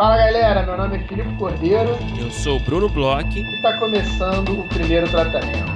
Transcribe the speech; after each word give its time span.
Fala 0.00 0.16
galera, 0.16 0.62
meu 0.62 0.78
nome 0.78 0.96
é 0.96 1.06
Filipe 1.06 1.36
Cordeiro. 1.38 1.90
Eu 2.18 2.30
sou 2.30 2.56
o 2.56 2.60
Bruno 2.60 2.88
Bloch. 2.88 3.38
E 3.38 3.56
está 3.56 3.78
começando 3.78 4.58
o 4.58 4.66
primeiro 4.66 5.06
tratamento. 5.10 5.68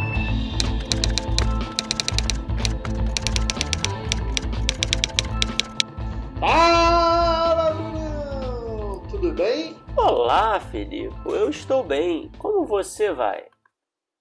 Fala, 6.40 7.70
Bruno! 7.74 9.06
Tudo 9.10 9.30
bem? 9.34 9.76
Olá, 9.94 10.58
Filipe. 10.58 11.14
Eu 11.26 11.50
estou 11.50 11.82
bem. 11.82 12.32
Como 12.38 12.64
você 12.64 13.12
vai? 13.12 13.44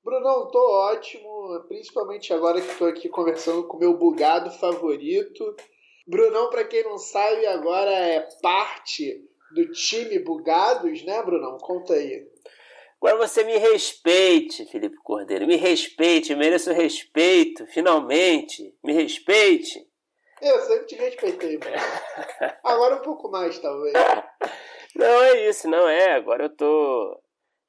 Brunão, 0.03 0.51
tô 0.51 0.89
ótimo, 0.91 1.63
principalmente 1.69 2.33
agora 2.33 2.59
que 2.59 2.67
estou 2.67 2.89
aqui 2.89 3.07
conversando 3.07 3.65
com 3.69 3.77
meu 3.77 3.97
bugado 3.97 4.51
favorito. 4.51 5.55
Brunão, 6.05 6.49
para 6.49 6.65
quem 6.65 6.83
não 6.83 6.97
sabe, 6.97 7.45
agora 7.45 7.89
é 7.89 8.27
parte 8.41 9.31
do 9.53 9.71
time 9.71 10.19
Bugados, 10.19 11.03
né, 11.03 11.21
Brunão? 11.23 11.57
Conta 11.57 11.93
aí. 11.93 12.27
Agora 13.01 13.27
você 13.27 13.43
me 13.43 13.57
respeite, 13.57 14.65
Felipe 14.65 14.95
Cordeiro. 14.97 15.45
Me 15.45 15.55
respeite, 15.55 16.35
mereço 16.35 16.71
respeito, 16.71 17.65
finalmente. 17.67 18.73
Me 18.83 18.93
respeite. 18.93 19.85
Eu 20.41 20.59
sempre 20.61 20.85
te 20.85 20.95
respeitei, 20.95 21.57
mano. 21.57 21.75
Agora 22.63 22.95
um 22.95 23.01
pouco 23.01 23.29
mais, 23.29 23.59
talvez. 23.59 23.93
Não 24.95 25.23
é 25.23 25.49
isso, 25.49 25.67
não 25.67 25.89
é. 25.89 26.11
Agora 26.11 26.43
eu 26.43 26.55
tô 26.55 27.19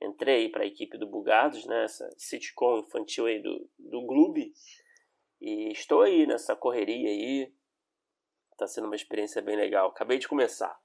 entrei 0.03 0.48
para 0.51 0.62
a 0.62 0.66
equipe 0.66 0.98
do 0.98 1.06
Bugados, 1.06 1.64
né, 1.66 1.84
essa 1.84 2.09
sitcom 2.16 2.78
infantil 2.78 3.27
aí 3.27 3.41
do, 3.41 3.69
do 3.78 4.03
Gloob, 4.03 4.53
e 5.41 5.73
estou 5.73 6.03
aí 6.03 6.27
nessa 6.27 6.55
correria 6.55 7.09
aí, 7.09 7.53
tá 8.56 8.66
sendo 8.66 8.87
uma 8.87 8.97
experiência 8.97 9.42
bem 9.42 9.56
legal, 9.56 9.89
acabei 9.89 10.19
de 10.19 10.28
começar. 10.28 10.78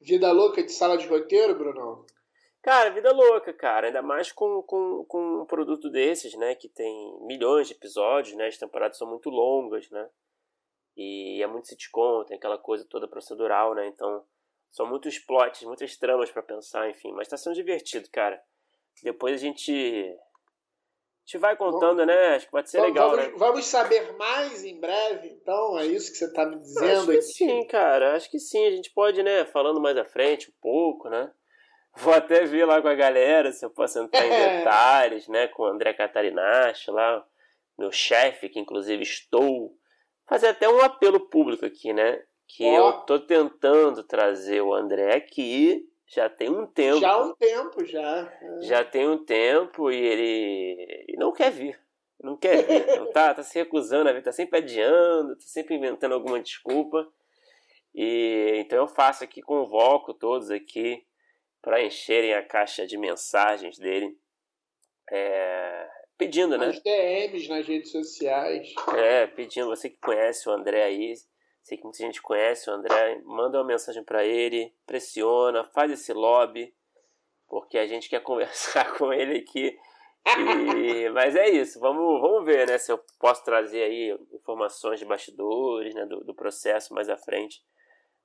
Vida 0.00 0.30
louca 0.32 0.62
de 0.62 0.72
sala 0.72 0.96
de 0.96 1.06
roteiro, 1.06 1.54
Bruno? 1.54 2.06
Cara, 2.62 2.90
vida 2.90 3.12
louca, 3.12 3.52
cara, 3.52 3.86
ainda 3.86 4.02
mais 4.02 4.32
com, 4.32 4.62
com, 4.62 5.04
com 5.04 5.42
um 5.42 5.46
produto 5.46 5.88
desses, 5.88 6.34
né, 6.34 6.54
que 6.54 6.68
tem 6.68 7.16
milhões 7.26 7.68
de 7.68 7.74
episódios, 7.74 8.36
né, 8.36 8.48
as 8.48 8.58
temporadas 8.58 8.98
são 8.98 9.08
muito 9.08 9.30
longas, 9.30 9.88
né, 9.88 10.10
e 10.96 11.40
é 11.40 11.46
muito 11.46 11.68
sitcom, 11.68 12.24
tem 12.24 12.36
aquela 12.36 12.58
coisa 12.58 12.84
toda 12.90 13.06
procedural, 13.06 13.72
né, 13.72 13.86
então 13.86 14.24
são 14.76 14.86
muitos 14.86 15.18
plots, 15.18 15.62
muitas 15.62 15.96
tramas 15.96 16.30
para 16.30 16.42
pensar, 16.42 16.90
enfim. 16.90 17.10
Mas 17.12 17.28
tá 17.28 17.36
sendo 17.38 17.54
divertido, 17.54 18.10
cara. 18.10 18.38
Depois 19.02 19.34
a 19.34 19.38
gente. 19.38 20.14
Gente 21.26 21.38
vai 21.38 21.56
contando, 21.56 21.98
Bom, 21.98 22.04
né? 22.04 22.36
Acho 22.36 22.46
que 22.46 22.52
pode 22.52 22.70
ser 22.70 22.78
vamos, 22.78 22.94
legal, 22.94 23.10
vamos, 23.10 23.26
né? 23.26 23.32
Vamos 23.36 23.64
saber 23.64 24.16
mais 24.16 24.64
em 24.64 24.78
breve, 24.78 25.28
então? 25.28 25.76
É 25.76 25.84
isso 25.84 26.12
que 26.12 26.18
você 26.18 26.32
tá 26.32 26.46
me 26.46 26.56
dizendo 26.56 27.00
Acho 27.00 27.06
que 27.06 27.22
sim, 27.22 27.66
cara. 27.66 28.14
Acho 28.14 28.30
que 28.30 28.38
sim. 28.38 28.64
A 28.64 28.70
gente 28.70 28.92
pode, 28.92 29.20
né? 29.24 29.44
Falando 29.46 29.80
mais 29.80 29.96
à 29.96 30.04
frente 30.04 30.48
um 30.48 30.54
pouco, 30.62 31.08
né? 31.08 31.28
Vou 31.98 32.14
até 32.14 32.44
ver 32.44 32.64
lá 32.64 32.80
com 32.80 32.86
a 32.86 32.94
galera 32.94 33.50
se 33.50 33.64
eu 33.66 33.70
posso 33.70 33.98
entrar 33.98 34.24
em 34.24 34.30
é. 34.30 34.58
detalhes, 34.58 35.26
né? 35.26 35.48
Com 35.48 35.64
o 35.64 35.66
André 35.66 35.92
Catarinacho 35.94 36.92
lá, 36.92 37.26
meu 37.76 37.90
chefe, 37.90 38.48
que 38.48 38.60
inclusive 38.60 39.02
estou. 39.02 39.76
Fazer 40.28 40.48
até 40.48 40.68
um 40.68 40.80
apelo 40.80 41.28
público 41.28 41.66
aqui, 41.66 41.92
né? 41.92 42.22
que 42.46 42.64
oh. 42.64 42.76
eu 42.76 42.92
tô 43.00 43.18
tentando 43.18 44.02
trazer 44.02 44.60
o 44.60 44.72
André 44.72 45.16
aqui 45.16 45.84
já 46.06 46.28
tem 46.28 46.48
um 46.48 46.66
tempo. 46.66 47.00
Já 47.00 47.10
há 47.10 47.24
um 47.24 47.34
tempo, 47.34 47.84
já. 47.84 48.32
É. 48.40 48.62
Já 48.62 48.84
tem 48.84 49.08
um 49.08 49.24
tempo 49.24 49.90
e 49.90 49.96
ele, 49.96 51.04
ele 51.08 51.18
não 51.18 51.32
quer 51.32 51.50
vir. 51.50 51.78
Não 52.22 52.36
quer 52.36 52.64
vir. 52.64 52.86
Não 52.98 53.12
tá, 53.12 53.34
tá 53.34 53.42
se 53.42 53.58
recusando 53.58 54.08
a 54.08 54.12
vir, 54.12 54.22
tá 54.22 54.32
sempre 54.32 54.58
adiando, 54.58 55.36
tá 55.36 55.44
sempre 55.44 55.74
inventando 55.74 56.12
alguma 56.12 56.40
desculpa. 56.40 57.06
E 57.94 58.52
então 58.56 58.78
eu 58.78 58.88
faço 58.88 59.24
aqui, 59.24 59.42
convoco 59.42 60.14
todos 60.14 60.50
aqui 60.50 61.04
para 61.60 61.82
encherem 61.82 62.34
a 62.34 62.42
caixa 62.42 62.86
de 62.86 62.96
mensagens 62.96 63.78
dele. 63.78 64.16
É, 65.10 65.88
pedindo, 66.16 66.56
né? 66.56 66.68
Os 66.68 66.80
DMs 66.80 67.48
nas 67.48 67.66
redes 67.66 67.90
sociais. 67.90 68.72
É, 68.96 69.26
pedindo, 69.26 69.66
você 69.66 69.90
que 69.90 69.98
conhece 69.98 70.48
o 70.48 70.52
André 70.52 70.84
aí, 70.84 71.14
sei 71.66 71.76
que 71.76 71.82
muita 71.82 71.98
gente 71.98 72.22
conhece 72.22 72.70
o 72.70 72.72
André, 72.72 73.20
manda 73.24 73.58
uma 73.58 73.64
mensagem 73.64 74.04
para 74.04 74.24
ele, 74.24 74.72
pressiona, 74.86 75.64
faz 75.64 75.90
esse 75.90 76.12
lobby, 76.12 76.72
porque 77.48 77.76
a 77.76 77.86
gente 77.88 78.08
quer 78.08 78.20
conversar 78.22 78.96
com 78.96 79.12
ele 79.12 79.38
aqui. 79.38 79.76
E, 80.28 81.08
mas 81.10 81.34
é 81.34 81.48
isso, 81.48 81.80
vamos, 81.80 82.20
vamos 82.20 82.44
ver 82.44 82.68
né, 82.68 82.78
se 82.78 82.92
eu 82.92 83.00
posso 83.18 83.44
trazer 83.44 83.82
aí 83.82 84.16
informações 84.32 85.00
de 85.00 85.04
bastidores, 85.04 85.92
né, 85.92 86.06
do, 86.06 86.22
do 86.22 86.34
processo 86.34 86.94
mais 86.94 87.08
à 87.08 87.16
frente. 87.16 87.60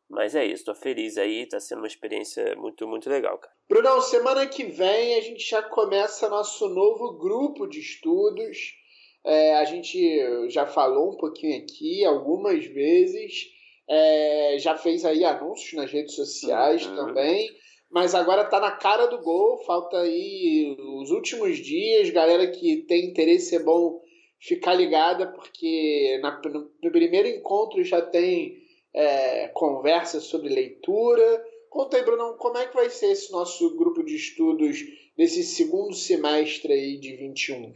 Mas 0.08 0.36
é 0.36 0.46
isso, 0.46 0.66
tô 0.66 0.76
feliz 0.76 1.18
aí, 1.18 1.48
tá 1.48 1.60
sendo 1.60 1.80
uma 1.80 1.88
experiência 1.88 2.56
muito, 2.58 2.88
muito 2.88 3.10
legal, 3.10 3.40
cara. 3.40 3.54
Brunão, 3.68 4.02
semana 4.02 4.46
que 4.46 4.66
vem 4.66 5.16
a 5.16 5.22
gente 5.22 5.50
já 5.50 5.64
começa 5.64 6.30
nosso 6.30 6.70
novo 6.70 7.18
grupo 7.18 7.66
de 7.66 7.80
estudos 7.80 8.81
é, 9.26 9.56
a 9.56 9.66
gente 9.66 10.50
já 10.50 10.66
falou 10.66 11.14
um 11.14 11.18
pouquinho 11.18 11.58
aqui 11.58 12.04
algumas 12.04 12.66
vezes, 12.66 13.50
é, 13.90 14.58
já 14.60 14.78
fez 14.78 15.06
aí 15.06 15.24
anúncios 15.24 15.74
nas 15.74 15.92
redes 15.92 16.16
sociais 16.16 16.86
uhum. 16.86 16.96
também, 16.96 17.50
mas 17.90 18.16
agora 18.16 18.44
está 18.44 18.60
na 18.60 18.72
cara 18.72 19.06
do 19.08 19.22
gol, 19.22 19.58
falta 19.66 19.98
aí 20.00 20.76
os 21.02 21.12
últimos 21.12 21.58
dias, 21.58 22.10
galera 22.10 22.48
que 22.48 22.78
tem 22.88 23.06
interesse 23.06 23.56
é 23.56 23.60
bom 23.60 24.02
ficar 24.40 24.74
ligada, 24.74 25.28
porque 25.28 26.20
na, 26.22 26.42
no, 26.42 26.72
no, 26.82 26.92
primeiro 26.92 27.28
encontro 27.28 27.84
já 27.84 28.02
tem 28.02 28.58
é, 28.94 29.50
conversa 29.50 30.20
sobre 30.20 30.50
leitura. 30.50 31.46
Conta 31.70 31.98
aí, 31.98 32.04
Bruno, 32.04 32.36
como 32.38 32.58
é 32.58 32.66
que 32.66 32.76
vai 32.76 32.90
ser 32.90 33.12
esse 33.12 33.32
nosso 33.32 33.76
grupo 33.76 34.04
de 34.04 34.16
estudos 34.16 34.80
desse 35.16 35.44
segundo 35.44 35.94
semestre 35.94 36.74
aí 36.74 36.98
de 36.98 37.16
21? 37.16 37.74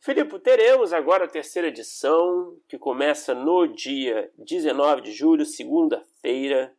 Filipe, 0.00 0.38
teremos 0.38 0.92
agora 0.92 1.24
a 1.24 1.28
terceira 1.28 1.68
edição, 1.68 2.56
que 2.68 2.78
começa 2.78 3.34
no 3.34 3.66
dia 3.66 4.30
19 4.38 5.02
de 5.02 5.12
julho, 5.12 5.44
segunda-feira. 5.44 6.74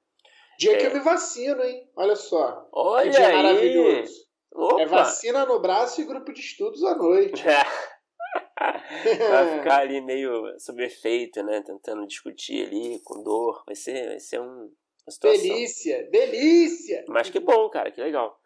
Dia 0.60 0.74
é... 0.74 0.78
que 0.78 0.86
eu 0.88 0.94
me 0.94 1.00
vacino, 1.00 1.62
hein? 1.64 1.90
Olha 1.96 2.16
só. 2.16 2.68
Olha 2.72 3.12
que 3.12 3.18
dia 3.18 3.28
aí. 3.28 3.36
maravilhoso. 3.36 4.28
Opa. 4.54 4.82
É 4.82 4.86
vacina 4.86 5.46
no 5.46 5.60
braço 5.60 6.02
e 6.02 6.06
grupo 6.06 6.34
de 6.34 6.40
estudos 6.40 6.84
à 6.84 6.96
noite. 6.96 7.44
vai 8.58 9.58
ficar 9.60 9.82
ali 9.82 10.02
meio 10.02 10.60
sob 10.60 10.84
efeito, 10.84 11.44
né? 11.44 11.62
Tentando 11.62 12.08
discutir 12.08 12.68
ali 12.68 13.00
com 13.04 13.24
dor. 13.24 13.64
Vai 13.66 13.76
ser, 13.76 14.08
vai 14.08 14.20
ser 14.20 14.40
um, 14.40 14.72
uma 15.06 15.12
situação. 15.12 15.42
Delícia, 15.42 16.10
delícia! 16.10 17.06
Mas 17.08 17.30
que 17.30 17.40
bom, 17.40 17.70
cara, 17.70 17.92
que 17.92 18.02
legal. 18.02 18.40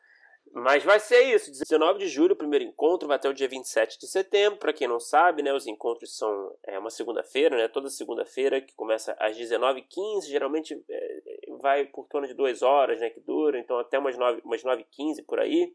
Mas 0.54 0.84
vai 0.84 1.00
ser 1.00 1.22
isso, 1.34 1.50
19 1.50 2.00
de 2.00 2.08
julho, 2.08 2.34
o 2.34 2.38
primeiro 2.38 2.66
encontro, 2.66 3.08
vai 3.08 3.16
até 3.16 3.30
o 3.30 3.34
dia 3.34 3.48
27 3.48 3.98
de 3.98 4.06
setembro. 4.06 4.60
Para 4.60 4.74
quem 4.74 4.86
não 4.86 5.00
sabe, 5.00 5.42
né, 5.42 5.54
os 5.54 5.66
encontros 5.66 6.18
são 6.18 6.54
é, 6.64 6.78
uma 6.78 6.90
segunda-feira, 6.90 7.56
né, 7.56 7.70
toda 7.70 7.90
segunda-feira, 7.90 8.60
que 8.60 8.76
começa 8.76 9.16
às 9.18 9.38
19h15, 9.38 10.24
geralmente 10.28 10.84
é, 10.90 11.22
vai 11.62 11.86
por 11.86 12.06
torno 12.08 12.28
de 12.28 12.34
duas 12.34 12.62
horas, 12.62 13.00
né, 13.00 13.10
que 13.10 13.22
dura, 13.22 13.58
então 13.58 13.80
até 13.80 13.98
umas 13.98 14.18
9, 14.18 14.42
umas 14.44 14.62
9h15 14.62 15.26
por 15.26 15.40
aí. 15.40 15.74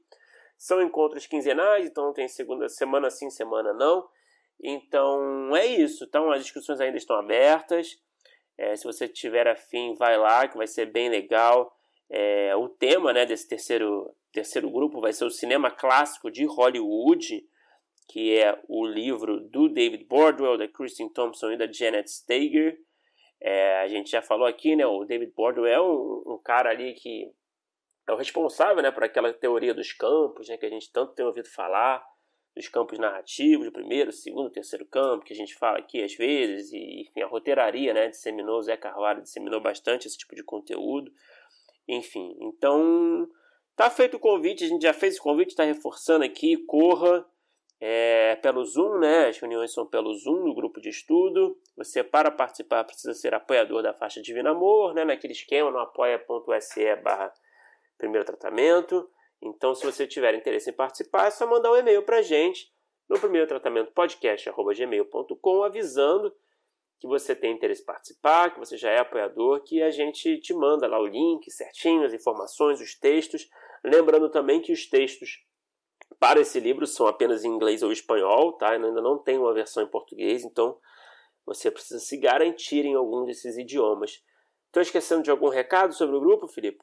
São 0.59 0.83
encontros 0.83 1.27
quinzenais, 1.27 1.87
então 1.87 2.13
tem 2.13 2.29
segunda 2.29 2.69
semana 2.69 3.09
sim, 3.09 3.31
semana 3.31 3.73
não. 3.73 4.07
Então 4.63 5.57
é 5.57 5.67
isso. 5.67 6.05
Então 6.05 6.31
as 6.31 6.43
discussões 6.43 6.81
ainda 6.81 6.97
estão 6.97 7.17
abertas. 7.17 7.99
É, 8.59 8.75
se 8.77 8.85
você 8.85 9.07
tiver 9.09 9.47
afim, 9.49 9.95
vai 9.95 10.17
lá, 10.19 10.49
que 10.49 10.57
vai 10.57 10.67
ser 10.67 10.87
bem 10.87 11.09
legal. 11.09 11.75
É, 12.09 12.55
o 12.57 12.69
tema 12.69 13.13
né, 13.13 13.27
desse 13.27 13.49
terceiro 13.49 14.15
terceiro 14.37 14.71
grupo 14.71 15.01
vai 15.01 15.15
ser 15.15 15.25
o 15.25 15.31
cinema 15.31 15.71
clássico 15.71 16.31
de 16.31 16.45
Hollywood, 16.45 17.43
que 18.07 18.37
é 18.37 18.61
o 18.69 18.87
livro 18.87 19.41
do 19.41 19.67
David 19.67 20.05
Bordwell, 20.05 20.59
da 20.59 20.69
Kristen 20.69 21.09
Thompson 21.09 21.53
e 21.53 21.57
da 21.57 21.67
Janet 21.73 22.07
Stager. 22.11 22.79
É, 23.41 23.81
a 23.81 23.89
gente 23.89 24.11
já 24.11 24.21
falou 24.21 24.47
aqui, 24.47 24.77
né? 24.77 24.87
O 24.87 25.07
David 25.07 25.33
Bordwell 25.33 25.67
é 25.67 25.81
um, 25.81 26.35
um, 26.35 26.41
cara 26.45 26.69
ali 26.69 26.93
que 26.93 27.33
é 28.07 28.13
o 28.13 28.17
responsável, 28.17 28.83
né, 28.83 28.91
por 28.91 29.03
aquela 29.03 29.33
teoria 29.33 29.73
dos 29.73 29.93
campos, 29.93 30.49
né, 30.49 30.57
que 30.57 30.67
a 30.67 30.71
gente 30.71 30.93
tanto 30.93 31.15
tem 31.15 31.25
ouvido 31.25 31.49
falar, 31.49 32.05
dos 32.55 32.69
campos 32.69 32.99
narrativos, 32.99 33.67
o 33.67 33.73
primeiro, 33.73 34.11
o 34.11 34.13
segundo, 34.13 34.47
o 34.47 34.53
terceiro 34.53 34.87
campo, 34.87 35.25
que 35.25 35.33
a 35.33 35.37
gente 35.37 35.55
fala 35.57 35.79
aqui 35.79 36.03
às 36.03 36.15
vezes, 36.15 36.73
e 36.73 37.03
enfim, 37.03 37.23
a 37.23 37.27
roteiraria, 37.27 37.93
né, 37.93 38.09
disseminou, 38.09 38.63
Zé 38.63 38.77
Carvalho 38.77 39.23
disseminou 39.23 39.61
bastante 39.61 40.07
esse 40.07 40.17
tipo 40.17 40.37
de 40.37 40.45
conteúdo. 40.45 41.11
Enfim, 41.89 42.37
então 42.41 43.29
Tá 43.77 43.91
feito 43.91 44.17
o 44.17 44.21
convite, 44.21 44.65
a 44.65 44.69
gente 44.69 44.83
já 44.83 44.95
fez 44.95 45.19
o 45.19 45.23
convite, 45.23 45.51
está 45.51 45.63
reforçando 45.63 46.25
aqui, 46.25 46.57
corra 46.65 47.27
é, 47.79 48.35
pelo 48.37 48.65
Zoom, 48.65 48.99
né? 48.99 49.29
As 49.29 49.39
reuniões 49.39 49.71
são 49.73 49.87
pelo 49.87 50.15
Zoom 50.15 50.45
no 50.45 50.55
grupo 50.55 50.81
de 50.81 50.89
estudo. 50.89 51.59
Você, 51.77 52.03
para 52.03 52.31
participar, 52.31 52.85
precisa 52.85 53.13
ser 53.13 53.35
apoiador 53.35 53.83
da 53.83 53.93
faixa 53.93 54.23
Divino 54.23 54.49
Amor, 54.49 54.95
né? 54.95 55.05
Naquele 55.05 55.35
esquema, 55.35 55.71
no 55.71 55.79
apoia.se 55.79 56.97
barra 56.97 57.31
primeiro 57.99 58.25
tratamento. 58.25 59.09
Então, 59.43 59.75
se 59.75 59.85
você 59.85 60.07
tiver 60.07 60.35
interesse 60.35 60.71
em 60.71 60.73
participar, 60.73 61.27
é 61.27 61.31
só 61.31 61.47
mandar 61.47 61.71
um 61.71 61.77
e-mail 61.77 62.03
para 62.03 62.19
a 62.19 62.23
gente 62.23 62.73
no 63.07 63.19
primeiro 63.21 63.47
tratamento 63.47 63.93
podcast.gmail.com 63.93 65.63
avisando 65.63 66.35
que 66.99 67.07
você 67.07 67.37
tem 67.37 67.53
interesse 67.53 67.83
em 67.83 67.85
participar, 67.87 68.55
que 68.55 68.59
você 68.59 68.77
já 68.77 68.91
é 68.91 68.99
apoiador, 68.99 69.63
que 69.63 69.83
a 69.83 69.91
gente 69.91 70.39
te 70.39 70.55
manda 70.55 70.87
lá 70.87 70.99
o 70.99 71.07
link 71.07 71.51
certinho, 71.51 72.05
as 72.05 72.15
informações, 72.15 72.81
os 72.81 72.95
textos. 72.99 73.49
Lembrando 73.87 74.29
também 74.29 74.61
que 74.61 74.73
os 74.73 74.85
textos 74.87 75.45
para 76.19 76.41
esse 76.41 76.59
livro 76.59 76.89
são 76.89 77.07
apenas 77.07 77.45
em 77.45 77.49
inglês 77.49 77.85
ou 77.85 77.93
espanhol, 77.93 78.53
tá? 78.55 78.71
Ainda 78.71 79.01
não 79.01 79.17
tem 79.17 79.39
uma 79.39 79.55
versão 79.55 79.81
em 79.83 79.87
português, 79.87 80.45
então 80.45 80.77
você 81.45 81.71
precisa 81.71 82.01
se 82.01 82.17
garantir 82.17 82.85
em 82.85 82.97
algum 82.97 83.25
desses 83.25 83.57
idiomas. 83.57 84.25
Estou 84.67 84.83
esquecendo 84.83 85.23
de 85.23 85.31
algum 85.31 85.49
recado 85.49 85.95
sobre 85.95 86.17
o 86.17 86.21
grupo, 86.21 86.49
Filipe? 86.49 86.83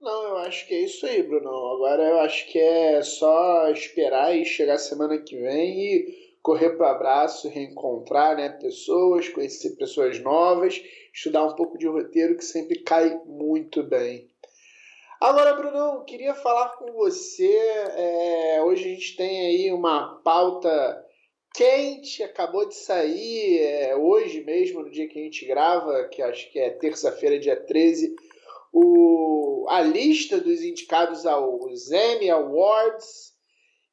Não, 0.00 0.22
eu 0.22 0.36
acho 0.38 0.66
que 0.68 0.74
é 0.74 0.84
isso 0.84 1.04
aí, 1.06 1.24
Bruno. 1.24 1.48
Agora 1.48 2.02
eu 2.04 2.20
acho 2.20 2.46
que 2.46 2.58
é 2.58 3.02
só 3.02 3.68
esperar 3.70 4.36
e 4.36 4.44
chegar 4.44 4.78
semana 4.78 5.18
que 5.18 5.36
vem 5.36 5.80
e 5.80 6.36
correr 6.40 6.76
para 6.76 6.86
o 6.86 6.94
abraço, 6.94 7.48
reencontrar 7.48 8.36
né, 8.36 8.48
pessoas, 8.48 9.28
conhecer 9.28 9.76
pessoas 9.76 10.20
novas, 10.20 10.80
estudar 11.12 11.44
um 11.44 11.56
pouco 11.56 11.76
de 11.76 11.88
roteiro 11.88 12.36
que 12.36 12.44
sempre 12.44 12.80
cai 12.80 13.20
muito 13.26 13.82
bem. 13.82 14.31
Agora, 15.22 15.54
Brunão, 15.54 16.04
queria 16.04 16.34
falar 16.34 16.70
com 16.70 16.94
você. 16.94 17.46
É, 17.46 18.60
hoje 18.64 18.86
a 18.86 18.88
gente 18.88 19.14
tem 19.14 19.46
aí 19.46 19.72
uma 19.72 20.16
pauta 20.16 21.06
quente, 21.54 22.24
acabou 22.24 22.66
de 22.66 22.74
sair 22.74 23.60
é, 23.60 23.94
hoje 23.94 24.42
mesmo, 24.42 24.82
no 24.82 24.90
dia 24.90 25.06
que 25.06 25.20
a 25.20 25.22
gente 25.22 25.46
grava, 25.46 26.08
que 26.08 26.20
acho 26.20 26.50
que 26.50 26.58
é 26.58 26.70
terça-feira, 26.70 27.38
dia 27.38 27.54
13, 27.54 28.16
o, 28.72 29.64
a 29.68 29.80
lista 29.80 30.40
dos 30.40 30.60
indicados 30.60 31.24
aos 31.24 31.88
Emmy 31.92 32.28
Awards. 32.28 33.32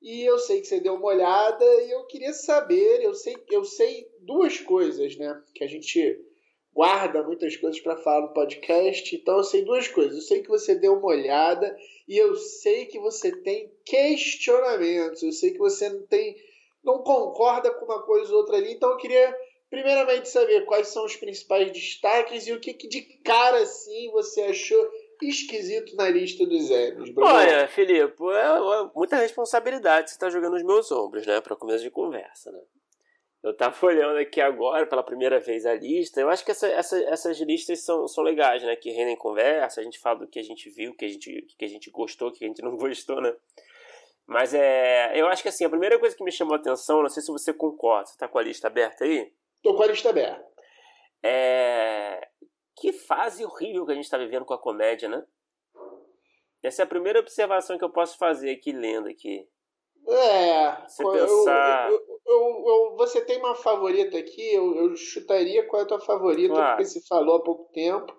E 0.02 0.24
eu 0.24 0.40
sei 0.40 0.62
que 0.62 0.66
você 0.68 0.80
deu 0.80 0.96
uma 0.96 1.10
olhada 1.10 1.64
e 1.64 1.92
eu 1.92 2.08
queria 2.08 2.34
saber, 2.34 3.04
eu 3.04 3.14
sei, 3.14 3.36
eu 3.52 3.64
sei 3.64 4.08
duas 4.22 4.60
coisas, 4.62 5.16
né? 5.16 5.40
Que 5.54 5.64
a 5.64 5.68
gente 5.68 6.20
guarda 6.80 7.22
muitas 7.22 7.58
coisas 7.58 7.82
para 7.82 7.98
falar 7.98 8.22
no 8.22 8.34
podcast. 8.34 9.14
Então 9.14 9.36
eu 9.36 9.44
sei 9.44 9.66
duas 9.66 9.90
coisas. 9.90 10.16
Eu 10.16 10.22
sei 10.22 10.42
que 10.42 10.48
você 10.48 10.76
deu 10.76 10.94
uma 10.94 11.08
olhada 11.08 11.78
e 12.08 12.18
eu 12.18 12.34
sei 12.38 12.86
que 12.86 12.98
você 12.98 13.36
tem 13.42 13.70
questionamentos. 13.86 15.22
Eu 15.22 15.34
sei 15.34 15.52
que 15.52 15.58
você 15.58 15.90
não 15.90 16.04
tem 16.04 16.38
não 16.82 17.00
concorda 17.00 17.70
com 17.74 17.84
uma 17.84 18.02
coisa 18.04 18.32
ou 18.32 18.38
outra 18.40 18.56
ali. 18.56 18.72
Então 18.72 18.92
eu 18.92 18.96
queria 18.96 19.38
primeiramente 19.70 20.30
saber 20.30 20.66
quais 20.66 20.88
são 20.88 21.04
os 21.04 21.18
principais 21.18 21.70
destaques 21.70 22.48
e 22.48 22.54
o 22.54 22.62
que, 22.62 22.74
que 22.74 22.88
de 22.88 23.02
cara 23.26 23.58
assim 23.58 24.10
você 24.12 24.44
achou 24.44 24.90
esquisito 25.22 25.98
na 25.98 26.10
lista 26.10 26.46
dos 26.46 26.70
M's. 26.70 27.14
Olha, 27.18 27.68
Felipe, 27.68 28.24
é, 28.24 28.46
é 28.46 28.90
muita 28.96 29.18
responsabilidade 29.18 30.12
você 30.12 30.16
está 30.16 30.30
jogando 30.30 30.54
nos 30.54 30.64
meus 30.64 30.90
ombros, 30.94 31.28
né? 31.28 31.42
Para 31.42 31.58
começo 31.58 31.84
de 31.84 31.92
conversa, 31.92 32.50
né? 32.54 32.62
Eu 33.42 33.56
tava 33.56 33.76
olhando 33.86 34.18
aqui 34.18 34.42
agora 34.42 34.86
pela 34.86 35.04
primeira 35.04 35.40
vez 35.40 35.66
a 35.66 35.74
lista. 35.74 36.20
Eu 36.20 36.30
acho 36.30 36.44
que 36.44 36.52
essa, 36.52 36.68
essa, 36.68 37.00
essas 37.06 37.40
listas 37.40 37.84
são, 37.84 38.08
são 38.08 38.24
legais, 38.24 38.64
né? 38.64 38.76
Que 38.76 38.92
rendem 38.92 39.16
conversa, 39.16 39.80
a 39.80 39.84
gente 39.84 40.00
fala 40.00 40.20
do 40.20 40.28
que 40.28 40.40
a 40.40 40.44
gente 40.44 40.70
viu, 40.70 40.96
que 40.96 41.06
a 41.06 41.08
gente, 41.08 41.48
que 41.58 41.66
a 41.66 41.68
gente 41.68 41.90
gostou, 41.90 42.32
que 42.32 42.44
a 42.44 42.48
gente 42.48 42.62
não 42.62 42.76
gostou, 42.78 43.22
né? 43.22 43.36
Mas 44.28 44.54
é. 44.54 45.20
Eu 45.20 45.28
acho 45.28 45.42
que 45.42 45.50
assim, 45.50 45.66
a 45.66 45.70
primeira 45.70 45.98
coisa 45.98 46.16
que 46.16 46.24
me 46.24 46.32
chamou 46.32 46.54
a 46.54 46.58
atenção, 46.58 47.02
não 47.02 47.10
sei 47.10 47.24
se 47.24 47.32
você 47.32 47.54
concorda, 47.54 48.08
você 48.08 48.18
tá 48.18 48.28
com 48.28 48.38
a 48.38 48.44
lista 48.44 48.68
aberta 48.68 49.04
aí? 49.04 49.34
Tô 49.64 49.76
com 49.76 49.84
a 49.84 49.88
lista 49.88 50.10
aberta. 50.10 50.46
É. 51.24 52.28
Que 52.76 52.94
fase 52.94 53.44
horrível 53.44 53.86
que 53.86 53.92
a 53.92 53.96
gente 53.96 54.10
tá 54.10 54.18
vivendo 54.18 54.46
com 54.46 54.54
a 54.54 54.62
comédia, 54.62 55.10
né? 55.10 55.26
Essa 56.62 56.82
é 56.82 56.86
a 56.86 56.88
primeira 56.88 57.20
observação 57.20 57.78
que 57.78 57.84
eu 57.84 57.90
posso 57.90 58.18
fazer 58.18 58.52
aqui 58.52 58.72
lendo 58.72 59.08
aqui. 59.08 59.48
É. 60.08 60.88
Você 60.88 61.04
pensar. 61.04 61.90
Eu, 61.90 61.96
eu, 61.96 62.09
eu, 62.30 62.64
eu, 62.68 62.96
você 62.96 63.22
tem 63.22 63.40
uma 63.40 63.56
favorita 63.56 64.18
aqui, 64.18 64.54
eu, 64.54 64.96
chutaria 64.96 65.66
qual 65.66 65.82
é 65.82 65.86
a 65.86 65.88
tua 65.88 66.00
favorita, 66.00 66.54
claro. 66.54 66.78
porque 66.78 66.86
se 66.86 67.08
falou 67.08 67.38
há 67.38 67.44
pouco 67.44 67.72
tempo, 67.74 68.16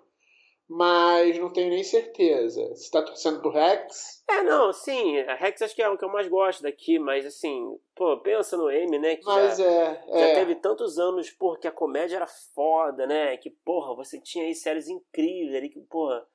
mas 0.67 1.37
não 1.39 1.51
tenho 1.51 1.69
nem 1.69 1.83
certeza. 1.83 2.61
Você 2.67 2.83
está 2.83 3.01
torcendo 3.01 3.41
pro 3.41 3.51
Rex? 3.51 4.23
É, 4.29 4.43
não, 4.43 4.71
sim, 4.73 5.19
a 5.19 5.35
Rex 5.35 5.61
acho 5.61 5.75
que 5.75 5.81
é 5.81 5.89
o 5.89 5.97
que 5.97 6.03
eu 6.03 6.11
mais 6.11 6.27
gosto 6.27 6.63
daqui, 6.63 6.99
mas 6.99 7.25
assim, 7.25 7.77
pô, 7.95 8.17
pensa 8.21 8.57
no 8.57 8.69
M, 8.69 8.99
né? 8.99 9.15
Que 9.15 9.25
mas 9.25 9.57
já, 9.57 9.65
é, 9.65 10.03
já 10.07 10.27
é. 10.27 10.35
teve 10.35 10.55
tantos 10.55 10.99
anos, 10.99 11.29
porque 11.29 11.67
a 11.67 11.71
comédia 11.71 12.17
era 12.17 12.27
foda, 12.27 13.07
né? 13.07 13.37
Que, 13.37 13.49
porra, 13.49 13.95
você 13.95 14.19
tinha 14.19 14.45
aí 14.45 14.53
séries 14.53 14.87
incríveis 14.89 15.55
ali, 15.55 15.69
que, 15.69 15.79
porra 15.81 16.25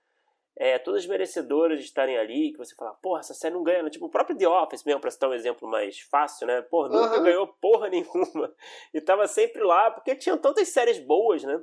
é, 0.58 0.78
todas 0.78 1.06
merecedoras 1.06 1.78
de 1.78 1.84
estarem 1.84 2.16
ali, 2.16 2.52
que 2.52 2.58
você 2.58 2.74
fala, 2.74 2.94
porra, 2.94 3.20
essa 3.20 3.34
série 3.34 3.54
não 3.54 3.62
ganha, 3.62 3.82
né? 3.82 3.90
tipo 3.90 4.06
o 4.06 4.10
próprio 4.10 4.36
The 4.36 4.48
Office 4.48 4.84
mesmo, 4.84 5.00
pra 5.00 5.10
citar 5.10 5.28
um 5.28 5.34
exemplo 5.34 5.68
mais 5.68 6.00
fácil, 6.00 6.46
né? 6.46 6.62
Porra, 6.62 6.88
nunca 6.88 7.18
uhum. 7.18 7.24
ganhou 7.24 7.46
porra 7.60 7.88
nenhuma. 7.90 8.54
E 8.94 9.00
tava 9.00 9.26
sempre 9.26 9.62
lá, 9.62 9.90
porque 9.90 10.16
tinham 10.16 10.38
tantas 10.38 10.68
séries 10.70 10.98
boas, 10.98 11.42
né? 11.44 11.62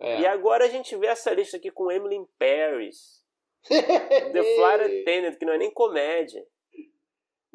É. 0.00 0.20
E 0.20 0.26
agora 0.26 0.64
a 0.64 0.68
gente 0.68 0.96
vê 0.96 1.08
essa 1.08 1.32
lista 1.32 1.58
aqui 1.58 1.70
com 1.70 1.90
Emily 1.90 2.16
in 2.16 2.26
Paris. 2.38 3.18
The 3.68 4.42
Flight 4.42 4.84
Attendant, 4.84 5.36
que 5.36 5.44
não 5.44 5.52
é 5.52 5.58
nem 5.58 5.70
comédia. 5.70 6.46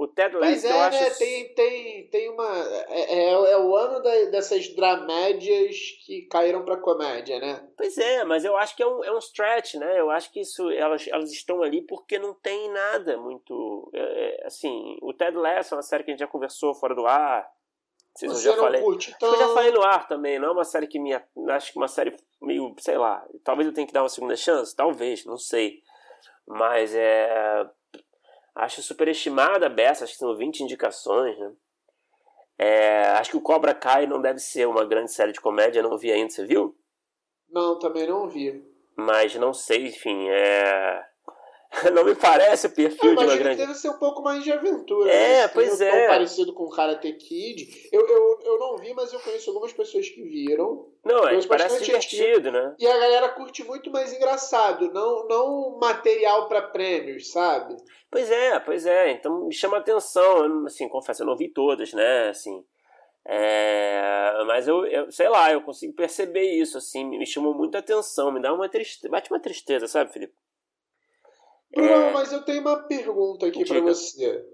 O 0.03 0.07
Ted 0.07 0.35
Lasso, 0.35 0.67
é, 0.67 0.69
eu 0.69 0.81
acho. 0.81 1.01
Né? 1.01 1.09
Tem, 1.11 1.53
tem, 1.53 2.07
tem 2.09 2.29
uma. 2.29 2.45
É, 2.89 3.13
é, 3.13 3.51
é, 3.53 3.57
o 3.57 3.73
ano 3.73 4.03
da, 4.03 4.11
dessas 4.25 4.67
dramédias 4.75 5.77
que 6.05 6.23
caíram 6.23 6.65
pra 6.65 6.75
comédia, 6.75 7.39
né? 7.39 7.65
Pois 7.77 7.97
é, 7.97 8.25
mas 8.25 8.44
eu 8.44 8.57
acho 8.57 8.75
que 8.75 8.83
é 8.83 8.88
um, 8.88 9.01
é 9.01 9.11
um 9.13 9.17
stretch, 9.19 9.75
né? 9.75 9.97
Eu 9.97 10.11
acho 10.11 10.29
que 10.29 10.41
isso 10.41 10.69
elas, 10.71 11.07
elas 11.07 11.31
estão 11.31 11.63
ali 11.63 11.81
porque 11.83 12.19
não 12.19 12.33
tem 12.33 12.69
nada 12.69 13.17
muito. 13.17 13.89
É, 13.94 14.44
é 14.44 14.47
assim, 14.47 14.97
o 15.01 15.13
Ted 15.13 15.38
Lasso 15.38 15.73
é 15.73 15.77
uma 15.77 15.83
série 15.83 16.03
que 16.03 16.11
a 16.11 16.13
gente 16.13 16.19
já 16.19 16.27
conversou 16.27 16.75
fora 16.75 16.94
do 16.94 17.07
ar. 17.07 17.50
Não 18.21 18.35
Você 18.35 18.44
já 18.44 18.57
falei. 18.57 18.81
Curte, 18.81 19.13
então... 19.15 19.31
Eu 19.31 19.39
já 19.39 19.47
falei 19.53 19.71
no 19.71 19.83
ar 19.83 20.05
também, 20.05 20.38
não 20.38 20.50
é 20.50 20.51
uma 20.51 20.65
série 20.65 20.85
que 20.85 21.00
me. 21.00 21.13
Acho 21.50 21.71
que 21.71 21.77
uma 21.77 21.88
série 21.88 22.13
meio, 22.41 22.75
sei 22.77 22.97
lá. 22.97 23.25
Talvez 23.41 23.65
eu 23.65 23.73
tenha 23.73 23.88
que 23.88 23.94
dar 23.94 24.03
uma 24.03 24.09
segunda 24.09 24.35
chance, 24.35 24.75
talvez, 24.75 25.25
não 25.25 25.38
sei. 25.38 25.81
Mas 26.45 26.94
é 26.94 27.65
Acho 28.55 28.81
superestimada 28.83 29.65
a 29.65 29.69
Bessa, 29.69 30.03
acho 30.03 30.13
que 30.13 30.19
são 30.19 30.35
20 30.35 30.61
indicações, 30.61 31.38
né? 31.38 31.53
É, 32.57 33.05
acho 33.17 33.31
que 33.31 33.38
o 33.38 33.41
Cobra 33.41 33.73
Kai 33.73 34.05
não 34.05 34.21
deve 34.21 34.39
ser 34.39 34.67
uma 34.67 34.85
grande 34.85 35.11
série 35.11 35.31
de 35.31 35.41
comédia, 35.41 35.81
não 35.81 35.97
vi 35.97 36.11
ainda, 36.11 36.29
você 36.29 36.45
viu? 36.45 36.77
Não, 37.50 37.79
também 37.79 38.07
não 38.07 38.29
vi. 38.29 38.63
Mas 38.95 39.35
não 39.35 39.53
sei, 39.53 39.88
enfim, 39.88 40.29
é... 40.29 41.03
não 41.94 42.04
me 42.04 42.16
parece 42.16 42.68
o 42.68 42.70
perfil 42.70 43.12
eu 43.12 43.16
de 43.16 43.24
uma 43.24 43.36
grande. 43.36 43.58
deve 43.58 43.74
ser 43.74 43.90
um 43.90 43.98
pouco 43.98 44.22
mais 44.22 44.44
de 44.44 44.52
aventura. 44.52 45.12
É, 45.12 45.42
né? 45.42 45.48
pois 45.48 45.81
é. 45.81 45.90
Tão 45.90 46.08
parecido 46.08 46.54
com 46.54 46.70
Karate 46.70 47.12
Kid. 47.14 47.90
Eu, 47.92 48.08
eu, 48.08 48.40
eu 48.44 48.60
não 48.60 48.78
vi, 48.78 48.94
mas 48.94 49.12
eu 49.12 49.20
conheço 49.20 49.50
algumas 49.50 49.74
pessoas 49.74 50.08
que 50.08 50.22
viram. 50.22 50.88
Não, 51.03 51.27
é, 51.27 51.46
parece 51.48 51.84
divertido, 51.84 52.51
né? 52.51 52.75
E 52.80 52.88
a 52.88 52.98
galera 52.98 53.30
curte 53.30 53.63
muito 53.63 53.89
mais 53.92 54.13
engraçado, 54.13 54.92
não, 54.94 55.27
não 55.27 55.77
material 55.80 56.48
para 56.48 56.62
prêmios, 56.62 57.32
sabe? 57.32 57.75
Pois 58.12 58.30
é, 58.30 58.60
pois 58.60 58.86
é. 58.86 59.12
Então 59.12 59.48
me 59.48 59.53
chama 59.53 59.77
a 59.77 59.80
atenção. 59.80 60.46
Eu, 60.46 60.65
assim, 60.68 60.88
confesso, 60.88 61.24
eu 61.24 61.27
não 61.27 61.36
vi 61.36 61.50
todas, 61.50 61.92
né? 61.94 62.30
Assim. 62.30 62.63
É, 63.25 64.44
mas 64.46 64.68
eu, 64.68 64.86
eu, 64.86 65.12
sei 65.12 65.30
lá, 65.30 65.51
eu 65.51 65.62
consigo 65.62 65.94
perceber 65.94 66.44
isso, 66.44 66.77
assim, 66.77 67.06
me 67.06 67.25
chamou 67.25 67.53
muita 67.53 67.77
atenção, 67.77 68.30
me 68.32 68.42
dá 68.42 68.53
uma 68.53 68.68
tristeza, 68.68 69.10
bate 69.10 69.32
uma 69.32 69.39
tristeza, 69.39 69.88
sabe, 69.88 70.12
Felipe? 70.12 70.34
Bruno, 71.74 71.92
é... 71.92 72.12
mas 72.12 72.32
eu 72.32 72.44
tenho 72.44 72.62
uma 72.62 72.84
pergunta 72.84 73.48
aqui 73.48 73.65
para 73.65 73.82
você. 73.82 74.46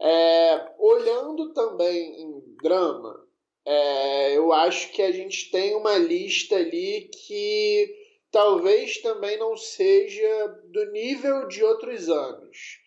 É, 0.00 0.74
olhando 0.78 1.52
também 1.52 2.22
em 2.22 2.56
drama, 2.62 3.26
é, 3.66 4.36
eu 4.36 4.52
acho 4.52 4.92
que 4.92 5.02
a 5.02 5.10
gente 5.10 5.50
tem 5.50 5.74
uma 5.74 5.98
lista 5.98 6.56
ali 6.56 7.10
que 7.12 7.94
talvez 8.30 8.98
também 9.02 9.36
não 9.38 9.56
seja 9.56 10.46
do 10.72 10.90
nível 10.92 11.48
de 11.48 11.64
outros 11.64 12.08
anos. 12.08 12.78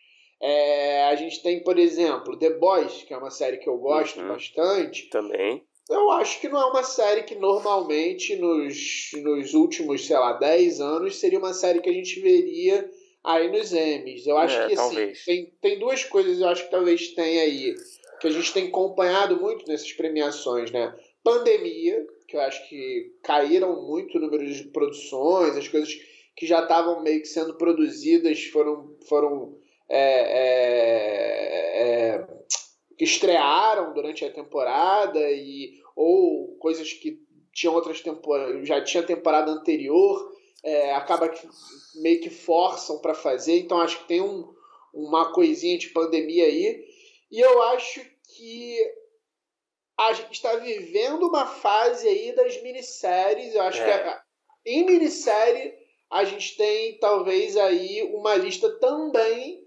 É, 0.41 1.03
a 1.03 1.15
gente 1.15 1.43
tem, 1.43 1.61
por 1.63 1.77
exemplo, 1.77 2.37
The 2.37 2.51
Boys, 2.51 3.03
que 3.03 3.13
é 3.13 3.17
uma 3.17 3.29
série 3.29 3.57
que 3.57 3.69
eu 3.69 3.77
gosto 3.77 4.19
uhum. 4.19 4.29
bastante. 4.29 5.07
Também. 5.09 5.63
Eu 5.89 6.09
acho 6.11 6.39
que 6.39 6.47
não 6.47 6.59
é 6.59 6.65
uma 6.65 6.83
série 6.83 7.23
que 7.23 7.35
normalmente 7.35 8.35
nos, 8.37 9.11
nos 9.21 9.53
últimos, 9.53 10.07
sei 10.07 10.17
lá, 10.17 10.33
10 10.33 10.79
anos 10.79 11.19
seria 11.19 11.37
uma 11.37 11.53
série 11.53 11.81
que 11.81 11.89
a 11.89 11.93
gente 11.93 12.19
veria 12.21 12.89
aí 13.23 13.51
nos 13.51 13.71
Emmys. 13.73 14.25
Eu 14.25 14.37
acho 14.37 14.57
é, 14.57 14.67
que 14.67 14.73
assim, 14.73 15.13
tem, 15.25 15.53
tem 15.61 15.79
duas 15.79 16.03
coisas 16.03 16.39
eu 16.39 16.47
acho 16.47 16.65
que 16.65 16.71
talvez 16.71 17.09
tenha 17.09 17.43
aí, 17.43 17.75
que 18.19 18.27
a 18.27 18.31
gente 18.31 18.53
tem 18.53 18.67
acompanhado 18.67 19.39
muito 19.39 19.67
nessas 19.67 19.91
premiações, 19.93 20.71
né? 20.71 20.95
Pandemia, 21.23 22.05
que 22.27 22.35
eu 22.35 22.41
acho 22.41 22.67
que 22.67 23.13
caíram 23.23 23.85
muito 23.85 24.17
o 24.17 24.21
número 24.21 24.45
de 24.45 24.63
produções, 24.65 25.55
as 25.55 25.67
coisas 25.67 25.93
que 26.35 26.47
já 26.47 26.61
estavam 26.61 27.03
meio 27.03 27.21
que 27.21 27.27
sendo 27.27 27.57
produzidas 27.57 28.43
foram, 28.45 28.95
foram 29.07 29.57
é, 29.87 29.99
é, 30.31 31.81
é, 31.83 32.27
estrearam 32.99 33.93
durante 33.93 34.23
a 34.25 34.31
temporada 34.31 35.19
e 35.19 35.73
ou 35.95 36.55
coisas 36.57 36.93
que 36.93 37.19
tinham 37.53 37.75
outras 37.75 38.01
temporadas, 38.01 38.67
já 38.67 38.81
tinha 38.81 39.03
temporada 39.03 39.51
anterior 39.51 40.31
é, 40.63 40.93
acaba 40.93 41.29
que 41.29 41.47
meio 41.95 42.21
que 42.21 42.29
forçam 42.29 42.99
para 42.99 43.13
fazer, 43.13 43.59
então 43.59 43.81
acho 43.81 43.99
que 43.99 44.07
tem 44.07 44.21
um, 44.21 44.53
uma 44.93 45.33
coisinha 45.33 45.77
de 45.77 45.89
pandemia 45.89 46.45
aí. 46.45 46.85
E 47.31 47.39
eu 47.39 47.61
acho 47.63 48.01
que 48.35 48.77
a 49.97 50.13
gente 50.13 50.33
está 50.33 50.55
vivendo 50.55 51.27
uma 51.27 51.45
fase 51.45 52.07
aí 52.07 52.35
das 52.35 52.61
minisséries. 52.61 53.53
Eu 53.53 53.61
acho 53.61 53.81
é. 53.81 53.85
que 53.85 53.91
a, 53.91 54.23
em 54.65 54.85
minissérie 54.85 55.73
a 56.09 56.25
gente 56.25 56.57
tem 56.57 56.97
talvez 56.99 57.55
aí 57.55 58.03
uma 58.13 58.35
lista 58.35 58.69
também 58.79 59.63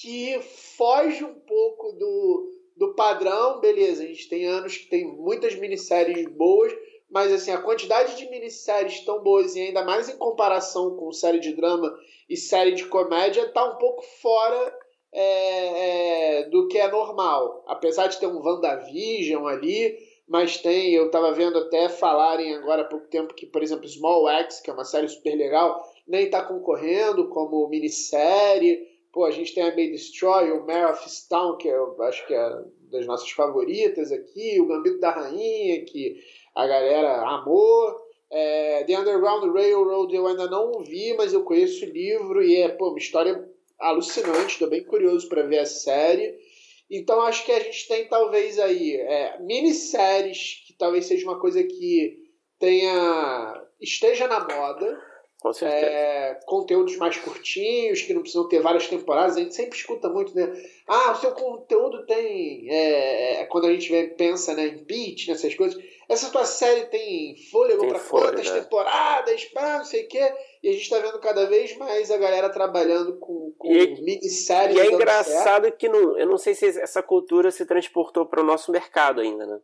que 0.00 0.40
foge 0.76 1.24
um 1.24 1.34
pouco 1.34 1.92
do, 1.92 2.50
do 2.76 2.94
padrão. 2.94 3.60
Beleza, 3.60 4.04
a 4.04 4.06
gente 4.06 4.28
tem 4.28 4.46
anos 4.46 4.76
que 4.76 4.88
tem 4.88 5.04
muitas 5.04 5.56
minisséries 5.56 6.28
boas, 6.28 6.72
mas 7.10 7.32
assim, 7.32 7.50
a 7.50 7.60
quantidade 7.60 8.16
de 8.16 8.30
minisséries 8.30 9.04
tão 9.04 9.22
boas 9.22 9.56
e 9.56 9.60
ainda 9.60 9.84
mais 9.84 10.08
em 10.08 10.16
comparação 10.16 10.96
com 10.96 11.12
série 11.12 11.40
de 11.40 11.52
drama 11.54 11.92
e 12.28 12.36
série 12.36 12.72
de 12.72 12.86
comédia 12.86 13.48
tá 13.48 13.64
um 13.64 13.76
pouco 13.76 14.02
fora 14.22 14.78
é, 15.12 16.38
é, 16.40 16.48
do 16.48 16.68
que 16.68 16.78
é 16.78 16.88
normal. 16.88 17.64
Apesar 17.66 18.06
de 18.06 18.18
ter 18.18 18.26
um 18.26 18.40
WandaVision 18.40 19.46
ali, 19.46 19.98
mas 20.28 20.58
tem, 20.58 20.94
eu 20.94 21.06
estava 21.06 21.32
vendo 21.32 21.58
até 21.58 21.88
falarem 21.88 22.54
agora 22.54 22.82
há 22.82 22.84
pouco 22.84 23.08
tempo 23.08 23.34
que, 23.34 23.46
por 23.46 23.62
exemplo, 23.62 23.88
Small 23.88 24.28
X, 24.28 24.60
que 24.60 24.70
é 24.70 24.72
uma 24.72 24.84
série 24.84 25.08
super 25.08 25.34
legal, 25.34 25.82
nem 26.06 26.26
está 26.26 26.44
concorrendo 26.44 27.28
como 27.28 27.68
minissérie. 27.68 28.88
Pô, 29.12 29.24
a 29.24 29.32
gente 29.32 29.52
tem 29.52 29.64
a 29.64 29.74
May 29.74 29.90
Destroy, 29.90 30.52
o 30.52 30.64
Mare 30.64 30.92
of 30.92 31.10
Stone, 31.10 31.58
que 31.58 31.66
eu 31.66 32.00
acho 32.02 32.24
que 32.28 32.34
é 32.34 32.64
das 32.90 33.06
nossas 33.06 33.30
favoritas 33.30 34.12
aqui, 34.12 34.60
o 34.60 34.66
Gambito 34.66 34.98
da 34.98 35.10
Rainha, 35.10 35.84
que 35.84 36.20
a 36.54 36.66
galera 36.66 37.22
amou. 37.28 38.10
É, 38.30 38.84
The 38.84 38.98
Underground 38.98 39.52
Railroad 39.52 40.14
eu 40.14 40.26
ainda 40.26 40.48
não 40.48 40.84
vi, 40.84 41.14
mas 41.14 41.32
eu 41.32 41.42
conheço 41.42 41.84
o 41.84 41.88
livro 41.88 42.42
e 42.42 42.56
é 42.56 42.68
pô, 42.68 42.90
uma 42.90 42.98
história 42.98 43.48
alucinante. 43.78 44.52
Estou 44.52 44.68
bem 44.68 44.84
curioso 44.84 45.28
para 45.28 45.42
ver 45.42 45.58
a 45.58 45.66
série. 45.66 46.38
Então 46.90 47.22
acho 47.22 47.44
que 47.44 47.52
a 47.52 47.60
gente 47.60 47.86
tem 47.88 48.08
talvez 48.08 48.58
aí 48.58 48.96
é, 48.96 49.38
minisséries 49.40 50.64
que 50.66 50.72
talvez 50.74 51.06
seja 51.06 51.24
uma 51.24 51.38
coisa 51.38 51.62
que 51.62 52.18
tenha 52.58 53.66
esteja 53.80 54.26
na 54.26 54.40
moda 54.40 55.09
com 55.40 55.54
certeza. 55.54 55.86
É, 55.86 56.40
conteúdos 56.44 56.96
mais 56.98 57.16
curtinhos, 57.16 58.02
que 58.02 58.12
não 58.12 58.20
precisam 58.20 58.46
ter 58.46 58.60
várias 58.60 58.86
temporadas. 58.86 59.36
A 59.36 59.40
gente 59.40 59.54
sempre 59.54 59.76
escuta 59.76 60.08
muito, 60.08 60.34
né? 60.36 60.52
Ah, 60.86 61.12
o 61.12 61.16
seu 61.16 61.32
conteúdo 61.32 62.04
tem. 62.04 62.70
É, 62.70 63.40
é 63.40 63.46
quando 63.46 63.66
a 63.66 63.72
gente 63.72 63.90
pensa 64.18 64.54
né, 64.54 64.66
em 64.66 64.84
pitch, 64.84 65.28
nessas 65.28 65.54
coisas. 65.54 65.82
Essa 66.10 66.30
tua 66.30 66.44
série 66.44 66.86
tem 66.86 67.36
fôlego 67.50 67.86
para 67.86 68.00
quantas 68.00 68.50
né? 68.50 68.60
temporadas, 68.60 69.44
pá, 69.46 69.78
não 69.78 69.84
sei 69.84 70.04
o 70.04 70.08
quê. 70.08 70.34
E 70.62 70.68
a 70.68 70.72
gente 70.72 70.82
está 70.82 70.98
vendo 70.98 71.18
cada 71.20 71.46
vez 71.46 71.74
mais 71.76 72.10
a 72.10 72.18
galera 72.18 72.50
trabalhando 72.50 73.16
com, 73.18 73.54
com 73.56 73.72
e, 73.72 74.02
minisséries. 74.02 74.76
E 74.76 74.80
é 74.80 74.92
engraçado 74.92 75.62
certo. 75.62 75.78
que 75.78 75.88
não, 75.88 76.18
eu 76.18 76.26
não 76.26 76.36
sei 76.36 76.54
se 76.54 76.66
essa 76.66 77.02
cultura 77.02 77.50
se 77.50 77.64
transportou 77.64 78.26
para 78.26 78.42
o 78.42 78.44
nosso 78.44 78.70
mercado 78.70 79.20
ainda, 79.20 79.46
né? 79.46 79.58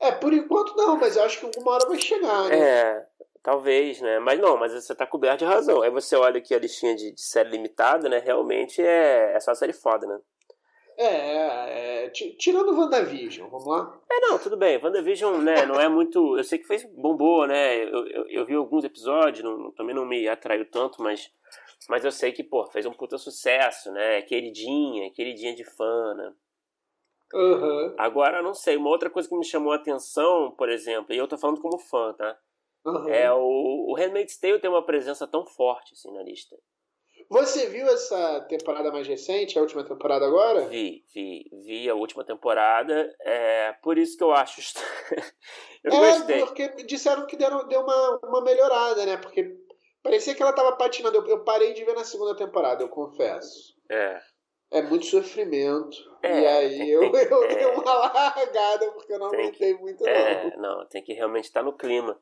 É, 0.00 0.10
por 0.10 0.32
enquanto 0.32 0.74
não, 0.74 0.96
mas 0.96 1.14
eu 1.14 1.22
acho 1.22 1.38
que 1.38 1.46
alguma 1.46 1.72
hora 1.74 1.86
vai 1.86 2.00
chegar, 2.00 2.48
né? 2.48 2.58
É, 2.58 3.06
Talvez, 3.42 4.00
né? 4.00 4.20
Mas 4.20 4.38
não, 4.38 4.56
mas 4.56 4.72
você 4.72 4.94
tá 4.94 5.04
coberto 5.04 5.40
de 5.40 5.44
razão. 5.44 5.82
Aí 5.82 5.90
você 5.90 6.14
olha 6.14 6.38
aqui 6.38 6.54
a 6.54 6.58
listinha 6.58 6.94
de, 6.94 7.10
de 7.10 7.20
série 7.20 7.50
limitada, 7.50 8.08
né? 8.08 8.18
Realmente 8.18 8.80
é, 8.80 9.32
é 9.34 9.40
só 9.40 9.52
série 9.54 9.72
foda, 9.72 10.06
né? 10.06 10.20
É, 10.96 12.04
é, 12.04 12.10
tirando 12.10 12.70
o 12.70 12.78
WandaVision, 12.78 13.48
vamos 13.48 13.66
lá? 13.66 13.98
É, 14.10 14.20
não, 14.20 14.38
tudo 14.38 14.56
bem. 14.56 14.78
WandaVision, 14.80 15.38
né, 15.38 15.66
não 15.66 15.80
é 15.80 15.88
muito. 15.88 16.36
Eu 16.36 16.44
sei 16.44 16.58
que 16.58 16.66
fez 16.66 16.84
bombou, 16.84 17.46
né? 17.46 17.82
Eu, 17.84 18.06
eu, 18.06 18.26
eu 18.28 18.44
vi 18.44 18.54
alguns 18.54 18.84
episódios, 18.84 19.42
não, 19.42 19.72
também 19.72 19.94
não 19.94 20.04
me 20.04 20.28
atraiu 20.28 20.70
tanto, 20.70 21.02
mas, 21.02 21.30
mas 21.88 22.04
eu 22.04 22.12
sei 22.12 22.30
que, 22.30 22.44
pô, 22.44 22.66
fez 22.66 22.86
um 22.86 22.92
puta 22.92 23.18
sucesso, 23.18 23.90
né? 23.90 24.22
Queridinha, 24.22 25.10
queridinha 25.12 25.54
de 25.54 25.64
fã, 25.64 26.14
né? 26.14 26.32
Uhum. 27.34 27.94
Agora, 27.96 28.42
não 28.42 28.52
sei, 28.52 28.76
uma 28.76 28.90
outra 28.90 29.08
coisa 29.08 29.28
que 29.28 29.36
me 29.36 29.44
chamou 29.44 29.72
a 29.72 29.76
atenção, 29.76 30.50
por 30.50 30.68
exemplo, 30.68 31.14
e 31.14 31.18
eu 31.18 31.26
tô 31.26 31.38
falando 31.38 31.60
como 31.60 31.78
fã, 31.78 32.12
tá? 32.12 32.38
Uhum. 32.84 33.08
É, 33.08 33.32
o, 33.32 33.90
o 33.90 33.94
Handmaid's 33.94 34.38
Tale 34.38 34.60
tem 34.60 34.70
uma 34.70 34.84
presença 34.84 35.26
tão 35.26 35.46
forte 35.46 35.94
assim 35.94 36.12
na 36.12 36.22
lista. 36.22 36.56
Você 37.28 37.68
viu 37.68 37.86
essa 37.86 38.40
temporada 38.42 38.90
mais 38.90 39.08
recente, 39.08 39.58
a 39.58 39.62
última 39.62 39.84
temporada 39.84 40.26
agora? 40.26 40.66
Vi, 40.66 41.04
vi, 41.14 41.48
vi 41.64 41.88
a 41.88 41.94
última 41.94 42.24
temporada. 42.24 43.14
É 43.20 43.72
por 43.82 43.96
isso 43.96 44.18
que 44.18 44.24
eu 44.24 44.32
acho. 44.32 44.60
eu 45.82 45.92
é, 45.92 46.12
gostei. 46.12 46.40
porque 46.40 46.68
disseram 46.84 47.26
que 47.26 47.36
deram, 47.36 47.66
deu 47.68 47.80
uma, 47.80 48.20
uma 48.24 48.42
melhorada, 48.42 49.06
né? 49.06 49.16
Porque 49.16 49.56
parecia 50.02 50.34
que 50.34 50.42
ela 50.42 50.52
tava 50.52 50.72
patinando. 50.76 51.16
Eu, 51.18 51.26
eu 51.26 51.44
parei 51.44 51.72
de 51.72 51.84
ver 51.84 51.94
na 51.94 52.04
segunda 52.04 52.36
temporada, 52.36 52.82
eu 52.82 52.88
confesso. 52.88 53.74
É. 53.90 54.20
É 54.70 54.82
muito 54.82 55.06
sofrimento. 55.06 55.96
É, 56.22 56.40
e 56.40 56.46
aí 56.46 56.90
eu, 56.90 57.02
eu 57.02 57.44
é, 57.44 57.54
dei 57.54 57.66
uma 57.66 57.82
largada 57.94 58.90
porque 58.92 59.12
eu 59.12 59.18
não 59.18 59.26
aguentei 59.26 59.74
muito, 59.74 60.06
é, 60.06 60.56
não. 60.56 60.78
Não, 60.78 60.86
tem 60.86 61.02
que 61.02 61.12
realmente 61.12 61.44
estar 61.44 61.62
no 61.62 61.74
clima. 61.74 62.18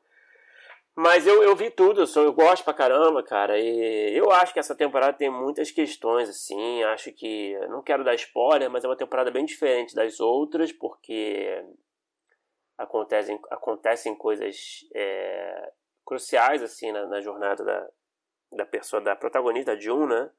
Mas 0.95 1.25
eu, 1.25 1.41
eu 1.41 1.55
vi 1.55 1.71
tudo, 1.71 2.01
eu, 2.01 2.07
sou, 2.07 2.23
eu 2.23 2.33
gosto 2.33 2.63
pra 2.63 2.73
caramba, 2.73 3.23
cara. 3.23 3.57
E 3.57 4.15
eu 4.15 4.29
acho 4.31 4.53
que 4.53 4.59
essa 4.59 4.75
temporada 4.75 5.17
tem 5.17 5.29
muitas 5.29 5.71
questões, 5.71 6.29
assim. 6.29 6.83
Acho 6.83 7.11
que. 7.13 7.57
Não 7.69 7.81
quero 7.81 8.03
dar 8.03 8.13
spoiler, 8.15 8.69
mas 8.69 8.83
é 8.83 8.87
uma 8.87 8.97
temporada 8.97 9.31
bem 9.31 9.45
diferente 9.45 9.95
das 9.95 10.19
outras, 10.19 10.71
porque 10.71 11.63
acontecem, 12.77 13.39
acontecem 13.49 14.15
coisas 14.15 14.85
é, 14.93 15.71
cruciais, 16.05 16.61
assim, 16.61 16.91
na, 16.91 17.07
na, 17.07 17.21
jornada 17.21 17.63
da, 17.63 17.89
da 18.51 18.65
pessoa, 18.65 19.01
da 19.01 19.15
protagonista, 19.15 19.79
June, 19.79 20.07
né? 20.07 20.29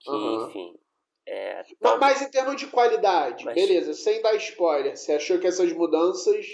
Que, 0.00 0.10
uhum. 0.10 0.48
enfim. 0.48 0.78
É, 1.26 1.62
mas, 1.80 2.00
mas 2.00 2.22
em 2.22 2.30
termos 2.30 2.56
de 2.56 2.66
qualidade, 2.66 3.44
mas... 3.44 3.54
beleza, 3.54 3.94
sem 3.94 4.20
dar 4.20 4.34
spoiler, 4.36 4.96
você 4.96 5.12
achou 5.12 5.38
que 5.38 5.46
essas 5.46 5.72
mudanças 5.72 6.44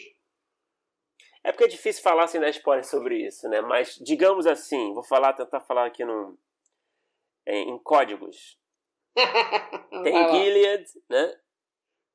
é 1.44 1.52
porque 1.52 1.64
é 1.64 1.68
difícil 1.68 2.02
falar 2.02 2.26
sem 2.26 2.40
dar 2.40 2.50
spoiler 2.50 2.84
sobre 2.84 3.26
isso, 3.26 3.48
né? 3.48 3.60
Mas, 3.60 3.94
digamos 3.96 4.46
assim, 4.46 4.92
vou 4.92 5.02
falar, 5.02 5.32
tentar 5.32 5.60
falar 5.60 5.86
aqui 5.86 6.04
num, 6.04 6.36
em, 7.46 7.70
em 7.70 7.78
códigos. 7.78 8.58
tem 10.02 10.30
Gilead, 10.30 10.84
né? 11.08 11.40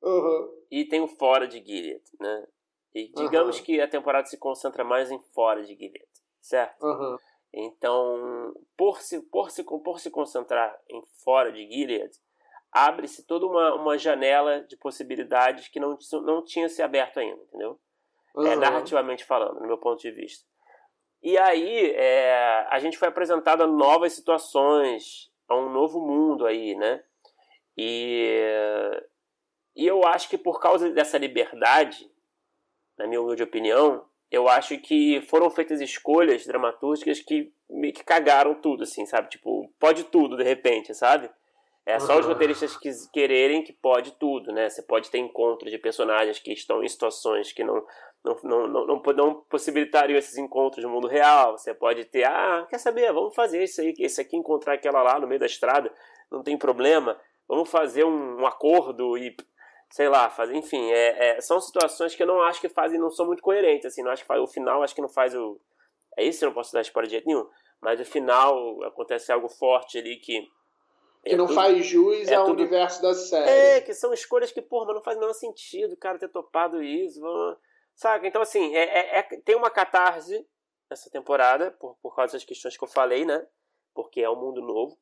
Uhum. 0.02 0.64
E 0.70 0.86
tem 0.86 1.02
o 1.02 1.08
fora 1.08 1.48
de 1.48 1.64
Gilead, 1.64 2.04
né? 2.20 2.48
E 2.94 3.12
digamos 3.14 3.58
uhum. 3.58 3.64
que 3.64 3.82
a 3.82 3.88
temporada 3.88 4.28
se 4.28 4.38
concentra 4.38 4.84
mais 4.84 5.10
em 5.10 5.20
fora 5.34 5.64
de 5.64 5.76
Gilead, 5.76 6.08
certo? 6.40 6.86
Uhum. 6.86 7.18
Então, 7.54 8.54
por 8.76 9.02
se, 9.02 9.22
por, 9.22 9.52
se, 9.52 9.64
por 9.64 10.00
se 10.00 10.10
concentrar 10.10 10.80
em 10.90 11.04
fora 11.24 11.52
de 11.52 11.68
Gilead, 11.68 12.12
abre-se 12.72 13.26
toda 13.26 13.46
uma, 13.46 13.76
uma 13.76 13.98
janela 13.98 14.62
de 14.62 14.76
possibilidades 14.76 15.68
que 15.68 15.80
não, 15.80 15.98
não 16.24 16.44
tinha 16.44 16.68
se 16.68 16.82
aberto 16.82 17.20
ainda, 17.20 17.42
entendeu? 17.44 17.80
Uhum. 18.36 18.48
é, 18.48 18.56
narrativamente 18.56 19.24
falando, 19.26 19.60
no 19.60 19.68
meu 19.68 19.78
ponto 19.78 20.02
de 20.02 20.12
vista. 20.12 20.46
E 21.22 21.38
aí 21.38 21.92
é, 21.92 22.68
a 22.70 22.80
gente 22.80 22.98
foi 22.98 23.08
apresentado 23.08 23.64
a 23.64 23.68
novas 23.68 24.14
situações, 24.14 25.32
a 25.48 25.56
um 25.56 25.70
novo 25.70 26.02
mundo 26.02 26.46
aí, 26.46 26.76
né? 26.76 27.02
E, 27.78 28.38
e 29.76 29.88
eu 29.88 30.06
acho 30.06 30.30
que 30.30 30.38
por 30.38 30.60
causa 30.60 30.92
dessa 30.92 31.18
liberdade, 31.18 32.12
na 32.98 33.08
minha 33.08 33.22
humilde 33.22 33.42
opinião, 33.42 34.06
eu 34.30 34.50
acho 34.50 34.78
que 34.80 35.22
foram 35.30 35.50
feitas 35.50 35.80
escolhas 35.80 36.46
dramatúrgicas 36.46 37.20
que 37.20 37.54
meio 37.70 37.94
que 37.94 38.04
cagaram 38.04 38.56
tudo, 38.56 38.84
assim, 38.84 39.06
sabe? 39.06 39.30
Tipo, 39.30 39.72
pode 39.80 40.06
tudo 40.06 40.36
de 40.36 40.44
repente, 40.44 40.94
sabe? 40.94 41.30
É 41.86 42.00
só 42.00 42.18
os 42.18 42.26
roteiristas 42.26 42.78
que 42.78 42.90
quererem 43.12 43.62
que 43.62 43.74
pode 43.74 44.12
tudo, 44.14 44.54
né? 44.54 44.70
Você 44.70 44.82
pode 44.82 45.10
ter 45.12 45.18
encontros 45.18 45.70
de 45.70 45.78
personagens 45.78 46.40
que 46.40 46.54
estão 46.54 46.82
em 46.82 46.88
situações 46.88 47.52
que 47.52 47.64
não, 47.64 47.86
não, 48.24 48.40
não, 48.44 48.68
não, 48.68 49.02
não, 49.02 49.36
possibilitariam 49.50 50.18
esses 50.18 50.38
encontros 50.38 50.84
no 50.84 50.90
mundo 50.90 51.08
real. 51.08 51.58
Você 51.58 51.74
pode 51.74 52.06
ter, 52.06 52.24
ah, 52.24 52.66
quer 52.70 52.78
saber, 52.78 53.12
vamos 53.12 53.36
fazer 53.36 53.64
isso 53.64 53.82
aí, 53.82 53.94
esse 54.00 54.22
aqui 54.22 54.38
encontrar 54.38 54.76
aquela 54.76 55.04
lá 55.04 55.20
no 55.20 55.28
meio 55.28 55.40
da 55.40 55.46
estrada, 55.46 55.94
não 56.32 56.42
tem 56.42 56.58
problema. 56.58 57.20
Vamos 57.48 57.70
fazer 57.70 58.06
um, 58.06 58.42
um 58.42 58.48
acordo 58.48 59.18
e, 59.18 59.36
sei 59.90 60.08
lá, 60.08 60.30
fazer, 60.30 60.56
enfim, 60.56 60.90
é, 60.90 61.38
é, 61.38 61.42
são 61.42 61.60
situações 61.60 62.16
que 62.16 62.24
eu 62.24 62.28
não 62.28 62.42
acho 62.42 62.62
que 62.62 62.70
fazem, 62.70 62.98
não 62.98 63.12
são 63.12 63.26
muito 63.26 63.44
coerentes, 63.44 63.88
assim, 63.88 64.02
não 64.02 64.12
acho 64.12 64.22
que 64.22 64.28
faz, 64.28 64.42
o 64.42 64.48
final 64.48 64.82
acho 64.82 64.96
que 64.96 65.02
não 65.02 65.10
faz 65.10 65.36
o... 65.36 65.60
É 66.18 66.24
isso, 66.24 66.46
eu 66.46 66.48
não 66.48 66.54
posso 66.54 66.72
dar 66.72 66.82
spoiler 66.82 67.08
de 67.10 67.16
jeito 67.16 67.28
nenhum, 67.28 67.46
mas 67.82 68.00
no 68.00 68.06
final 68.06 68.82
acontece 68.84 69.32
algo 69.32 69.50
forte 69.50 69.98
ali 69.98 70.16
que 70.18 70.48
que 71.24 71.36
é 71.36 71.38
não 71.38 71.46
tudo, 71.46 71.56
faz 71.56 71.86
jus 71.86 72.28
é 72.28 72.36
ao 72.36 72.46
tudo, 72.48 72.60
universo 72.60 73.02
da 73.02 73.14
série. 73.14 73.50
É, 73.50 73.82
que 73.82 73.94
são 73.94 74.14
escolhas 74.14 74.52
que, 74.52 74.62
porra, 74.62 74.88
mas 74.88 74.96
não 74.96 75.02
faz 75.02 75.16
o 75.16 75.22
menor 75.22 75.34
sentido 75.34 75.94
o 75.94 75.98
cara 75.98 76.20
ter 76.20 76.28
topado 76.28 76.84
isso. 76.84 77.22
Vamos... 77.22 77.58
Saca? 77.96 78.28
Então, 78.28 78.42
assim, 78.42 78.76
é, 78.76 78.84
é, 78.84 79.20
é, 79.20 79.24
tem 79.24 79.56
uma 79.56 79.70
catarse 79.70 80.46
nessa 80.90 81.10
temporada, 81.10 81.72
por, 81.72 81.98
por 82.02 82.16
causa 82.16 82.34
das 82.34 82.44
questões 82.44 82.78
que 82.78 82.84
eu 82.84 82.88
falei, 82.88 83.26
né? 83.26 83.46
Porque 83.94 84.22
é 84.22 84.30
um 84.30 84.40
mundo 84.40 84.62
novo. 84.62 84.98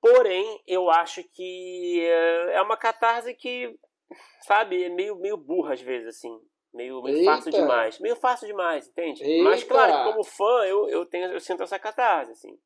Porém, 0.00 0.62
eu 0.66 0.90
acho 0.90 1.22
que 1.24 2.02
é, 2.04 2.54
é 2.54 2.62
uma 2.62 2.76
catarse 2.76 3.34
que, 3.34 3.78
sabe, 4.40 4.82
é 4.82 4.88
meio, 4.88 5.16
meio 5.16 5.36
burra 5.36 5.74
às 5.74 5.80
vezes, 5.80 6.16
assim. 6.16 6.40
Meio, 6.72 7.02
meio 7.02 7.24
fácil 7.24 7.50
demais. 7.50 7.98
Meio 7.98 8.16
fácil 8.16 8.46
demais, 8.46 8.88
entende? 8.88 9.24
Eita. 9.24 9.44
Mas, 9.44 9.64
claro, 9.64 10.10
como 10.10 10.24
fã, 10.24 10.64
eu, 10.64 10.88
eu, 10.88 11.04
tenho, 11.04 11.32
eu 11.32 11.40
sinto 11.40 11.62
essa 11.62 11.78
catarse, 11.78 12.32
assim. 12.32 12.58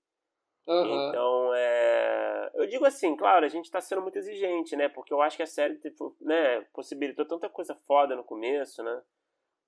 Uhum. 0.66 1.09
Então, 1.09 1.54
é... 1.54 2.24
eu 2.54 2.66
digo 2.66 2.84
assim, 2.84 3.16
claro, 3.16 3.44
a 3.44 3.48
gente 3.48 3.66
está 3.66 3.80
sendo 3.80 4.02
muito 4.02 4.18
exigente, 4.18 4.76
né? 4.76 4.88
Porque 4.88 5.12
eu 5.12 5.20
acho 5.20 5.36
que 5.36 5.42
a 5.42 5.46
série 5.46 5.76
tipo, 5.78 6.16
né, 6.20 6.60
possibilitou 6.72 7.24
tanta 7.24 7.48
coisa 7.48 7.74
foda 7.74 8.14
no 8.14 8.24
começo, 8.24 8.82
né? 8.82 9.02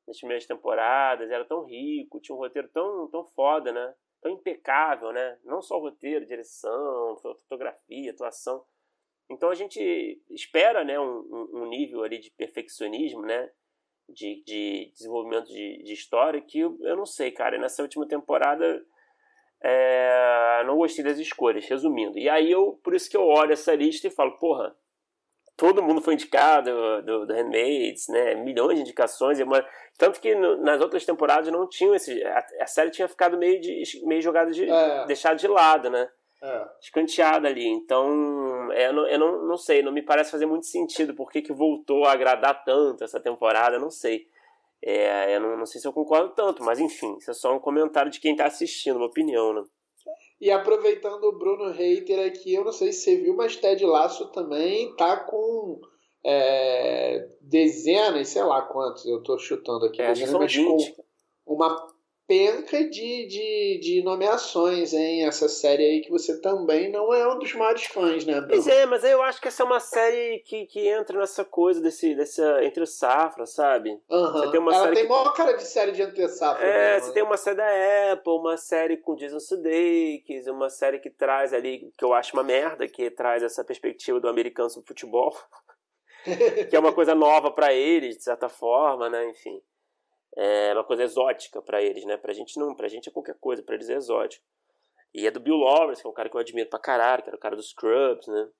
Nas 0.06 0.18
primeiras 0.18 0.46
temporadas, 0.46 1.30
era 1.30 1.44
tão 1.44 1.64
rico, 1.64 2.20
tinha 2.20 2.34
um 2.34 2.38
roteiro 2.38 2.68
tão, 2.68 3.08
tão 3.08 3.24
foda, 3.24 3.72
né? 3.72 3.94
Tão 4.20 4.32
impecável, 4.32 5.12
né? 5.12 5.38
Não 5.44 5.60
só 5.62 5.76
o 5.76 5.80
roteiro, 5.80 6.26
direção, 6.26 7.16
fotografia, 7.16 8.10
atuação. 8.10 8.64
Então 9.28 9.50
a 9.50 9.54
gente 9.54 10.22
espera, 10.30 10.84
né, 10.84 10.98
um, 11.00 11.48
um 11.52 11.66
nível 11.66 12.04
ali 12.04 12.18
de 12.18 12.30
perfeccionismo, 12.30 13.22
né? 13.22 13.50
De, 14.08 14.42
de 14.44 14.92
desenvolvimento 14.92 15.48
de, 15.48 15.82
de 15.82 15.92
história 15.92 16.40
que 16.40 16.60
eu, 16.60 16.78
eu 16.82 16.96
não 16.96 17.06
sei, 17.06 17.32
cara. 17.32 17.58
Nessa 17.58 17.82
última 17.82 18.06
temporada 18.06 18.86
é, 19.68 20.62
não 20.64 20.76
gostei 20.76 21.04
das 21.04 21.18
escolhas, 21.18 21.66
resumindo. 21.66 22.16
E 22.16 22.28
aí 22.28 22.52
eu, 22.52 22.78
por 22.84 22.94
isso 22.94 23.10
que 23.10 23.16
eu 23.16 23.26
olho 23.26 23.52
essa 23.52 23.74
lista 23.74 24.06
e 24.06 24.10
falo, 24.10 24.38
porra, 24.38 24.76
todo 25.56 25.82
mundo 25.82 26.00
foi 26.00 26.14
indicado 26.14 26.70
do, 27.02 27.26
do 27.26 27.32
Handmaids, 27.32 28.06
né? 28.08 28.36
Milhões 28.36 28.76
de 28.76 28.82
indicações. 28.82 29.40
Uma... 29.40 29.66
Tanto 29.98 30.20
que 30.20 30.36
no, 30.36 30.58
nas 30.58 30.80
outras 30.80 31.04
temporadas 31.04 31.52
não 31.52 31.68
tinham 31.68 31.96
esse. 31.96 32.22
A, 32.22 32.46
a, 32.60 32.66
série 32.66 32.90
tinha 32.90 33.08
ficado 33.08 33.36
meio, 33.36 33.60
de, 33.60 33.82
meio 34.04 34.22
jogada 34.22 34.52
de. 34.52 34.70
É. 34.70 35.04
deixada 35.06 35.34
de 35.34 35.48
lado, 35.48 35.90
né? 35.90 36.08
É. 36.40 36.68
Escanteada 36.80 37.48
ali. 37.48 37.66
Então, 37.66 38.70
é, 38.72 38.86
eu, 38.86 38.92
não, 38.92 39.08
eu 39.08 39.18
não, 39.18 39.42
não 39.48 39.56
sei, 39.56 39.82
não 39.82 39.90
me 39.90 40.02
parece 40.02 40.30
fazer 40.30 40.46
muito 40.46 40.66
sentido 40.66 41.12
por 41.12 41.28
que, 41.28 41.42
que 41.42 41.52
voltou 41.52 42.04
a 42.04 42.12
agradar 42.12 42.62
tanto 42.62 43.02
essa 43.02 43.18
temporada, 43.18 43.80
não 43.80 43.90
sei. 43.90 44.28
É, 44.82 45.34
eu 45.34 45.40
não, 45.40 45.56
não, 45.56 45.66
sei 45.66 45.80
se 45.80 45.88
eu 45.88 45.92
concordo 45.92 46.34
tanto, 46.34 46.62
mas 46.62 46.78
enfim, 46.78 47.16
isso 47.16 47.30
é 47.30 47.34
só 47.34 47.54
um 47.54 47.58
comentário 47.58 48.10
de 48.10 48.20
quem 48.20 48.32
está 48.32 48.46
assistindo, 48.46 48.96
uma 48.96 49.06
opinião, 49.06 49.52
né? 49.52 49.64
E 50.40 50.50
aproveitando 50.50 51.24
o 51.24 51.38
Bruno 51.38 51.70
Hater 51.72 52.26
aqui, 52.26 52.54
eu 52.54 52.64
não 52.64 52.72
sei 52.72 52.92
se 52.92 53.00
você 53.00 53.16
viu, 53.16 53.34
mas 53.34 53.56
Ted 53.56 53.84
Laço 53.84 54.30
também 54.32 54.94
tá 54.94 55.16
com 55.24 55.80
é, 56.24 57.26
dezenas, 57.40 58.28
sei 58.28 58.42
lá 58.42 58.62
quantos, 58.62 59.06
eu 59.06 59.22
tô 59.22 59.38
chutando 59.38 59.86
aqui, 59.86 60.02
é, 60.02 60.12
dezenas, 60.12 60.32
mas 60.34 60.56
com 60.56 61.54
uma 61.54 61.95
penca 62.26 62.84
de, 62.88 63.26
de, 63.26 63.80
de 63.80 64.02
nomeações, 64.02 64.92
hein? 64.92 65.24
Essa 65.26 65.48
série 65.48 65.84
aí 65.84 66.00
que 66.00 66.10
você 66.10 66.40
também 66.40 66.90
não 66.90 67.14
é 67.14 67.26
um 67.32 67.38
dos 67.38 67.54
maiores 67.54 67.84
fãs, 67.84 68.24
né, 68.24 68.40
Bruno? 68.40 68.48
Pois 68.48 68.66
é, 68.66 68.84
mas 68.84 69.04
eu 69.04 69.22
acho 69.22 69.40
que 69.40 69.48
essa 69.48 69.62
é 69.62 69.66
uma 69.66 69.78
série 69.78 70.40
que, 70.40 70.66
que 70.66 70.88
entra 70.88 71.18
nessa 71.18 71.44
coisa 71.44 71.80
desse, 71.80 72.14
dessa 72.14 72.64
entre 72.64 72.84
safra, 72.86 73.46
sabe? 73.46 73.90
Uhum. 74.10 74.32
Você 74.32 74.50
tem 74.50 74.60
uma 74.60 74.74
Ela 74.74 74.82
série 74.84 74.96
tem 74.96 75.04
que... 75.04 75.10
maior 75.10 75.32
cara 75.32 75.52
de 75.52 75.62
série 75.62 75.92
de 75.92 76.02
entre 76.02 76.28
safra. 76.28 76.66
É, 76.66 76.94
mesmo, 76.94 77.00
você 77.00 77.08
né? 77.08 77.14
tem 77.14 77.22
uma 77.22 77.36
série 77.36 77.56
da 77.56 78.12
Apple, 78.12 78.32
uma 78.32 78.56
série 78.56 78.96
com 78.96 79.14
Jason 79.14 79.40
Sudeikis, 79.40 80.46
uma 80.48 80.68
série 80.68 80.98
que 80.98 81.10
traz 81.10 81.52
ali, 81.52 81.92
que 81.96 82.04
eu 82.04 82.12
acho 82.12 82.36
uma 82.36 82.42
merda, 82.42 82.88
que 82.88 83.10
traz 83.10 83.42
essa 83.42 83.64
perspectiva 83.64 84.18
do 84.18 84.28
americano 84.28 84.68
sobre 84.68 84.88
futebol. 84.88 85.34
que 86.68 86.74
é 86.74 86.78
uma 86.78 86.92
coisa 86.92 87.14
nova 87.14 87.52
para 87.52 87.72
eles, 87.72 88.16
de 88.16 88.24
certa 88.24 88.48
forma, 88.48 89.08
né? 89.08 89.28
Enfim 89.30 89.62
é 90.36 90.72
uma 90.74 90.84
coisa 90.84 91.02
exótica 91.02 91.62
para 91.62 91.82
eles, 91.82 92.04
né? 92.04 92.16
Pra 92.16 92.32
gente 92.32 92.58
não, 92.58 92.74
pra 92.74 92.88
gente 92.88 93.08
é 93.08 93.12
qualquer 93.12 93.36
coisa, 93.40 93.62
pra 93.62 93.74
eles 93.74 93.88
é 93.88 93.94
exótico. 93.94 94.44
E 95.14 95.26
é 95.26 95.30
do 95.30 95.40
Bill 95.40 95.56
Lawrence, 95.56 96.02
que 96.02 96.06
é 96.06 96.10
um 96.10 96.14
cara 96.14 96.28
que 96.28 96.36
eu 96.36 96.40
admiro 96.40 96.68
pra 96.68 96.78
caralho, 96.78 97.22
que 97.22 97.30
era 97.30 97.36
o 97.36 97.40
cara 97.40 97.56
dos 97.56 97.70
Scrubs, 97.70 98.26
né? 98.26 98.50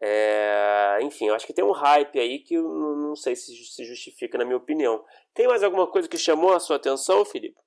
É, 0.00 0.98
enfim, 1.02 1.26
eu 1.26 1.34
acho 1.34 1.46
que 1.46 1.54
tem 1.54 1.64
um 1.64 1.72
hype 1.72 2.20
aí 2.20 2.38
que 2.38 2.54
eu 2.54 2.62
não 2.62 3.16
sei 3.16 3.34
se 3.34 3.52
se 3.64 3.84
justifica, 3.84 4.38
na 4.38 4.44
minha 4.44 4.58
opinião. 4.58 5.04
Tem 5.34 5.48
mais 5.48 5.62
alguma 5.62 5.86
coisa 5.90 6.08
que 6.08 6.18
chamou 6.18 6.52
a 6.52 6.60
sua 6.60 6.76
atenção, 6.76 7.24
Felipe? 7.24 7.58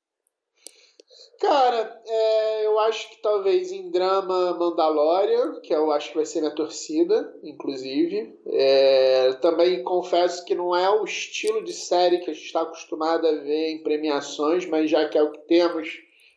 Cara, 1.39 2.01
é, 2.05 2.65
eu 2.65 2.77
acho 2.79 3.09
que 3.09 3.21
talvez 3.21 3.71
em 3.71 3.89
drama 3.89 4.53
Mandalorian, 4.55 5.61
que 5.61 5.73
eu 5.73 5.89
acho 5.89 6.09
que 6.09 6.17
vai 6.17 6.25
ser 6.25 6.41
minha 6.41 6.53
torcida, 6.53 7.33
inclusive. 7.41 8.37
É, 8.45 9.31
também 9.41 9.81
confesso 9.81 10.43
que 10.43 10.53
não 10.53 10.75
é 10.75 10.89
o 10.89 11.05
estilo 11.05 11.63
de 11.63 11.71
série 11.71 12.19
que 12.19 12.29
a 12.29 12.33
gente 12.33 12.45
está 12.45 12.61
acostumado 12.61 13.25
a 13.25 13.31
ver 13.31 13.69
em 13.69 13.81
premiações, 13.81 14.65
mas 14.65 14.91
já 14.91 15.07
que 15.07 15.17
é 15.17 15.23
o 15.23 15.31
que 15.31 15.39
temos, 15.47 15.87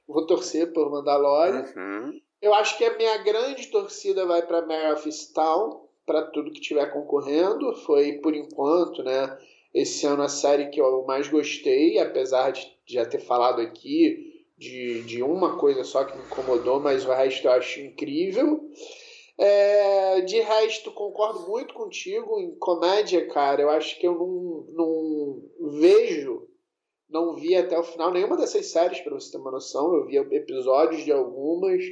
vou 0.07 0.25
torcer 0.25 0.73
por 0.73 0.89
Mandalorian. 0.89 1.65
Uhum. 1.77 2.21
Eu 2.41 2.55
acho 2.55 2.79
que 2.79 2.85
a 2.85 2.97
minha 2.97 3.19
grande 3.19 3.67
torcida 3.69 4.25
vai 4.25 4.43
para 4.43 4.65
Mare 4.65 4.93
of 4.93 5.33
Town, 5.35 5.89
para 6.07 6.23
tudo 6.27 6.53
que 6.53 6.61
estiver 6.61 6.87
concorrendo. 6.93 7.75
Foi, 7.85 8.13
por 8.15 8.37
enquanto, 8.37 9.03
né, 9.03 9.37
esse 9.75 10.07
ano 10.07 10.23
a 10.23 10.29
série 10.29 10.71
que 10.71 10.81
eu 10.81 11.05
mais 11.05 11.27
gostei, 11.27 11.99
apesar 11.99 12.53
de 12.53 12.73
já 12.87 13.05
ter 13.05 13.21
falado 13.21 13.61
aqui 13.61 14.32
de, 14.63 15.03
de 15.03 15.23
uma 15.23 15.59
coisa 15.59 15.83
só 15.83 16.05
que 16.05 16.17
me 16.17 16.23
incomodou, 16.23 16.81
mas 16.81 17.05
o 17.05 17.13
resto 17.13 17.47
eu 17.47 17.53
acho 17.53 17.81
incrível. 17.81 18.71
É, 19.37 20.21
de 20.21 20.41
resto, 20.41 20.93
concordo 20.93 21.49
muito 21.49 21.75
contigo 21.75 22.39
em 22.39 22.55
comédia, 22.59 23.27
cara. 23.29 23.63
Eu 23.63 23.71
acho 23.71 23.99
que 23.99 24.07
eu 24.07 24.15
não, 24.15 24.67
não 24.73 25.81
vejo, 25.81 26.49
não 27.11 27.35
vi 27.35 27.57
até 27.57 27.77
o 27.77 27.83
final 27.83 28.13
nenhuma 28.13 28.37
dessas 28.37 28.67
séries, 28.67 29.01
para 29.01 29.15
você 29.15 29.33
ter 29.33 29.39
uma 29.39 29.51
noção. 29.51 29.95
Eu 29.95 30.07
vi 30.07 30.17
episódios 30.17 31.05
de 31.05 31.11
algumas, 31.11 31.83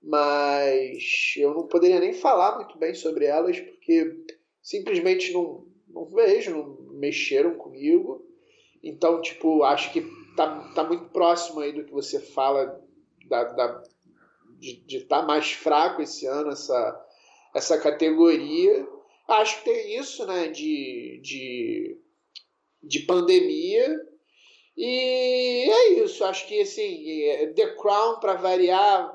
mas 0.00 1.34
eu 1.36 1.52
não 1.52 1.66
poderia 1.66 1.98
nem 1.98 2.12
falar 2.12 2.56
muito 2.56 2.78
bem 2.78 2.94
sobre 2.94 3.24
elas, 3.24 3.58
porque 3.58 4.24
simplesmente 4.62 5.32
não, 5.32 5.66
não 5.88 6.04
vejo, 6.06 6.52
não 6.52 6.76
mexeram 6.92 7.56
comigo. 7.56 8.24
Então, 8.82 9.20
tipo, 9.20 9.62
acho 9.62 9.92
que 9.92 10.02
tá, 10.36 10.72
tá 10.74 10.84
muito 10.84 11.06
próximo 11.10 11.60
aí 11.60 11.72
do 11.72 11.84
que 11.84 11.92
você 11.92 12.20
fala 12.20 12.80
da, 13.28 13.44
da 13.44 13.82
de 14.58 14.98
estar 14.98 15.20
tá 15.20 15.26
mais 15.26 15.50
fraco 15.52 16.02
esse 16.02 16.24
ano 16.26 16.50
essa, 16.50 17.06
essa 17.54 17.78
categoria. 17.78 18.86
Acho 19.28 19.58
que 19.58 19.64
tem 19.64 19.98
isso, 19.98 20.24
né, 20.26 20.48
de, 20.48 21.20
de, 21.22 21.98
de 22.82 23.00
pandemia. 23.00 24.00
E 24.76 25.70
é 25.70 25.88
isso, 26.04 26.24
acho 26.24 26.46
que 26.46 26.60
assim, 26.60 27.04
The 27.54 27.74
Crown, 27.76 28.20
para 28.20 28.34
variar, 28.34 29.12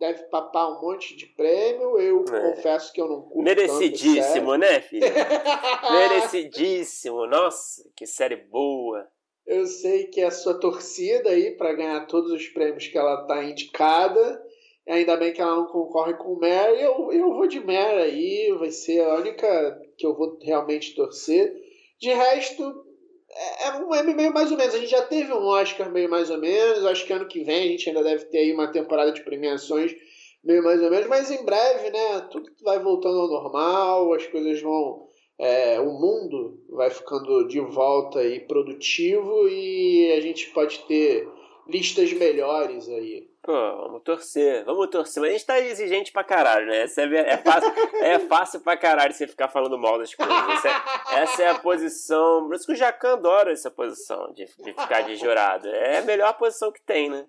deve 0.00 0.22
papar 0.24 0.72
um 0.72 0.80
monte 0.80 1.14
de 1.14 1.26
prêmio. 1.26 1.98
Eu 2.00 2.24
é. 2.24 2.54
confesso 2.54 2.92
que 2.92 3.00
eu 3.00 3.08
não 3.08 3.20
curto. 3.20 3.42
Merecidíssimo, 3.42 4.56
né, 4.56 4.80
filho? 4.80 5.06
Merecidíssimo. 5.92 7.26
Nossa, 7.26 7.84
que 7.94 8.06
série 8.06 8.36
boa. 8.36 9.06
Eu 9.46 9.66
sei 9.66 10.06
que 10.06 10.20
é 10.20 10.26
a 10.26 10.30
sua 10.30 10.58
torcida 10.58 11.30
aí 11.30 11.56
para 11.56 11.74
ganhar 11.74 12.06
todos 12.06 12.32
os 12.32 12.48
prêmios 12.48 12.88
que 12.88 12.96
ela 12.96 13.22
está 13.22 13.44
indicada. 13.44 14.42
Ainda 14.88 15.16
bem 15.16 15.32
que 15.32 15.40
ela 15.40 15.56
não 15.56 15.66
concorre 15.66 16.14
com 16.14 16.32
o 16.32 16.40
Mary. 16.40 16.80
Eu, 16.80 17.12
eu 17.12 17.32
vou 17.34 17.46
de 17.46 17.60
Mary 17.60 18.00
aí, 18.00 18.56
vai 18.58 18.70
ser 18.70 19.02
a 19.02 19.16
única 19.16 19.80
que 19.96 20.06
eu 20.06 20.16
vou 20.16 20.38
realmente 20.40 20.94
torcer. 20.94 21.52
De 22.00 22.08
resto, 22.08 22.84
é, 23.32 23.68
é 23.68 23.72
um 23.74 24.14
meio 24.14 24.32
mais 24.32 24.50
ou 24.50 24.56
menos. 24.56 24.74
A 24.74 24.78
gente 24.78 24.90
já 24.90 25.02
teve 25.02 25.32
um 25.32 25.44
Oscar 25.44 25.90
meio 25.90 26.10
mais 26.10 26.30
ou 26.30 26.38
menos. 26.38 26.84
Acho 26.84 27.06
que 27.06 27.12
ano 27.12 27.28
que 27.28 27.44
vem 27.44 27.64
a 27.64 27.68
gente 27.68 27.88
ainda 27.88 28.02
deve 28.02 28.24
ter 28.26 28.38
aí 28.38 28.52
uma 28.52 28.70
temporada 28.70 29.12
de 29.12 29.22
premiações 29.22 29.94
meio 30.42 30.62
mais 30.62 30.82
ou 30.82 30.90
menos. 30.90 31.06
Mas 31.06 31.30
em 31.30 31.44
breve, 31.44 31.90
né? 31.90 32.28
Tudo 32.30 32.50
vai 32.62 32.78
voltando 32.78 33.18
ao 33.18 33.28
normal, 33.28 34.12
as 34.14 34.26
coisas 34.26 34.60
vão 34.60 35.08
é, 35.38 35.80
o 35.80 35.90
mundo 35.92 36.60
vai 36.68 36.90
ficando 36.90 37.48
de 37.48 37.60
volta 37.60 38.22
e 38.22 38.40
produtivo 38.40 39.48
e 39.48 40.12
a 40.12 40.20
gente 40.20 40.50
pode 40.50 40.80
ter 40.80 41.26
listas 41.70 42.12
melhores 42.12 42.88
aí. 42.88 43.30
Pô, 43.42 43.52
vamos 43.52 44.02
torcer, 44.02 44.64
vamos 44.64 44.88
torcer. 44.88 45.20
Mas 45.22 45.30
a 45.30 45.32
gente 45.32 45.46
tá 45.46 45.60
exigente 45.60 46.12
pra 46.12 46.22
caralho, 46.22 46.66
né? 46.66 46.84
É, 46.84 47.32
é, 47.32 47.36
fácil, 47.38 47.72
é 48.02 48.18
fácil 48.18 48.60
pra 48.60 48.76
caralho 48.76 49.14
você 49.14 49.26
ficar 49.26 49.48
falando 49.48 49.78
mal 49.78 49.98
das 49.98 50.14
coisas. 50.14 50.34
Essa 50.34 50.68
é, 50.68 51.22
essa 51.22 51.42
é 51.42 51.48
a 51.48 51.58
posição. 51.58 52.46
Por 52.46 52.54
isso 52.54 52.66
que 52.66 52.72
o 52.72 52.76
Jacan 52.76 53.14
adora 53.14 53.52
essa 53.52 53.70
posição 53.70 54.32
de, 54.34 54.44
de 54.44 54.72
ficar 54.72 55.02
de 55.02 55.16
jurado. 55.16 55.68
É 55.68 55.98
a 55.98 56.02
melhor 56.02 56.34
posição 56.34 56.70
que 56.70 56.82
tem, 56.82 57.08
né? 57.08 57.26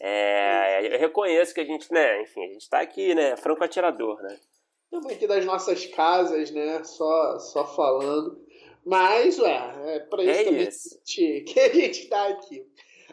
É, 0.00 0.94
eu 0.94 0.98
reconheço 0.98 1.54
que 1.54 1.60
a 1.60 1.64
gente, 1.64 1.90
né, 1.90 2.22
enfim, 2.22 2.44
a 2.44 2.52
gente 2.52 2.68
tá 2.68 2.80
aqui, 2.80 3.14
né, 3.14 3.34
franco 3.36 3.64
atirador, 3.64 4.22
né? 4.22 4.38
Estamos 4.84 5.10
aqui 5.10 5.26
das 5.26 5.44
nossas 5.44 5.86
casas, 5.86 6.50
né? 6.50 6.84
Só, 6.84 7.38
só 7.38 7.66
falando. 7.66 8.40
Mas, 8.84 9.38
ué, 9.38 9.96
é 9.96 10.00
para 10.00 10.22
isso 10.22 10.30
é 10.30 10.52
isso. 10.52 11.00
que 11.04 11.60
a 11.60 11.68
gente 11.74 12.04
está 12.04 12.28
aqui. 12.28 12.64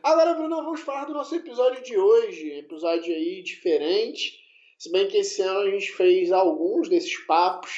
Agora, 0.03 0.33
Bruno, 0.33 0.57
vamos 0.57 0.81
falar 0.81 1.05
do 1.05 1.13
nosso 1.13 1.33
episódio 1.33 1.81
de 1.81 1.97
hoje. 1.97 2.59
Episódio 2.59 3.15
aí 3.15 3.41
diferente. 3.41 4.37
Se 4.77 4.91
bem 4.91 5.07
que 5.07 5.15
esse 5.15 5.41
ano 5.41 5.61
a 5.61 5.69
gente 5.69 5.93
fez 5.93 6.29
alguns 6.29 6.89
desses 6.89 7.17
papos. 7.25 7.71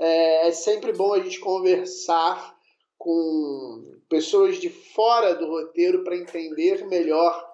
É, 0.00 0.48
é 0.48 0.52
sempre 0.52 0.90
bom 0.94 1.12
a 1.12 1.20
gente 1.20 1.38
conversar 1.38 2.56
com 2.96 3.94
pessoas 4.08 4.58
de 4.58 4.70
fora 4.70 5.34
do 5.34 5.46
roteiro 5.46 6.02
para 6.02 6.16
entender 6.16 6.86
melhor 6.86 7.46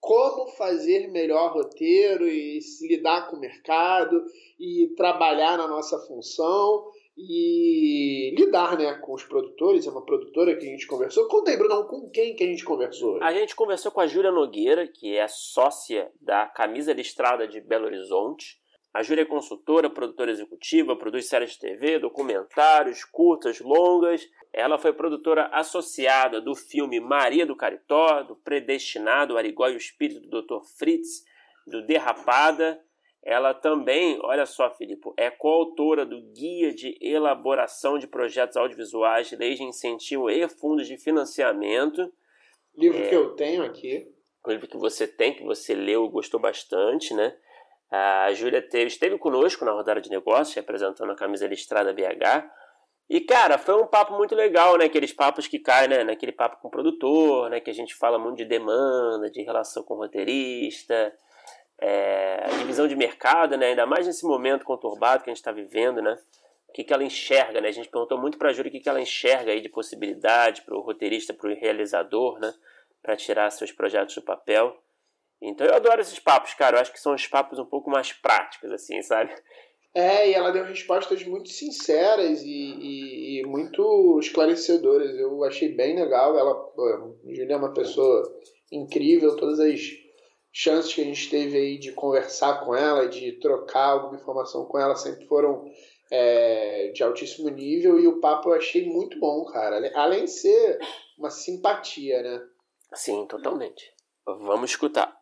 como 0.00 0.46
fazer 0.52 1.08
melhor 1.08 1.52
roteiro 1.52 2.26
e 2.26 2.58
lidar 2.80 3.28
com 3.28 3.36
o 3.36 3.40
mercado 3.40 4.24
e 4.58 4.94
trabalhar 4.96 5.58
na 5.58 5.68
nossa 5.68 5.98
função. 5.98 6.90
E 7.16 8.34
lidar 8.36 8.76
né, 8.76 8.94
com 8.94 9.14
os 9.14 9.24
produtores. 9.24 9.86
É 9.86 9.90
uma 9.90 10.04
produtora 10.04 10.54
que 10.56 10.66
a 10.66 10.70
gente 10.70 10.86
conversou. 10.86 11.26
Conta 11.28 11.50
aí, 11.50 11.56
Brunão, 11.56 11.84
com 11.84 12.10
quem 12.10 12.34
que 12.34 12.44
a 12.44 12.46
gente 12.46 12.64
conversou? 12.64 13.22
A 13.22 13.32
gente 13.32 13.56
conversou 13.56 13.90
com 13.90 14.00
a 14.00 14.06
Júlia 14.06 14.30
Nogueira, 14.30 14.86
que 14.86 15.16
é 15.16 15.26
sócia 15.26 16.10
da 16.20 16.46
Camisa 16.46 16.92
Listrada 16.92 17.48
de 17.48 17.60
Belo 17.60 17.86
Horizonte. 17.86 18.58
A 18.92 19.02
Júlia 19.02 19.22
é 19.22 19.26
consultora, 19.26 19.90
produtora 19.90 20.30
executiva, 20.30 20.96
produz 20.96 21.28
séries 21.28 21.52
de 21.52 21.58
TV, 21.58 21.98
documentários, 21.98 23.04
curtas, 23.04 23.60
longas. 23.60 24.26
Ela 24.52 24.78
foi 24.78 24.92
produtora 24.92 25.50
associada 25.52 26.40
do 26.40 26.54
filme 26.54 26.98
Maria 26.98 27.44
do 27.44 27.54
Caritó, 27.54 28.22
do 28.22 28.36
Predestinado, 28.36 29.36
Arigó 29.36 29.68
e 29.68 29.74
o 29.74 29.76
Espírito 29.76 30.26
do 30.28 30.42
Dr. 30.42 30.64
Fritz, 30.78 31.24
do 31.66 31.84
Derrapada 31.84 32.80
ela 33.26 33.52
também, 33.52 34.20
olha 34.22 34.46
só, 34.46 34.70
Filipe, 34.70 35.10
é 35.16 35.28
coautora 35.28 36.06
do 36.06 36.22
Guia 36.32 36.72
de 36.72 36.96
Elaboração 37.00 37.98
de 37.98 38.06
Projetos 38.06 38.56
Audiovisuais, 38.56 39.32
Leis 39.32 39.58
de 39.58 39.64
Incentivo 39.64 40.30
e 40.30 40.48
Fundos 40.48 40.86
de 40.86 40.96
Financiamento. 40.96 42.08
Livro 42.76 43.02
é, 43.02 43.08
que 43.08 43.14
eu 43.16 43.34
tenho 43.34 43.64
aqui. 43.64 44.06
Um 44.46 44.50
livro 44.52 44.68
que 44.68 44.76
você 44.76 45.08
tem, 45.08 45.34
que 45.34 45.42
você 45.42 45.74
leu 45.74 46.06
e 46.06 46.08
gostou 46.08 46.38
bastante, 46.38 47.12
né? 47.14 47.36
A 47.90 48.32
Júlia 48.32 48.62
teve, 48.62 48.86
esteve 48.86 49.18
conosco 49.18 49.64
na 49.64 49.72
rodada 49.72 50.00
de 50.00 50.08
negócios, 50.08 50.54
representando 50.54 51.10
a 51.10 51.16
camisa 51.16 51.48
listrada 51.48 51.92
BH. 51.92 52.48
E, 53.10 53.20
cara, 53.20 53.58
foi 53.58 53.74
um 53.74 53.88
papo 53.88 54.14
muito 54.16 54.36
legal, 54.36 54.78
né? 54.78 54.84
Aqueles 54.84 55.12
papos 55.12 55.48
que 55.48 55.58
caem, 55.58 55.88
né? 55.88 56.04
Naquele 56.04 56.30
papo 56.30 56.58
com 56.62 56.68
o 56.68 56.70
produtor, 56.70 57.50
né? 57.50 57.58
Que 57.58 57.70
a 57.70 57.74
gente 57.74 57.92
fala 57.92 58.20
muito 58.20 58.36
de 58.36 58.44
demanda, 58.44 59.28
de 59.28 59.42
relação 59.42 59.82
com 59.82 59.94
o 59.94 59.98
roteirista, 59.98 61.12
é, 61.78 62.46
divisão 62.58 62.88
de 62.88 62.96
mercado, 62.96 63.56
né? 63.56 63.68
ainda 63.68 63.86
mais 63.86 64.06
nesse 64.06 64.24
momento 64.24 64.64
conturbado 64.64 65.22
que 65.22 65.30
a 65.30 65.32
gente 65.32 65.40
está 65.40 65.52
vivendo, 65.52 66.00
né? 66.00 66.18
o 66.68 66.72
que, 66.72 66.84
que 66.84 66.92
ela 66.92 67.04
enxerga. 67.04 67.60
Né? 67.60 67.68
A 67.68 67.72
gente 67.72 67.88
perguntou 67.88 68.18
muito 68.18 68.38
para 68.38 68.50
a 68.50 68.52
Júlia 68.52 68.68
o 68.68 68.72
que, 68.72 68.80
que 68.80 68.88
ela 68.88 69.00
enxerga 69.00 69.52
aí 69.52 69.60
de 69.60 69.68
possibilidade 69.68 70.62
para 70.62 70.76
o 70.76 70.80
roteirista, 70.80 71.34
para 71.34 71.50
o 71.50 71.54
realizador, 71.54 72.38
né? 72.38 72.52
para 73.02 73.16
tirar 73.16 73.50
seus 73.50 73.72
projetos 73.72 74.14
do 74.14 74.22
papel. 74.22 74.76
Então 75.40 75.66
eu 75.66 75.74
adoro 75.74 76.00
esses 76.00 76.18
papos, 76.18 76.54
cara. 76.54 76.76
Eu 76.76 76.80
acho 76.80 76.92
que 76.92 77.00
são 77.00 77.14
os 77.14 77.26
papos 77.26 77.58
um 77.58 77.64
pouco 77.64 77.90
mais 77.90 78.12
práticos, 78.12 78.70
assim, 78.72 79.00
sabe? 79.02 79.34
É, 79.94 80.28
e 80.28 80.34
ela 80.34 80.50
deu 80.50 80.64
respostas 80.64 81.24
muito 81.24 81.48
sinceras 81.48 82.42
e, 82.42 82.48
e, 82.48 83.40
e 83.40 83.46
muito 83.46 84.18
esclarecedoras. 84.18 85.14
Eu 85.16 85.42
achei 85.44 85.70
bem 85.74 85.94
legal. 85.94 86.38
Ela, 86.38 86.52
a 86.52 87.34
Júlia 87.34 87.54
é 87.54 87.56
uma 87.56 87.72
pessoa 87.72 88.22
incrível, 88.70 89.36
todas 89.36 89.60
as 89.60 89.80
chances 90.58 90.94
que 90.94 91.02
a 91.02 91.04
gente 91.04 91.28
teve 91.28 91.54
aí 91.54 91.78
de 91.78 91.92
conversar 91.92 92.64
com 92.64 92.74
ela, 92.74 93.06
de 93.06 93.32
trocar 93.32 93.88
alguma 93.88 94.18
informação 94.18 94.64
com 94.64 94.78
ela, 94.78 94.96
sempre 94.96 95.26
foram 95.26 95.70
é, 96.10 96.92
de 96.94 97.02
altíssimo 97.02 97.50
nível 97.50 98.00
e 98.00 98.08
o 98.08 98.20
papo 98.20 98.48
eu 98.48 98.54
achei 98.54 98.86
muito 98.86 99.20
bom, 99.20 99.44
cara. 99.44 99.92
Além 99.94 100.24
de 100.24 100.30
ser 100.30 100.78
uma 101.18 101.28
simpatia, 101.28 102.22
né? 102.22 102.42
Sim, 102.94 103.26
totalmente. 103.26 103.92
Vamos 104.24 104.70
escutar. 104.70 105.14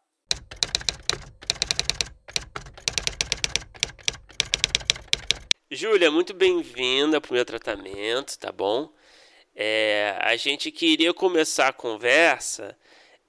Júlia, 5.68 6.12
muito 6.12 6.32
bem-vinda 6.32 7.20
para 7.20 7.32
o 7.32 7.34
meu 7.34 7.44
tratamento, 7.44 8.38
tá 8.38 8.52
bom? 8.52 8.88
É, 9.52 10.16
a 10.20 10.36
gente 10.36 10.70
queria 10.70 11.12
começar 11.12 11.66
a 11.66 11.72
conversa 11.72 12.78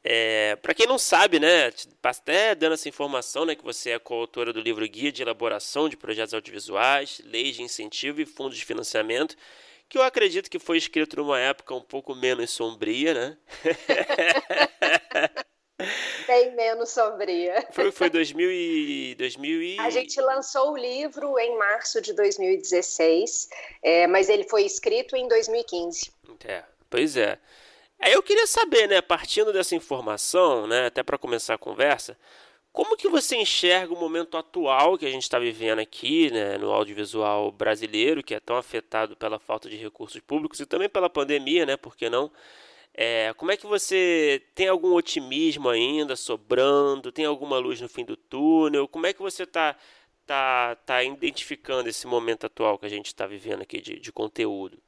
é, 0.08 0.56
para 0.58 0.76
quem 0.76 0.86
não 0.86 1.00
sabe, 1.00 1.40
né, 1.40 1.74
até 2.04 2.54
dando 2.54 2.74
essa 2.74 2.88
informação, 2.88 3.44
né, 3.44 3.56
que 3.56 3.64
você 3.64 3.90
é 3.90 3.98
coautora 3.98 4.54
do 4.54 4.62
livro 4.62 4.88
Guia 4.88 5.12
de 5.12 5.24
Elaboração 5.24 5.90
de 5.90 5.98
Projetos 5.98 6.36
Audiovisuais, 6.36 7.20
Leis 7.26 7.56
de 7.56 7.64
Incentivo 7.64 8.22
e 8.22 8.26
Fundos 8.26 8.56
de 8.56 8.64
Financiamento, 8.64 9.36
que 9.90 9.98
eu 9.98 10.04
acredito 10.04 10.48
que 10.48 10.60
foi 10.60 10.78
escrito 10.78 11.16
numa 11.18 11.40
época 11.40 11.74
um 11.74 11.82
pouco 11.82 12.14
menos 12.14 12.52
sombria, 12.52 13.16
né? 13.16 13.38
Bem 16.28 16.56
menos 16.56 16.92
sombria. 16.92 17.68
Foi, 17.74 17.92
foi 17.92 18.10
2000 18.10 18.50
e, 18.50 19.16
2000 19.16 19.62
e... 19.62 19.80
A 19.80 19.90
gente 19.90 20.22
lançou 20.22 20.72
o 20.72 20.78
livro 20.78 21.38
em 21.38 21.58
março 21.58 22.00
de 22.00 22.14
2016, 22.14 23.50
é, 23.84 24.08
mas 24.08 24.30
ele 24.30 24.46
foi 24.48 24.64
escrito 24.64 25.18
em 25.18 25.28
2015. 25.28 26.14
É, 26.46 26.64
pois 26.90 27.18
é. 27.18 27.38
Aí 28.06 28.14
eu 28.14 28.22
queria 28.22 28.46
saber, 28.46 28.88
né, 28.88 29.02
partindo 29.02 29.52
dessa 29.52 29.76
informação, 29.76 30.68
né, 30.68 30.86
até 30.86 31.02
para 31.02 31.18
começar 31.18 31.56
a 31.56 31.58
conversa, 31.58 32.16
como 32.72 32.96
que 32.96 33.10
você 33.10 33.36
enxerga 33.36 33.92
o 33.92 34.00
momento 34.00 34.38
atual 34.38 34.96
que 34.96 35.08
a 35.08 35.10
gente 35.10 35.24
está 35.24 35.40
vivendo 35.40 35.80
aqui, 35.80 36.30
né, 36.32 36.56
no 36.60 36.72
audiovisual 36.72 37.52
brasileiro, 37.52 38.22
que 38.22 38.36
é 38.36 38.40
tão 38.40 38.58
afetado 38.58 39.18
pela 39.18 39.40
falta 39.40 39.68
de 39.68 39.76
recursos 39.76 40.22
públicos 40.22 40.60
e 40.60 40.68
também 40.68 40.88
pela 40.88 41.10
pandemia, 41.10 41.66
né, 41.66 41.78
por 41.78 41.96
que 41.98 42.08
não? 42.08 42.32
É, 42.94 43.34
como 43.38 43.52
é 43.52 43.58
que 43.58 43.66
você 43.66 44.40
tem 44.54 44.68
algum 44.68 44.94
otimismo 44.94 45.68
ainda 45.68 46.16
sobrando? 46.16 47.12
Tem 47.12 47.26
alguma 47.26 47.58
luz 47.58 47.82
no 47.82 47.90
fim 47.90 48.06
do 48.06 48.16
túnel? 48.16 48.88
Como 48.88 49.08
é 49.08 49.14
que 49.14 49.22
você 49.22 49.44
está 49.44 49.76
tá, 50.28 50.76
tá 50.86 51.04
identificando 51.04 51.90
esse 51.90 52.06
momento 52.06 52.46
atual 52.46 52.78
que 52.78 52.86
a 52.86 52.90
gente 52.90 53.08
está 53.08 53.26
vivendo 53.26 53.64
aqui 53.64 53.82
de, 53.82 54.00
de 54.00 54.12
conteúdo? 54.12 54.80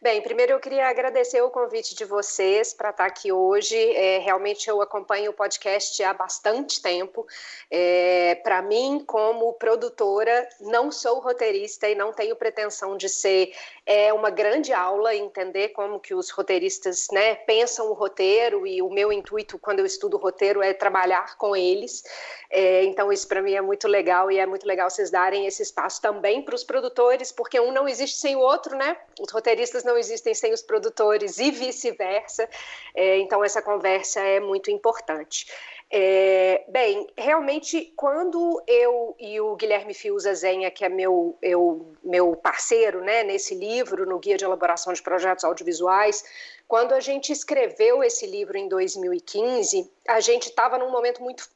Bem, 0.00 0.22
primeiro 0.22 0.52
eu 0.52 0.60
queria 0.60 0.88
agradecer 0.88 1.40
o 1.42 1.50
convite 1.50 1.94
de 1.94 2.04
vocês 2.04 2.74
para 2.74 2.90
estar 2.90 3.06
aqui 3.06 3.32
hoje. 3.32 3.76
É, 3.76 4.18
realmente 4.18 4.68
eu 4.68 4.80
acompanho 4.82 5.30
o 5.30 5.34
podcast 5.34 6.02
há 6.02 6.12
bastante 6.12 6.82
tempo. 6.82 7.26
É, 7.70 8.36
para 8.42 8.62
mim, 8.62 9.02
como 9.06 9.52
produtora, 9.54 10.48
não 10.60 10.90
sou 10.92 11.20
roteirista 11.20 11.88
e 11.88 11.94
não 11.94 12.12
tenho 12.12 12.36
pretensão 12.36 12.96
de 12.96 13.08
ser 13.08 13.52
é 13.92 14.12
uma 14.12 14.30
grande 14.30 14.72
aula 14.72 15.16
entender 15.16 15.70
como 15.70 15.98
que 15.98 16.14
os 16.14 16.30
roteiristas 16.30 17.08
né, 17.10 17.34
pensam 17.34 17.90
o 17.90 17.92
roteiro 17.92 18.64
e 18.64 18.80
o 18.80 18.88
meu 18.88 19.12
intuito 19.12 19.58
quando 19.58 19.80
eu 19.80 19.84
estudo 19.86 20.16
roteiro 20.16 20.62
é 20.62 20.72
trabalhar 20.72 21.36
com 21.36 21.56
eles. 21.56 22.04
É, 22.48 22.84
então 22.84 23.12
isso 23.12 23.26
para 23.26 23.42
mim 23.42 23.54
é 23.54 23.60
muito 23.60 23.88
legal 23.88 24.30
e 24.30 24.38
é 24.38 24.46
muito 24.46 24.64
legal 24.64 24.88
vocês 24.88 25.10
darem 25.10 25.44
esse 25.46 25.62
espaço 25.62 26.00
também 26.00 26.40
para 26.40 26.54
os 26.54 26.62
produtores, 26.62 27.32
porque 27.32 27.58
um 27.58 27.72
não 27.72 27.88
existe 27.88 28.16
sem 28.16 28.36
o 28.36 28.40
outro, 28.40 28.76
né? 28.76 28.96
Roteiristas 29.30 29.84
não 29.84 29.96
existem 29.96 30.34
sem 30.34 30.52
os 30.52 30.62
produtores 30.62 31.38
e 31.38 31.50
vice-versa. 31.50 32.48
É, 32.94 33.18
então 33.18 33.42
essa 33.44 33.62
conversa 33.62 34.20
é 34.20 34.40
muito 34.40 34.70
importante. 34.70 35.46
É, 35.92 36.64
bem, 36.68 37.08
realmente, 37.18 37.92
quando 37.96 38.62
eu 38.64 39.16
e 39.18 39.40
o 39.40 39.56
Guilherme 39.56 39.92
Fiuza 39.92 40.32
Zenha, 40.34 40.70
que 40.70 40.84
é 40.84 40.88
meu, 40.88 41.36
eu, 41.42 41.92
meu 42.04 42.36
parceiro 42.36 43.00
né, 43.00 43.24
nesse 43.24 43.56
livro, 43.56 44.06
no 44.06 44.20
Guia 44.20 44.36
de 44.36 44.44
Elaboração 44.44 44.92
de 44.92 45.02
Projetos 45.02 45.42
Audiovisuais, 45.42 46.24
quando 46.68 46.92
a 46.92 47.00
gente 47.00 47.32
escreveu 47.32 48.04
esse 48.04 48.24
livro 48.24 48.56
em 48.56 48.68
2015, 48.68 49.90
a 50.06 50.20
gente 50.20 50.50
estava 50.50 50.78
num 50.78 50.92
momento 50.92 51.20
muito 51.24 51.48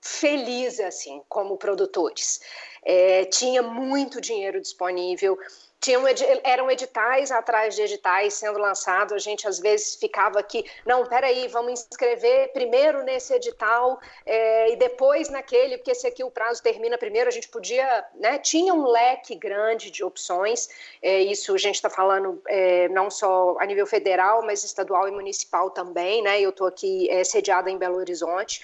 feliz, 0.00 0.80
assim, 0.80 1.22
como 1.28 1.56
produtores. 1.56 2.40
É, 2.84 3.24
tinha 3.26 3.62
muito 3.62 4.20
dinheiro 4.20 4.60
disponível, 4.60 5.38
tinham, 5.82 6.04
eram 6.44 6.70
editais 6.70 7.32
atrás 7.32 7.74
de 7.74 7.82
editais 7.82 8.34
sendo 8.34 8.58
lançados, 8.58 9.12
a 9.12 9.18
gente 9.18 9.48
às 9.48 9.58
vezes 9.58 9.96
ficava 9.96 10.38
aqui, 10.38 10.64
não, 10.86 11.04
peraí, 11.04 11.48
vamos 11.48 11.72
inscrever 11.72 12.52
primeiro 12.52 13.02
nesse 13.02 13.34
edital 13.34 14.00
é, 14.24 14.72
e 14.72 14.76
depois 14.76 15.28
naquele, 15.28 15.76
porque 15.78 15.90
esse 15.90 16.06
aqui 16.06 16.22
o 16.22 16.30
prazo 16.30 16.62
termina 16.62 16.96
primeiro, 16.96 17.28
a 17.28 17.32
gente 17.32 17.48
podia, 17.48 18.04
né, 18.14 18.38
tinha 18.38 18.72
um 18.72 18.86
leque 18.86 19.34
grande 19.34 19.90
de 19.90 20.04
opções, 20.04 20.68
é, 21.02 21.20
isso 21.20 21.52
a 21.52 21.58
gente 21.58 21.74
está 21.74 21.90
falando 21.90 22.40
é, 22.46 22.88
não 22.88 23.10
só 23.10 23.56
a 23.58 23.66
nível 23.66 23.86
federal, 23.86 24.40
mas 24.42 24.62
estadual 24.62 25.08
e 25.08 25.10
municipal 25.10 25.68
também, 25.70 26.22
né, 26.22 26.40
eu 26.40 26.50
estou 26.50 26.68
aqui 26.68 27.08
sediada 27.24 27.68
em 27.68 27.76
Belo 27.76 27.96
Horizonte, 27.96 28.62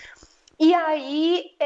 e 0.58 0.74
aí 0.74 1.56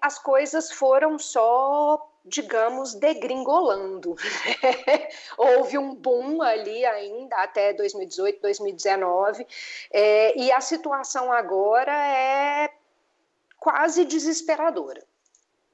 as 0.00 0.18
coisas 0.18 0.72
foram 0.72 1.18
só 1.18 2.08
digamos, 2.24 2.94
degringolando. 2.94 4.14
Houve 5.36 5.76
um 5.78 5.94
boom 5.94 6.40
ali 6.40 6.84
ainda 6.84 7.36
até 7.36 7.72
2018, 7.72 8.40
2019, 8.40 9.46
é, 9.90 10.38
e 10.38 10.52
a 10.52 10.60
situação 10.60 11.32
agora 11.32 11.92
é 11.92 12.70
quase 13.58 14.04
desesperadora. 14.04 15.02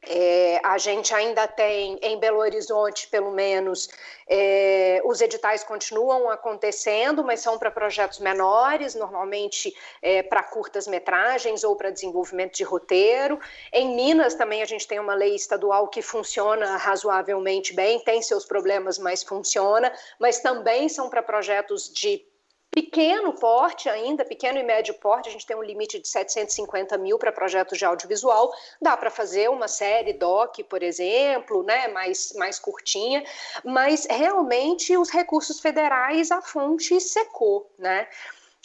É, 0.06 0.60
a 0.62 0.78
gente 0.78 1.12
ainda 1.12 1.46
tem 1.48 1.98
em 2.00 2.18
Belo 2.20 2.38
Horizonte, 2.38 3.08
pelo 3.08 3.32
menos, 3.32 3.88
é, 4.28 5.02
os 5.04 5.20
editais 5.20 5.64
continuam 5.64 6.30
acontecendo, 6.30 7.24
mas 7.24 7.40
são 7.40 7.58
para 7.58 7.70
projetos 7.70 8.20
menores, 8.20 8.94
normalmente 8.94 9.74
é, 10.00 10.22
para 10.22 10.44
curtas 10.44 10.86
metragens 10.86 11.64
ou 11.64 11.74
para 11.74 11.90
desenvolvimento 11.90 12.54
de 12.54 12.62
roteiro. 12.62 13.40
Em 13.72 13.96
Minas 13.96 14.34
também 14.34 14.62
a 14.62 14.66
gente 14.66 14.86
tem 14.86 15.00
uma 15.00 15.14
lei 15.14 15.34
estadual 15.34 15.88
que 15.88 16.00
funciona 16.00 16.76
razoavelmente 16.76 17.74
bem, 17.74 17.98
tem 17.98 18.22
seus 18.22 18.44
problemas, 18.44 18.98
mas 18.98 19.24
funciona, 19.24 19.92
mas 20.18 20.38
também 20.38 20.88
são 20.88 21.10
para 21.10 21.22
projetos 21.22 21.92
de 21.92 22.24
pequeno 22.70 23.32
porte 23.34 23.88
ainda, 23.88 24.24
pequeno 24.24 24.58
e 24.58 24.62
médio 24.62 24.94
porte, 24.94 25.28
a 25.28 25.32
gente 25.32 25.46
tem 25.46 25.56
um 25.56 25.62
limite 25.62 25.98
de 25.98 26.08
750 26.08 26.96
mil 26.98 27.18
para 27.18 27.32
projetos 27.32 27.78
de 27.78 27.84
audiovisual, 27.84 28.52
dá 28.80 28.96
para 28.96 29.10
fazer 29.10 29.50
uma 29.50 29.68
série 29.68 30.12
doc, 30.12 30.58
por 30.68 30.82
exemplo, 30.82 31.62
né, 31.62 31.88
mais, 31.88 32.32
mais 32.34 32.58
curtinha, 32.58 33.24
mas 33.64 34.06
realmente 34.08 34.96
os 34.96 35.10
recursos 35.10 35.60
federais, 35.60 36.30
a 36.30 36.42
fonte 36.42 37.00
secou, 37.00 37.70
né, 37.78 38.06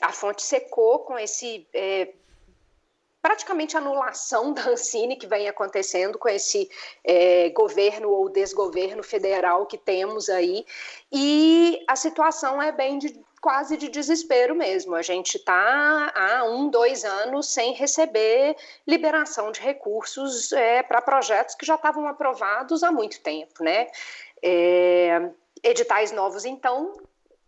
a 0.02 0.12
fonte 0.12 0.44
secou 0.44 1.00
com 1.00 1.18
esse 1.18 1.68
é, 1.74 2.14
praticamente 3.24 3.78
anulação 3.78 4.52
da 4.52 4.70
Ancine 4.70 5.16
que 5.16 5.26
vem 5.26 5.48
acontecendo 5.48 6.20
com 6.20 6.28
esse 6.28 6.70
é, 7.06 7.50
governo 7.52 8.10
ou 8.10 8.28
desgoverno 8.28 9.02
federal 9.02 9.66
que 9.66 9.78
temos 9.78 10.28
aí. 10.28 10.66
E 11.10 11.82
a 11.88 11.96
situação 11.96 12.62
é 12.62 12.74
bem 12.74 13.00
de, 13.00 13.18
quase 13.44 13.76
de 13.76 13.90
desespero 13.90 14.56
mesmo. 14.56 14.96
A 14.96 15.02
gente 15.02 15.36
está 15.36 16.14
há 16.16 16.46
um, 16.46 16.70
dois 16.70 17.04
anos 17.04 17.48
sem 17.50 17.74
receber 17.74 18.56
liberação 18.88 19.52
de 19.52 19.60
recursos 19.60 20.54
é, 20.54 20.82
para 20.82 21.02
projetos 21.02 21.54
que 21.54 21.66
já 21.66 21.76
estavam 21.76 22.08
aprovados 22.08 22.84
há 22.84 22.90
muito 22.92 23.20
tempo, 23.20 23.62
né? 23.62 23.88
É, 24.42 25.30
editais 25.62 26.14
novos, 26.14 26.46
então, 26.46 26.94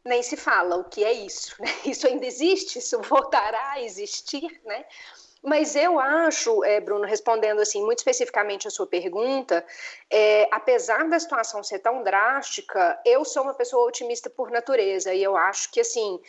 nem 0.04 0.22
se 0.22 0.36
fala 0.36 0.76
o 0.76 0.84
que 0.84 1.02
é 1.02 1.14
isso. 1.14 1.56
Né? 1.62 1.74
Isso 1.86 2.06
ainda 2.08 2.26
existe, 2.26 2.78
isso 2.78 3.02
voltará 3.02 3.72
a 3.72 3.82
existir, 3.82 4.62
né? 4.66 4.84
Mas 5.46 5.76
eu 5.76 6.00
acho, 6.00 6.64
é, 6.64 6.80
Bruno, 6.80 7.06
respondendo 7.06 7.62
assim 7.62 7.84
muito 7.84 8.00
especificamente 8.00 8.68
a 8.68 8.72
sua 8.72 8.88
pergunta, 8.88 9.64
é, 10.12 10.48
apesar 10.52 11.08
da 11.08 11.20
situação 11.20 11.64
ser 11.64 11.80
tão 11.80 12.02
drástica, 12.02 13.00
eu 13.06 13.24
sou 13.24 13.44
uma 13.44 13.54
pessoa 13.54 13.88
otimista 13.88 14.28
por 14.28 14.50
natureza 14.50 15.14
e 15.14 15.22
eu 15.22 15.38
acho 15.38 15.72
que 15.72 15.80
assim 15.80 16.20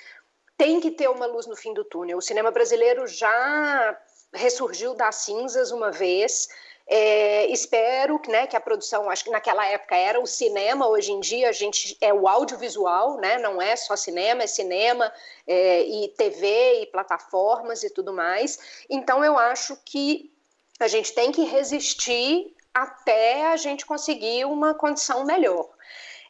tem 0.59 0.81
que 0.81 0.91
ter 0.91 1.09
uma 1.09 1.27
luz 1.27 1.47
no 1.47 1.57
fim 1.57 1.73
do 1.73 1.85
túnel. 1.85 2.19
O 2.19 2.23
cinema 2.23 2.51
brasileiro 2.51 3.07
já 3.07 3.99
ressurgiu 4.35 4.95
das 4.95 5.17
cinzas 5.17 5.71
uma 5.71 5.91
vez. 5.91 6.49
É, 6.89 7.47
espero 7.47 8.21
né, 8.29 8.47
que 8.47 8.57
a 8.57 8.61
produção, 8.61 9.11
acho 9.11 9.25
que 9.25 9.31
naquela 9.31 9.67
época 9.67 9.97
era 9.97 10.21
o 10.21 10.27
cinema, 10.27 10.87
hoje 10.87 11.11
em 11.11 11.19
dia 11.19 11.49
a 11.49 11.53
gente 11.53 11.99
é 12.01 12.15
o 12.15 12.29
audiovisual, 12.29 13.17
né, 13.17 13.39
não 13.39 13.61
é 13.61 13.75
só 13.75 13.97
cinema, 13.97 14.45
é 14.45 14.47
cinema 14.47 15.13
é, 15.47 15.83
e 15.83 16.09
TV 16.17 16.83
e 16.83 16.87
plataformas 16.87 17.83
e 17.83 17.91
tudo 17.91 18.13
mais. 18.13 18.85
Então 18.89 19.25
eu 19.25 19.37
acho 19.37 19.77
que 19.85 20.33
a 20.79 20.87
gente 20.87 21.13
tem 21.13 21.33
que 21.33 21.43
resistir 21.43 22.55
até 22.73 23.47
a 23.47 23.57
gente 23.57 23.85
conseguir 23.85 24.45
uma 24.45 24.73
condição 24.75 25.25
melhor. 25.25 25.69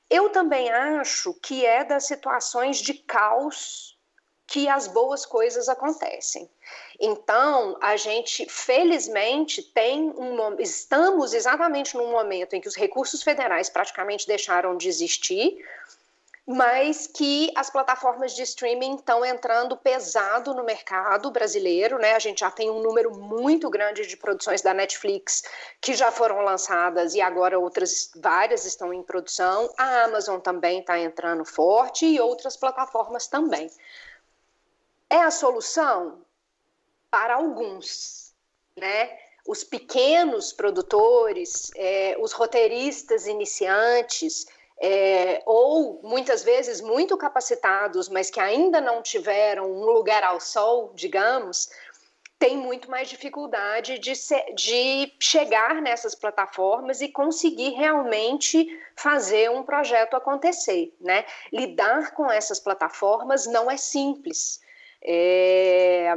Eu 0.08 0.30
também 0.30 0.70
acho 0.70 1.34
que 1.34 1.66
é 1.66 1.84
das 1.84 2.06
situações 2.06 2.78
de 2.78 2.94
caos 2.94 3.95
que 4.46 4.68
as 4.68 4.86
boas 4.86 5.26
coisas 5.26 5.68
acontecem. 5.68 6.48
Então, 7.00 7.76
a 7.80 7.96
gente, 7.96 8.46
felizmente, 8.48 9.62
tem 9.62 10.10
um 10.16 10.56
estamos 10.60 11.34
exatamente 11.34 11.96
num 11.96 12.10
momento 12.10 12.54
em 12.54 12.60
que 12.60 12.68
os 12.68 12.76
recursos 12.76 13.22
federais 13.22 13.68
praticamente 13.68 14.26
deixaram 14.26 14.76
de 14.76 14.88
existir, 14.88 15.64
mas 16.46 17.08
que 17.08 17.50
as 17.56 17.68
plataformas 17.68 18.32
de 18.32 18.42
streaming 18.42 18.94
estão 18.94 19.24
entrando 19.24 19.76
pesado 19.76 20.54
no 20.54 20.62
mercado 20.62 21.28
brasileiro, 21.32 21.98
né? 21.98 22.14
A 22.14 22.20
gente 22.20 22.38
já 22.38 22.50
tem 22.52 22.70
um 22.70 22.80
número 22.80 23.18
muito 23.18 23.68
grande 23.68 24.06
de 24.06 24.16
produções 24.16 24.62
da 24.62 24.72
Netflix 24.72 25.42
que 25.80 25.92
já 25.94 26.12
foram 26.12 26.42
lançadas 26.42 27.16
e 27.16 27.20
agora 27.20 27.58
outras 27.58 28.12
várias 28.14 28.64
estão 28.64 28.92
em 28.94 29.02
produção. 29.02 29.68
A 29.76 30.04
Amazon 30.04 30.38
também 30.38 30.78
está 30.78 30.96
entrando 30.96 31.44
forte 31.44 32.06
e 32.06 32.20
outras 32.20 32.56
plataformas 32.56 33.26
também. 33.26 33.68
É 35.08 35.18
a 35.18 35.30
solução 35.30 36.24
para 37.10 37.34
alguns, 37.34 38.34
né? 38.76 39.18
Os 39.46 39.62
pequenos 39.62 40.52
produtores, 40.52 41.70
é, 41.76 42.16
os 42.18 42.32
roteiristas 42.32 43.26
iniciantes, 43.26 44.46
é, 44.78 45.42
ou 45.46 46.00
muitas 46.02 46.42
vezes 46.42 46.80
muito 46.80 47.16
capacitados, 47.16 48.08
mas 48.08 48.28
que 48.28 48.40
ainda 48.40 48.80
não 48.80 49.00
tiveram 49.00 49.70
um 49.70 49.84
lugar 49.84 50.22
ao 50.24 50.40
sol, 50.40 50.92
digamos, 50.94 51.70
tem 52.38 52.56
muito 52.56 52.90
mais 52.90 53.08
dificuldade 53.08 53.98
de, 53.98 54.14
ser, 54.14 54.52
de 54.54 55.12
chegar 55.18 55.80
nessas 55.80 56.14
plataformas 56.14 57.00
e 57.00 57.08
conseguir 57.08 57.70
realmente 57.70 58.68
fazer 58.94 59.50
um 59.50 59.62
projeto 59.62 60.14
acontecer, 60.14 60.94
né? 61.00 61.24
Lidar 61.50 62.12
com 62.12 62.30
essas 62.30 62.60
plataformas 62.60 63.46
não 63.46 63.70
é 63.70 63.76
simples. 63.76 64.60
É, 65.06 66.16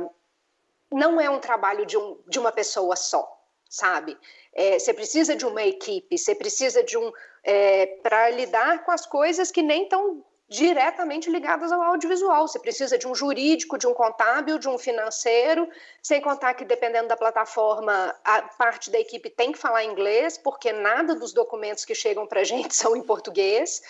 não 0.91 1.21
é 1.21 1.30
um 1.30 1.39
trabalho 1.39 1.86
de, 1.86 1.97
um, 1.97 2.17
de 2.28 2.39
uma 2.39 2.52
pessoa 2.52 2.95
só, 2.95 3.39
sabe? 3.69 4.17
É, 4.54 4.80
você 4.80 4.93
precisa 4.93 5.36
de 5.36 5.45
uma 5.45 5.63
equipe, 5.63 6.17
você 6.17 6.34
precisa 6.34 6.84
de 6.84 6.97
um. 6.97 7.12
É, 7.43 7.86
para 8.04 8.30
lidar 8.32 8.84
com 8.84 8.91
as 8.91 9.06
coisas 9.06 9.52
que 9.52 9.62
nem 9.62 9.84
estão 9.84 10.23
diretamente 10.49 11.30
ligadas 11.30 11.71
ao 11.71 11.80
audiovisual. 11.80 12.47
Você 12.47 12.58
precisa 12.58 12.97
de 12.97 13.08
um 13.08 13.13
jurídico, 13.13 13.78
de 13.78 13.86
um 13.86 13.93
contábil, 13.93 14.58
de 14.58 14.67
um 14.67 14.80
financeiro, 14.80 15.69
sem 16.02 16.19
contar 16.19 16.56
que, 16.56 16.65
dependendo 16.65 17.08
da 17.08 17.15
plataforma, 17.15 18.15
a 18.25 18.41
parte 18.41 18.89
da 18.89 18.99
equipe 18.99 19.30
tem 19.30 19.52
que 19.52 19.60
falar 19.60 19.84
inglês, 19.84 20.38
porque 20.39 20.73
nada 20.73 21.13
dos 21.13 21.34
documentos 21.34 21.86
que 21.86 21.93
chegam 21.93 22.25
para 22.25 22.41
a 22.41 22.43
gente 22.43 22.75
são 22.75 22.95
em 22.95 23.04
português. 23.04 23.82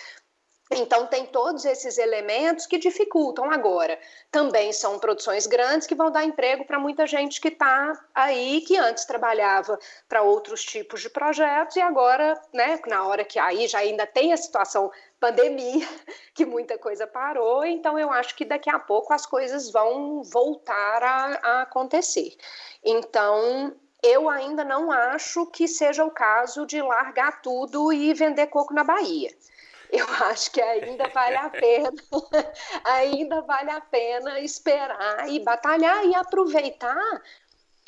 Então, 0.72 1.04
tem 1.04 1.26
todos 1.26 1.64
esses 1.64 1.98
elementos 1.98 2.64
que 2.64 2.78
dificultam 2.78 3.50
agora. 3.50 3.98
Também 4.30 4.72
são 4.72 5.00
produções 5.00 5.44
grandes 5.44 5.84
que 5.84 5.96
vão 5.96 6.12
dar 6.12 6.24
emprego 6.24 6.64
para 6.64 6.78
muita 6.78 7.08
gente 7.08 7.40
que 7.40 7.48
está 7.48 7.92
aí, 8.14 8.60
que 8.60 8.76
antes 8.76 9.04
trabalhava 9.04 9.76
para 10.08 10.22
outros 10.22 10.62
tipos 10.62 11.00
de 11.00 11.10
projetos 11.10 11.74
e 11.74 11.80
agora, 11.80 12.40
né, 12.52 12.78
na 12.86 13.04
hora 13.04 13.24
que 13.24 13.36
aí 13.36 13.66
já 13.66 13.80
ainda 13.80 14.06
tem 14.06 14.32
a 14.32 14.36
situação 14.36 14.92
pandemia, 15.18 15.88
que 16.32 16.46
muita 16.46 16.78
coisa 16.78 17.04
parou, 17.04 17.64
então 17.64 17.98
eu 17.98 18.12
acho 18.12 18.36
que 18.36 18.44
daqui 18.44 18.70
a 18.70 18.78
pouco 18.78 19.12
as 19.12 19.26
coisas 19.26 19.72
vão 19.72 20.22
voltar 20.22 21.02
a, 21.02 21.40
a 21.42 21.62
acontecer. 21.62 22.36
Então, 22.84 23.74
eu 24.04 24.28
ainda 24.28 24.62
não 24.62 24.92
acho 24.92 25.46
que 25.46 25.66
seja 25.66 26.04
o 26.04 26.12
caso 26.12 26.64
de 26.64 26.80
largar 26.80 27.42
tudo 27.42 27.92
e 27.92 28.14
vender 28.14 28.46
coco 28.46 28.72
na 28.72 28.84
Bahia 28.84 29.30
eu 29.92 30.06
acho 30.26 30.50
que 30.50 30.60
ainda 30.60 31.08
vale 31.08 31.36
a 31.36 31.50
pena, 31.50 31.92
ainda 32.84 33.40
vale 33.42 33.70
a 33.70 33.80
pena 33.80 34.40
esperar 34.40 35.28
e 35.28 35.40
batalhar 35.40 36.04
e 36.06 36.14
aproveitar 36.14 37.22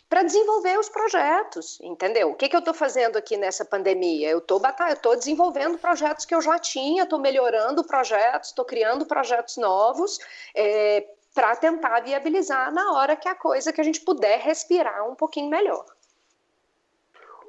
para 0.09 0.25
desenvolver 0.25 0.79
os 0.79 0.91
projetos, 0.91 1.81
entendeu? 1.81 2.31
O 2.31 2.35
que, 2.35 2.47
que 2.47 2.55
eu 2.55 2.59
estou 2.59 2.75
fazendo 2.75 3.17
aqui 3.17 3.38
nessa 3.38 3.65
pandemia? 3.65 4.29
Eu 4.29 4.38
estou 4.38 4.61
eu 4.61 5.17
desenvolvendo 5.17 5.79
projetos 5.79 6.27
que 6.27 6.35
eu 6.35 6.43
já 6.43 6.59
tinha, 6.59 7.05
estou 7.05 7.19
melhorando 7.19 7.83
projetos, 7.83 8.51
estou 8.51 8.65
criando 8.65 9.07
projetos 9.07 9.57
novos 9.57 10.19
é, 10.55 11.09
para 11.35 11.57
tentar 11.57 12.01
viabilizar 12.01 12.71
na 12.75 12.93
hora 12.93 13.17
que 13.17 13.27
a 13.27 13.35
coisa 13.35 13.73
que 13.73 13.81
a 13.81 13.85
gente 13.85 14.03
puder 14.03 14.38
respirar 14.41 15.09
um 15.09 15.15
pouquinho 15.15 15.49
melhor. 15.49 15.87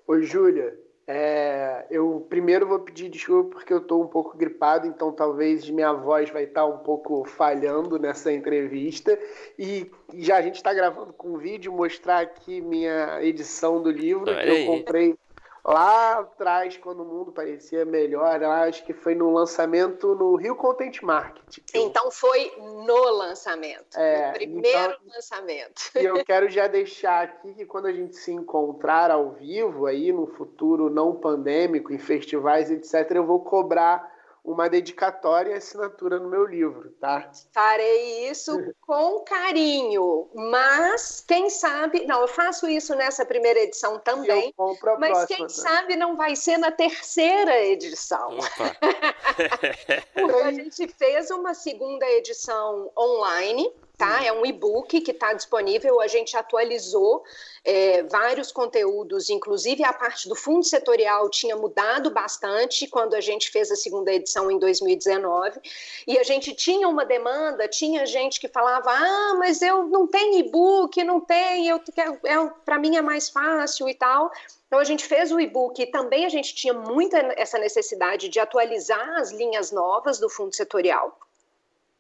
Oi, 0.08 0.24
Júlia, 0.24 0.78
é, 1.06 1.86
eu 1.92 2.26
primeiro 2.30 2.66
vou 2.66 2.80
pedir 2.80 3.10
desculpa 3.10 3.56
porque 3.56 3.74
eu 3.74 3.80
estou 3.80 4.02
um 4.02 4.08
pouco 4.08 4.38
gripado, 4.38 4.88
então 4.88 5.12
talvez 5.12 5.70
minha 5.70 5.92
voz 5.92 6.30
vai 6.30 6.44
estar 6.44 6.62
tá 6.62 6.66
um 6.66 6.78
pouco 6.78 7.26
falhando 7.26 8.00
nessa 8.00 8.32
entrevista. 8.32 9.18
E 9.60 9.92
já 10.14 10.38
a 10.38 10.42
gente 10.42 10.56
está 10.56 10.74
gravando 10.74 11.12
com 11.12 11.38
vídeo, 11.38 11.74
mostrar 11.74 12.20
aqui 12.20 12.62
minha 12.62 13.22
edição 13.22 13.82
do 13.82 13.92
livro 13.92 14.30
Olha 14.30 14.42
que 14.42 14.50
eu 14.50 14.66
comprei 14.66 15.16
lá 15.66 16.20
atrás, 16.20 16.76
quando 16.78 17.04
o 17.04 17.06
mundo 17.06 17.32
parecia 17.32 17.86
melhor, 17.86 18.44
acho 18.44 18.84
que 18.86 18.94
foi 18.94 19.16
no 19.16 19.32
lançamento 19.32 20.14
no 20.16 20.36
Rio 20.36 20.56
Content 20.56 21.02
Market. 21.02 21.60
Então 21.74 22.12
foi 22.12 22.52
no 22.58 23.10
lançamento, 23.12 23.98
é, 23.98 24.28
no 24.28 24.34
primeiro 24.34 24.94
então, 24.94 25.16
lançamento. 25.16 25.82
E 25.96 26.04
eu 26.04 26.24
quero 26.26 26.50
já 26.50 26.68
deixar 26.68 27.24
aqui 27.24 27.54
que 27.54 27.66
quando 27.66 27.86
a 27.86 27.94
gente 27.94 28.16
se 28.18 28.32
encontrar 28.32 29.10
ao 29.10 29.32
vivo 29.32 29.86
aí 29.86 30.12
no 30.12 30.28
futuro 30.28 30.90
não 30.90 31.16
pandêmico, 31.16 31.94
em 31.94 31.98
festivais, 31.98 32.70
etc., 32.70 33.12
eu 33.12 33.26
vou 33.26 33.40
cobrar 33.40 34.13
uma 34.44 34.70
dedicatória 34.70 35.52
e 35.52 35.54
assinatura 35.56 36.20
no 36.20 36.30
meu 36.30 36.46
livro, 36.46 36.92
tá? 37.00 37.32
Farei 37.54 38.30
isso 38.30 38.58
com 38.82 39.22
carinho, 39.22 40.30
mas 40.34 41.24
quem 41.26 41.50
sabe, 41.50 42.06
não, 42.06 42.22
eu 42.22 42.28
faço 42.28 42.68
isso 42.68 42.94
nessa 42.94 43.26
primeira 43.26 43.62
edição 43.62 43.98
também, 44.00 44.54
mas 45.00 45.26
quem 45.26 45.48
sabe 45.48 45.96
não 45.96 46.18
vai 46.18 46.36
ser 46.36 46.58
na 46.58 46.72
terceira 46.72 47.58
edição. 47.62 48.38
Porque 50.14 50.42
a 50.42 50.52
gente 50.52 50.88
fez 50.90 51.32
uma 51.32 51.54
segunda 51.54 52.06
edição 52.12 52.92
online 52.98 53.74
tá? 53.98 54.24
É 54.24 54.32
um 54.32 54.46
e-book 54.46 55.02
que 55.02 55.12
está 55.12 55.34
disponível. 55.34 56.02
A 56.02 56.08
gente 56.08 56.36
atualizou 56.36 57.24
é, 57.64 58.04
vários 58.04 58.52
conteúdos, 58.52 59.30
inclusive 59.30 59.84
a 59.84 59.94
parte 59.94 60.28
do 60.28 60.36
fundo 60.36 60.64
setorial 60.64 61.30
tinha 61.30 61.56
mudado 61.56 62.10
bastante 62.12 62.88
quando 62.88 63.14
a 63.14 63.22
gente 63.22 63.52
fez 63.52 63.72
a 63.72 63.76
segunda 63.76 64.12
edição 64.12 64.50
em 64.52 64.60
2019. 64.60 65.60
E 66.08 66.18
a 66.18 66.24
gente 66.24 66.54
tinha 66.54 66.88
uma 66.88 67.06
demanda, 67.06 67.68
tinha 67.68 68.06
gente 68.06 68.40
que 68.40 68.48
falava: 68.48 68.92
ah, 68.92 69.36
mas 69.38 69.62
eu 69.62 69.88
não 69.88 70.08
tenho 70.08 70.40
e-book, 70.40 71.04
não 71.04 71.22
tem, 71.22 71.68
eu, 71.68 71.78
é, 72.26 72.50
para 72.66 72.80
mim 72.80 72.96
é 72.96 73.02
mais 73.02 73.30
fácil 73.30 73.88
e 73.88 73.94
tal. 73.94 74.32
Então 74.68 74.80
a 74.80 74.84
gente 74.84 75.06
fez 75.06 75.32
o 75.32 75.40
e-book 75.40 75.80
e 75.80 75.86
também 75.86 76.26
a 76.26 76.30
gente 76.30 76.56
tinha 76.56 76.74
muita 76.74 77.18
essa 77.38 77.60
necessidade 77.60 78.28
de 78.28 78.40
atualizar 78.40 79.18
as 79.20 79.32
linhas 79.32 79.72
novas 79.72 80.18
do 80.18 80.28
fundo 80.30 80.56
setorial. 80.56 81.16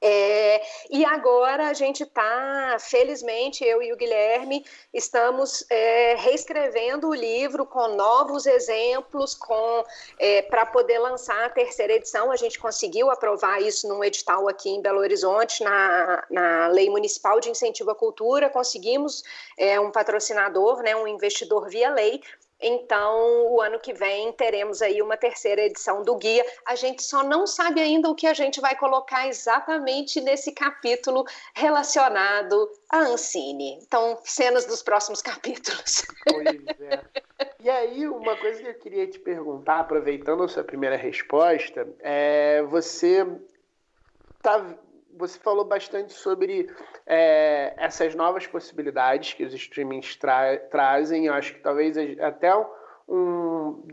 É, 0.06 0.62
e 0.89 1.06
agora 1.06 1.70
a 1.70 1.74
gente 1.74 2.04
está, 2.04 2.76
felizmente, 2.78 3.63
eu 3.63 3.82
e 3.82 3.94
o 3.94 3.96
Guilherme 3.96 4.66
estamos 4.94 5.66
é, 5.70 6.16
reescrevendo 6.16 7.08
o 7.08 7.13
livro 7.13 7.66
com 7.66 7.96
novos 7.96 8.46
exemplos, 8.46 9.34
com 9.34 9.86
é, 10.20 10.42
para 10.42 10.66
poder 10.66 11.00
lançar 11.00 11.46
a 11.46 11.50
terceira 11.50 11.94
edição. 11.94 12.34
A 12.34 12.36
gente 12.36 12.60
conseguiu 12.60 13.10
aprovar 13.10 13.62
isso 13.62 13.88
num 13.88 14.04
edital 14.04 14.50
aqui 14.50 14.72
em 14.72 14.82
Belo 14.82 15.00
Horizonte, 15.00 15.63
na, 15.63 16.26
na 16.30 16.68
Lei 16.68 16.89
Municipal 16.89 17.39
de 17.39 17.50
Incentivo 17.50 17.92
à 17.92 17.96
Cultura. 17.96 18.50
Conseguimos 18.50 19.24
é, 19.58 19.80
um 19.80 19.89
patrocinador, 19.89 20.84
né, 20.84 20.94
um 20.98 21.08
investidor 21.08 21.70
via 21.70 21.89
lei, 21.89 22.22
então, 22.63 23.52
o 23.52 23.62
ano 23.62 23.80
que 23.80 23.93
vem 23.93 24.32
teremos 24.32 24.82
aí 24.82 25.02
uma 25.02 25.17
terceira 25.17 25.62
edição 25.62 26.02
do 26.02 26.15
guia. 26.15 26.45
A 26.65 26.76
gente 26.76 27.04
só 27.04 27.21
não 27.21 27.45
sabe 27.45 27.82
ainda 27.82 28.10
o 28.10 28.15
que 28.15 28.26
a 28.26 28.34
gente 28.34 28.62
vai 28.62 28.76
colocar 28.76 29.28
exatamente 29.28 30.21
nesse 30.21 30.54
capítulo 30.54 31.26
relacionado 31.54 32.71
à 32.89 32.99
Ancine. 32.99 33.80
Então, 33.82 34.17
cenas 34.23 34.65
dos 34.65 34.82
próximos 34.82 35.21
capítulos. 35.23 36.06
Pois 36.26 36.45
é. 36.80 37.04
E 37.60 37.69
aí, 37.69 38.08
uma 38.08 38.38
coisa 38.38 38.62
que 38.62 38.69
eu 38.69 38.80
queria 38.80 39.08
te 39.08 39.19
perguntar, 39.19 39.80
aproveitando 39.80 40.43
a 40.43 40.47
sua 40.47 40.63
primeira 40.63 40.95
resposta, 40.95 41.88
é 41.99 42.62
você 42.63 43.26
tá 44.41 44.78
você 45.17 45.39
falou 45.39 45.65
bastante 45.65 46.13
sobre 46.13 46.69
é, 47.06 47.73
essas 47.78 48.15
novas 48.15 48.47
possibilidades 48.47 49.34
que 49.34 49.43
os 49.43 49.54
streamings 49.54 50.15
tra 50.15 50.58
trazem. 50.69 51.28
Eu 51.28 51.34
acho 51.34 51.54
que 51.54 51.62
talvez 51.62 51.95
até 52.19 52.54
um, 53.08 53.88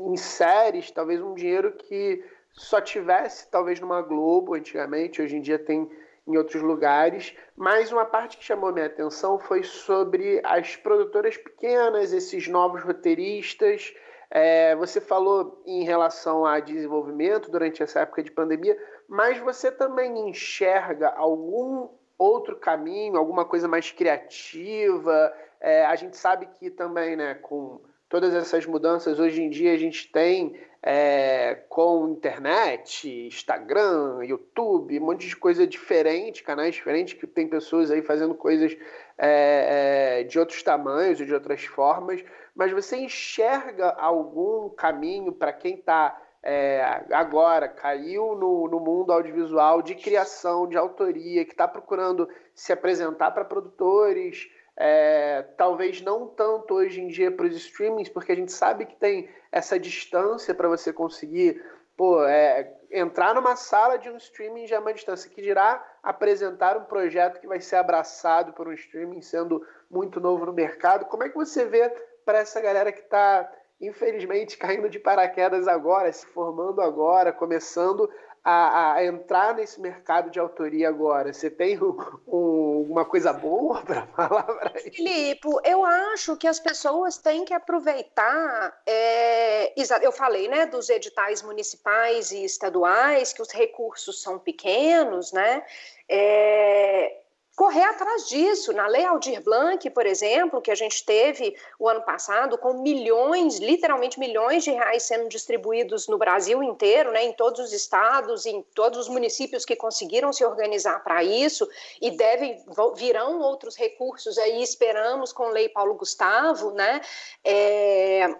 em 0.00 0.16
séries, 0.16 0.90
talvez 0.90 1.20
um 1.20 1.34
dinheiro 1.34 1.72
que 1.72 2.24
só 2.52 2.80
tivesse 2.80 3.50
talvez 3.50 3.80
numa 3.80 4.00
Globo 4.00 4.54
antigamente, 4.54 5.20
hoje 5.20 5.36
em 5.36 5.40
dia 5.40 5.58
tem 5.58 5.90
em 6.26 6.36
outros 6.36 6.62
lugares. 6.62 7.34
Mas 7.54 7.92
uma 7.92 8.04
parte 8.04 8.36
que 8.36 8.44
chamou 8.44 8.72
minha 8.72 8.86
atenção 8.86 9.38
foi 9.38 9.62
sobre 9.62 10.40
as 10.44 10.76
produtoras 10.76 11.36
pequenas, 11.36 12.12
esses 12.12 12.48
novos 12.48 12.82
roteiristas. 12.82 13.94
É, 14.28 14.74
você 14.74 15.00
falou 15.00 15.62
em 15.64 15.84
relação 15.84 16.44
a 16.44 16.58
desenvolvimento 16.58 17.50
durante 17.50 17.82
essa 17.82 18.00
época 18.00 18.22
de 18.24 18.32
pandemia, 18.32 18.76
mas 19.08 19.38
você 19.38 19.70
também 19.70 20.28
enxerga 20.28 21.08
algum 21.10 21.88
outro 22.18 22.56
caminho, 22.56 23.16
alguma 23.16 23.44
coisa 23.44 23.68
mais 23.68 23.90
criativa? 23.90 25.32
É, 25.60 25.84
a 25.86 25.94
gente 25.96 26.16
sabe 26.16 26.46
que 26.58 26.70
também, 26.70 27.16
né, 27.16 27.34
com 27.34 27.80
todas 28.08 28.34
essas 28.34 28.66
mudanças, 28.66 29.18
hoje 29.18 29.42
em 29.42 29.50
dia 29.50 29.72
a 29.72 29.78
gente 29.78 30.10
tem 30.10 30.58
é, 30.82 31.56
com 31.68 32.08
internet, 32.08 33.26
Instagram, 33.26 34.24
YouTube, 34.24 34.98
um 35.00 35.06
monte 35.06 35.26
de 35.26 35.36
coisa 35.36 35.66
diferente, 35.66 36.44
canais 36.44 36.74
diferentes, 36.74 37.14
que 37.14 37.26
tem 37.26 37.48
pessoas 37.48 37.90
aí 37.90 38.02
fazendo 38.02 38.34
coisas 38.34 38.76
é, 39.18 40.20
é, 40.20 40.24
de 40.24 40.38
outros 40.38 40.62
tamanhos 40.62 41.20
e 41.20 41.26
de 41.26 41.34
outras 41.34 41.64
formas, 41.64 42.24
mas 42.54 42.70
você 42.72 42.96
enxerga 42.96 43.90
algum 43.98 44.68
caminho 44.70 45.32
para 45.32 45.52
quem 45.52 45.74
está 45.74 46.16
é, 46.48 47.04
agora 47.10 47.66
caiu 47.66 48.36
no, 48.36 48.68
no 48.68 48.78
mundo 48.78 49.12
audiovisual 49.12 49.82
de 49.82 49.96
criação, 49.96 50.68
de 50.68 50.76
autoria, 50.76 51.44
que 51.44 51.50
está 51.50 51.66
procurando 51.66 52.28
se 52.54 52.72
apresentar 52.72 53.32
para 53.32 53.44
produtores, 53.44 54.48
é, 54.76 55.42
talvez 55.56 56.00
não 56.00 56.28
tanto 56.28 56.74
hoje 56.74 57.00
em 57.00 57.08
dia 57.08 57.32
para 57.32 57.46
os 57.46 57.56
streamings, 57.56 58.08
porque 58.08 58.30
a 58.30 58.36
gente 58.36 58.52
sabe 58.52 58.86
que 58.86 58.94
tem 58.94 59.28
essa 59.50 59.76
distância 59.76 60.54
para 60.54 60.68
você 60.68 60.92
conseguir 60.92 61.60
pô, 61.96 62.24
é, 62.24 62.72
entrar 62.92 63.34
numa 63.34 63.56
sala 63.56 63.98
de 63.98 64.08
um 64.08 64.16
streaming 64.16 64.68
já 64.68 64.76
é 64.76 64.78
uma 64.78 64.94
distância, 64.94 65.28
que 65.28 65.42
dirá 65.42 65.84
apresentar 66.00 66.76
um 66.76 66.84
projeto 66.84 67.40
que 67.40 67.48
vai 67.48 67.60
ser 67.60 67.74
abraçado 67.74 68.52
por 68.52 68.68
um 68.68 68.72
streaming 68.72 69.20
sendo 69.20 69.66
muito 69.90 70.20
novo 70.20 70.46
no 70.46 70.52
mercado. 70.52 71.06
Como 71.06 71.24
é 71.24 71.28
que 71.28 71.34
você 71.34 71.64
vê 71.64 71.88
para 72.24 72.38
essa 72.38 72.60
galera 72.60 72.92
que 72.92 73.00
está 73.00 73.50
infelizmente 73.80 74.56
caindo 74.56 74.88
de 74.88 74.98
paraquedas 74.98 75.68
agora, 75.68 76.12
se 76.12 76.26
formando 76.26 76.80
agora, 76.80 77.32
começando 77.32 78.08
a, 78.48 78.94
a 78.94 79.04
entrar 79.04 79.56
nesse 79.56 79.80
mercado 79.80 80.30
de 80.30 80.38
autoria 80.38 80.88
agora. 80.88 81.32
Você 81.32 81.50
tem 81.50 81.82
um, 81.82 81.96
um, 82.28 82.86
uma 82.88 83.04
coisa 83.04 83.32
boa 83.32 83.82
para 83.84 84.06
falar 84.06 84.44
para 84.44 84.78
isso? 84.78 84.92
Filipe, 84.92 85.48
eu 85.64 85.84
acho 85.84 86.36
que 86.36 86.46
as 86.46 86.60
pessoas 86.60 87.18
têm 87.18 87.44
que 87.44 87.52
aproveitar. 87.52 88.80
É, 88.86 89.74
eu 90.00 90.12
falei, 90.12 90.46
né, 90.46 90.64
dos 90.64 90.88
editais 90.88 91.42
municipais 91.42 92.30
e 92.30 92.44
estaduais, 92.44 93.32
que 93.32 93.42
os 93.42 93.50
recursos 93.50 94.22
são 94.22 94.38
pequenos, 94.38 95.32
né? 95.32 95.64
É, 96.08 97.25
correr 97.56 97.84
atrás 97.84 98.28
disso. 98.28 98.72
Na 98.74 98.86
Lei 98.86 99.04
Aldir 99.04 99.42
Blanc, 99.42 99.88
por 99.90 100.04
exemplo, 100.04 100.60
que 100.60 100.70
a 100.70 100.74
gente 100.74 101.04
teve 101.04 101.56
o 101.78 101.88
ano 101.88 102.02
passado, 102.02 102.58
com 102.58 102.74
milhões, 102.74 103.58
literalmente 103.58 104.20
milhões 104.20 104.62
de 104.62 104.70
reais 104.70 105.04
sendo 105.04 105.26
distribuídos 105.28 106.06
no 106.06 106.18
Brasil 106.18 106.62
inteiro, 106.62 107.10
né, 107.10 107.24
em 107.24 107.32
todos 107.32 107.58
os 107.58 107.72
estados, 107.72 108.44
em 108.44 108.62
todos 108.74 108.98
os 108.98 109.08
municípios 109.08 109.64
que 109.64 109.74
conseguiram 109.74 110.32
se 110.34 110.44
organizar 110.44 111.02
para 111.02 111.24
isso, 111.24 111.66
e 112.00 112.10
devem, 112.10 112.62
virão 112.94 113.40
outros 113.40 113.74
recursos 113.74 114.36
aí, 114.36 114.62
esperamos, 114.62 115.32
com 115.32 115.48
Lei 115.48 115.70
Paulo 115.70 115.94
Gustavo, 115.94 116.72
né, 116.72 117.00
é, 117.42 118.34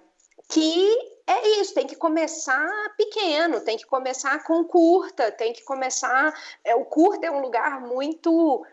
que 0.46 1.16
é 1.26 1.60
isso, 1.60 1.74
tem 1.74 1.86
que 1.86 1.96
começar 1.96 2.70
pequeno, 2.96 3.60
tem 3.62 3.76
que 3.78 3.86
começar 3.86 4.44
com 4.44 4.62
curta, 4.62 5.32
tem 5.32 5.52
que 5.52 5.64
começar. 5.64 6.32
É, 6.62 6.76
o 6.76 6.84
curta 6.84 7.26
é 7.26 7.30
um 7.30 7.40
lugar 7.40 7.80
muito 7.80 8.64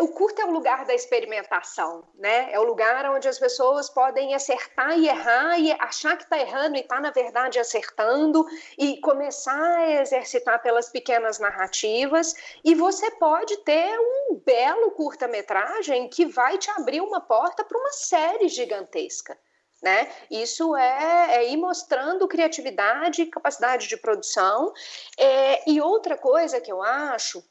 o 0.00 0.08
curto 0.08 0.40
é 0.40 0.44
o 0.44 0.50
lugar 0.50 0.84
da 0.84 0.94
experimentação, 0.94 2.04
né? 2.14 2.48
É 2.52 2.58
o 2.58 2.64
lugar 2.64 3.04
onde 3.10 3.28
as 3.28 3.38
pessoas 3.38 3.90
podem 3.90 4.34
acertar 4.34 4.98
e 4.98 5.08
errar 5.08 5.58
e 5.58 5.72
achar 5.72 6.16
que 6.16 6.24
está 6.24 6.38
errando 6.38 6.76
e 6.76 6.80
está, 6.80 7.00
na 7.00 7.10
verdade, 7.10 7.58
acertando 7.58 8.46
e 8.78 8.98
começar 9.00 9.78
a 9.78 10.00
exercitar 10.00 10.62
pelas 10.62 10.88
pequenas 10.88 11.38
narrativas. 11.38 12.34
E 12.64 12.74
você 12.74 13.10
pode 13.12 13.56
ter 13.58 13.98
um 13.98 14.40
belo 14.44 14.90
curta-metragem 14.92 16.08
que 16.08 16.24
vai 16.26 16.56
te 16.56 16.70
abrir 16.70 17.00
uma 17.00 17.20
porta 17.20 17.64
para 17.64 17.78
uma 17.78 17.92
série 17.92 18.48
gigantesca. 18.48 19.38
Né? 19.82 20.10
Isso 20.28 20.74
é, 20.76 21.36
é 21.36 21.50
ir 21.50 21.56
mostrando 21.56 22.26
criatividade, 22.26 23.26
capacidade 23.26 23.86
de 23.86 23.96
produção. 23.96 24.72
É, 25.16 25.70
e 25.70 25.80
outra 25.80 26.16
coisa 26.16 26.60
que 26.60 26.72
eu 26.72 26.82
acho 26.82 27.44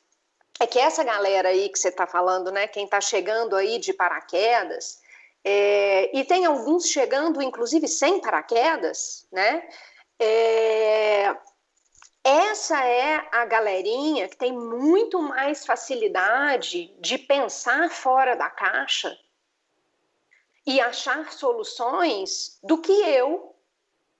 é 0.60 0.66
que 0.66 0.80
essa 0.80 1.04
galera 1.04 1.50
aí 1.50 1.70
que 1.70 1.78
você 1.78 1.90
está 1.90 2.08
falando, 2.08 2.52
né, 2.52 2.68
quem 2.68 2.86
está 2.86 3.00
chegando 3.00 3.56
aí 3.56 3.78
de 3.78 3.94
paraquedas, 3.94 5.02
é, 5.44 6.18
e 6.18 6.26
tem 6.26 6.46
alguns 6.46 6.88
chegando, 6.88 7.42
inclusive, 7.42 7.88
sem 7.88 8.20
paraquedas, 8.20 9.28
né? 9.32 9.68
É, 10.20 11.38
essa 12.24 12.84
é 12.84 13.26
a 13.32 13.46
galerinha 13.46 14.28
que 14.28 14.36
tem 14.36 14.52
muito 14.52 15.22
mais 15.22 15.66
facilidade 15.66 16.94
de 17.00 17.18
pensar 17.18 17.90
fora 17.90 18.36
da 18.36 18.50
caixa 18.50 19.18
e 20.66 20.82
achar 20.82 21.32
soluções 21.32 22.60
do 22.62 22.80
que 22.80 22.92
eu, 22.92 23.56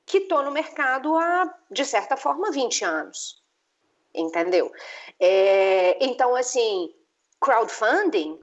que 0.06 0.20
estou 0.20 0.44
no 0.44 0.52
mercado 0.52 1.18
há, 1.18 1.54
de 1.70 1.84
certa 1.84 2.16
forma, 2.16 2.52
20 2.52 2.86
anos 2.86 3.44
entendeu? 4.18 4.72
É, 5.20 6.04
então, 6.04 6.36
assim, 6.36 6.94
crowdfunding 7.40 8.40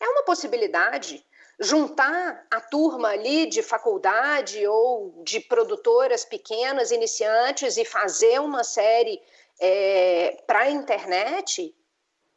é 0.00 0.08
uma 0.08 0.22
possibilidade. 0.22 1.24
Juntar 1.58 2.46
a 2.50 2.60
turma 2.60 3.08
ali 3.08 3.46
de 3.46 3.62
faculdade 3.62 4.66
ou 4.66 5.22
de 5.24 5.40
produtoras 5.40 6.24
pequenas, 6.24 6.90
iniciantes, 6.90 7.78
e 7.78 7.84
fazer 7.84 8.40
uma 8.40 8.62
série 8.62 9.22
é, 9.58 10.42
para 10.46 10.60
a 10.60 10.70
internet, 10.70 11.74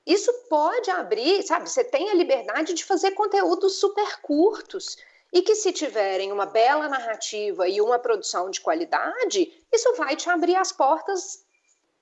isso 0.06 0.32
pode 0.50 0.90
abrir, 0.90 1.44
sabe? 1.44 1.70
Você 1.70 1.84
tem 1.84 2.10
a 2.10 2.14
liberdade 2.14 2.74
de 2.74 2.86
fazer 2.86 3.12
conteúdos 3.12 3.80
super 3.80 4.22
curtos 4.22 4.98
e 5.32 5.42
que, 5.42 5.54
se 5.54 5.72
tiverem 5.72 6.32
uma 6.32 6.46
bela 6.46 6.88
narrativa 6.88 7.68
e 7.68 7.82
uma 7.82 8.00
produção 8.00 8.50
de 8.50 8.62
qualidade, 8.62 9.54
isso 9.72 9.94
vai 9.96 10.16
te 10.16 10.30
abrir 10.30 10.56
as 10.56 10.72
portas 10.72 11.46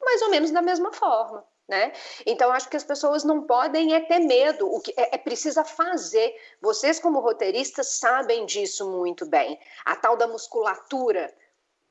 mais 0.08 0.22
ou 0.22 0.30
menos 0.30 0.51
da 0.51 0.62
mesma 0.62 0.93
forma. 0.93 1.43
Né? 1.68 1.91
Então, 2.26 2.49
acho 2.53 2.70
que 2.70 2.78
as 2.78 2.84
pessoas 2.86 3.26
não 3.26 3.43
podem 3.43 3.93
é 3.93 3.99
ter 3.99 4.20
medo, 4.20 4.74
o 4.74 4.80
que 4.80 4.93
é, 4.95 5.16
é 5.16 5.18
precisa 5.18 5.66
fazer. 5.66 6.34
Vocês, 6.62 6.97
como 6.97 7.20
roteiristas, 7.20 7.99
sabem 7.99 8.45
disso 8.45 8.89
muito 8.89 9.26
bem. 9.26 9.60
A 9.84 9.93
tal 9.97 10.16
da 10.16 10.28
musculatura 10.28 11.34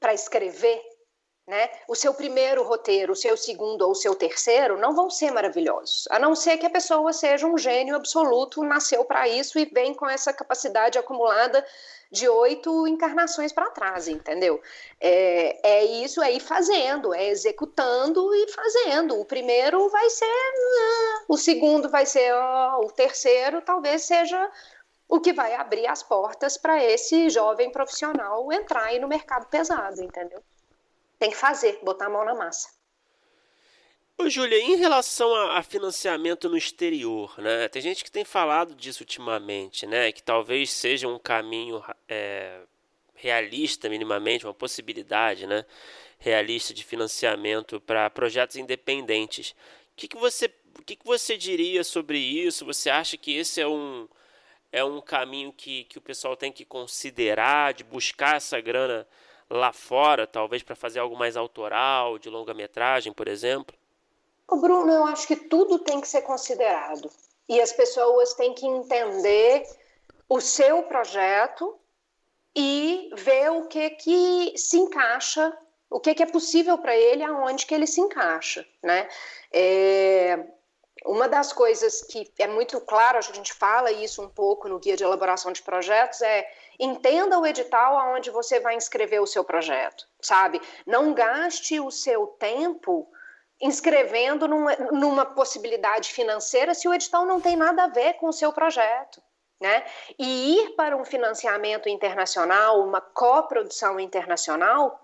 para 0.00 0.14
escrever, 0.14 0.82
né? 1.46 1.68
O 1.86 1.94
seu 1.94 2.14
primeiro 2.14 2.62
roteiro, 2.62 3.12
o 3.12 3.16
seu 3.16 3.36
segundo 3.36 3.82
ou 3.82 3.90
o 3.90 3.94
seu 3.94 4.14
terceiro 4.14 4.78
não 4.78 4.94
vão 4.94 5.10
ser 5.10 5.30
maravilhosos, 5.30 6.08
a 6.10 6.18
não 6.18 6.34
ser 6.34 6.56
que 6.58 6.66
a 6.66 6.70
pessoa 6.70 7.12
seja 7.12 7.46
um 7.46 7.56
gênio 7.56 7.94
absoluto, 7.94 8.64
nasceu 8.64 9.04
para 9.04 9.28
isso 9.28 9.58
e 9.58 9.66
vem 9.66 9.94
com 9.94 10.08
essa 10.08 10.32
capacidade 10.32 10.98
acumulada 10.98 11.64
de 12.10 12.28
oito 12.28 12.86
encarnações 12.86 13.52
para 13.52 13.70
trás, 13.70 14.08
entendeu? 14.08 14.60
É, 15.00 15.78
é 15.80 15.84
isso, 15.84 16.22
é 16.22 16.32
ir 16.32 16.40
fazendo, 16.40 17.12
é 17.12 17.28
executando 17.28 18.34
e 18.34 18.48
fazendo. 18.52 19.20
O 19.20 19.24
primeiro 19.24 19.88
vai 19.88 20.08
ser, 20.10 20.24
ah, 20.24 21.24
o 21.28 21.36
segundo 21.36 21.88
vai 21.88 22.06
ser, 22.06 22.32
o 22.82 22.90
terceiro 22.92 23.60
talvez 23.62 24.02
seja 24.02 24.50
o 25.08 25.20
que 25.20 25.32
vai 25.32 25.54
abrir 25.54 25.86
as 25.86 26.02
portas 26.02 26.56
para 26.56 26.82
esse 26.82 27.30
jovem 27.30 27.70
profissional 27.70 28.52
entrar 28.52 28.84
aí 28.84 28.98
no 28.98 29.08
mercado 29.08 29.46
pesado, 29.46 30.02
entendeu? 30.02 30.42
Tem 31.18 31.30
que 31.30 31.36
fazer, 31.36 31.78
botar 31.82 32.06
a 32.06 32.10
mão 32.10 32.24
na 32.24 32.34
massa. 32.34 32.75
Ô, 34.18 34.30
Júlia, 34.30 34.58
em 34.58 34.76
relação 34.76 35.34
a, 35.34 35.58
a, 35.58 35.62
financiamento 35.62 36.48
no 36.48 36.56
exterior, 36.56 37.34
né? 37.38 37.68
Tem 37.68 37.82
gente 37.82 38.02
que 38.02 38.10
tem 38.10 38.24
falado 38.24 38.74
disso 38.74 39.02
ultimamente, 39.02 39.86
né? 39.86 40.10
Que 40.10 40.22
talvez 40.22 40.70
seja 40.70 41.06
um 41.06 41.18
caminho 41.18 41.84
é, 42.08 42.60
realista, 43.14 43.90
minimamente, 43.90 44.46
uma 44.46 44.54
possibilidade, 44.54 45.46
né? 45.46 45.66
Realista 46.18 46.72
de 46.72 46.82
financiamento 46.82 47.78
para 47.78 48.08
projetos 48.08 48.56
independentes. 48.56 49.50
O 49.92 49.96
que, 49.96 50.08
que 50.08 50.16
você, 50.16 50.46
o 50.78 50.82
que, 50.82 50.96
que 50.96 51.06
você 51.06 51.36
diria 51.36 51.84
sobre 51.84 52.18
isso? 52.18 52.64
Você 52.64 52.88
acha 52.88 53.18
que 53.18 53.36
esse 53.36 53.60
é 53.60 53.68
um 53.68 54.08
é 54.72 54.84
um 54.84 55.00
caminho 55.00 55.52
que, 55.52 55.84
que 55.84 55.98
o 55.98 56.02
pessoal 56.02 56.36
tem 56.36 56.52
que 56.52 56.64
considerar 56.64 57.74
de 57.74 57.84
buscar 57.84 58.36
essa 58.36 58.60
grana 58.60 59.06
lá 59.48 59.72
fora, 59.72 60.26
talvez 60.26 60.62
para 60.62 60.74
fazer 60.76 61.00
algo 61.00 61.16
mais 61.16 61.36
autoral, 61.36 62.18
de 62.18 62.28
longa-metragem, 62.30 63.12
por 63.12 63.28
exemplo? 63.28 63.76
O 64.48 64.56
Bruno, 64.56 64.92
eu 64.92 65.04
acho 65.06 65.26
que 65.26 65.36
tudo 65.36 65.78
tem 65.78 66.00
que 66.00 66.08
ser 66.08 66.22
considerado. 66.22 67.10
E 67.48 67.60
as 67.60 67.72
pessoas 67.72 68.34
têm 68.34 68.54
que 68.54 68.66
entender 68.66 69.66
o 70.28 70.40
seu 70.40 70.82
projeto 70.84 71.78
e 72.54 73.10
ver 73.14 73.50
o 73.50 73.66
que 73.66 73.90
que 73.90 74.54
se 74.56 74.78
encaixa, 74.78 75.56
o 75.90 76.00
que 76.00 76.14
que 76.14 76.22
é 76.22 76.26
possível 76.26 76.78
para 76.78 76.96
ele, 76.96 77.22
aonde 77.22 77.66
que 77.66 77.74
ele 77.74 77.86
se 77.86 78.00
encaixa, 78.00 78.66
né? 78.82 79.08
É, 79.52 80.44
uma 81.04 81.28
das 81.28 81.52
coisas 81.52 82.02
que 82.02 82.32
é 82.38 82.48
muito 82.48 82.80
claro, 82.80 83.18
a 83.18 83.20
gente 83.20 83.52
fala 83.52 83.92
isso 83.92 84.22
um 84.22 84.28
pouco 84.28 84.68
no 84.68 84.78
guia 84.78 84.96
de 84.96 85.04
elaboração 85.04 85.52
de 85.52 85.62
projetos, 85.62 86.22
é 86.22 86.48
entenda 86.78 87.38
o 87.38 87.46
edital 87.46 87.98
aonde 87.98 88.30
você 88.30 88.58
vai 88.58 88.74
inscrever 88.74 89.20
o 89.20 89.26
seu 89.26 89.44
projeto, 89.44 90.08
sabe? 90.20 90.60
Não 90.86 91.14
gaste 91.14 91.78
o 91.78 91.90
seu 91.90 92.26
tempo 92.26 93.08
inscrevendo 93.60 94.46
numa, 94.46 94.76
numa 94.92 95.24
possibilidade 95.24 96.12
financeira 96.12 96.74
se 96.74 96.86
o 96.86 96.94
edital 96.94 97.24
não 97.24 97.40
tem 97.40 97.56
nada 97.56 97.84
a 97.84 97.88
ver 97.88 98.14
com 98.14 98.28
o 98.28 98.32
seu 98.32 98.52
projeto. 98.52 99.22
Né? 99.58 99.84
E 100.18 100.58
ir 100.58 100.70
para 100.76 100.96
um 100.96 101.04
financiamento 101.04 101.88
internacional, 101.88 102.82
uma 102.82 103.00
coprodução 103.00 103.98
internacional, 103.98 105.00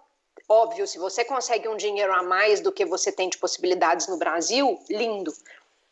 óbvio, 0.47 0.87
se 0.87 0.99
você 0.99 1.25
consegue 1.25 1.69
um 1.69 1.77
dinheiro 1.77 2.13
a 2.13 2.23
mais 2.23 2.61
do 2.61 2.71
que 2.71 2.85
você 2.85 3.11
tem 3.11 3.31
de 3.31 3.39
possibilidades 3.39 4.09
no 4.09 4.19
Brasil, 4.19 4.79
lindo 4.91 5.33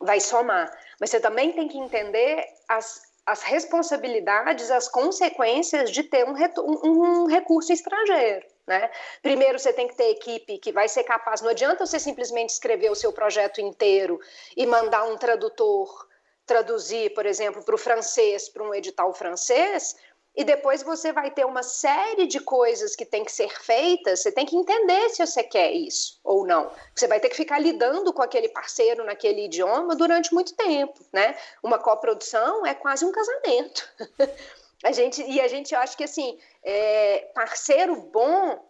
vai 0.01 0.19
somar. 0.19 0.71
Mas 0.99 1.09
você 1.09 1.19
também 1.19 1.53
tem 1.53 1.67
que 1.67 1.77
entender 1.77 2.45
as, 2.67 3.01
as 3.25 3.43
responsabilidades, 3.43 4.71
as 4.71 4.87
consequências 4.87 5.91
de 5.91 6.03
ter 6.03 6.25
um, 6.25 6.35
um, 6.83 7.23
um 7.23 7.25
recurso 7.27 7.71
estrangeiro. 7.71 8.45
Né? 8.71 8.89
Primeiro, 9.21 9.59
você 9.59 9.73
tem 9.73 9.85
que 9.85 9.95
ter 9.95 10.11
equipe 10.11 10.57
que 10.57 10.71
vai 10.71 10.87
ser 10.87 11.03
capaz. 11.03 11.41
Não 11.41 11.49
adianta 11.49 11.85
você 11.85 11.99
simplesmente 11.99 12.51
escrever 12.51 12.89
o 12.89 12.95
seu 12.95 13.11
projeto 13.11 13.59
inteiro 13.59 14.17
e 14.55 14.65
mandar 14.65 15.03
um 15.03 15.17
tradutor 15.17 16.07
traduzir, 16.45 17.13
por 17.13 17.25
exemplo, 17.25 17.61
para 17.63 17.75
o 17.75 17.77
francês, 17.77 18.47
para 18.47 18.63
um 18.63 18.73
edital 18.73 19.13
francês, 19.13 19.97
e 20.33 20.45
depois 20.45 20.81
você 20.83 21.11
vai 21.11 21.29
ter 21.31 21.45
uma 21.45 21.63
série 21.63 22.25
de 22.27 22.39
coisas 22.39 22.95
que 22.95 23.05
tem 23.05 23.25
que 23.25 23.31
ser 23.31 23.49
feitas, 23.49 24.21
você 24.21 24.31
tem 24.31 24.45
que 24.45 24.55
entender 24.55 25.09
se 25.09 25.25
você 25.25 25.43
quer 25.43 25.73
isso 25.73 26.21
ou 26.23 26.47
não. 26.47 26.71
Você 26.95 27.09
vai 27.09 27.19
ter 27.19 27.27
que 27.27 27.35
ficar 27.35 27.59
lidando 27.59 28.13
com 28.13 28.21
aquele 28.21 28.47
parceiro 28.47 29.03
naquele 29.03 29.47
idioma 29.47 29.97
durante 29.97 30.33
muito 30.33 30.55
tempo, 30.55 31.05
né? 31.11 31.37
Uma 31.61 31.77
coprodução 31.77 32.65
é 32.65 32.73
quase 32.73 33.03
um 33.03 33.11
casamento. 33.11 33.85
a 34.81 34.93
gente, 34.93 35.21
e 35.21 35.41
a 35.41 35.49
gente 35.49 35.75
acha 35.75 35.97
que 35.97 36.05
assim, 36.05 36.39
é, 36.63 37.31
parceiro 37.33 37.95
bom 37.95 38.63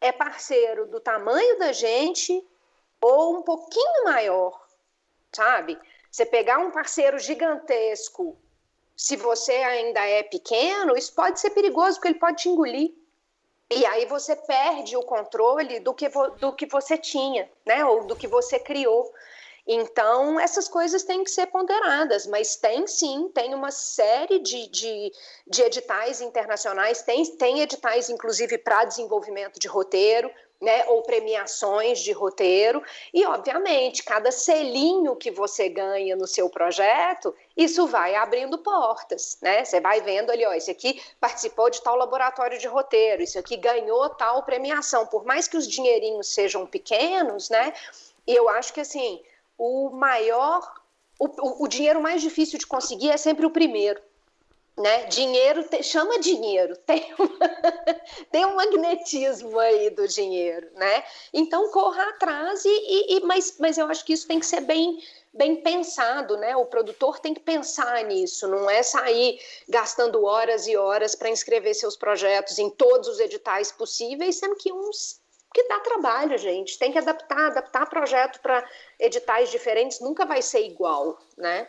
é 0.00 0.10
parceiro 0.12 0.86
do 0.86 1.00
tamanho 1.00 1.58
da 1.58 1.72
gente 1.72 2.46
ou 3.00 3.36
um 3.36 3.42
pouquinho 3.42 4.04
maior, 4.04 4.66
sabe? 5.32 5.78
Você 6.10 6.26
pegar 6.26 6.58
um 6.58 6.70
parceiro 6.70 7.18
gigantesco 7.18 8.36
se 8.96 9.16
você 9.16 9.52
ainda 9.52 10.00
é 10.06 10.22
pequeno, 10.22 10.96
isso 10.96 11.14
pode 11.14 11.40
ser 11.40 11.50
perigoso, 11.50 11.96
porque 11.96 12.08
ele 12.08 12.18
pode 12.18 12.42
te 12.42 12.48
engolir. 12.48 12.94
E 13.70 13.86
aí 13.86 14.04
você 14.06 14.36
perde 14.36 14.96
o 14.96 15.02
controle 15.02 15.80
do 15.80 15.94
que, 15.94 16.08
do 16.38 16.52
que 16.52 16.66
você 16.66 16.98
tinha, 16.98 17.50
né? 17.64 17.84
Ou 17.84 18.04
do 18.04 18.14
que 18.14 18.28
você 18.28 18.58
criou. 18.58 19.12
Então, 19.66 20.40
essas 20.40 20.66
coisas 20.68 21.04
têm 21.04 21.22
que 21.22 21.30
ser 21.30 21.46
ponderadas, 21.46 22.26
mas 22.26 22.56
tem 22.56 22.86
sim, 22.86 23.30
tem 23.32 23.54
uma 23.54 23.70
série 23.70 24.40
de, 24.40 24.66
de, 24.68 25.12
de 25.46 25.62
editais 25.62 26.20
internacionais, 26.20 27.02
tem, 27.02 27.24
tem 27.36 27.60
editais, 27.60 28.10
inclusive, 28.10 28.58
para 28.58 28.84
desenvolvimento 28.84 29.60
de 29.60 29.68
roteiro, 29.68 30.28
né, 30.60 30.84
ou 30.86 31.02
premiações 31.02 31.98
de 31.98 32.12
roteiro, 32.12 32.82
e 33.12 33.26
obviamente, 33.26 34.04
cada 34.04 34.30
selinho 34.30 35.16
que 35.16 35.28
você 35.28 35.68
ganha 35.68 36.14
no 36.14 36.26
seu 36.26 36.48
projeto, 36.48 37.34
isso 37.56 37.86
vai 37.88 38.14
abrindo 38.14 38.56
portas, 38.58 39.36
né? 39.42 39.64
Você 39.64 39.80
vai 39.80 40.00
vendo 40.00 40.30
ali, 40.30 40.46
ó, 40.46 40.52
esse 40.52 40.70
aqui 40.70 41.02
participou 41.20 41.68
de 41.68 41.82
tal 41.82 41.96
laboratório 41.96 42.60
de 42.60 42.68
roteiro, 42.68 43.24
isso 43.24 43.40
aqui 43.40 43.56
ganhou 43.56 44.08
tal 44.10 44.44
premiação, 44.44 45.04
por 45.04 45.24
mais 45.24 45.48
que 45.48 45.56
os 45.56 45.66
dinheirinhos 45.66 46.28
sejam 46.28 46.64
pequenos, 46.64 47.50
né? 47.50 47.74
Eu 48.24 48.48
acho 48.48 48.72
que 48.72 48.80
assim, 48.80 49.20
o 49.62 49.90
maior, 49.90 50.60
o, 51.18 51.64
o 51.64 51.68
dinheiro 51.68 52.00
mais 52.02 52.20
difícil 52.20 52.58
de 52.58 52.66
conseguir 52.66 53.10
é 53.10 53.16
sempre 53.16 53.46
o 53.46 53.50
primeiro 53.50 54.00
né? 54.76 55.04
Dinheiro 55.04 55.64
te, 55.64 55.82
chama 55.82 56.18
dinheiro, 56.18 56.76
tem, 56.86 57.14
uma, 57.18 57.38
tem 58.30 58.46
um 58.46 58.54
magnetismo 58.54 59.58
aí 59.58 59.90
do 59.90 60.08
dinheiro, 60.08 60.68
né? 60.74 61.04
Então 61.32 61.70
corra 61.70 62.02
atrás 62.10 62.64
e, 62.64 63.16
e, 63.16 63.20
mas, 63.20 63.56
mas 63.58 63.76
eu 63.76 63.86
acho 63.86 64.04
que 64.04 64.12
isso 64.12 64.26
tem 64.26 64.40
que 64.40 64.46
ser 64.46 64.60
bem 64.60 64.98
bem 65.34 65.62
pensado, 65.62 66.36
né? 66.36 66.54
O 66.56 66.66
produtor 66.66 67.18
tem 67.18 67.32
que 67.32 67.40
pensar 67.40 68.04
nisso, 68.04 68.46
não 68.48 68.68
é 68.68 68.82
sair 68.82 69.40
gastando 69.66 70.24
horas 70.24 70.66
e 70.66 70.76
horas 70.76 71.14
para 71.14 71.30
inscrever 71.30 71.74
seus 71.74 71.96
projetos 71.96 72.58
em 72.58 72.68
todos 72.68 73.08
os 73.08 73.18
editais 73.18 73.72
possíveis, 73.72 74.36
sendo 74.36 74.56
que 74.56 74.70
uns 74.70 75.22
que 75.54 75.68
dá 75.68 75.80
trabalho, 75.80 76.36
gente. 76.38 76.78
Tem 76.78 76.90
que 76.90 76.98
adaptar, 76.98 77.46
adaptar 77.46 77.88
projeto 77.88 78.40
para 78.40 78.66
editais 79.02 79.50
diferentes 79.50 80.00
nunca 80.00 80.24
vai 80.24 80.40
ser 80.40 80.64
igual, 80.64 81.18
né? 81.36 81.66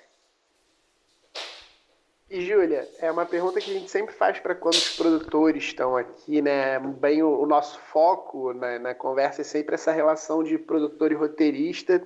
E, 2.30 2.42
Júlia, 2.42 2.88
é 3.00 3.12
uma 3.12 3.26
pergunta 3.26 3.60
que 3.60 3.70
a 3.70 3.74
gente 3.74 3.92
sempre 3.92 4.14
faz 4.16 4.40
para 4.40 4.56
quando 4.56 4.76
os 4.76 4.96
produtores 4.96 5.64
estão 5.66 5.96
aqui, 5.96 6.42
né? 6.42 6.80
Bem, 6.80 7.22
o, 7.22 7.42
o 7.42 7.46
nosso 7.46 7.78
foco 7.80 8.54
na, 8.54 8.80
na, 8.80 8.96
conversa 8.96 9.42
é 9.42 9.44
sempre 9.44 9.76
essa 9.76 9.92
relação 9.92 10.44
de 10.44 10.58
produtor 10.58 11.12
e 11.12 11.16
roteirista. 11.16 12.02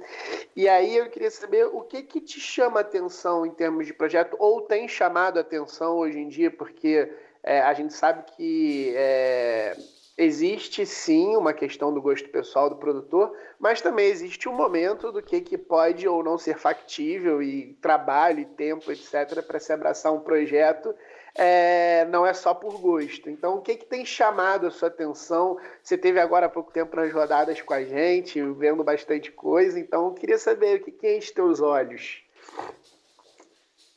E 0.56 0.68
aí 0.68 0.98
eu 0.98 1.10
queria 1.10 1.32
saber 1.32 1.68
o 1.68 1.82
que, 1.82 2.04
que 2.04 2.20
te 2.20 2.40
chama 2.40 2.82
atenção 2.82 3.46
em 3.46 3.52
termos 3.52 3.86
de 3.86 3.94
projeto, 3.94 4.36
ou 4.40 4.62
tem 4.62 4.88
chamado 4.88 5.40
atenção 5.40 5.98
hoje 5.98 6.20
em 6.20 6.28
dia, 6.28 6.52
porque 6.52 7.10
é, 7.42 7.62
a 7.62 7.74
gente 7.74 7.94
sabe 7.94 8.24
que 8.36 8.94
é, 8.98 9.78
existe 10.18 10.84
sim 10.86 11.36
uma 11.36 11.54
questão 11.54 11.94
do 11.94 12.02
gosto 12.02 12.28
pessoal 12.30 12.70
do 12.70 12.78
produtor, 12.78 13.32
mas 13.60 13.82
também 13.82 14.08
existe 14.08 14.50
um 14.50 14.54
momento 14.54 15.12
do 15.12 15.22
que, 15.22 15.40
que 15.42 15.58
pode 15.58 16.08
ou 16.08 16.24
não 16.24 16.38
ser 16.38 16.58
factível 16.58 17.42
e 17.42 17.74
trabalho 17.82 18.40
e 18.40 18.46
tempo, 18.46 18.92
etc., 18.92 19.44
para 19.46 19.60
se 19.60 19.72
abraçar 19.72 20.12
um 20.12 20.20
projeto. 20.20 20.94
É, 21.36 22.06
não 22.06 22.26
é 22.26 22.34
só 22.34 22.52
por 22.52 22.80
gosto. 22.80 23.30
Então, 23.30 23.58
o 23.58 23.62
que, 23.62 23.76
que 23.76 23.86
tem 23.86 24.04
chamado 24.04 24.66
a 24.66 24.72
sua 24.72 24.88
atenção? 24.88 25.60
Você 25.84 25.96
teve 25.96 26.20
agora 26.20 26.48
há 26.48 26.50
pouco 26.50 26.72
tempo 26.72 26.96
nas 26.96 27.14
rodadas 27.14 27.62
com 27.62 27.76
a 27.76 27.84
gente, 27.84 28.42
vendo 28.54 28.84
bastante 28.84 29.32
coisa. 29.32 29.80
Então, 29.80 30.16
queria 30.16 30.40
saber 30.40 30.82
o 30.82 30.84
que, 30.84 30.92
que 30.92 31.16
enche 31.16 31.32
teus 31.32 31.62
olhos. 31.62 32.24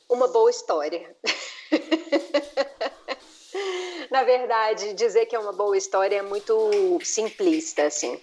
Uma 0.07 0.29
boa 0.29 0.51
história. 0.51 1.17
na 4.13 4.25
verdade, 4.25 4.93
dizer 4.95 5.27
que 5.27 5.37
é 5.37 5.39
uma 5.39 5.53
boa 5.53 5.77
história 5.77 6.17
é 6.17 6.23
muito 6.23 6.99
simplista, 7.03 7.85
assim. 7.85 8.21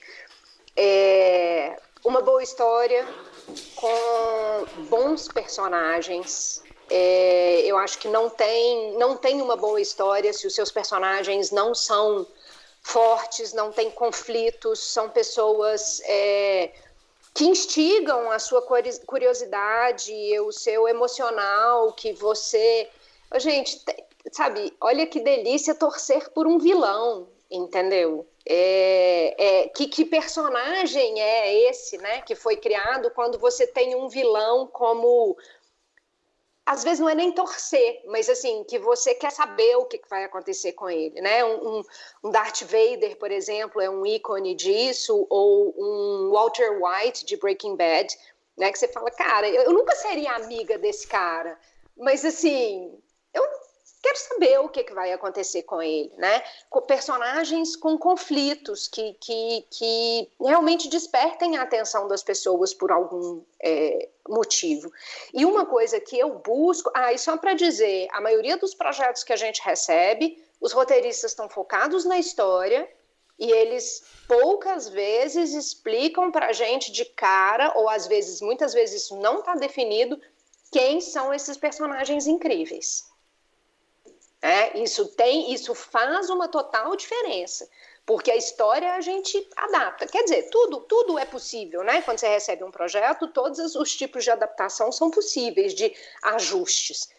É, 0.75 1.77
uma 2.03 2.21
boa 2.21 2.43
história 2.43 3.07
com 3.75 4.65
bons 4.89 5.27
personagens. 5.29 6.61
É, 6.89 7.61
eu 7.65 7.77
acho 7.77 7.97
que 7.99 8.07
não 8.07 8.29
tem, 8.29 8.97
não 8.97 9.17
tem 9.17 9.41
uma 9.41 9.55
boa 9.55 9.79
história 9.81 10.31
se 10.33 10.45
os 10.45 10.53
seus 10.53 10.71
personagens 10.71 11.51
não 11.51 11.73
são 11.73 12.27
fortes, 12.81 13.51
não 13.53 13.71
tem 13.71 13.91
conflitos, 13.91 14.79
são 14.79 15.09
pessoas 15.09 16.01
é, 16.05 16.71
que 17.33 17.45
instigam 17.45 18.31
a 18.31 18.39
sua 18.39 18.61
curiosidade, 18.61 20.13
o 20.39 20.51
seu 20.51 20.87
emocional, 20.87 21.91
que 21.93 22.13
você. 22.13 22.89
Gente, 23.35 23.83
sabe, 24.31 24.75
olha 24.81 25.05
que 25.07 25.19
delícia 25.19 25.75
torcer 25.75 26.29
por 26.31 26.47
um 26.47 26.57
vilão, 26.57 27.27
entendeu? 27.49 28.27
É, 28.45 29.35
é, 29.37 29.67
que, 29.69 29.87
que, 29.87 30.05
personagem 30.05 31.21
é 31.21 31.69
esse, 31.69 31.97
né, 31.97 32.21
que 32.21 32.35
foi 32.35 32.55
criado 32.57 33.11
quando 33.11 33.37
você 33.37 33.67
tem 33.67 33.95
um 33.95 34.07
vilão 34.07 34.67
como 34.67 35.37
às 36.67 36.83
vezes 36.83 36.99
não 36.99 37.07
é 37.07 37.15
nem 37.15 37.31
torcer, 37.31 38.03
mas 38.07 38.27
assim, 38.27 38.61
que 38.65 38.77
você 38.77 39.15
quer 39.15 39.31
saber 39.31 39.77
o 39.77 39.85
que 39.85 40.01
vai 40.09 40.25
acontecer 40.25 40.73
com 40.73 40.89
ele, 40.89 41.21
né? 41.21 41.43
Um, 41.45 41.81
um, 42.21 42.29
Darth 42.29 42.63
Vader, 42.63 43.15
por 43.17 43.31
exemplo, 43.31 43.81
é 43.81 43.89
um 43.89 44.05
ícone 44.05 44.53
disso, 44.53 45.25
ou 45.29 45.73
um 45.77 46.29
Walter 46.29 46.77
White 46.83 47.25
de 47.25 47.37
Breaking 47.37 47.77
Bad, 47.77 48.13
né? 48.57 48.69
Que 48.69 48.79
você 48.79 48.89
fala, 48.89 49.09
cara, 49.11 49.47
eu, 49.47 49.71
nunca 49.71 49.95
seria 49.95 50.33
amiga 50.33 50.77
desse 50.77 51.07
cara, 51.07 51.57
mas 51.95 52.25
assim, 52.25 52.99
quero 54.01 54.17
saber 54.17 54.59
o 54.59 54.69
que, 54.69 54.83
que 54.83 54.93
vai 54.93 55.11
acontecer 55.11 55.63
com 55.63 55.81
ele, 55.81 56.11
né? 56.17 56.43
Com 56.69 56.81
personagens 56.81 57.75
com 57.75 57.97
conflitos 57.97 58.87
que, 58.87 59.13
que, 59.19 59.65
que 59.71 60.29
realmente 60.39 60.87
despertem 60.87 61.57
a 61.57 61.63
atenção 61.63 62.07
das 62.07 62.23
pessoas 62.23 62.73
por 62.73 62.91
algum 62.91 63.41
é, 63.61 64.09
motivo. 64.27 64.91
E 65.33 65.45
uma 65.45 65.65
coisa 65.65 65.99
que 65.99 66.17
eu 66.17 66.39
busco, 66.39 66.91
ah, 66.93 67.11
e 67.13 67.17
só 67.17 67.37
para 67.37 67.53
dizer, 67.53 68.07
a 68.11 68.21
maioria 68.21 68.57
dos 68.57 68.73
projetos 68.73 69.23
que 69.23 69.33
a 69.33 69.37
gente 69.37 69.61
recebe, 69.61 70.43
os 70.61 70.73
roteiristas 70.73 71.31
estão 71.31 71.49
focados 71.49 72.05
na 72.05 72.17
história 72.17 72.89
e 73.39 73.51
eles 73.51 74.03
poucas 74.27 74.89
vezes 74.89 75.53
explicam 75.53 76.31
para 76.31 76.47
a 76.47 76.53
gente 76.53 76.91
de 76.91 77.05
cara, 77.05 77.71
ou 77.75 77.87
às 77.87 78.07
vezes, 78.07 78.41
muitas 78.41 78.73
vezes 78.73 79.03
isso 79.03 79.17
não 79.17 79.39
está 79.39 79.53
definido, 79.55 80.19
quem 80.71 80.99
são 80.99 81.33
esses 81.33 81.55
personagens 81.55 82.27
incríveis. 82.27 83.05
É, 84.47 84.79
isso 84.79 85.09
tem, 85.09 85.51
isso 85.51 85.75
faz 85.75 86.29
uma 86.29 86.47
total 86.47 86.95
diferença, 86.95 87.69
porque 88.05 88.31
a 88.31 88.35
história 88.37 88.93
a 88.93 89.01
gente 89.01 89.45
adapta. 89.57 90.07
Quer 90.07 90.23
dizer, 90.23 90.43
tudo, 90.49 90.79
tudo 90.87 91.19
é 91.19 91.25
possível, 91.25 91.83
né? 91.83 92.01
Quando 92.01 92.19
você 92.19 92.29
recebe 92.29 92.63
um 92.63 92.71
projeto, 92.71 93.27
todos 93.27 93.75
os 93.75 93.93
tipos 93.93 94.23
de 94.23 94.31
adaptação 94.31 94.89
são 94.89 95.11
possíveis, 95.11 95.73
de 95.73 95.93
ajustes. 96.23 97.09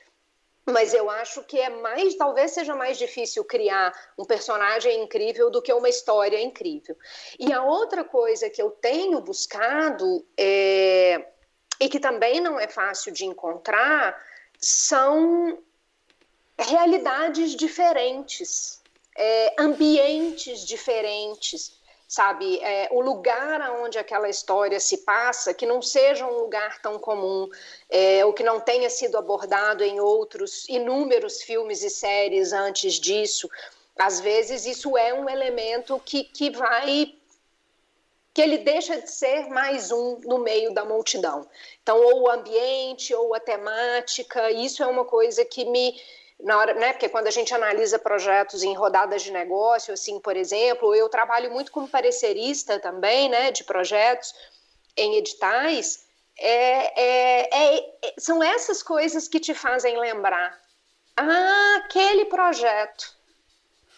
Mas 0.65 0.95
eu 0.95 1.11
acho 1.11 1.45
que 1.45 1.61
é 1.61 1.69
mais, 1.69 2.15
talvez 2.15 2.53
seja 2.53 2.75
mais 2.75 2.97
difícil 2.97 3.45
criar 3.45 3.93
um 4.17 4.25
personagem 4.25 5.03
incrível 5.03 5.51
do 5.51 5.61
que 5.61 5.73
uma 5.75 5.91
história 5.91 6.41
incrível. 6.41 6.97
E 7.39 7.53
a 7.53 7.63
outra 7.63 8.05
coisa 8.05 8.49
que 8.49 8.63
eu 8.63 8.71
tenho 8.71 9.21
buscado 9.21 10.27
é, 10.35 11.27
e 11.79 11.91
que 11.91 12.01
também 12.01 12.41
não 12.41 12.59
é 12.59 12.69
fácil 12.69 13.13
de 13.13 13.27
encontrar 13.27 14.19
são 14.59 15.63
realidades 16.59 17.55
diferentes, 17.55 18.81
é, 19.17 19.55
ambientes 19.59 20.65
diferentes, 20.67 21.79
sabe? 22.07 22.59
É, 22.63 22.89
o 22.91 23.01
lugar 23.01 23.61
onde 23.83 23.99
aquela 23.99 24.29
história 24.29 24.81
se 24.81 24.99
passa, 24.99 25.53
que 25.53 25.67
não 25.67 25.83
seja 25.83 26.27
um 26.27 26.39
lugar 26.39 26.81
tão 26.81 26.99
comum, 26.99 27.49
é, 27.91 28.25
ou 28.25 28.33
que 28.33 28.43
não 28.43 28.59
tenha 28.59 28.89
sido 28.89 29.19
abordado 29.19 29.85
em 29.85 30.01
outros 30.01 30.69
inúmeros 30.69 31.43
filmes 31.43 31.83
e 31.83 31.91
séries 31.91 32.53
antes 32.53 32.95
disso. 32.95 33.49
Às 33.97 34.21
vezes, 34.21 34.65
isso 34.65 34.97
é 34.97 35.13
um 35.13 35.29
elemento 35.29 36.01
que, 36.05 36.25
que 36.25 36.51
vai 36.51 37.15
que 38.39 38.43
ele 38.43 38.59
deixa 38.59 39.01
de 39.01 39.11
ser 39.11 39.49
mais 39.49 39.91
um 39.91 40.21
no 40.21 40.39
meio 40.39 40.73
da 40.73 40.85
multidão. 40.85 41.45
Então, 41.83 42.01
ou 42.01 42.23
o 42.23 42.31
ambiente, 42.31 43.13
ou 43.13 43.35
a 43.35 43.41
temática, 43.41 44.49
isso 44.53 44.81
é 44.81 44.87
uma 44.87 45.05
coisa 45.05 45.45
que 45.45 45.65
me, 45.65 46.01
na 46.41 46.57
hora, 46.57 46.75
né? 46.75 46.93
Porque 46.93 47.09
quando 47.09 47.27
a 47.27 47.33
gente 47.33 47.53
analisa 47.53 47.99
projetos 47.99 48.63
em 48.63 48.75
rodadas 48.75 49.23
de 49.23 49.33
negócio, 49.33 49.93
assim, 49.93 50.21
por 50.21 50.37
exemplo, 50.37 50.95
eu 50.95 51.09
trabalho 51.09 51.51
muito 51.51 51.73
como 51.73 51.89
parecerista 51.89 52.79
também, 52.79 53.29
né? 53.29 53.51
De 53.51 53.65
projetos 53.65 54.35
em 54.97 55.17
editais. 55.17 56.07
É, 56.39 57.03
é, 57.03 57.77
é, 57.77 58.15
são 58.19 58.43
essas 58.43 58.83
coisas 58.83 59.27
que 59.27 59.41
te 59.41 59.53
fazem 59.53 59.99
lembrar. 59.99 60.57
Ah, 61.17 61.83
aquele 61.85 62.27
projeto. 62.27 63.17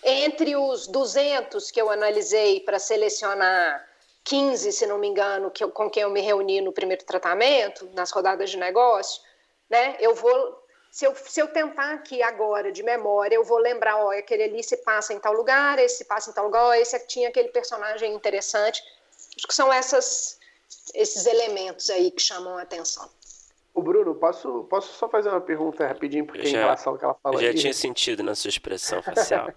Entre 0.03 0.57
os 0.57 0.86
200 0.86 1.70
que 1.70 1.80
eu 1.80 1.91
analisei 1.91 2.61
para 2.61 2.78
selecionar 2.78 3.86
15, 4.24 4.72
se 4.72 4.86
não 4.86 4.97
me 4.97 5.09
engano, 5.09 5.51
que 5.51 5.62
eu, 5.62 5.70
com 5.70 5.91
quem 5.91 6.03
eu 6.03 6.11
me 6.11 6.22
reuni 6.22 6.62
no 6.62 6.72
primeiro 6.72 7.05
tratamento, 7.05 7.86
nas 7.93 8.11
rodadas 8.11 8.49
de 8.49 8.57
negócio, 8.57 9.20
né? 9.68 9.97
Eu 10.01 10.14
vou 10.14 10.59
se 10.91 11.05
eu, 11.05 11.14
se 11.14 11.41
eu 11.41 11.49
tentar 11.49 11.93
aqui 11.93 12.20
agora, 12.22 12.72
de 12.72 12.82
memória, 12.82 13.36
eu 13.36 13.45
vou 13.45 13.59
lembrar, 13.59 13.97
ó, 13.97 14.11
aquele 14.11 14.43
ali 14.43 14.62
se 14.62 14.76
passa 14.78 15.14
em 15.14 15.20
tal 15.20 15.32
lugar, 15.32 15.78
esse 15.78 15.99
se 15.99 16.05
passa 16.05 16.30
em 16.30 16.34
tal 16.34 16.47
lugar, 16.47 16.64
ó, 16.64 16.74
esse 16.74 16.99
tinha 17.07 17.28
aquele 17.28 17.49
personagem 17.49 18.12
interessante. 18.12 18.82
Acho 19.36 19.47
que 19.47 19.55
são 19.55 19.72
essas, 19.72 20.38
esses 20.93 21.26
elementos 21.26 21.88
aí 21.91 22.11
que 22.11 22.20
chamam 22.20 22.59
a 22.59 22.62
atenção. 22.62 23.09
O 23.72 23.82
Bruno, 23.82 24.16
posso, 24.16 24.64
posso 24.64 24.93
só 24.95 25.09
fazer 25.09 25.28
uma 25.28 25.41
pergunta 25.41 25.86
rapidinho, 25.86 26.26
porque 26.26 26.45
já, 26.45 26.59
em 26.59 26.61
relação 26.61 26.93
ao 26.93 26.99
que 26.99 27.05
ela 27.05 27.14
falou 27.14 27.41
Já 27.41 27.55
tinha 27.55 27.72
sentido 27.72 28.22
na 28.24 28.34
sua 28.34 28.49
expressão 28.49 29.01
facial. 29.01 29.49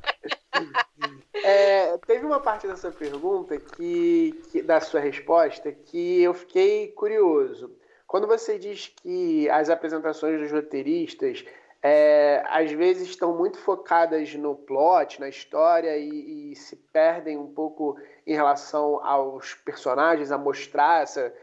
é, 1.43 1.97
teve 2.05 2.23
uma 2.23 2.39
parte 2.39 2.67
dessa 2.67 2.91
pergunta, 2.91 3.57
que, 3.57 4.39
que, 4.51 4.61
da 4.61 4.79
sua 4.79 4.99
resposta, 4.99 5.71
que 5.71 6.21
eu 6.21 6.33
fiquei 6.35 6.89
curioso. 6.89 7.75
Quando 8.13 8.27
você 8.27 8.59
diz 8.59 8.93
que 9.01 9.49
as 9.49 9.71
apresentações 9.71 10.39
dos 10.39 10.51
roteiristas 10.51 11.43
é, 11.81 12.43
às 12.47 12.71
vezes 12.71 13.09
estão 13.09 13.35
muito 13.35 13.57
focadas 13.57 14.35
no 14.35 14.55
plot, 14.55 15.19
na 15.19 15.27
história 15.27 15.97
e, 15.97 16.51
e, 16.51 16.55
se 16.55 16.75
perdem 16.75 17.39
um 17.39 17.51
pouco 17.51 17.97
em 18.27 18.35
relação 18.35 19.03
aos 19.03 19.55
personagens, 19.55 20.31
a 20.31 20.37
mostrar 20.37 21.01
essa, 21.01 21.33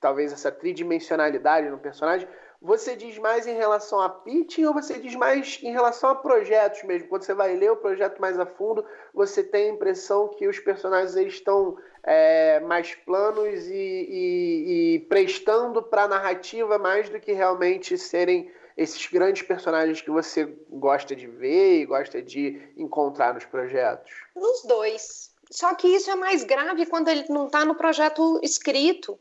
talvez 0.00 0.32
essa 0.32 0.50
tridimensionalidade 0.50 1.68
no 1.68 1.76
personagem. 1.76 2.26
Você 2.64 2.96
diz 2.96 3.18
mais 3.18 3.46
em 3.46 3.54
relação 3.54 4.00
a 4.00 4.08
pitching 4.08 4.64
ou 4.64 4.72
você 4.72 4.98
diz 4.98 5.14
mais 5.14 5.60
em 5.62 5.70
relação 5.70 6.08
a 6.08 6.14
projetos 6.14 6.82
mesmo? 6.84 7.08
Quando 7.08 7.22
você 7.22 7.34
vai 7.34 7.54
ler 7.54 7.70
o 7.70 7.76
projeto 7.76 8.18
mais 8.18 8.40
a 8.40 8.46
fundo, 8.46 8.82
você 9.12 9.44
tem 9.44 9.68
a 9.68 9.74
impressão 9.74 10.28
que 10.28 10.48
os 10.48 10.58
personagens 10.58 11.14
eles 11.14 11.34
estão 11.34 11.76
é, 12.02 12.60
mais 12.60 12.94
planos 12.94 13.66
e, 13.66 13.74
e, 13.74 14.94
e 14.94 14.98
prestando 15.00 15.82
para 15.82 16.04
a 16.04 16.08
narrativa 16.08 16.78
mais 16.78 17.10
do 17.10 17.20
que 17.20 17.32
realmente 17.32 17.98
serem 17.98 18.50
esses 18.78 19.06
grandes 19.08 19.42
personagens 19.42 20.00
que 20.00 20.10
você 20.10 20.46
gosta 20.70 21.14
de 21.14 21.26
ver 21.26 21.82
e 21.82 21.84
gosta 21.84 22.22
de 22.22 22.72
encontrar 22.78 23.34
nos 23.34 23.44
projetos? 23.44 24.10
Nos 24.34 24.62
dois. 24.62 25.34
Só 25.50 25.74
que 25.74 25.86
isso 25.86 26.10
é 26.10 26.14
mais 26.14 26.42
grave 26.42 26.86
quando 26.86 27.08
ele 27.08 27.26
não 27.28 27.44
está 27.44 27.62
no 27.62 27.74
projeto 27.74 28.40
escrito 28.42 29.18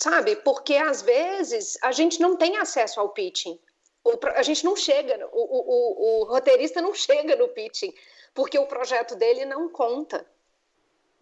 sabe? 0.00 0.36
Porque 0.36 0.76
às 0.76 1.02
vezes 1.02 1.78
a 1.82 1.92
gente 1.92 2.20
não 2.20 2.36
tem 2.36 2.56
acesso 2.56 2.98
ao 2.98 3.10
pitching. 3.10 3.58
O, 4.02 4.12
a 4.34 4.42
gente 4.42 4.64
não 4.64 4.74
chega, 4.74 5.28
o, 5.30 5.40
o, 5.40 6.22
o, 6.22 6.24
roteirista 6.24 6.80
não 6.80 6.94
chega 6.94 7.36
no 7.36 7.48
pitching, 7.48 7.92
porque 8.34 8.58
o 8.58 8.66
projeto 8.66 9.14
dele 9.14 9.44
não 9.44 9.68
conta 9.68 10.26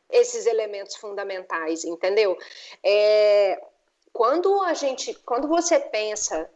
esses 0.09 0.47
elementos 0.47 0.95
fundamentais, 0.95 1.85
entendeu? 1.85 2.39
É, 2.85 3.61
quando 4.13 4.63
a 4.63 4.75
gente, 4.75 5.13
quando 5.27 5.49
você 5.49 5.81
pensa 5.81 6.49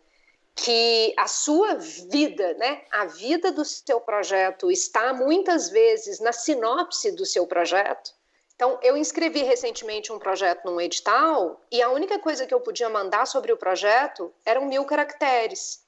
que 0.54 1.12
a 1.18 1.26
sua 1.26 1.74
vida, 1.74 2.54
né, 2.54 2.84
a 2.92 3.06
vida 3.06 3.50
do 3.50 3.64
seu 3.64 4.00
projeto 4.00 4.70
está 4.70 5.12
muitas 5.12 5.70
vezes 5.70 6.20
na 6.20 6.32
sinopse 6.32 7.10
do 7.12 7.26
seu 7.26 7.48
projeto, 7.48 8.14
então, 8.62 8.78
eu 8.80 8.96
inscrevi 8.96 9.42
recentemente 9.42 10.12
um 10.12 10.20
projeto 10.20 10.64
num 10.64 10.80
edital 10.80 11.60
e 11.68 11.82
a 11.82 11.90
única 11.90 12.16
coisa 12.20 12.46
que 12.46 12.54
eu 12.54 12.60
podia 12.60 12.88
mandar 12.88 13.26
sobre 13.26 13.50
o 13.50 13.56
projeto 13.56 14.32
eram 14.46 14.66
mil 14.66 14.84
caracteres, 14.84 15.84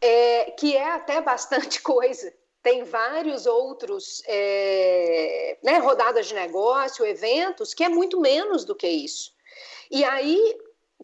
é, 0.00 0.52
que 0.52 0.76
é 0.76 0.92
até 0.92 1.20
bastante 1.20 1.82
coisa. 1.82 2.32
Tem 2.62 2.84
vários 2.84 3.44
outros 3.44 4.22
é, 4.28 5.58
né, 5.64 5.78
rodadas 5.78 6.28
de 6.28 6.34
negócio, 6.34 7.04
eventos, 7.04 7.74
que 7.74 7.82
é 7.82 7.88
muito 7.88 8.20
menos 8.20 8.64
do 8.64 8.76
que 8.76 8.86
isso. 8.86 9.34
E 9.90 10.04
aí, 10.04 10.56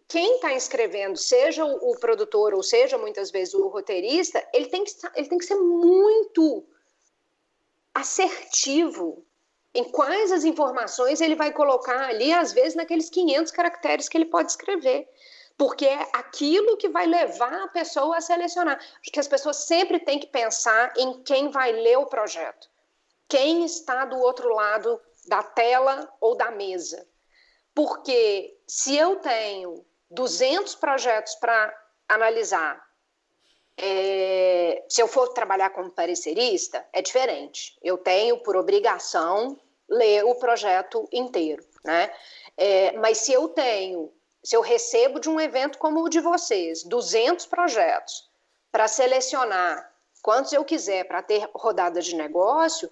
quem 0.07 0.37
está 0.37 0.55
escrevendo, 0.55 1.16
seja 1.16 1.64
o, 1.64 1.99
produtor 1.99 2.55
ou 2.55 2.62
seja 2.62 2.97
muitas 2.97 3.33
vezes 3.33 3.55
o 3.55 3.66
roteirista, 3.66 4.49
ele 4.55 4.66
tem 4.66 4.85
que, 4.85 4.93
ele 5.16 5.29
tem 5.29 5.39
que 5.39 5.47
ser 5.47 5.57
muito 5.57 6.64
assertivo 7.93 9.27
em 9.75 9.85
quais 9.85 10.33
as 10.33 10.45
informações 10.45 11.21
ele 11.21 11.37
vai 11.37 11.53
colocar 11.53 12.09
ali, 12.09 12.33
às 12.33 12.53
vezes 12.53 12.75
naqueles 12.75 13.09
500 13.09 13.53
caracteres 13.53 14.09
que 14.09 14.18
ele 14.18 14.25
pode 14.25 14.51
escrever. 14.51 15.09
Porque 15.57 15.87
é 15.87 16.09
aquilo 16.14 16.77
que 16.77 16.89
vai 16.89 17.07
levar 17.07 17.53
a 17.53 17.68
pessoa 17.68 18.16
a 18.16 18.21
selecionar. 18.21 18.79
Acho 18.79 19.12
que 19.12 19.21
as 19.21 19.29
pessoas 19.29 19.57
sempre 19.59 20.01
têm 20.01 20.18
que 20.18 20.27
pensar 20.27 20.93
em 20.97 21.23
quem 21.23 21.51
vai 21.51 21.73
ler 21.73 21.99
o 21.99 22.07
projeto. 22.07 22.68
Quem 23.29 23.64
está 23.64 24.07
do 24.07 24.18
outro 24.18 24.53
lado 24.55 25.01
da 25.27 25.43
tela 25.43 26.11
ou 26.21 26.35
da 26.35 26.51
mesa. 26.51 27.07
Porque 27.75 28.59
se 28.66 28.97
eu 28.97 29.16
tenho 29.16 29.85
200 30.11 30.75
projetos 30.77 31.35
para 31.37 31.73
analisar, 32.09 32.83
é, 33.83 34.85
se 34.89 35.03
eu 35.03 35.09
for 35.09 35.28
trabalhar 35.28 35.70
como 35.70 35.91
parecerista, 35.91 36.87
é 36.93 37.01
diferente. 37.01 37.78
Eu 37.83 37.97
tenho 37.97 38.39
por 38.39 38.57
obrigação 38.57 39.59
ler 39.89 40.24
o 40.24 40.35
projeto 40.35 41.09
inteiro, 41.11 41.64
né? 41.85 42.12
É, 42.57 42.93
mas 42.93 43.18
se 43.18 43.33
eu 43.33 43.49
tenho, 43.49 44.12
se 44.45 44.55
eu 44.55 44.61
recebo 44.61 45.18
de 45.18 45.28
um 45.28 45.41
evento 45.41 45.78
como 45.78 46.03
o 46.03 46.09
de 46.09 46.20
vocês, 46.20 46.85
200 46.85 47.47
projetos 47.47 48.28
para 48.70 48.87
selecionar 48.87 49.91
quantos 50.22 50.53
eu 50.53 50.64
quiser 50.64 51.05
para 51.05 51.22
ter 51.22 51.49
rodada 51.55 52.01
de 52.01 52.14
negócio, 52.14 52.91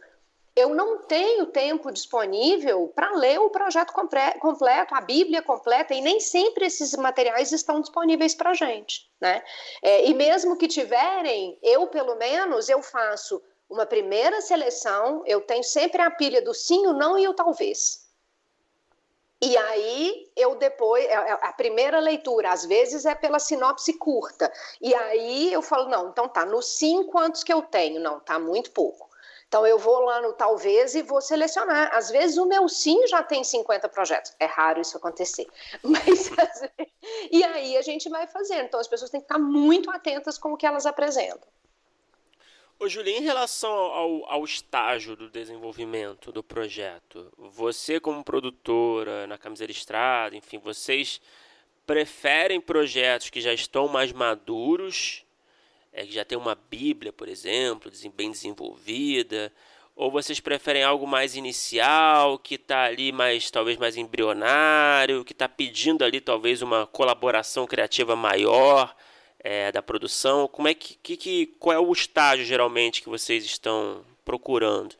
eu 0.58 0.74
não 0.74 0.98
tenho 0.98 1.46
tempo 1.46 1.92
disponível 1.92 2.90
para 2.94 3.12
ler 3.12 3.38
o 3.38 3.48
projeto 3.48 3.92
completo, 3.92 4.94
a 4.94 5.00
Bíblia 5.00 5.40
completa, 5.40 5.94
e 5.94 6.00
nem 6.00 6.18
sempre 6.18 6.66
esses 6.66 6.94
materiais 6.96 7.52
estão 7.52 7.80
disponíveis 7.80 8.34
para 8.34 8.50
a 8.50 8.54
gente. 8.54 9.08
Né? 9.20 9.42
É, 9.80 10.06
e 10.06 10.14
mesmo 10.14 10.56
que 10.56 10.66
tiverem, 10.66 11.56
eu, 11.62 11.86
pelo 11.86 12.16
menos, 12.16 12.68
eu 12.68 12.82
faço 12.82 13.40
uma 13.70 13.86
primeira 13.86 14.40
seleção, 14.40 15.22
eu 15.26 15.40
tenho 15.40 15.62
sempre 15.62 16.02
a 16.02 16.10
pilha 16.10 16.42
do 16.42 16.52
sim, 16.52 16.86
o 16.86 16.92
não 16.92 17.16
e 17.16 17.28
o 17.28 17.34
talvez. 17.34 18.08
E 19.40 19.56
aí 19.56 20.28
eu 20.36 20.56
depois, 20.56 21.04
é, 21.04 21.12
é, 21.12 21.32
a 21.42 21.52
primeira 21.52 22.00
leitura, 22.00 22.50
às 22.50 22.64
vezes 22.64 23.04
é 23.04 23.14
pela 23.14 23.38
sinopse 23.38 23.92
curta. 23.92 24.52
E 24.80 24.92
aí 24.92 25.52
eu 25.52 25.62
falo, 25.62 25.88
não, 25.88 26.08
então 26.08 26.28
tá, 26.28 26.44
no 26.44 26.60
sim, 26.60 27.04
quantos 27.04 27.44
que 27.44 27.52
eu 27.52 27.62
tenho? 27.62 28.00
Não, 28.00 28.18
tá 28.18 28.38
muito 28.40 28.72
pouco. 28.72 29.07
Então 29.48 29.66
eu 29.66 29.78
vou 29.78 30.00
lá 30.00 30.20
no 30.20 30.34
talvez 30.34 30.94
e 30.94 31.02
vou 31.02 31.22
selecionar. 31.22 31.90
Às 31.94 32.10
vezes 32.10 32.36
o 32.36 32.44
meu 32.44 32.68
sim 32.68 33.06
já 33.06 33.22
tem 33.22 33.42
50 33.42 33.88
projetos. 33.88 34.34
É 34.38 34.44
raro 34.44 34.80
isso 34.80 34.96
acontecer. 34.98 35.46
Mas 35.82 36.30
e 37.30 37.42
aí 37.42 37.76
a 37.76 37.82
gente 37.82 38.10
vai 38.10 38.26
fazendo. 38.26 38.66
Então 38.66 38.78
as 38.78 38.86
pessoas 38.86 39.10
têm 39.10 39.20
que 39.20 39.24
estar 39.24 39.38
muito 39.38 39.90
atentas 39.90 40.36
com 40.36 40.52
o 40.52 40.56
que 40.56 40.66
elas 40.66 40.84
apresentam. 40.84 41.48
Ô, 42.78 42.88
Julia, 42.88 43.18
em 43.18 43.22
relação 43.22 43.72
ao, 43.72 44.30
ao 44.30 44.44
estágio 44.44 45.16
do 45.16 45.28
desenvolvimento 45.28 46.30
do 46.30 46.44
projeto, 46.44 47.32
você 47.36 47.98
como 47.98 48.22
produtora 48.22 49.26
na 49.26 49.36
Camisa 49.36 49.66
Listrada, 49.66 50.36
enfim, 50.36 50.58
vocês 50.58 51.20
preferem 51.86 52.60
projetos 52.60 53.30
que 53.30 53.40
já 53.40 53.52
estão 53.52 53.88
mais 53.88 54.12
maduros 54.12 55.24
é, 55.98 56.06
que 56.06 56.12
já 56.12 56.24
tem 56.24 56.38
uma 56.38 56.54
Bíblia, 56.54 57.12
por 57.12 57.28
exemplo, 57.28 57.90
bem 58.14 58.30
desenvolvida? 58.30 59.52
Ou 59.96 60.12
vocês 60.12 60.38
preferem 60.38 60.84
algo 60.84 61.08
mais 61.08 61.34
inicial, 61.34 62.38
que 62.38 62.54
está 62.54 62.84
ali 62.84 63.10
mais 63.10 63.50
talvez 63.50 63.76
mais 63.76 63.96
embrionário, 63.96 65.24
que 65.24 65.32
está 65.32 65.48
pedindo 65.48 66.04
ali 66.04 66.20
talvez 66.20 66.62
uma 66.62 66.86
colaboração 66.86 67.66
criativa 67.66 68.14
maior 68.14 68.94
é, 69.40 69.72
da 69.72 69.82
produção? 69.82 70.46
Como 70.46 70.68
é 70.68 70.74
que, 70.74 71.16
que, 71.16 71.46
qual 71.58 71.74
é 71.74 71.80
o 71.80 71.92
estágio 71.92 72.44
geralmente 72.44 73.02
que 73.02 73.08
vocês 73.08 73.44
estão 73.44 74.04
procurando? 74.24 74.94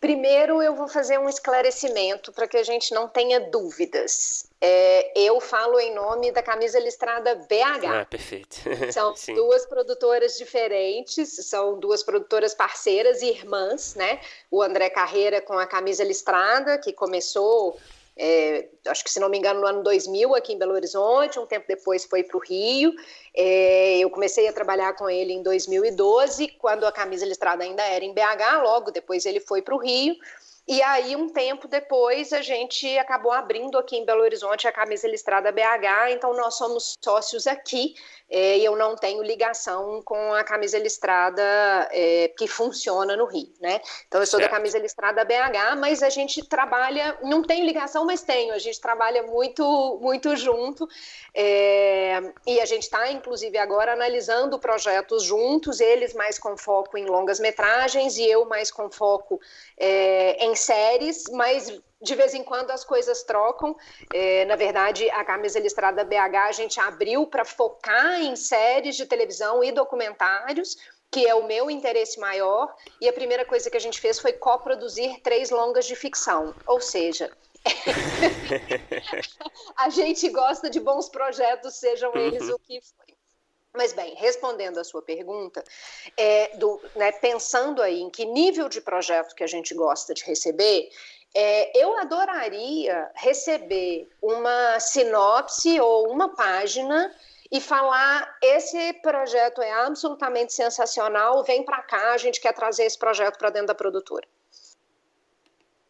Primeiro, 0.00 0.62
eu 0.62 0.74
vou 0.74 0.88
fazer 0.88 1.18
um 1.18 1.28
esclarecimento 1.28 2.30
para 2.30 2.46
que 2.46 2.56
a 2.56 2.62
gente 2.62 2.94
não 2.94 3.08
tenha 3.08 3.40
dúvidas. 3.40 4.46
É, 4.60 5.12
eu 5.18 5.40
falo 5.40 5.80
em 5.80 5.94
nome 5.94 6.30
da 6.32 6.42
camisa 6.42 6.78
listrada 6.78 7.34
BH. 7.34 7.86
Ah, 7.86 8.04
perfeito. 8.04 8.56
São 8.92 9.14
duas 9.34 9.64
produtoras 9.66 10.36
diferentes, 10.36 11.46
são 11.46 11.78
duas 11.78 12.02
produtoras 12.02 12.54
parceiras 12.54 13.22
e 13.22 13.28
irmãs, 13.28 13.94
né? 13.94 14.20
O 14.50 14.62
André 14.62 14.90
Carreira 14.90 15.40
com 15.40 15.58
a 15.58 15.66
camisa 15.66 16.04
listrada, 16.04 16.78
que 16.78 16.92
começou 16.92 17.78
é, 18.18 18.68
acho 18.86 19.04
que 19.04 19.10
se 19.10 19.20
não 19.20 19.28
me 19.28 19.36
engano, 19.36 19.60
no 19.60 19.66
ano 19.66 19.82
2000, 19.82 20.34
aqui 20.34 20.54
em 20.54 20.58
Belo 20.58 20.72
Horizonte, 20.72 21.38
um 21.38 21.44
tempo 21.44 21.66
depois 21.68 22.04
foi 22.04 22.22
para 22.22 22.36
o 22.36 22.40
Rio. 22.40 22.94
É, 23.34 23.98
eu 23.98 24.08
comecei 24.08 24.48
a 24.48 24.52
trabalhar 24.52 24.94
com 24.94 25.10
ele 25.10 25.34
em 25.34 25.42
2012, 25.42 26.48
quando 26.58 26.84
a 26.84 26.92
camisa 26.92 27.26
listrada 27.26 27.62
ainda 27.62 27.82
era 27.82 28.04
em 28.04 28.14
BH, 28.14 28.62
logo 28.62 28.90
depois 28.90 29.26
ele 29.26 29.40
foi 29.40 29.60
para 29.60 29.74
o 29.74 29.78
Rio. 29.78 30.14
E 30.68 30.82
aí, 30.82 31.14
um 31.14 31.28
tempo 31.28 31.68
depois, 31.68 32.32
a 32.32 32.42
gente 32.42 32.98
acabou 32.98 33.30
abrindo 33.30 33.78
aqui 33.78 33.96
em 33.96 34.04
Belo 34.04 34.22
Horizonte 34.22 34.66
a 34.66 34.72
camisa 34.72 35.06
listrada 35.06 35.52
BH, 35.52 36.10
então 36.10 36.34
nós 36.34 36.56
somos 36.56 36.96
sócios 37.00 37.46
aqui 37.46 37.94
é, 38.28 38.58
eu 38.58 38.74
não 38.76 38.96
tenho 38.96 39.22
ligação 39.22 40.02
com 40.02 40.34
a 40.34 40.42
camisa 40.42 40.78
listrada 40.78 41.42
é, 41.92 42.28
que 42.36 42.48
funciona 42.48 43.16
no 43.16 43.24
Rio, 43.24 43.52
né? 43.60 43.80
Então 44.08 44.20
eu 44.20 44.26
sou 44.26 44.40
certo. 44.40 44.50
da 44.50 44.56
camisa 44.56 44.78
listrada 44.78 45.24
BH, 45.24 45.76
mas 45.78 46.02
a 46.02 46.08
gente 46.08 46.44
trabalha, 46.44 47.16
não 47.22 47.42
tem 47.42 47.64
ligação, 47.64 48.04
mas 48.04 48.22
tenho, 48.22 48.52
a 48.52 48.58
gente 48.58 48.80
trabalha 48.80 49.22
muito, 49.22 49.98
muito 50.02 50.34
junto 50.34 50.88
é, 51.32 52.20
e 52.44 52.60
a 52.60 52.66
gente 52.66 52.82
está, 52.82 53.10
inclusive, 53.12 53.56
agora 53.58 53.92
analisando 53.92 54.58
projetos 54.58 55.22
juntos, 55.22 55.78
eles 55.78 56.12
mais 56.12 56.36
com 56.36 56.56
foco 56.56 56.98
em 56.98 57.04
longas 57.04 57.38
metragens 57.38 58.16
e 58.16 58.28
eu 58.28 58.44
mais 58.44 58.72
com 58.72 58.90
foco 58.90 59.40
é, 59.78 60.44
em 60.44 60.55
séries, 60.60 61.24
mas 61.32 61.72
de 62.00 62.14
vez 62.14 62.34
em 62.34 62.42
quando 62.42 62.70
as 62.70 62.84
coisas 62.84 63.22
trocam. 63.22 63.76
É, 64.12 64.44
na 64.44 64.56
verdade, 64.56 65.08
a 65.10 65.24
Camisa 65.24 65.58
Listrada 65.58 66.04
BH 66.04 66.36
a 66.48 66.52
gente 66.52 66.80
abriu 66.80 67.26
para 67.26 67.44
focar 67.44 68.20
em 68.20 68.36
séries 68.36 68.96
de 68.96 69.06
televisão 69.06 69.64
e 69.64 69.72
documentários, 69.72 70.76
que 71.10 71.26
é 71.26 71.34
o 71.34 71.46
meu 71.46 71.70
interesse 71.70 72.20
maior. 72.20 72.74
E 73.00 73.08
a 73.08 73.12
primeira 73.12 73.44
coisa 73.44 73.70
que 73.70 73.76
a 73.76 73.80
gente 73.80 74.00
fez 74.00 74.18
foi 74.18 74.32
coproduzir 74.32 75.20
três 75.22 75.50
longas 75.50 75.86
de 75.86 75.96
ficção. 75.96 76.54
Ou 76.66 76.80
seja, 76.80 77.30
a 79.76 79.88
gente 79.88 80.28
gosta 80.28 80.68
de 80.68 80.80
bons 80.80 81.08
projetos, 81.08 81.76
sejam 81.76 82.14
eles 82.14 82.48
uhum. 82.48 82.54
o 82.54 82.58
que 82.58 82.80
for. 82.80 83.05
Mas 83.76 83.92
bem, 83.92 84.14
respondendo 84.14 84.78
a 84.78 84.84
sua 84.84 85.02
pergunta, 85.02 85.62
é, 86.16 86.56
do, 86.56 86.80
né, 86.94 87.12
pensando 87.12 87.82
aí 87.82 88.00
em 88.00 88.10
que 88.10 88.24
nível 88.24 88.68
de 88.68 88.80
projeto 88.80 89.34
que 89.34 89.44
a 89.44 89.46
gente 89.46 89.74
gosta 89.74 90.14
de 90.14 90.24
receber, 90.24 90.90
é, 91.34 91.78
eu 91.78 91.98
adoraria 91.98 93.10
receber 93.14 94.08
uma 94.22 94.80
sinopse 94.80 95.78
ou 95.78 96.10
uma 96.10 96.34
página 96.34 97.14
e 97.52 97.60
falar: 97.60 98.36
esse 98.42 98.94
projeto 98.94 99.60
é 99.60 99.70
absolutamente 99.72 100.54
sensacional, 100.54 101.44
vem 101.44 101.62
para 101.62 101.82
cá, 101.82 102.12
a 102.12 102.18
gente 102.18 102.40
quer 102.40 102.54
trazer 102.54 102.84
esse 102.84 102.98
projeto 102.98 103.38
para 103.38 103.50
dentro 103.50 103.68
da 103.68 103.74
produtora. 103.74 104.26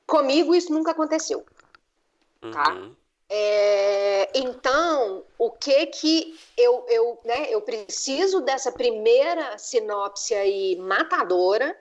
Comigo 0.06 0.54
isso 0.54 0.72
nunca 0.72 0.90
aconteceu, 0.90 1.44
tá? 2.52 2.90
É, 3.28 4.30
então, 4.38 5.24
o 5.36 5.50
que 5.50 5.86
que 5.86 6.38
eu, 6.56 6.86
eu, 6.88 7.18
né, 7.24 7.46
eu 7.50 7.60
preciso 7.60 8.40
dessa 8.40 8.70
primeira 8.70 9.58
sinopse 9.58 10.34
aí 10.34 10.76
matadora 10.76 11.76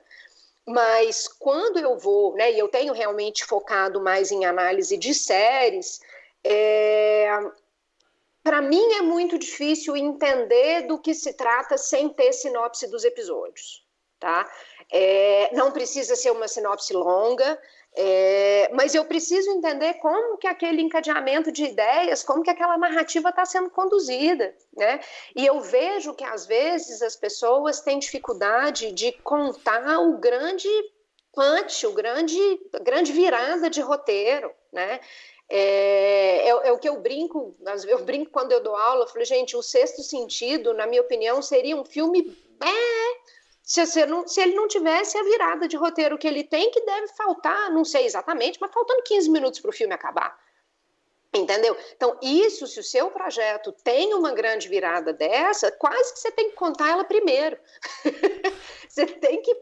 mas 0.66 1.28
quando 1.28 1.78
eu 1.78 1.98
vou, 1.98 2.34
né, 2.34 2.52
e 2.52 2.58
eu 2.58 2.68
tenho 2.68 2.92
realmente 2.92 3.46
focado 3.46 4.02
mais 4.02 4.32
em 4.32 4.46
análise 4.46 4.98
de 4.98 5.14
séries, 5.14 6.02
é, 6.44 7.30
para 8.44 8.62
mim 8.62 8.94
é 8.94 9.02
muito 9.02 9.38
difícil 9.38 9.96
entender 9.96 10.88
do 10.88 10.98
que 10.98 11.14
se 11.14 11.34
trata 11.34 11.78
sem 11.78 12.10
ter 12.10 12.34
sinopse 12.34 12.88
dos 12.88 13.04
episódios, 13.04 13.86
tá? 14.20 14.50
É, 14.92 15.50
não 15.54 15.72
precisa 15.72 16.16
ser 16.16 16.32
uma 16.32 16.48
sinopse 16.48 16.94
longa, 16.94 17.60
é, 17.98 18.70
mas 18.74 18.94
eu 18.94 19.06
preciso 19.06 19.50
entender 19.52 19.94
como 19.96 20.38
que 20.38 20.48
aquele 20.48 20.82
encadeamento 20.82 21.52
de 21.52 21.64
ideias, 21.64 22.24
como 22.24 22.44
que 22.44 22.50
aquela 22.50 22.78
narrativa 22.78 23.30
está 23.30 23.46
sendo 23.46 23.70
conduzida, 23.70 24.54
né? 24.76 25.00
E 25.36 25.46
eu 25.46 25.62
vejo 25.62 26.14
que 26.14 26.24
às 26.24 26.46
vezes 26.46 27.02
as 27.02 27.16
pessoas 27.16 27.80
têm 27.80 27.98
dificuldade 27.98 28.92
de 28.92 29.14
contar 29.24 30.00
o 30.00 30.18
grande 30.18 30.68
punch, 31.34 31.88
o 31.88 31.94
grande, 31.94 32.38
grande 32.82 33.14
virada 33.14 33.70
de 33.70 33.80
roteiro, 33.80 34.52
né? 34.74 35.00
É, 35.50 36.50
é, 36.50 36.68
é, 36.68 36.72
o 36.72 36.80
que 36.80 36.90
eu 36.90 37.00
brinco, 37.00 37.56
eu 37.88 38.04
brinco 38.04 38.32
quando 38.32 38.52
eu 38.52 38.62
dou 38.62 38.76
aula, 38.76 39.04
eu 39.04 39.08
falei, 39.08 39.26
gente, 39.26 39.56
o 39.56 39.62
sexto 39.62 40.02
sentido, 40.02 40.74
na 40.74 40.88
minha 40.88 41.02
opinião, 41.02 41.42
seria 41.42 41.78
um 41.78 41.86
filme 41.86 42.36
é, 42.62 43.35
se, 43.66 44.06
não, 44.06 44.28
se, 44.28 44.40
ele 44.40 44.54
não 44.54 44.68
tivesse 44.68 45.18
a 45.18 45.24
virada 45.24 45.68
de 45.68 45.76
roteiro 45.76 46.18
que 46.20 46.28
ele 46.28 46.44
tem, 46.44 46.70
que 46.70 46.82
deve 46.82 47.08
faltar, 47.10 47.72
não 47.72 47.84
sei 47.84 48.06
exatamente, 48.06 48.60
mas 48.62 48.72
faltando 48.72 49.02
15 49.04 49.30
minutos 49.30 49.60
para 49.60 49.70
o 49.70 49.74
filme 49.74 49.94
acabar. 49.94 50.40
Entendeu? 51.34 51.76
Então, 51.94 52.18
isso, 52.22 52.66
se 52.66 52.80
o 52.80 52.84
seu 52.84 53.12
projeto 53.12 53.74
tem 53.84 54.14
uma 54.14 54.32
grande 54.32 54.70
virada 54.70 55.12
dessa, 55.12 55.70
quase 55.72 56.14
que 56.14 56.20
você 56.20 56.32
tem 56.32 56.50
que 56.50 56.56
contar 56.56 56.92
ela 56.92 57.04
primeiro. 57.04 57.58
Você 58.88 59.06
tem 59.06 59.42
que, 59.42 59.54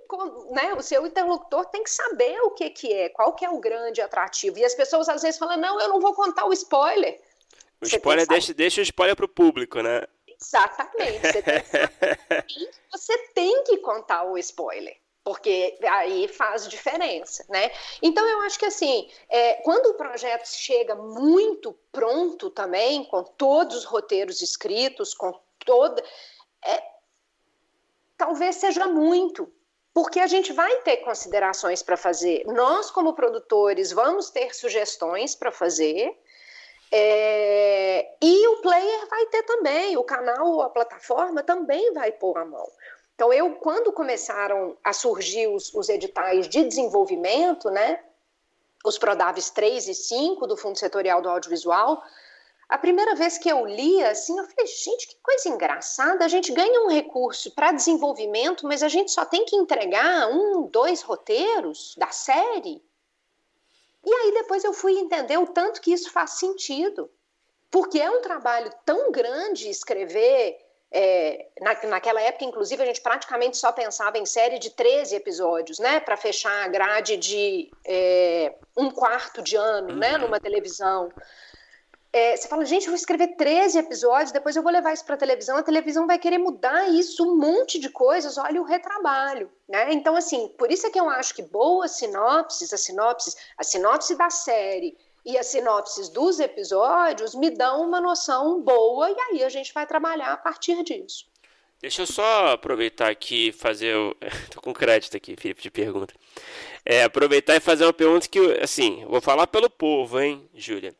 né, 0.51 0.75
o 0.75 0.81
seu 0.83 1.07
interlocutor 1.07 1.65
tem 1.65 1.83
que 1.83 1.89
saber 1.89 2.39
o 2.41 2.51
que, 2.51 2.69
que 2.69 2.93
é, 2.93 3.09
qual 3.09 3.33
que 3.33 3.43
é 3.43 3.49
o 3.49 3.57
grande 3.57 3.99
atrativo. 3.99 4.59
E 4.59 4.63
as 4.63 4.75
pessoas 4.75 5.09
às 5.09 5.23
vezes 5.23 5.39
falam, 5.39 5.57
não, 5.57 5.81
eu 5.81 5.89
não 5.89 5.99
vou 5.99 6.13
contar 6.13 6.45
o 6.45 6.53
spoiler. 6.53 7.19
O 7.81 7.87
você 7.87 7.95
spoiler 7.95 8.27
deixa, 8.27 8.53
deixa 8.53 8.81
o 8.81 8.83
spoiler 8.83 9.15
para 9.15 9.25
o 9.25 9.27
público, 9.27 9.81
né? 9.81 10.03
Exatamente. 10.45 11.19
Você 11.21 11.41
tem, 11.41 11.63
você 12.91 13.17
tem 13.33 13.63
que 13.63 13.77
contar 13.77 14.23
o 14.23 14.37
spoiler 14.37 14.97
porque 15.23 15.77
aí 15.83 16.27
faz 16.27 16.67
diferença, 16.67 17.45
né? 17.47 17.71
Então 18.01 18.27
eu 18.27 18.41
acho 18.41 18.59
que 18.59 18.65
assim, 18.65 19.09
é, 19.29 19.53
quando 19.63 19.87
o 19.87 19.93
projeto 19.93 20.45
chega 20.47 20.95
muito 20.95 21.73
pronto 21.91 22.49
também, 22.49 23.05
com 23.05 23.23
todos 23.23 23.77
os 23.77 23.85
roteiros 23.85 24.41
escritos, 24.41 25.13
com 25.13 25.39
toda, 25.65 26.03
é, 26.65 26.83
talvez 28.17 28.57
seja 28.57 28.85
muito, 28.85 29.49
porque 29.93 30.19
a 30.19 30.27
gente 30.27 30.51
vai 30.51 30.81
ter 30.81 30.97
considerações 30.97 31.81
para 31.81 31.95
fazer. 31.95 32.43
Nós 32.45 32.91
como 32.91 33.13
produtores 33.13 33.91
vamos 33.93 34.29
ter 34.29 34.53
sugestões 34.53 35.35
para 35.35 35.51
fazer. 35.51 36.17
É, 36.95 38.07
e 38.21 38.47
o 38.49 38.57
player 38.57 39.07
vai 39.09 39.25
ter 39.25 39.41
também, 39.41 39.97
o 39.97 40.03
canal 40.03 40.45
ou 40.45 40.61
a 40.61 40.69
plataforma 40.69 41.41
também 41.41 41.91
vai 41.91 42.11
pôr 42.11 42.37
a 42.37 42.45
mão. 42.45 42.69
Então, 43.15 43.33
eu, 43.33 43.55
quando 43.55 43.91
começaram 43.91 44.77
a 44.83 44.93
surgir 44.93 45.47
os, 45.47 45.73
os 45.73 45.89
editais 45.89 46.47
de 46.47 46.63
desenvolvimento, 46.63 47.71
né, 47.71 47.99
os 48.85 48.99
Prodaves 48.99 49.49
3 49.49 49.87
e 49.87 49.95
5 49.95 50.45
do 50.45 50.55
Fundo 50.55 50.77
Setorial 50.77 51.19
do 51.19 51.29
Audiovisual, 51.29 52.03
a 52.69 52.77
primeira 52.77 53.15
vez 53.15 53.39
que 53.39 53.49
eu 53.49 53.65
li, 53.65 54.03
assim, 54.03 54.37
eu 54.37 54.45
falei, 54.45 54.67
gente, 54.67 55.07
que 55.07 55.15
coisa 55.23 55.49
engraçada, 55.49 56.23
a 56.23 56.27
gente 56.27 56.51
ganha 56.51 56.81
um 56.83 56.89
recurso 56.89 57.49
para 57.55 57.71
desenvolvimento, 57.71 58.67
mas 58.67 58.83
a 58.83 58.87
gente 58.87 59.09
só 59.09 59.25
tem 59.25 59.45
que 59.45 59.55
entregar 59.55 60.27
um, 60.27 60.67
dois 60.67 61.01
roteiros 61.01 61.95
da 61.97 62.11
série. 62.11 62.83
E 64.05 64.13
aí 64.13 64.33
depois 64.33 64.63
eu 64.63 64.73
fui 64.73 64.93
entender 64.93 65.37
o 65.37 65.47
tanto 65.47 65.81
que 65.81 65.93
isso 65.93 66.11
faz 66.11 66.31
sentido. 66.31 67.09
Porque 67.71 67.99
é 67.99 68.09
um 68.09 68.21
trabalho 68.21 68.71
tão 68.85 69.11
grande 69.11 69.69
escrever 69.69 70.59
é, 70.95 71.47
na, 71.59 71.75
naquela 71.87 72.21
época, 72.21 72.45
inclusive, 72.45 72.83
a 72.83 72.85
gente 72.85 73.01
praticamente 73.01 73.57
só 73.57 73.71
pensava 73.71 74.19
em 74.19 74.27
série 74.27 74.59
de 74.59 74.69
13 74.69 75.15
episódios, 75.15 75.79
né? 75.79 75.99
Para 75.99 76.15
fechar 76.15 76.63
a 76.63 76.67
grade 76.67 77.17
de 77.17 77.71
é, 77.83 78.53
um 78.77 78.91
quarto 78.91 79.41
de 79.41 79.55
ano, 79.55 79.87
né, 79.87 79.93
uhum. 79.93 79.97
né? 79.97 80.17
Numa 80.19 80.39
televisão. 80.39 81.11
É, 82.15 82.37
você 82.37 82.47
fala, 82.47 82.63
gente, 82.63 82.83
eu 82.83 82.91
vou 82.91 82.95
escrever 82.95 83.29
13 83.29 83.79
episódios, 83.79 84.31
depois 84.31 84.55
eu 84.55 84.61
vou 84.61 84.71
levar 84.71 84.93
isso 84.93 85.03
para 85.03 85.15
a 85.15 85.17
televisão, 85.17 85.57
a 85.57 85.63
televisão 85.63 86.05
vai 86.05 86.19
querer 86.19 86.37
mudar 86.37 86.87
isso, 86.87 87.27
um 87.27 87.35
monte 87.35 87.79
de 87.79 87.89
coisas, 87.89 88.37
olha 88.37 88.61
o 88.61 88.63
retrabalho, 88.63 89.49
né? 89.67 89.91
Então, 89.91 90.15
assim, 90.15 90.47
por 90.49 90.71
isso 90.71 90.85
é 90.85 90.91
que 90.91 90.99
eu 90.99 91.09
acho 91.09 91.33
que 91.33 91.41
boas 91.41 91.93
sinopses, 91.93 92.71
as 92.71 92.81
sinopses, 92.81 93.35
a 93.57 93.63
sinopse 93.63 94.15
da 94.15 94.29
série 94.29 94.95
e 95.25 95.35
as 95.39 95.47
sinopses 95.47 96.07
dos 96.07 96.39
episódios 96.39 97.33
me 97.33 97.49
dão 97.49 97.81
uma 97.81 97.99
noção 97.99 98.61
boa 98.61 99.09
e 99.09 99.15
aí 99.19 99.43
a 99.43 99.49
gente 99.49 99.73
vai 99.73 99.87
trabalhar 99.87 100.33
a 100.33 100.37
partir 100.37 100.83
disso. 100.83 101.25
Deixa 101.81 102.03
eu 102.03 102.07
só 102.07 102.49
aproveitar 102.49 103.09
aqui 103.09 103.47
e 103.47 103.51
fazer. 103.51 103.95
O... 103.97 104.15
Tô 104.53 104.61
com 104.61 104.71
crédito 104.71 105.17
aqui, 105.17 105.35
Felipe, 105.35 105.63
de 105.63 105.71
pergunta. 105.71 106.13
É, 106.85 107.03
aproveitar 107.03 107.55
e 107.55 107.59
fazer 107.59 107.85
uma 107.85 107.91
pergunta 107.91 108.27
que, 108.27 108.39
assim, 108.61 109.03
vou 109.05 109.19
falar 109.19 109.47
pelo 109.47 109.69
povo, 109.69 110.19
hein, 110.19 110.47
Júlia? 110.53 110.95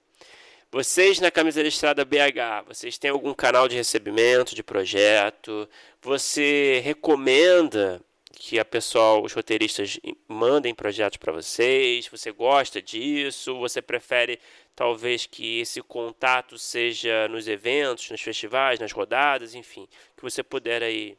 Vocês 0.73 1.19
na 1.19 1.29
Camisa 1.29 1.61
Listrada 1.61 2.03
BH, 2.03 2.65
vocês 2.65 2.97
têm 2.97 3.11
algum 3.11 3.31
canal 3.31 3.67
de 3.67 3.75
recebimento 3.75 4.55
de 4.55 4.63
projeto? 4.63 5.69
Você 6.01 6.81
recomenda 6.83 8.01
que 8.31 8.57
a 8.57 8.65
pessoal, 8.65 9.21
os 9.23 9.33
roteiristas 9.33 9.99
mandem 10.27 10.73
projetos 10.73 11.17
para 11.17 11.31
vocês? 11.31 12.07
Você 12.07 12.31
gosta 12.31 12.81
disso? 12.81 13.59
Você 13.59 13.83
prefere 13.83 14.39
talvez 14.75 15.27
que 15.27 15.59
esse 15.59 15.79
contato 15.79 16.57
seja 16.57 17.27
nos 17.27 17.47
eventos, 17.47 18.09
nos 18.09 18.21
festivais, 18.23 18.79
nas 18.79 18.91
rodadas, 18.91 19.53
enfim, 19.53 19.87
que 20.17 20.23
você 20.23 20.41
puder 20.41 20.81
aí. 20.81 21.15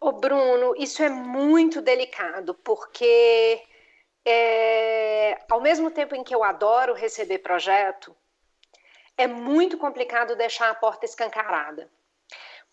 Ô 0.00 0.12
Bruno, 0.12 0.74
isso 0.78 1.02
é 1.02 1.10
muito 1.10 1.82
delicado, 1.82 2.54
porque 2.54 3.60
é, 4.24 5.36
ao 5.50 5.60
mesmo 5.60 5.90
tempo 5.90 6.14
em 6.14 6.24
que 6.24 6.34
eu 6.34 6.42
adoro 6.42 6.94
receber 6.94 7.40
projeto, 7.40 8.16
é 9.16 9.26
muito 9.26 9.78
complicado 9.78 10.36
deixar 10.36 10.70
a 10.70 10.74
porta 10.74 11.04
escancarada, 11.04 11.90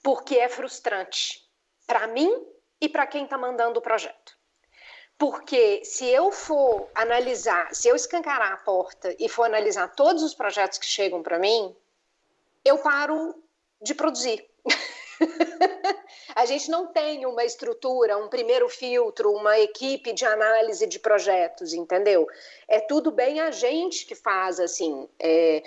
porque 0.04 0.38
é 0.38 0.50
frustrante 0.50 1.48
para 1.86 2.08
mim 2.08 2.46
e 2.80 2.90
para 2.90 3.06
quem 3.06 3.26
está 3.26 3.38
mandando 3.38 3.80
o 3.80 3.82
projeto. 3.82 4.38
Porque 5.18 5.86
se 5.86 6.08
eu 6.08 6.32
for 6.32 6.90
analisar, 6.96 7.76
se 7.76 7.88
eu 7.88 7.96
escancarar 7.96 8.54
a 8.54 8.58
porta 8.58 9.16
e 9.20 9.30
for 9.30 9.44
analisar 9.44 9.88
todos 9.90 10.24
os 10.24 10.34
projetos 10.34 10.80
que 10.80 10.86
chegam 10.86 11.22
para 11.22 11.38
mim, 11.38 11.76
eu 12.66 12.80
paro 12.80 13.36
de 13.80 13.94
produzir. 13.94 14.44
a 16.36 16.46
gente 16.46 16.72
não 16.72 16.88
tem 16.88 17.26
uma 17.28 17.44
estrutura, 17.44 18.18
um 18.18 18.30
primeiro 18.30 18.68
filtro, 18.68 19.32
uma 19.32 19.60
equipe 19.60 20.12
de 20.12 20.26
análise 20.26 20.88
de 20.88 20.98
projetos, 20.98 21.74
entendeu? 21.74 22.28
É 22.68 22.80
tudo 22.80 23.12
bem 23.12 23.40
a 23.40 23.52
gente 23.52 24.06
que 24.08 24.16
faz 24.16 24.60
assim. 24.60 25.08
É... 25.20 25.62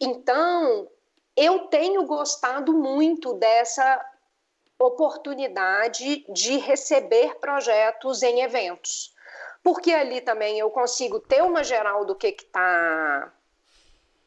Então, 0.00 0.88
eu 1.36 1.66
tenho 1.68 2.04
gostado 2.04 2.72
muito 2.72 3.34
dessa 3.34 4.04
oportunidade 4.78 6.24
de 6.28 6.56
receber 6.58 7.36
projetos 7.36 8.22
em 8.22 8.40
eventos. 8.40 9.14
Porque 9.62 9.92
ali 9.92 10.20
também 10.20 10.58
eu 10.58 10.70
consigo 10.70 11.18
ter 11.18 11.42
uma 11.42 11.64
geral 11.64 12.04
do 12.04 12.14
que 12.14 12.28
está 12.28 13.32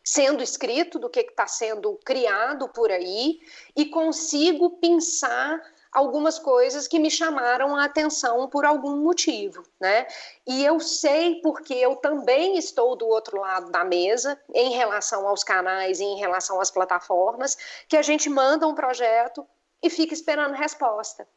sendo 0.03 0.43
escrito, 0.43 0.99
do 0.99 1.09
que 1.09 1.22
está 1.22 1.47
sendo 1.47 1.97
criado 2.03 2.67
por 2.69 2.91
aí, 2.91 3.39
e 3.76 3.86
consigo 3.86 4.72
pensar 4.72 5.61
algumas 5.91 6.39
coisas 6.39 6.87
que 6.87 6.97
me 6.97 7.11
chamaram 7.11 7.75
a 7.75 7.83
atenção 7.83 8.47
por 8.47 8.65
algum 8.65 8.95
motivo, 8.97 9.63
né? 9.79 10.07
E 10.47 10.63
eu 10.63 10.79
sei 10.79 11.41
porque 11.41 11.73
eu 11.73 11.97
também 11.97 12.57
estou 12.57 12.95
do 12.95 13.07
outro 13.07 13.39
lado 13.39 13.69
da 13.69 13.83
mesa 13.83 14.39
em 14.53 14.71
relação 14.71 15.27
aos 15.27 15.43
canais 15.43 15.99
e 15.99 16.03
em 16.03 16.17
relação 16.17 16.61
às 16.61 16.71
plataformas, 16.71 17.57
que 17.89 17.97
a 17.97 18.01
gente 18.01 18.29
manda 18.29 18.67
um 18.67 18.73
projeto 18.73 19.45
e 19.83 19.89
fica 19.89 20.13
esperando 20.13 20.53
resposta. 20.53 21.27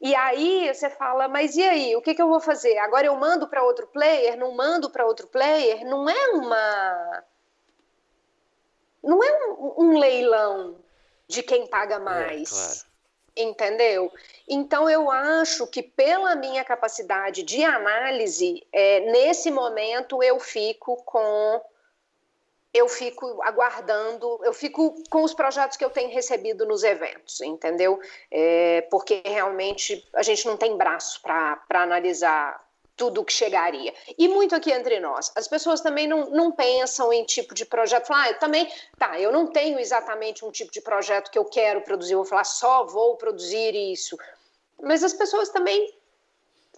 E 0.00 0.14
aí 0.14 0.72
você 0.72 0.88
fala, 0.88 1.26
mas 1.28 1.56
e 1.56 1.62
aí, 1.62 1.96
o 1.96 2.00
que, 2.00 2.14
que 2.14 2.22
eu 2.22 2.28
vou 2.28 2.40
fazer? 2.40 2.78
Agora 2.78 3.06
eu 3.06 3.16
mando 3.16 3.48
para 3.48 3.64
outro 3.64 3.86
player? 3.88 4.38
Não 4.38 4.54
mando 4.54 4.88
para 4.88 5.04
outro 5.04 5.26
player? 5.26 5.84
Não 5.84 6.08
é 6.08 6.28
uma. 6.28 7.24
Não 9.02 9.22
é 9.22 9.48
um, 9.48 9.74
um 9.76 9.98
leilão 9.98 10.78
de 11.26 11.42
quem 11.42 11.66
paga 11.66 11.96
é, 11.96 11.98
mais. 11.98 12.52
É, 12.52 12.54
claro. 12.54 12.87
Entendeu? 13.38 14.12
Então 14.48 14.90
eu 14.90 15.08
acho 15.08 15.64
que 15.68 15.80
pela 15.80 16.34
minha 16.34 16.64
capacidade 16.64 17.44
de 17.44 17.62
análise, 17.62 18.66
é, 18.72 18.98
nesse 19.12 19.48
momento 19.48 20.20
eu 20.20 20.40
fico 20.40 20.96
com 21.04 21.62
eu 22.74 22.88
fico 22.88 23.40
aguardando, 23.42 24.40
eu 24.42 24.52
fico 24.52 24.94
com 25.08 25.22
os 25.22 25.32
projetos 25.32 25.76
que 25.76 25.84
eu 25.84 25.90
tenho 25.90 26.12
recebido 26.12 26.66
nos 26.66 26.82
eventos, 26.82 27.40
entendeu? 27.40 27.98
É, 28.30 28.82
porque 28.90 29.22
realmente 29.24 30.06
a 30.14 30.22
gente 30.22 30.46
não 30.46 30.56
tem 30.56 30.76
braço 30.76 31.22
para 31.22 31.62
analisar 31.70 32.67
tudo 32.98 33.24
que 33.24 33.32
chegaria. 33.32 33.94
E 34.18 34.28
muito 34.28 34.54
aqui 34.54 34.70
entre 34.70 34.98
nós. 34.98 35.32
As 35.36 35.46
pessoas 35.48 35.80
também 35.80 36.06
não, 36.06 36.28
não 36.30 36.50
pensam 36.50 37.12
em 37.12 37.24
tipo 37.24 37.54
de 37.54 37.64
projeto. 37.64 38.08
Falam, 38.08 38.24
ah, 38.24 38.30
eu 38.30 38.38
também, 38.38 38.70
tá, 38.98 39.18
eu 39.18 39.32
não 39.32 39.46
tenho 39.46 39.78
exatamente 39.78 40.44
um 40.44 40.50
tipo 40.50 40.72
de 40.72 40.80
projeto 40.80 41.30
que 41.30 41.38
eu 41.38 41.44
quero 41.44 41.80
produzir. 41.80 42.12
Eu 42.14 42.18
vou 42.18 42.26
falar, 42.26 42.44
só 42.44 42.84
vou 42.84 43.16
produzir 43.16 43.74
isso. 43.74 44.18
Mas 44.82 45.02
as 45.04 45.14
pessoas 45.14 45.48
também 45.48 45.94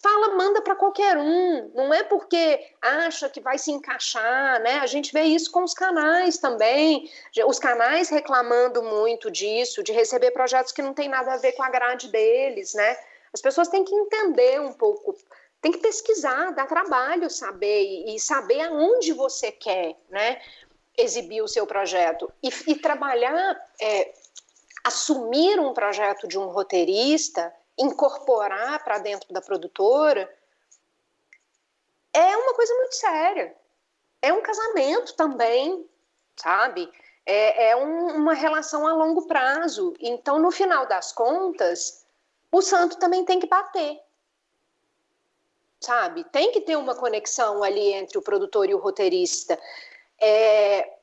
fala, 0.02 0.34
manda 0.34 0.62
para 0.62 0.74
qualquer 0.74 1.16
um, 1.16 1.70
não 1.74 1.92
é 1.92 2.02
porque 2.02 2.74
acha 2.80 3.28
que 3.28 3.40
vai 3.40 3.58
se 3.58 3.70
encaixar, 3.70 4.60
né? 4.60 4.78
A 4.78 4.86
gente 4.86 5.12
vê 5.12 5.22
isso 5.22 5.50
com 5.50 5.62
os 5.62 5.74
canais 5.74 6.38
também, 6.38 7.10
os 7.46 7.58
canais 7.58 8.08
reclamando 8.08 8.82
muito 8.82 9.30
disso, 9.30 9.82
de 9.82 9.92
receber 9.92 10.30
projetos 10.30 10.72
que 10.72 10.80
não 10.82 10.94
tem 10.94 11.08
nada 11.08 11.34
a 11.34 11.36
ver 11.36 11.52
com 11.52 11.62
a 11.62 11.70
grade 11.70 12.08
deles, 12.08 12.72
né? 12.74 12.96
As 13.32 13.40
pessoas 13.40 13.68
têm 13.68 13.84
que 13.84 13.94
entender 13.94 14.60
um 14.60 14.72
pouco, 14.72 15.16
tem 15.60 15.72
que 15.72 15.78
pesquisar, 15.78 16.52
dar 16.52 16.66
trabalho 16.66 17.28
saber 17.28 18.04
e, 18.06 18.18
saber 18.18 18.62
aonde 18.62 19.12
você 19.12 19.52
quer, 19.52 19.96
né? 20.08 20.40
Exibir 20.96 21.42
o 21.42 21.48
seu 21.48 21.66
projeto 21.66 22.32
e, 22.42 22.48
e 22.66 22.76
trabalhar, 22.76 23.56
é, 23.80 24.14
assumir 24.84 25.60
um 25.60 25.72
projeto 25.72 26.26
de 26.26 26.38
um 26.38 26.48
roteirista 26.48 27.54
incorporar 27.78 28.82
para 28.84 28.98
dentro 28.98 29.32
da 29.32 29.40
produtora, 29.40 30.32
é 32.12 32.36
uma 32.36 32.54
coisa 32.54 32.74
muito 32.74 32.94
séria. 32.94 33.56
É 34.20 34.32
um 34.32 34.42
casamento 34.42 35.14
também, 35.14 35.88
sabe? 36.36 36.90
É, 37.24 37.70
é 37.70 37.76
um, 37.76 38.16
uma 38.16 38.34
relação 38.34 38.86
a 38.86 38.92
longo 38.92 39.26
prazo. 39.26 39.94
Então, 40.00 40.38
no 40.38 40.50
final 40.50 40.86
das 40.86 41.12
contas, 41.12 42.04
o 42.52 42.60
santo 42.60 42.98
também 42.98 43.24
tem 43.24 43.38
que 43.38 43.46
bater. 43.46 43.98
Sabe? 45.80 46.24
Tem 46.24 46.52
que 46.52 46.60
ter 46.60 46.76
uma 46.76 46.94
conexão 46.94 47.62
ali 47.62 47.92
entre 47.94 48.18
o 48.18 48.22
produtor 48.22 48.68
e 48.68 48.74
o 48.74 48.78
roteirista. 48.78 49.58
É, 50.20 50.96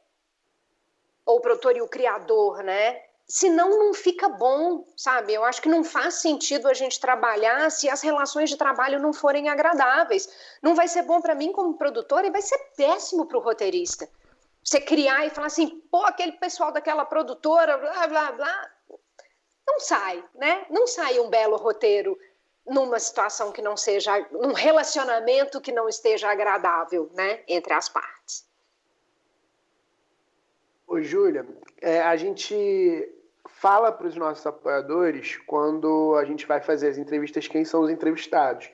ou 1.26 1.38
o 1.38 1.42
produtor 1.42 1.76
e 1.76 1.82
o 1.82 1.88
criador, 1.88 2.64
né? 2.64 3.02
Senão 3.28 3.78
não 3.78 3.94
fica 3.94 4.30
bom, 4.30 4.86
sabe? 4.96 5.34
Eu 5.34 5.44
acho 5.44 5.62
que 5.62 5.68
não 5.68 5.84
faz 5.84 6.16
sentido 6.16 6.70
a 6.70 6.74
gente 6.74 6.98
trabalhar 6.98 7.70
se 7.70 7.90
as 7.90 8.02
relações 8.02 8.50
de 8.50 8.56
trabalho 8.56 9.02
não 9.02 9.12
forem 9.12 9.50
agradáveis. 9.50 10.30
Não 10.62 10.74
vai 10.74 10.88
ser 10.88 11.02
bom 11.02 11.20
para 11.20 11.36
mim 11.36 11.52
como 11.52 11.78
produtor 11.78 12.24
e 12.24 12.32
vai 12.32 12.42
ser 12.42 12.58
péssimo 12.78 13.26
para 13.26 13.38
o 13.38 13.42
roteirista. 13.42 14.08
Você 14.64 14.80
criar 14.80 15.26
e 15.26 15.30
falar 15.30 15.48
assim, 15.48 15.82
pô, 15.92 16.06
aquele 16.06 16.34
pessoal 16.34 16.72
daquela 16.72 17.04
produtora, 17.04 17.78
blá, 17.78 18.08
blá, 18.08 18.32
blá. 18.32 18.72
Não 19.68 19.80
sai, 19.82 20.24
né? 20.36 20.66
Não 20.70 20.88
sai 20.88 21.20
um 21.20 21.30
belo 21.30 21.58
roteiro 21.58 22.18
numa 22.68 23.00
situação 23.00 23.52
que 23.52 23.62
não 23.62 23.78
seja, 23.78 24.28
num 24.32 24.54
relacionamento 24.54 25.62
que 25.62 25.72
não 25.72 25.88
esteja 25.88 26.30
agradável, 26.30 27.10
né? 27.14 27.42
Entre 27.48 27.74
as 27.74 27.88
partes. 27.88 28.46
Ô, 30.86 31.02
Júlia, 31.02 31.46
é, 31.82 32.02
a 32.02 32.16
gente 32.16 33.14
fala 33.48 33.92
para 33.92 34.08
os 34.08 34.16
nossos 34.16 34.46
apoiadores 34.46 35.38
quando 35.46 36.16
a 36.16 36.26
gente 36.26 36.46
vai 36.46 36.62
fazer 36.62 36.90
as 36.90 36.98
entrevistas 36.98 37.48
quem 37.48 37.66
são 37.66 37.82
os 37.82 37.90
entrevistados. 37.90 38.70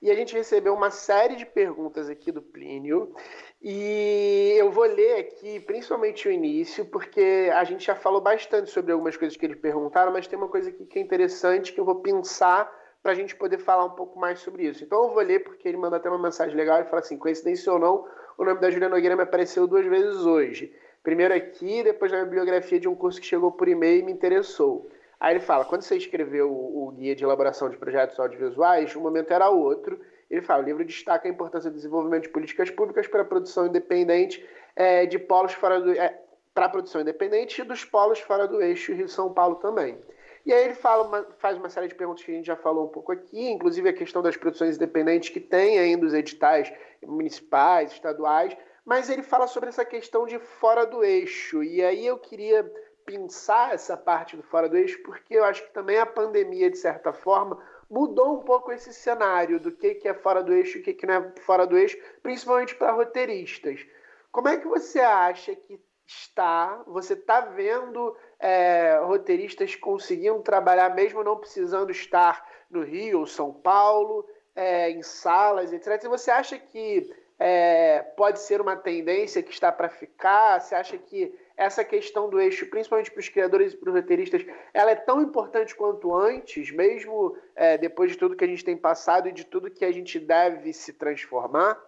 E 0.00 0.10
a 0.10 0.14
gente 0.14 0.32
recebeu 0.32 0.74
uma 0.74 0.90
série 0.90 1.34
de 1.34 1.44
perguntas 1.44 2.08
aqui 2.08 2.30
do 2.30 2.40
Plínio 2.40 3.12
e 3.60 4.54
eu 4.56 4.70
vou 4.70 4.84
ler 4.84 5.18
aqui 5.18 5.58
principalmente 5.58 6.28
o 6.28 6.30
início, 6.30 6.84
porque 6.84 7.50
a 7.52 7.64
gente 7.64 7.84
já 7.84 7.96
falou 7.96 8.20
bastante 8.20 8.70
sobre 8.70 8.92
algumas 8.92 9.16
coisas 9.16 9.36
que 9.36 9.44
eles 9.44 9.58
perguntaram, 9.58 10.12
mas 10.12 10.28
tem 10.28 10.38
uma 10.38 10.48
coisa 10.48 10.70
aqui 10.70 10.86
que 10.86 10.98
é 11.00 11.02
interessante 11.02 11.72
que 11.72 11.80
eu 11.80 11.84
vou 11.84 11.96
pensar 11.96 12.72
para 13.08 13.14
a 13.14 13.16
gente 13.16 13.34
poder 13.34 13.56
falar 13.56 13.86
um 13.86 13.90
pouco 13.92 14.18
mais 14.18 14.38
sobre 14.40 14.66
isso. 14.66 14.84
Então 14.84 15.04
eu 15.04 15.14
vou 15.14 15.22
ler 15.22 15.42
porque 15.42 15.66
ele 15.66 15.78
manda 15.78 15.96
até 15.96 16.10
uma 16.10 16.18
mensagem 16.18 16.54
legal 16.54 16.82
e 16.82 16.84
fala 16.84 17.00
assim: 17.00 17.16
coincidência 17.16 17.72
ou 17.72 17.78
não, 17.78 18.06
o 18.36 18.44
nome 18.44 18.60
da 18.60 18.70
Julia 18.70 18.86
Nogueira 18.86 19.16
me 19.16 19.22
apareceu 19.22 19.66
duas 19.66 19.86
vezes 19.86 20.26
hoje. 20.26 20.70
Primeiro 21.02 21.32
aqui, 21.32 21.82
depois 21.82 22.12
na 22.12 22.22
bibliografia 22.22 22.78
de 22.78 22.86
um 22.86 22.94
curso 22.94 23.18
que 23.18 23.26
chegou 23.26 23.50
por 23.50 23.66
e-mail 23.66 24.00
e 24.00 24.02
me 24.02 24.12
interessou. 24.12 24.90
Aí 25.18 25.32
ele 25.32 25.40
fala, 25.40 25.64
quando 25.64 25.80
você 25.80 25.96
escreveu 25.96 26.52
o, 26.52 26.92
guia 26.94 27.16
de 27.16 27.24
elaboração 27.24 27.70
de 27.70 27.78
projetos 27.78 28.20
audiovisuais, 28.20 28.94
um 28.94 29.00
momento 29.00 29.32
era 29.32 29.48
outro. 29.48 29.98
Ele 30.30 30.42
fala, 30.42 30.62
o 30.62 30.66
livro 30.66 30.84
destaca 30.84 31.26
a 31.26 31.30
importância 31.30 31.70
do 31.70 31.76
desenvolvimento 31.76 32.24
de 32.24 32.28
políticas 32.28 32.68
públicas 32.70 33.06
para 33.06 33.22
a 33.22 33.24
produção 33.24 33.66
independente 33.66 34.46
é, 34.76 35.06
de 35.06 35.18
polos 35.18 35.54
fora 35.54 35.80
do 35.80 35.92
é, 35.92 36.14
para 36.52 36.66
a 36.66 36.68
produção 36.68 37.00
independente 37.00 37.62
e 37.62 37.64
dos 37.64 37.86
polos 37.86 38.20
fora 38.20 38.46
do 38.46 38.60
eixo 38.60 38.92
Rio-São 38.92 39.32
Paulo 39.32 39.54
também. 39.54 39.96
E 40.44 40.52
aí 40.52 40.64
ele 40.64 40.74
fala 40.74 41.04
uma, 41.04 41.26
faz 41.38 41.56
uma 41.56 41.68
série 41.68 41.88
de 41.88 41.94
perguntas 41.94 42.24
que 42.24 42.30
a 42.30 42.34
gente 42.34 42.46
já 42.46 42.56
falou 42.56 42.86
um 42.86 42.90
pouco 42.90 43.12
aqui, 43.12 43.50
inclusive 43.50 43.88
a 43.88 43.92
questão 43.92 44.22
das 44.22 44.36
produções 44.36 44.76
independentes 44.76 45.28
que 45.30 45.40
tem 45.40 45.78
ainda 45.78 46.06
os 46.06 46.14
editais 46.14 46.72
municipais, 47.02 47.92
estaduais, 47.92 48.56
mas 48.84 49.10
ele 49.10 49.22
fala 49.22 49.46
sobre 49.46 49.68
essa 49.68 49.84
questão 49.84 50.26
de 50.26 50.38
fora 50.38 50.86
do 50.86 51.04
eixo. 51.04 51.62
E 51.62 51.82
aí 51.82 52.06
eu 52.06 52.18
queria 52.18 52.64
pensar 53.04 53.74
essa 53.74 53.96
parte 53.96 54.36
do 54.36 54.42
fora 54.42 54.68
do 54.68 54.76
eixo, 54.76 55.02
porque 55.02 55.34
eu 55.34 55.44
acho 55.44 55.62
que 55.64 55.72
também 55.72 55.98
a 55.98 56.06
pandemia, 56.06 56.70
de 56.70 56.76
certa 56.76 57.12
forma, 57.12 57.58
mudou 57.88 58.38
um 58.38 58.42
pouco 58.42 58.70
esse 58.70 58.92
cenário 58.92 59.58
do 59.58 59.72
que, 59.72 59.94
que 59.94 60.08
é 60.08 60.14
fora 60.14 60.42
do 60.42 60.52
eixo 60.52 60.78
e 60.78 60.80
o 60.80 60.84
que, 60.84 60.92
que 60.92 61.06
não 61.06 61.14
é 61.14 61.32
fora 61.40 61.66
do 61.66 61.76
eixo, 61.76 61.96
principalmente 62.22 62.74
para 62.74 62.92
roteiristas. 62.92 63.86
Como 64.30 64.48
é 64.48 64.58
que 64.58 64.68
você 64.68 65.00
acha 65.00 65.54
que 65.54 65.80
está, 66.06 66.82
você 66.86 67.14
está 67.14 67.40
vendo 67.40 68.16
é, 68.38 69.00
roteiristas 69.04 69.74
conseguindo 69.74 70.40
trabalhar 70.40 70.94
mesmo 70.94 71.24
não 71.24 71.36
precisando 71.36 71.90
estar 71.90 72.46
no 72.70 72.82
Rio 72.82 73.20
ou 73.20 73.26
São 73.26 73.52
Paulo, 73.52 74.24
é, 74.54 74.90
em 74.90 75.02
salas, 75.02 75.72
etc. 75.72 76.04
E 76.04 76.08
você 76.08 76.30
acha 76.30 76.58
que 76.58 77.10
é, 77.38 78.00
pode 78.16 78.40
ser 78.40 78.60
uma 78.60 78.76
tendência 78.76 79.42
que 79.42 79.52
está 79.52 79.70
para 79.70 79.88
ficar? 79.88 80.60
Você 80.60 80.74
acha 80.74 80.98
que 80.98 81.32
essa 81.56 81.84
questão 81.84 82.28
do 82.28 82.40
eixo, 82.40 82.66
principalmente 82.66 83.10
para 83.10 83.20
os 83.20 83.28
criadores 83.28 83.72
e 83.72 83.76
para 83.76 83.90
os 83.90 83.96
roteiristas, 83.96 84.44
ela 84.72 84.90
é 84.90 84.96
tão 84.96 85.20
importante 85.20 85.74
quanto 85.74 86.14
antes, 86.14 86.70
mesmo 86.70 87.36
é, 87.54 87.76
depois 87.76 88.12
de 88.12 88.18
tudo 88.18 88.36
que 88.36 88.44
a 88.44 88.48
gente 88.48 88.64
tem 88.64 88.76
passado 88.76 89.28
e 89.28 89.32
de 89.32 89.44
tudo 89.44 89.70
que 89.70 89.84
a 89.84 89.92
gente 89.92 90.18
deve 90.18 90.72
se 90.72 90.92
transformar? 90.92 91.80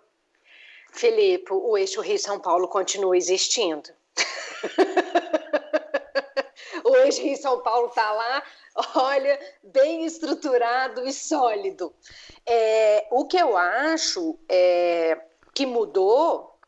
Felipe, 0.92 1.52
o 1.52 1.78
eixo 1.78 2.00
Rio-São 2.00 2.40
Paulo 2.40 2.66
continua 2.66 3.16
existindo. 3.16 3.90
o 7.00 7.04
eixo 7.04 7.22
Rio-São 7.22 7.60
Paulo 7.60 7.88
está 7.88 8.10
lá, 8.12 8.42
olha, 8.96 9.38
bem 9.62 10.04
estruturado 10.04 11.06
e 11.06 11.12
sólido. 11.12 11.94
É, 12.46 13.06
o 13.10 13.26
que 13.26 13.36
eu 13.36 13.56
acho 13.56 14.38
é, 14.48 15.20
que 15.54 15.66
mudou, 15.66 16.58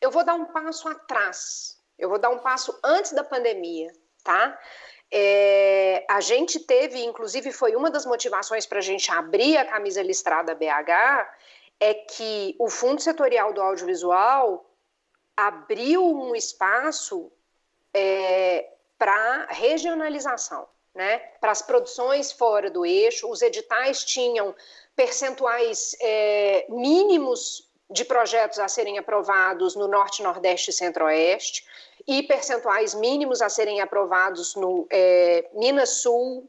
eu 0.00 0.10
vou 0.10 0.24
dar 0.24 0.34
um 0.34 0.46
passo 0.46 0.88
atrás. 0.88 1.78
Eu 1.98 2.08
vou 2.08 2.18
dar 2.18 2.30
um 2.30 2.38
passo 2.38 2.78
antes 2.82 3.12
da 3.12 3.22
pandemia, 3.22 3.92
tá? 4.24 4.58
É, 5.12 6.06
a 6.08 6.20
gente 6.20 6.60
teve, 6.60 7.02
inclusive, 7.04 7.52
foi 7.52 7.74
uma 7.74 7.90
das 7.90 8.06
motivações 8.06 8.64
para 8.64 8.78
a 8.78 8.82
gente 8.82 9.10
abrir 9.10 9.56
a 9.56 9.64
camisa 9.64 10.02
listrada 10.02 10.54
BH, 10.54 11.28
é 11.80 11.94
que 11.94 12.54
o 12.58 12.70
Fundo 12.70 13.00
Setorial 13.00 13.52
do 13.52 13.60
Audiovisual 13.60 14.64
abriu 15.36 16.04
um 16.04 16.36
espaço 16.36 17.32
é, 17.92 18.68
para 19.00 19.46
regionalização, 19.48 20.68
né? 20.94 21.16
Para 21.40 21.52
as 21.52 21.62
produções 21.62 22.30
fora 22.30 22.70
do 22.70 22.84
eixo, 22.84 23.30
os 23.30 23.40
editais 23.40 24.04
tinham 24.04 24.54
percentuais 24.94 25.96
é, 26.02 26.66
mínimos 26.68 27.66
de 27.90 28.04
projetos 28.04 28.58
a 28.58 28.68
serem 28.68 28.98
aprovados 28.98 29.74
no 29.74 29.88
Norte, 29.88 30.22
Nordeste 30.22 30.68
e 30.68 30.74
Centro-Oeste 30.74 31.64
e 32.06 32.22
percentuais 32.24 32.92
mínimos 32.92 33.40
a 33.40 33.48
serem 33.48 33.80
aprovados 33.80 34.54
no 34.54 34.86
é, 34.90 35.48
Minas 35.54 36.02
Sul, 36.02 36.46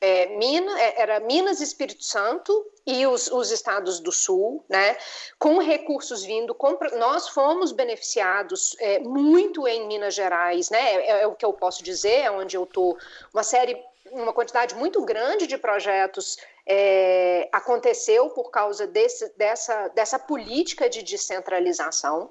é, 0.00 0.26
Minas, 0.26 0.74
é, 0.76 1.02
era 1.02 1.20
Minas 1.20 1.60
e 1.60 1.64
Espírito 1.64 2.02
Santo 2.02 2.66
e 2.86 3.06
os, 3.06 3.28
os, 3.28 3.50
estados 3.50 4.00
do 4.00 4.10
Sul, 4.10 4.64
né, 4.68 4.96
com 5.38 5.58
recursos 5.58 6.24
vindo, 6.24 6.54
com, 6.54 6.78
nós 6.98 7.28
fomos 7.28 7.70
beneficiados 7.72 8.74
é, 8.80 8.98
muito 8.98 9.68
em 9.68 9.86
Minas 9.86 10.14
Gerais, 10.14 10.70
né, 10.70 10.94
é, 10.94 11.22
é 11.22 11.26
o 11.26 11.34
que 11.34 11.44
eu 11.44 11.52
posso 11.52 11.82
dizer, 11.84 12.20
é 12.20 12.30
onde 12.30 12.56
eu 12.56 12.64
estou, 12.64 12.96
uma 13.32 13.42
série, 13.42 13.76
uma 14.10 14.32
quantidade 14.32 14.74
muito 14.74 15.04
grande 15.04 15.46
de 15.46 15.58
projetos 15.58 16.38
é, 16.66 17.48
aconteceu 17.52 18.30
por 18.30 18.50
causa 18.50 18.86
desse, 18.86 19.28
dessa, 19.36 19.88
dessa 19.88 20.18
política 20.18 20.88
de 20.88 21.02
descentralização 21.02 22.30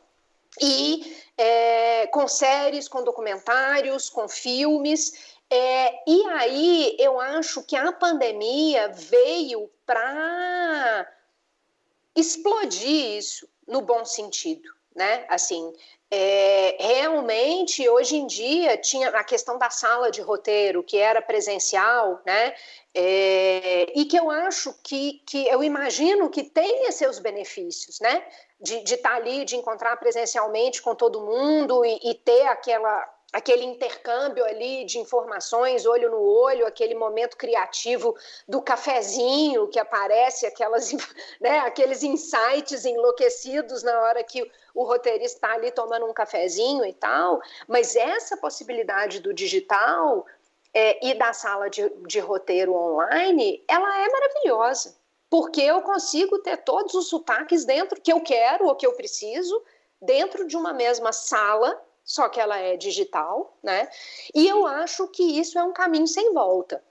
e 0.60 1.16
é, 1.38 2.08
com 2.08 2.28
séries, 2.28 2.88
com 2.88 3.04
documentários, 3.04 4.10
com 4.10 4.28
filmes. 4.28 5.38
É, 5.52 6.04
e 6.08 6.28
aí 6.28 6.96
eu 7.00 7.20
acho 7.20 7.64
que 7.64 7.76
a 7.76 7.92
pandemia 7.92 8.90
veio 8.90 9.70
para 9.86 11.12
explodir 12.16 13.18
isso 13.18 13.50
no 13.68 13.82
bom 13.82 14.06
sentido, 14.06 14.70
né? 14.96 15.26
Assim, 15.28 15.74
é, 16.12 16.76
realmente, 16.80 17.88
hoje 17.88 18.16
em 18.16 18.28
dia, 18.28 18.78
tinha 18.78 19.10
a 19.10 19.24
questão 19.24 19.58
da 19.58 19.70
sala 19.70 20.10
de 20.10 20.22
roteiro, 20.22 20.84
que 20.84 20.98
era 20.98 21.22
presencial, 21.22 22.22
né? 22.26 22.56
É, 22.94 23.92
e 23.96 24.06
que 24.06 24.18
eu 24.18 24.30
acho 24.30 24.74
que, 24.84 25.22
que 25.26 25.48
eu 25.48 25.64
imagino 25.64 26.30
que 26.30 26.44
tenha 26.44 26.92
seus 26.92 27.20
benefícios, 27.20 28.00
né? 28.00 28.24
De, 28.60 28.84
de 28.84 28.96
estar 28.96 29.16
ali, 29.16 29.46
de 29.46 29.56
encontrar 29.56 29.98
presencialmente 29.98 30.82
com 30.82 30.94
todo 30.94 31.22
mundo 31.22 31.86
e, 31.86 32.00
e 32.04 32.16
ter 32.16 32.48
aquela 32.48 33.19
aquele 33.32 33.64
intercâmbio 33.64 34.44
ali 34.44 34.84
de 34.86 34.98
informações, 34.98 35.86
olho 35.86 36.10
no 36.10 36.22
olho, 36.22 36.66
aquele 36.66 36.96
momento 36.96 37.38
criativo 37.38 38.16
do 38.48 38.62
cafezinho 38.62 39.68
que 39.68 39.80
aparece, 39.80 40.46
aquelas, 40.46 40.92
né, 41.40 41.60
aqueles 41.60 42.02
insights 42.02 42.86
enlouquecidos 42.86 43.84
na 43.84 44.00
hora 44.02 44.24
que 44.24 44.50
o 44.74 44.84
roteirista 44.84 45.38
está 45.38 45.54
ali 45.54 45.72
tomando 45.72 46.06
um 46.06 46.14
cafezinho 46.14 46.84
e 46.86 46.94
tal. 46.94 47.40
Mas 47.68 47.96
essa 47.96 48.36
possibilidade 48.38 49.20
do 49.20 49.34
digital 49.34 50.26
é, 50.74 51.08
e 51.08 51.14
da 51.14 51.32
sala 51.34 51.70
de, 51.70 51.88
de 52.08 52.20
roteiro 52.20 52.74
online, 52.74 53.64
ela 53.68 54.06
é 54.06 54.10
maravilhosa, 54.10 54.96
porque 55.30 55.62
eu 55.62 55.82
consigo 55.82 56.40
ter 56.40 56.58
todos 56.58 56.96
os 56.96 57.10
sotaques 57.10 57.64
dentro 57.64 58.02
que 58.02 58.12
eu 58.12 58.22
quero 58.22 58.66
ou 58.66 58.76
que 58.76 58.86
eu 58.86 58.94
preciso, 58.94 59.62
dentro 60.02 60.48
de 60.48 60.58
uma 60.58 60.74
mesma 60.74 61.12
sala 61.12 61.80
só 62.10 62.28
que 62.28 62.40
ela 62.40 62.58
é 62.58 62.76
digital, 62.76 63.56
né? 63.62 63.88
E 64.34 64.48
eu 64.48 64.66
acho 64.66 65.08
que 65.10 65.22
isso 65.22 65.60
é 65.60 65.64
um 65.64 65.72
caminho 65.72 66.08
sem 66.08 66.34
volta. 66.34 66.84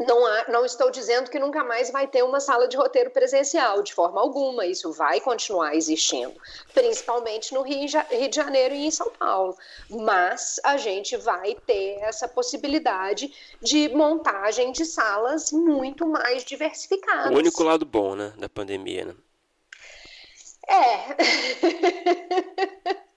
não, 0.00 0.24
há, 0.24 0.46
não 0.48 0.64
estou 0.64 0.90
dizendo 0.90 1.30
que 1.30 1.38
nunca 1.38 1.62
mais 1.62 1.90
vai 1.90 2.06
ter 2.06 2.24
uma 2.24 2.40
sala 2.40 2.66
de 2.66 2.74
roteiro 2.74 3.10
presencial, 3.10 3.82
de 3.82 3.92
forma 3.92 4.18
alguma. 4.22 4.64
Isso 4.64 4.90
vai 4.90 5.20
continuar 5.20 5.74
existindo, 5.76 6.32
principalmente 6.72 7.52
no 7.52 7.60
Rio, 7.60 7.86
Rio 8.10 8.28
de 8.30 8.34
Janeiro 8.34 8.74
e 8.74 8.86
em 8.86 8.90
São 8.90 9.10
Paulo. 9.10 9.54
Mas 9.90 10.58
a 10.64 10.78
gente 10.78 11.14
vai 11.18 11.54
ter 11.66 11.98
essa 12.00 12.26
possibilidade 12.26 13.30
de 13.60 13.90
montagem 13.90 14.72
de 14.72 14.86
salas 14.86 15.52
muito 15.52 16.06
mais 16.06 16.42
diversificadas. 16.42 17.30
O 17.30 17.38
único 17.38 17.62
lado 17.62 17.84
bom, 17.84 18.14
né, 18.14 18.32
da 18.38 18.48
pandemia, 18.48 19.04
né? 19.04 19.14
É. 20.66 21.16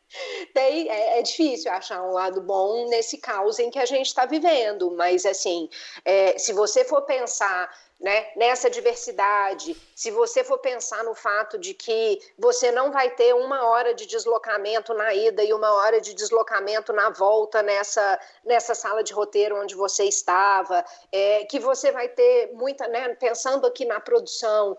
Tem, 0.53 0.89
é, 0.89 1.19
é, 1.19 1.21
difícil 1.21 1.71
achar 1.71 2.01
um 2.01 2.13
lado 2.13 2.39
bom 2.41 2.87
nesse 2.87 3.17
caos 3.17 3.59
em 3.59 3.69
que 3.69 3.77
a 3.77 3.85
gente 3.85 4.07
está 4.07 4.25
vivendo, 4.25 4.89
mas 4.91 5.25
assim, 5.25 5.69
é, 6.05 6.37
se 6.37 6.53
você 6.53 6.85
for 6.85 7.01
pensar 7.01 7.69
né, 7.99 8.27
nessa 8.35 8.69
diversidade, 8.69 9.75
se 9.95 10.11
você 10.11 10.43
for 10.43 10.59
pensar 10.59 11.03
no 11.03 11.15
fato 11.15 11.57
de 11.57 11.73
que 11.73 12.19
você 12.37 12.71
não 12.71 12.91
vai 12.91 13.09
ter 13.09 13.33
uma 13.33 13.67
hora 13.67 13.93
de 13.93 14.05
deslocamento 14.05 14.93
na 14.93 15.13
ida 15.13 15.43
e 15.43 15.51
uma 15.51 15.73
hora 15.73 15.99
de 15.99 16.13
deslocamento 16.13 16.93
na 16.93 17.09
volta 17.09 17.63
nessa, 17.63 18.19
nessa 18.45 18.75
sala 18.75 19.03
de 19.03 19.13
roteiro 19.13 19.59
onde 19.59 19.75
você 19.75 20.03
estava, 20.03 20.85
é, 21.11 21.45
que 21.45 21.59
você 21.59 21.91
vai 21.91 22.07
ter 22.07 22.51
muita, 22.53 22.87
né, 22.87 23.15
pensando 23.15 23.65
aqui 23.65 23.83
na 23.83 23.99
produção, 23.99 24.77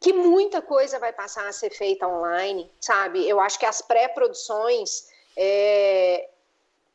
que 0.00 0.12
muita 0.12 0.62
coisa 0.62 0.98
vai 0.98 1.12
passar 1.12 1.48
a 1.48 1.52
ser 1.52 1.70
feita 1.70 2.06
online, 2.06 2.70
sabe? 2.80 3.28
Eu 3.28 3.40
acho 3.40 3.58
que 3.58 3.66
as 3.66 3.82
pré-produções 3.82 5.08
é, 5.36 6.28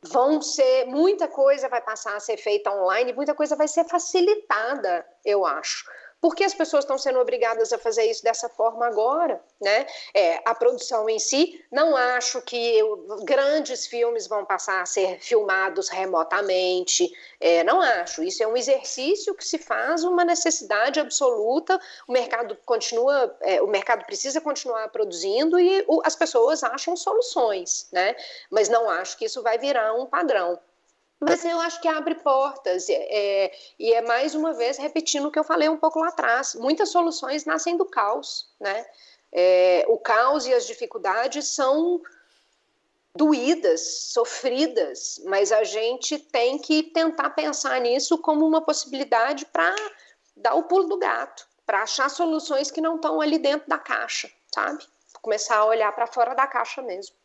vão 0.01 0.41
ser, 0.41 0.86
muita 0.86 1.28
coisa 1.28 1.68
vai 1.68 1.82
passar 1.82 2.16
a 2.16 2.20
ser 2.20 2.38
feita 2.38 2.72
online, 2.72 3.14
muita 3.14 3.34
coisa 3.34 3.56
vai 3.56 3.68
ser 3.68 3.86
facilitada, 3.86 5.06
eu 5.26 5.45
acho. 5.45 5.86
Por 6.24 6.36
que 6.36 6.46
as 6.46 6.54
pessoas 6.54 6.86
estão 6.86 6.98
sendo 6.98 7.20
obrigadas 7.20 7.74
a 7.74 7.78
fazer 7.78 8.06
isso 8.06 8.24
dessa 8.24 8.48
forma 8.48 8.88
agora? 8.88 9.44
Né? 9.60 9.86
É, 10.14 10.40
a 10.46 10.56
produção 10.56 11.10
em 11.10 11.20
si, 11.20 11.62
não 11.70 11.98
acho 11.98 12.42
que 12.44 12.56
eu, 12.56 13.20
grandes 13.26 13.86
filmes 13.86 14.26
vão 14.26 14.46
passar 14.46 14.82
a 14.82 14.86
ser 14.86 15.20
filmados 15.20 15.90
remotamente, 15.90 17.12
é, 17.42 17.62
não 17.66 17.82
acho. 17.82 18.24
Isso 18.24 18.42
é 18.42 18.48
um 18.48 18.56
exercício 18.56 19.36
que 19.36 19.44
se 19.44 19.58
faz 19.58 20.06
uma 20.06 20.24
necessidade 20.24 20.98
absoluta. 20.98 21.78
O 22.08 22.14
mercado 22.14 22.58
continua, 22.64 23.36
é, 23.42 23.62
o 23.62 23.68
mercado 23.68 24.06
precisa 24.06 24.40
continuar 24.40 24.88
produzindo 24.94 25.60
e 25.60 25.84
o, 25.90 26.02
as 26.06 26.16
pessoas 26.16 26.64
acham 26.64 26.96
soluções, 26.96 27.90
né? 27.92 28.16
Mas 28.50 28.70
não 28.70 28.90
acho 28.90 29.18
que 29.18 29.26
isso 29.26 29.44
vai 29.44 29.58
virar 29.58 29.94
um 29.94 30.06
padrão. 30.06 30.58
Mas 31.24 31.46
eu 31.46 31.60
acho 31.60 31.80
que 31.82 31.88
abre 31.88 32.16
portas, 32.16 32.90
é, 32.90 32.94
é, 32.94 33.52
e 33.80 33.94
é 33.94 34.02
mais 34.02 34.36
uma 34.36 34.54
vez 34.54 34.78
repetindo 34.78 35.28
o 35.28 35.32
que 35.32 35.40
eu 35.40 35.44
falei 35.44 35.70
um 35.70 35.78
pouco 35.78 36.00
lá 36.00 36.10
atrás: 36.10 36.56
muitas 36.56 36.90
soluções 36.90 37.46
nascem 37.46 37.78
do 37.78 37.86
caos. 37.86 38.50
Né? 38.60 38.86
É, 39.32 39.86
o 39.88 39.98
caos 39.98 40.46
e 40.46 40.54
as 40.54 40.66
dificuldades 40.66 41.48
são 41.48 42.02
doídas, 43.16 43.82
sofridas, 44.12 45.22
mas 45.26 45.52
a 45.52 45.64
gente 45.64 46.18
tem 46.18 46.58
que 46.58 46.84
tentar 46.84 47.30
pensar 47.32 47.80
nisso 47.80 48.18
como 48.18 48.46
uma 48.46 48.62
possibilidade 48.62 49.46
para 49.46 49.76
dar 50.36 50.56
o 50.56 50.64
pulo 50.64 50.86
do 50.86 50.98
gato, 50.98 51.48
para 51.66 51.84
achar 51.84 52.10
soluções 52.10 52.72
que 52.72 52.82
não 52.82 52.96
estão 52.96 53.22
ali 53.22 53.38
dentro 53.38 53.70
da 53.70 53.78
caixa, 53.78 54.32
sabe? 54.54 54.84
Começar 55.22 55.58
a 55.58 55.66
olhar 55.66 55.92
para 55.94 56.08
fora 56.08 56.34
da 56.34 56.48
caixa 56.48 56.82
mesmo. 56.82 57.16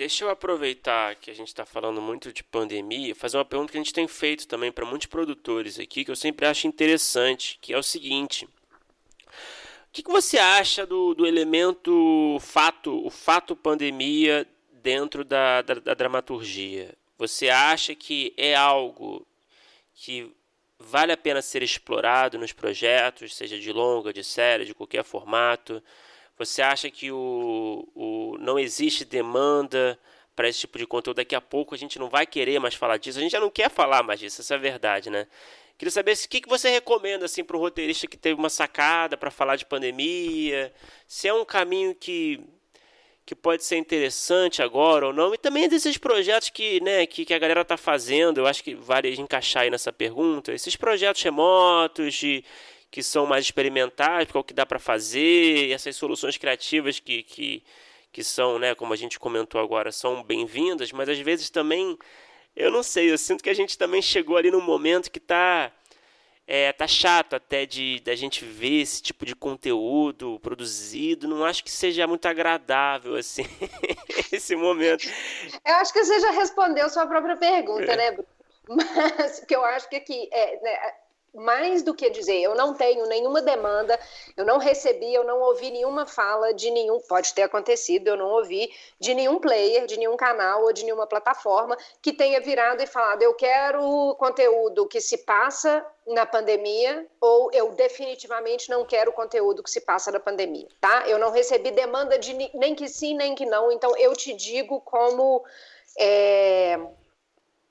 Deixa 0.00 0.24
eu 0.24 0.30
aproveitar 0.30 1.14
que 1.16 1.30
a 1.30 1.34
gente 1.34 1.48
está 1.48 1.66
falando 1.66 2.00
muito 2.00 2.32
de 2.32 2.42
pandemia, 2.42 3.14
fazer 3.14 3.36
uma 3.36 3.44
pergunta 3.44 3.70
que 3.70 3.76
a 3.76 3.82
gente 3.82 3.92
tem 3.92 4.08
feito 4.08 4.48
também 4.48 4.72
para 4.72 4.86
muitos 4.86 5.08
produtores 5.08 5.78
aqui, 5.78 6.06
que 6.06 6.10
eu 6.10 6.16
sempre 6.16 6.46
acho 6.46 6.66
interessante, 6.66 7.58
que 7.60 7.74
é 7.74 7.76
o 7.76 7.82
seguinte. 7.82 8.46
O 8.46 9.92
que, 9.92 10.02
que 10.02 10.10
você 10.10 10.38
acha 10.38 10.86
do, 10.86 11.12
do 11.12 11.26
elemento 11.26 12.38
fato, 12.40 13.06
o 13.06 13.10
fato 13.10 13.54
pandemia 13.54 14.48
dentro 14.72 15.22
da, 15.22 15.60
da, 15.60 15.74
da 15.74 15.92
dramaturgia? 15.92 16.94
Você 17.18 17.50
acha 17.50 17.94
que 17.94 18.32
é 18.38 18.54
algo 18.54 19.26
que 19.92 20.34
vale 20.78 21.12
a 21.12 21.16
pena 21.18 21.42
ser 21.42 21.62
explorado 21.62 22.38
nos 22.38 22.54
projetos, 22.54 23.36
seja 23.36 23.58
de 23.58 23.70
longa, 23.70 24.14
de 24.14 24.24
série, 24.24 24.64
de 24.64 24.72
qualquer 24.72 25.04
formato? 25.04 25.82
Você 26.40 26.62
acha 26.62 26.90
que 26.90 27.12
o, 27.12 27.86
o 27.94 28.38
não 28.40 28.58
existe 28.58 29.04
demanda 29.04 29.98
para 30.34 30.48
esse 30.48 30.60
tipo 30.60 30.78
de 30.78 30.86
conteúdo? 30.86 31.18
Daqui 31.18 31.34
a 31.34 31.40
pouco 31.40 31.74
a 31.74 31.78
gente 31.78 31.98
não 31.98 32.08
vai 32.08 32.26
querer 32.26 32.58
mais 32.58 32.74
falar 32.74 32.96
disso. 32.96 33.18
A 33.18 33.22
gente 33.22 33.32
já 33.32 33.40
não 33.40 33.50
quer 33.50 33.68
falar 33.68 34.02
mais 34.02 34.18
disso, 34.18 34.40
essa 34.40 34.54
é 34.54 34.56
a 34.56 34.60
verdade, 34.60 35.10
né? 35.10 35.26
Queria 35.76 35.90
saber 35.90 36.14
o 36.14 36.28
que, 36.30 36.40
que 36.40 36.48
você 36.48 36.70
recomenda 36.70 37.26
assim, 37.26 37.44
para 37.44 37.58
o 37.58 37.60
roteirista 37.60 38.06
que 38.06 38.16
teve 38.16 38.40
uma 38.40 38.48
sacada 38.48 39.18
para 39.18 39.30
falar 39.30 39.56
de 39.56 39.66
pandemia. 39.66 40.72
Se 41.06 41.28
é 41.28 41.34
um 41.34 41.44
caminho 41.44 41.94
que, 41.94 42.40
que 43.26 43.34
pode 43.34 43.62
ser 43.62 43.76
interessante 43.76 44.62
agora 44.62 45.08
ou 45.08 45.12
não. 45.12 45.34
E 45.34 45.38
também 45.38 45.68
desses 45.68 45.98
projetos 45.98 46.48
que, 46.48 46.82
né, 46.82 47.04
que, 47.04 47.26
que 47.26 47.34
a 47.34 47.38
galera 47.38 47.60
está 47.60 47.76
fazendo. 47.76 48.38
Eu 48.38 48.46
acho 48.46 48.64
que 48.64 48.74
vale 48.74 49.14
encaixar 49.20 49.64
aí 49.64 49.70
nessa 49.70 49.92
pergunta. 49.92 50.54
Esses 50.54 50.74
projetos 50.74 51.22
remotos 51.22 52.14
de 52.14 52.42
que 52.90 53.02
são 53.02 53.26
mais 53.26 53.44
experimentais, 53.44 54.24
porque 54.24 54.38
é 54.38 54.40
o 54.40 54.44
que 54.44 54.54
dá 54.54 54.66
para 54.66 54.78
fazer, 54.78 55.68
e 55.68 55.72
essas 55.72 55.94
soluções 55.96 56.36
criativas 56.36 56.98
que, 56.98 57.22
que, 57.22 57.62
que 58.12 58.24
são, 58.24 58.58
né, 58.58 58.74
como 58.74 58.92
a 58.92 58.96
gente 58.96 59.18
comentou 59.18 59.60
agora, 59.60 59.92
são 59.92 60.22
bem-vindas, 60.22 60.90
mas 60.90 61.08
às 61.08 61.18
vezes 61.18 61.50
também, 61.50 61.96
eu 62.56 62.70
não 62.70 62.82
sei, 62.82 63.12
eu 63.12 63.18
sinto 63.18 63.44
que 63.44 63.50
a 63.50 63.54
gente 63.54 63.78
também 63.78 64.02
chegou 64.02 64.36
ali 64.36 64.50
num 64.50 64.60
momento 64.60 65.10
que 65.10 65.18
está 65.18 65.72
é, 66.52 66.72
tá 66.72 66.88
chato 66.88 67.36
até 67.36 67.64
de 67.64 68.00
da 68.00 68.16
gente 68.16 68.44
ver 68.44 68.80
esse 68.80 69.00
tipo 69.00 69.24
de 69.24 69.36
conteúdo 69.36 70.40
produzido. 70.40 71.28
Não 71.28 71.44
acho 71.44 71.62
que 71.62 71.70
seja 71.70 72.08
muito 72.08 72.26
agradável 72.26 73.14
assim 73.14 73.44
esse 74.32 74.56
momento. 74.56 75.08
Eu 75.64 75.74
acho 75.76 75.92
que 75.92 76.04
você 76.04 76.18
já 76.18 76.32
respondeu 76.32 76.90
sua 76.90 77.06
própria 77.06 77.36
pergunta, 77.36 77.92
é. 77.92 77.96
né, 77.96 78.10
Bruno? 78.10 78.28
Mas 78.68 79.44
que 79.44 79.54
eu 79.54 79.64
acho 79.64 79.88
que 79.88 79.94
aqui 79.94 80.28
é, 80.32 80.60
né, 80.60 80.92
mais 81.34 81.82
do 81.82 81.94
que 81.94 82.10
dizer, 82.10 82.40
eu 82.40 82.54
não 82.54 82.74
tenho 82.74 83.06
nenhuma 83.06 83.40
demanda, 83.40 83.98
eu 84.36 84.44
não 84.44 84.58
recebi, 84.58 85.12
eu 85.14 85.24
não 85.24 85.40
ouvi 85.40 85.70
nenhuma 85.70 86.06
fala 86.06 86.52
de 86.52 86.70
nenhum, 86.70 87.00
pode 87.00 87.32
ter 87.32 87.42
acontecido, 87.42 88.08
eu 88.08 88.16
não 88.16 88.28
ouvi 88.30 88.72
de 88.98 89.14
nenhum 89.14 89.38
player, 89.38 89.86
de 89.86 89.96
nenhum 89.96 90.16
canal 90.16 90.64
ou 90.64 90.72
de 90.72 90.84
nenhuma 90.84 91.06
plataforma 91.06 91.76
que 92.02 92.12
tenha 92.12 92.40
virado 92.40 92.82
e 92.82 92.86
falado, 92.86 93.22
eu 93.22 93.34
quero 93.34 94.14
conteúdo 94.18 94.86
que 94.86 95.00
se 95.00 95.18
passa 95.18 95.84
na 96.06 96.26
pandemia 96.26 97.06
ou 97.20 97.50
eu 97.52 97.72
definitivamente 97.72 98.68
não 98.68 98.84
quero 98.84 99.12
conteúdo 99.12 99.62
que 99.62 99.70
se 99.70 99.80
passa 99.80 100.10
na 100.10 100.18
pandemia, 100.18 100.68
tá? 100.80 101.04
Eu 101.06 101.18
não 101.18 101.30
recebi 101.30 101.70
demanda 101.70 102.18
de 102.18 102.34
nem 102.54 102.74
que 102.74 102.88
sim, 102.88 103.14
nem 103.14 103.34
que 103.34 103.46
não, 103.46 103.70
então 103.70 103.96
eu 103.96 104.14
te 104.16 104.34
digo 104.34 104.80
como 104.80 105.44
é, 105.98 106.78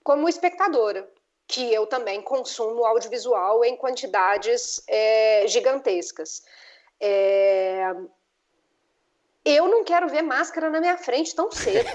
como 0.04 0.30
espectadora, 0.30 1.10
que 1.50 1.74
eu 1.74 1.88
também 1.88 2.22
consumo 2.22 2.86
audiovisual 2.86 3.66
em 3.66 3.76
quantidades 3.76 4.84
é, 4.88 5.48
gigantescas. 5.48 6.44
É... 7.02 7.92
Eu 9.44 9.68
não 9.68 9.84
quero 9.84 10.08
ver 10.08 10.22
máscara 10.22 10.70
na 10.70 10.80
minha 10.80 10.96
frente 10.96 11.34
tão 11.34 11.52
cedo. 11.52 11.90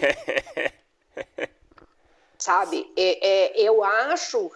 Sabe? 2.36 2.92
É, 2.96 3.28
é, 3.28 3.60
eu 3.60 3.84
acho 3.84 4.50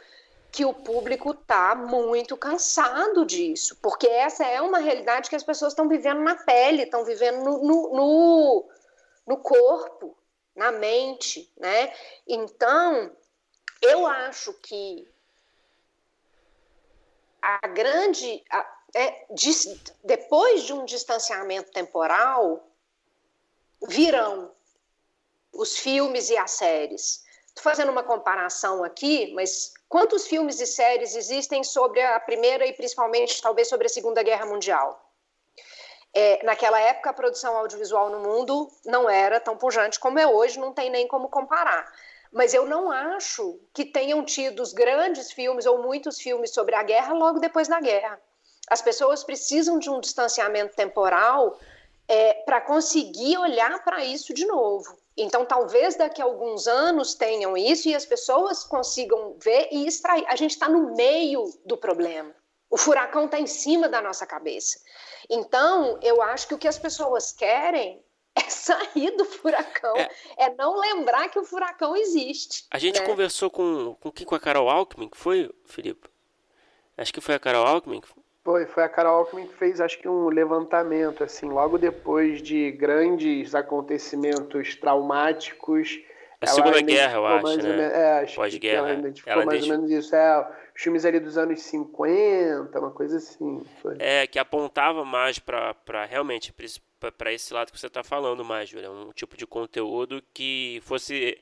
que 0.51 0.65
o 0.65 0.75
público 0.75 1.31
está 1.31 1.77
muito 1.77 2.37
cansado 2.37 3.25
disso, 3.25 3.79
porque 3.81 4.09
essa 4.09 4.45
é 4.45 4.61
uma 4.61 4.79
realidade 4.79 5.31
que 5.31 5.37
as 5.37 5.45
pessoas 5.45 5.75
estão 5.75 5.89
vivendo 5.89 6.23
na 6.23 6.35
pele, 6.35 6.83
estão 6.83 7.05
vivendo 7.05 7.45
no, 7.45 7.63
no, 7.63 7.95
no, 7.95 8.69
no 9.29 9.37
corpo, 9.37 10.19
na 10.57 10.73
mente, 10.73 11.53
né? 11.57 11.93
Então, 12.27 13.13
eu 13.83 14.07
acho 14.07 14.53
que 14.55 15.09
a 17.41 17.67
grande. 17.69 18.45
A, 18.51 18.79
é, 18.95 19.27
depois 20.05 20.65
de 20.65 20.73
um 20.73 20.85
distanciamento 20.85 21.71
temporal, 21.71 22.67
virão 23.87 24.51
os 25.53 25.77
filmes 25.77 26.31
e 26.31 26.37
as 26.37 26.53
séries. 26.53 27.25
Estou 27.47 27.63
fazendo 27.63 27.91
uma 27.91 28.03
comparação 28.03 28.85
aqui, 28.85 29.33
mas 29.35 29.73
quantos 29.89 30.27
filmes 30.27 30.61
e 30.61 30.67
séries 30.67 31.15
existem 31.15 31.65
sobre 31.65 32.01
a 32.01 32.19
Primeira 32.21 32.67
e 32.67 32.73
principalmente, 32.73 33.43
talvez, 33.43 33.69
sobre 33.69 33.87
a 33.87 33.91
Segunda 33.91 34.23
Guerra 34.23 34.47
Mundial? 34.47 35.05
É, 36.15 36.43
naquela 36.45 36.81
época, 36.81 37.11
a 37.11 37.13
produção 37.13 37.57
audiovisual 37.57 38.11
no 38.11 38.21
mundo 38.21 38.71
não 38.85 39.11
era 39.11 39.39
tão 39.39 39.57
pujante 39.57 40.01
como 40.01 40.19
é 40.19 40.27
hoje, 40.27 40.59
não 40.59 40.73
tem 40.73 40.89
nem 40.89 41.07
como 41.07 41.29
comparar. 41.29 41.93
Mas 42.33 42.55
eu 42.55 42.67
não 42.67 42.91
acho 42.91 43.59
que 43.73 43.85
tenham 43.85 44.25
tido 44.25 44.61
os 44.63 44.73
grandes 44.73 45.33
filmes 45.33 45.67
ou 45.67 45.83
muitos 45.83 46.21
filmes 46.21 46.53
sobre 46.53 46.75
a 46.75 46.83
guerra 46.83 47.15
logo 47.15 47.39
depois 47.39 47.69
da 47.69 47.81
guerra. 47.81 48.21
As 48.69 48.83
pessoas 48.83 49.25
precisam 49.25 49.79
de 49.79 49.89
um 49.89 50.01
distanciamento 50.01 50.77
temporal 50.77 51.59
é, 52.07 52.35
para 52.45 52.61
conseguir 52.61 53.39
olhar 53.39 53.83
para 53.83 54.05
isso 54.05 54.33
de 54.35 54.47
novo. 54.47 54.97
Então, 55.17 55.45
talvez 55.45 55.97
daqui 55.97 56.23
a 56.23 56.25
alguns 56.25 56.69
anos 56.69 57.15
tenham 57.15 57.57
isso 57.57 57.89
e 57.89 57.95
as 57.95 58.07
pessoas 58.07 58.63
consigam 58.63 59.37
ver 59.43 59.69
e 59.73 59.87
extrair. 59.87 60.25
A 60.29 60.37
gente 60.37 60.53
está 60.53 60.69
no 60.69 60.95
meio 60.95 61.45
do 61.65 61.77
problema. 61.77 62.35
O 62.71 62.77
furacão 62.77 63.25
está 63.25 63.39
em 63.41 63.47
cima 63.47 63.89
da 63.89 64.01
nossa 64.01 64.27
cabeça. 64.27 64.79
Então, 65.29 65.99
eu 66.03 66.23
acho 66.23 66.47
que 66.47 66.55
o 66.55 66.59
que 66.59 66.69
as 66.69 66.79
pessoas 66.79 67.33
querem 67.33 68.03
é 68.39 68.51
sair 68.51 69.11
do 69.17 69.25
furacão, 69.25 69.97
é, 69.97 70.09
é 70.39 70.55
não 70.55 70.79
lembrar 70.79 71.29
que 71.29 71.39
o 71.39 71.45
furacão 71.45 71.97
existe. 71.97 72.67
A 72.71 72.79
gente 72.79 73.01
né? 73.01 73.07
conversou 73.07 73.51
com, 73.51 73.97
com 74.01 74.11
quem? 74.11 74.27
Com 74.27 74.35
a 74.35 74.41
Carol 74.41 74.69
Alckmin, 74.69 75.09
que 75.09 75.17
foi, 75.17 75.51
Felipe? 75.65 76.09
Acho 76.97 77.13
que 77.13 77.21
foi 77.21 77.35
a 77.35 77.39
Carol 77.39 77.67
Alckmin. 77.67 78.03
Foi, 78.45 78.67
foi 78.67 78.83
a 78.83 78.89
Carol 78.89 79.19
Alckmin 79.19 79.47
que 79.47 79.55
fez, 79.55 79.81
acho 79.81 79.99
que 79.99 80.09
um 80.09 80.29
levantamento, 80.29 81.23
assim, 81.23 81.47
logo 81.47 81.77
depois 81.77 82.43
de 82.43 82.71
grandes 82.73 83.55
acontecimentos 83.55 84.75
traumáticos. 84.75 86.01
A 86.41 86.47
Segunda 86.47 86.81
Guerra, 86.81 87.17
eu 87.17 87.27
acho, 87.27 87.57
né? 87.59 87.63
Menos, 87.63 87.93
é, 87.93 88.21
acho 88.21 88.37
Pós-guerra. 88.37 88.89
Ela 88.89 88.99
identificou 89.01 89.33
ela 89.35 89.45
mais 89.45 89.63
ou 89.63 89.69
menos 89.69 89.91
isso. 89.91 90.15
É, 90.15 90.49
filmes 90.79 91.05
ali 91.05 91.19
dos 91.19 91.37
anos 91.37 91.61
50, 91.63 92.79
uma 92.79 92.93
coisa 92.93 93.17
assim. 93.17 93.65
Foi. 93.83 93.97
É, 93.99 94.27
que 94.29 94.39
apontava 94.39 95.05
mais 95.05 95.39
para 95.39 96.05
realmente 96.09 96.55
para 97.17 97.33
esse 97.33 97.53
lado 97.53 97.73
que 97.73 97.79
você 97.79 97.89
está 97.89 98.05
falando 98.05 98.45
mais, 98.45 98.69
Júlia. 98.69 98.91
Um 98.91 99.11
tipo 99.11 99.37
de 99.37 99.45
conteúdo 99.45 100.23
que 100.33 100.81
fosse 100.85 101.37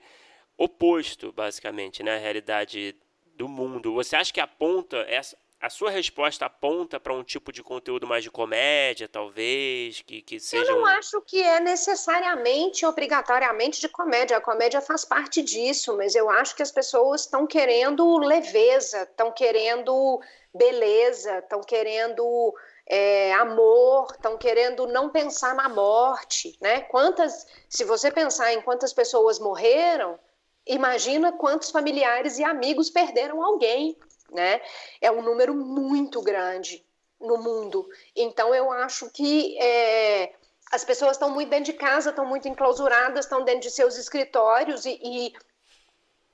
oposto, 0.57 1.33
basicamente, 1.33 2.03
né? 2.03 2.17
À 2.17 2.19
realidade 2.19 2.97
do 3.37 3.47
mundo. 3.47 3.93
Você 3.93 4.17
acha 4.17 4.33
que 4.33 4.41
aponta 4.41 4.97
essa, 5.07 5.37
a 5.67 5.71
sua 5.71 5.91
resposta 5.91 6.47
aponta 6.47 7.01
para 7.01 7.13
um 7.13 7.25
tipo 7.25 7.51
de 7.51 7.61
conteúdo 7.61 8.07
mais 8.07 8.23
de 8.23 8.31
comédia, 8.31 9.09
talvez, 9.09 10.01
que, 10.01 10.23
que 10.23 10.39
seja. 10.39 10.71
Eu 10.71 10.77
não 10.77 10.83
um... 10.83 10.87
acho 10.87 11.21
que 11.23 11.43
é 11.43 11.59
necessariamente, 11.59 12.87
obrigatoriamente 12.87 13.81
de 13.81 13.89
comédia. 13.89 14.37
A 14.37 14.41
comédia 14.41 14.81
faz 14.81 15.05
parte 15.05 15.43
disso, 15.43 15.97
mas 15.97 16.15
eu 16.15 16.31
acho 16.31 16.55
que 16.55 16.63
as 16.63 16.71
pessoas 16.71 17.23
estão 17.23 17.49
querendo 17.49 18.17
leveza, 18.19 19.03
estão 19.03 19.33
querendo 19.33 20.21
beleza, 20.55 21.39
estão 21.39 21.61
querendo 21.61 22.55
é, 22.89 23.35
amor, 23.35 24.13
estão 24.13 24.39
querendo 24.39 24.87
não 24.87 25.11
pensar 25.11 25.53
na 25.57 25.69
morte, 25.69 26.57
né? 26.61 26.83
Quantas, 26.83 27.45
se 27.69 27.83
você 27.83 28.13
pensar 28.13 28.53
em 28.53 28.63
quantas 28.63 28.93
pessoas 28.93 29.41
morreram, 29.41 30.17
imagina 30.65 31.33
quantos 31.33 31.71
familiares 31.71 32.39
e 32.39 32.45
amigos 32.45 32.89
perderam 32.89 33.43
alguém 33.43 33.99
né? 34.31 34.61
É 35.01 35.11
um 35.11 35.23
número 35.23 35.55
muito 35.55 36.23
grande 36.23 36.85
no 37.21 37.39
mundo. 37.39 37.89
Então, 38.15 38.55
eu 38.55 38.71
acho 38.71 39.11
que 39.11 39.59
é, 39.59 40.33
as 40.73 40.85
pessoas 40.85 41.13
estão 41.13 41.31
muito 41.31 41.49
dentro 41.49 41.67
de 41.67 41.75
casa, 41.75 42.11
estão 42.11 42.27
muito 42.27 42.49
enclausuradas, 42.49 43.25
estão 43.25 43.45
dentro 43.45 43.63
de 43.63 43.71
seus 43.71 43.97
escritórios 43.97 44.85
e, 44.85 44.99
e 45.03 45.33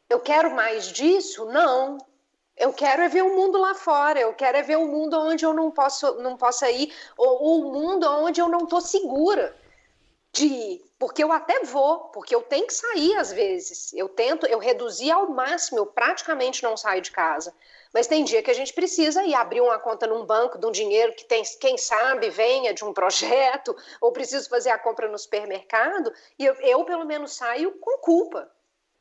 eu 0.08 0.20
quero 0.20 0.54
mais 0.54 0.86
disso? 0.86 1.44
Não. 1.46 1.98
Eu 2.56 2.72
quero 2.72 3.02
é 3.02 3.08
ver 3.08 3.22
o 3.22 3.34
mundo 3.34 3.58
lá 3.58 3.74
fora, 3.74 4.20
eu 4.20 4.34
quero 4.34 4.58
é 4.58 4.62
ver 4.62 4.76
o 4.76 4.86
mundo 4.86 5.18
onde 5.18 5.44
eu 5.44 5.54
não 5.54 5.70
posso 5.70 6.14
não 6.16 6.36
possa 6.36 6.70
ir, 6.70 6.94
ou, 7.16 7.42
ou 7.42 7.60
o 7.62 7.72
mundo 7.72 8.06
onde 8.06 8.40
eu 8.40 8.48
não 8.48 8.64
estou 8.64 8.80
segura 8.80 9.56
de 10.32 10.46
ir. 10.46 10.84
Porque 10.98 11.24
eu 11.24 11.32
até 11.32 11.64
vou, 11.64 12.10
porque 12.10 12.34
eu 12.34 12.42
tenho 12.42 12.66
que 12.66 12.74
sair 12.74 13.16
às 13.16 13.32
vezes. 13.32 13.92
Eu 13.94 14.08
tento, 14.08 14.46
eu 14.46 14.58
reduzi 14.58 15.10
ao 15.10 15.30
máximo, 15.30 15.78
eu 15.78 15.86
praticamente 15.86 16.62
não 16.62 16.76
saio 16.76 17.00
de 17.00 17.10
casa. 17.10 17.52
Mas 17.92 18.06
tem 18.06 18.24
dia 18.24 18.42
que 18.42 18.50
a 18.50 18.54
gente 18.54 18.72
precisa 18.72 19.22
ir 19.24 19.34
abrir 19.34 19.60
uma 19.60 19.78
conta 19.78 20.06
num 20.06 20.24
banco 20.24 20.58
de 20.58 20.66
um 20.66 20.70
dinheiro 20.70 21.12
que 21.14 21.24
tem, 21.24 21.42
quem 21.60 21.76
sabe, 21.76 22.30
venha 22.30 22.72
de 22.72 22.84
um 22.84 22.92
projeto, 22.92 23.76
ou 24.00 24.12
preciso 24.12 24.48
fazer 24.48 24.70
a 24.70 24.78
compra 24.78 25.08
no 25.08 25.18
supermercado, 25.18 26.12
e 26.38 26.46
eu, 26.46 26.54
eu 26.54 26.84
pelo 26.84 27.04
menos 27.04 27.34
saio 27.34 27.72
com 27.78 27.98
culpa. 27.98 28.50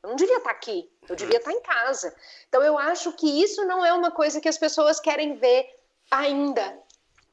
Eu 0.03 0.09
não 0.09 0.15
devia 0.15 0.37
estar 0.37 0.49
aqui, 0.49 0.91
eu 1.07 1.15
devia 1.15 1.37
estar 1.37 1.51
em 1.51 1.61
casa. 1.61 2.13
Então 2.49 2.61
eu 2.63 2.77
acho 2.77 3.13
que 3.13 3.41
isso 3.41 3.63
não 3.65 3.85
é 3.85 3.93
uma 3.93 4.11
coisa 4.11 4.41
que 4.41 4.49
as 4.49 4.57
pessoas 4.57 4.99
querem 4.99 5.35
ver 5.35 5.69
ainda. 6.09 6.77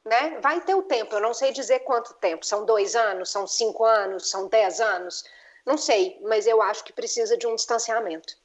Né? 0.05 0.39
Vai 0.39 0.61
ter 0.61 0.75
o 0.75 0.83
tempo, 0.83 1.13
eu 1.13 1.19
não 1.19 1.33
sei 1.33 1.51
dizer 1.51 1.79
quanto 1.79 2.13
tempo. 2.15 2.45
São 2.45 2.65
dois 2.65 2.95
anos, 2.95 3.31
são 3.31 3.45
cinco 3.45 3.83
anos, 3.83 4.29
são 4.29 4.47
dez 4.47 4.79
anos, 4.79 5.25
não 5.65 5.77
sei, 5.77 6.19
mas 6.21 6.47
eu 6.47 6.61
acho 6.61 6.83
que 6.83 6.93
precisa 6.93 7.35
de 7.35 7.45
um 7.45 7.55
distanciamento. 7.55 8.37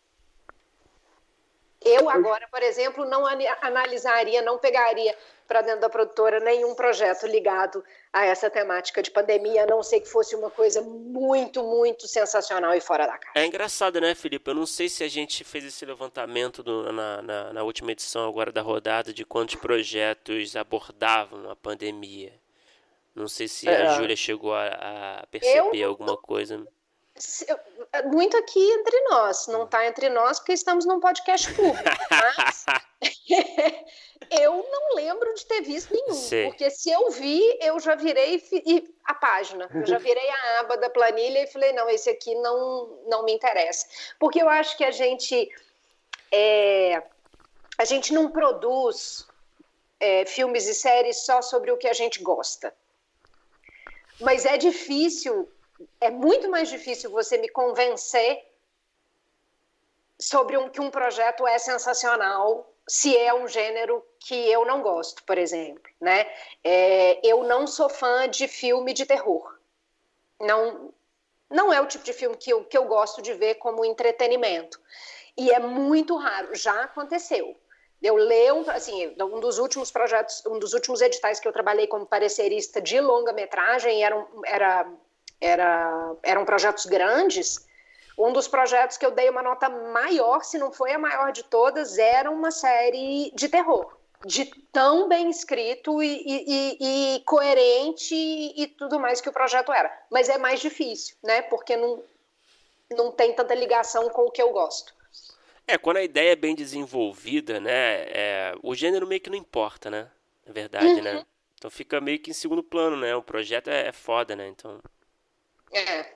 Eu 1.85 2.09
agora, 2.09 2.49
por 2.51 2.63
exemplo, 2.63 3.05
não 3.05 3.25
analisaria, 3.61 4.41
não 4.41 4.59
pegaria 4.59 5.15
para 5.47 5.61
dentro 5.61 5.81
da 5.81 5.91
produtora 5.91 6.41
nenhum 6.41 6.75
projeto 6.75 7.27
ligado 7.27 7.85
a 8.13 8.25
essa 8.25 8.49
temática 8.49 9.03
de 9.03 9.11
pandemia, 9.11 9.65
a 9.65 9.67
não 9.67 9.83
ser 9.83 10.01
que 10.01 10.09
fosse 10.09 10.35
uma 10.35 10.51
coisa 10.51 10.81
muito, 10.81 11.63
muito 11.63 12.09
sensacional 12.09 12.75
e 12.75 12.81
fora 12.81 13.07
da 13.07 13.19
caixa. 13.19 13.39
É 13.39 13.45
engraçado, 13.45 14.01
né, 14.01 14.15
Felipe? 14.15 14.51
Eu 14.51 14.55
não 14.55 14.67
sei 14.67 14.89
se 14.89 15.05
a 15.05 15.09
gente 15.09 15.45
fez 15.45 15.65
esse 15.65 15.85
levantamento 15.85 16.63
do, 16.63 16.91
na, 16.93 17.21
na, 17.21 17.53
na, 17.53 17.63
última 17.63 17.93
edição 17.93 18.27
agora 18.27 18.51
da 18.51 18.63
rodada 18.63 19.13
de 19.13 19.25
quantos 19.25 19.57
projetos 19.57 20.57
abordavam 20.57 21.51
a 21.51 21.57
pandemia. 21.57 22.33
Não 23.15 23.29
sei 23.29 23.47
se 23.47 23.69
é. 23.69 23.87
a 23.87 23.95
Júlia 23.95 24.17
chegou 24.17 24.55
a, 24.55 24.67
a 25.21 25.27
perceber 25.27 25.79
eu, 25.79 25.91
alguma 25.91 26.17
coisa 26.17 26.67
muito 28.07 28.37
aqui 28.37 28.61
entre 28.73 29.01
nós, 29.03 29.47
não 29.47 29.65
está 29.65 29.87
entre 29.87 30.09
nós 30.09 30.41
porque 30.41 30.53
estamos 30.53 30.85
num 30.85 30.99
podcast 30.99 31.53
público, 31.55 31.85
mas 32.11 32.67
eu 34.31 34.67
não 34.69 34.97
lembro 34.97 35.33
de 35.35 35.47
ter 35.47 35.61
visto 35.61 35.95
nenhum, 35.95 36.15
Sim. 36.15 36.49
porque 36.49 36.69
se 36.71 36.91
eu 36.91 37.11
vi, 37.11 37.41
eu 37.61 37.79
já 37.79 37.95
virei 37.95 38.43
a 39.05 39.15
página, 39.15 39.71
eu 39.73 39.87
já 39.87 39.99
virei 39.99 40.29
a 40.29 40.61
aba 40.61 40.77
da 40.77 40.91
planilha 40.91 41.45
e 41.45 41.47
falei, 41.47 41.73
não, 41.73 41.89
esse 41.89 42.11
aqui 42.11 42.35
não, 42.35 42.99
não 43.07 43.25
me 43.25 43.33
interessa, 43.33 43.87
porque 44.19 44.43
eu 44.43 44.49
acho 44.49 44.77
que 44.77 44.85
a 44.85 44.91
gente 44.91 45.49
é, 46.33 47.01
a 47.79 47.85
gente 47.85 48.13
não 48.13 48.29
produz 48.29 49.29
é, 50.01 50.27
filmes 50.27 50.67
e 50.67 50.75
séries 50.75 51.25
só 51.25 51.41
sobre 51.41 51.71
o 51.71 51.77
que 51.77 51.87
a 51.87 51.93
gente 51.93 52.21
gosta, 52.25 52.75
mas 54.21 54.45
é 54.45 54.57
difícil 54.57 55.49
é 56.01 56.11
muito 56.11 56.49
mais 56.49 56.69
difícil 56.69 57.11
você 57.11 57.39
me 57.39 57.49
convencer 57.49 58.45
sobre 60.19 60.57
um, 60.57 60.69
que 60.69 60.81
um 60.81 60.91
projeto 60.91 61.47
é 61.47 61.59
sensacional 61.59 62.71
se 62.87 63.17
é 63.17 63.33
um 63.35 63.49
gênero 63.49 64.05
que 64.21 64.35
eu 64.35 64.65
não 64.65 64.83
gosto, 64.83 65.23
por 65.25 65.39
exemplo, 65.39 65.91
né? 66.01 66.31
É, 66.63 67.27
eu 67.27 67.43
não 67.45 67.67
sou 67.67 67.89
fã 67.89 68.29
de 68.29 68.47
filme 68.47 68.93
de 68.93 69.07
terror. 69.07 69.59
Não, 70.39 70.93
não 71.51 71.73
é 71.73 71.81
o 71.81 71.87
tipo 71.87 72.05
de 72.05 72.13
filme 72.13 72.37
que 72.37 72.53
eu, 72.53 72.65
que 72.65 72.77
eu 72.77 72.85
gosto 72.85 73.23
de 73.23 73.33
ver 73.33 73.55
como 73.55 73.85
entretenimento. 73.85 74.79
E 75.37 75.51
é 75.51 75.59
muito 75.59 76.17
raro. 76.17 76.55
Já 76.55 76.85
aconteceu. 76.85 77.57
Eu 78.03 78.17
leio, 78.17 78.69
assim, 78.71 79.15
um 79.19 79.41
dos 79.41 79.59
últimos 79.59 79.91
projetos, 79.91 80.45
um 80.47 80.59
dos 80.59 80.75
últimos 80.75 81.01
editais 81.01 81.41
que 81.41 81.49
eu 81.49 81.53
trabalhei 81.53 81.87
como 81.87 82.05
parecerista 82.05 82.81
de 82.81 83.01
longa-metragem 83.01 84.05
era, 84.05 84.27
era 84.45 84.93
era, 85.41 86.15
eram 86.23 86.45
projetos 86.45 86.87
grandes. 86.87 87.67
Um 88.17 88.33
dos 88.33 88.47
projetos 88.47 88.97
que 88.97 89.05
eu 89.05 89.11
dei 89.11 89.29
uma 89.29 89.43
nota 89.43 89.69
maior, 89.69 90.45
se 90.45 90.59
não 90.59 90.73
foi 90.73 90.93
a 90.93 90.99
maior 90.99 91.33
de 91.33 91.43
todas, 91.45 91.99
era 91.99 92.31
uma 92.31 92.51
série 92.51 93.33
de 93.35 93.49
terror. 93.49 93.97
De 94.25 94.47
tão 94.73 95.09
bem 95.09 95.29
escrito 95.29 96.03
e, 96.03 96.23
e, 96.27 97.17
e 97.17 97.21
coerente 97.25 98.15
e 98.15 98.67
tudo 98.69 98.99
mais 98.99 99.21
que 99.21 99.29
o 99.29 99.33
projeto 99.33 99.73
era. 99.73 99.93
Mas 100.11 100.29
é 100.29 100.39
mais 100.39 100.61
difícil, 100.61 101.17
né? 101.23 101.43
Porque 101.43 101.77
não, 101.77 102.03
não 102.91 103.13
tem 103.13 103.35
tanta 103.35 103.55
ligação 103.55 104.09
com 104.09 104.23
o 104.23 104.31
que 104.31 104.41
eu 104.41 104.51
gosto. 104.51 104.95
É, 105.67 105.77
quando 105.77 105.97
a 105.99 106.03
ideia 106.03 106.33
é 106.33 106.37
bem 106.37 106.55
desenvolvida, 106.55 107.59
né? 107.59 108.05
É, 108.09 108.55
o 108.63 108.75
gênero 108.75 109.07
meio 109.07 109.21
que 109.21 109.31
não 109.31 109.37
importa, 109.37 109.91
né? 109.91 110.11
Na 110.47 110.53
verdade, 110.53 111.01
né? 111.01 111.13
uhum. 111.13 111.19
né? 111.19 111.27
Então 111.57 111.71
fica 111.71 112.01
meio 112.01 112.19
que 112.19 112.31
em 112.31 112.35
segundo 112.35 112.63
plano, 112.63 112.97
né? 112.97 113.17
O 113.17 113.23
projeto 113.23 113.69
é, 113.69 113.89
é 113.89 113.93
foda, 113.93 114.37
né? 114.37 114.47
Então. 114.49 114.81
É. 115.75 116.07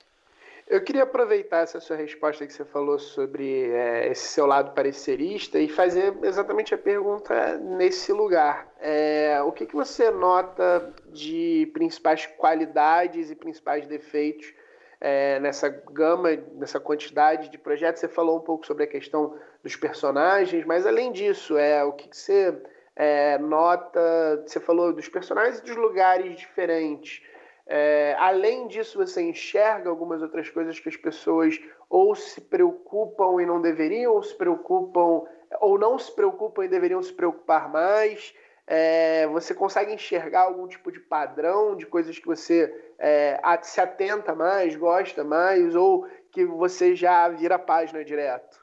Eu 0.71 0.83
queria 0.83 1.05
aproveitar 1.05 1.63
essa 1.63 1.81
sua 1.81 1.97
resposta 1.97 2.47
que 2.47 2.53
você 2.53 2.63
falou 2.63 2.99
sobre 2.99 3.71
é, 3.71 4.09
esse 4.09 4.29
seu 4.29 4.45
lado 4.45 4.75
parecerista 4.75 5.59
e 5.59 5.67
fazer 5.67 6.15
exatamente 6.23 6.75
a 6.75 6.79
pergunta 6.79 7.57
nesse 7.57 8.13
lugar. 8.13 8.69
É, 8.79 9.41
o 9.43 9.51
que, 9.51 9.65
que 9.65 9.75
você 9.75 10.11
nota 10.11 10.93
de 11.07 11.71
principais 11.73 12.27
qualidades 12.27 13.31
e 13.31 13.35
principais 13.35 13.87
defeitos 13.87 14.53
é, 15.01 15.41
nessa 15.41 15.71
gama, 15.71 16.37
nessa 16.55 16.79
quantidade 16.79 17.49
de 17.49 17.57
projetos? 17.57 18.01
Você 18.01 18.09
falou 18.09 18.37
um 18.37 18.43
pouco 18.43 18.67
sobre 18.67 18.85
a 18.85 18.89
questão 18.89 19.39
dos 19.63 19.75
personagens, 19.75 20.67
mas 20.67 20.87
além 20.87 21.13
disso, 21.13 21.57
é, 21.57 21.83
o 21.83 21.95
que, 21.95 22.11
que 22.11 22.17
você 22.17 22.55
é, 22.95 23.39
nota? 23.39 24.43
Você 24.47 24.61
falou 24.61 24.93
dos 24.93 25.09
personagens 25.09 25.61
e 25.61 25.63
dos 25.63 25.77
lugares 25.77 26.37
diferentes. 26.37 27.23
É, 27.71 28.17
além 28.19 28.67
disso, 28.67 28.97
você 28.97 29.21
enxerga 29.21 29.91
algumas 29.91 30.23
outras 30.23 30.49
coisas 30.49 30.81
que 30.81 30.89
as 30.89 30.97
pessoas 30.97 31.61
ou 31.89 32.15
se 32.15 32.41
preocupam 32.41 33.43
e 33.43 33.47
não 33.47 33.61
deveriam, 33.61 34.15
ou 34.15 34.23
se 34.23 34.35
preocupam, 34.35 35.25
ou 35.61 35.79
não 35.79 35.99
se 35.99 36.11
preocupam 36.11 36.65
e 36.65 36.69
deveriam 36.69 37.03
se 37.03 37.13
preocupar 37.13 37.71
mais. 37.71 38.35
É, 38.67 39.27
você 39.27 39.55
consegue 39.55 39.93
enxergar 39.93 40.43
algum 40.43 40.67
tipo 40.67 40.91
de 40.91 40.99
padrão 40.99 41.77
de 41.77 41.85
coisas 41.85 42.19
que 42.19 42.27
você 42.27 42.75
é, 42.99 43.39
se 43.63 43.81
atenta 43.81 44.35
mais, 44.35 44.75
gosta 44.75 45.23
mais, 45.23 45.75
ou 45.75 46.09
que 46.33 46.47
você 46.47 46.97
já 46.97 47.29
vira 47.29 47.57
a 47.57 47.59
página 47.59 48.03
direto? 48.03 48.59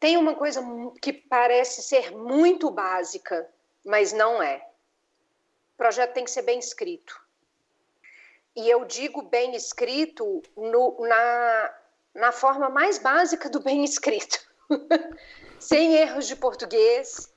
Tem 0.00 0.16
uma 0.16 0.34
coisa 0.34 0.62
que 1.02 1.12
parece 1.12 1.82
ser 1.82 2.10
muito 2.16 2.70
básica, 2.70 3.46
mas 3.84 4.12
não 4.12 4.42
é. 4.42 4.66
O 5.74 5.76
projeto 5.76 6.14
tem 6.14 6.24
que 6.24 6.30
ser 6.30 6.42
bem 6.42 6.58
escrito. 6.58 7.20
E 8.54 8.68
eu 8.68 8.84
digo 8.84 9.22
bem 9.22 9.54
escrito 9.54 10.42
no, 10.56 10.96
na, 11.00 11.74
na 12.14 12.32
forma 12.32 12.68
mais 12.68 12.98
básica 12.98 13.48
do 13.48 13.60
bem 13.60 13.82
escrito. 13.84 14.38
sem 15.58 15.94
erros 15.94 16.26
de 16.26 16.36
português, 16.36 17.32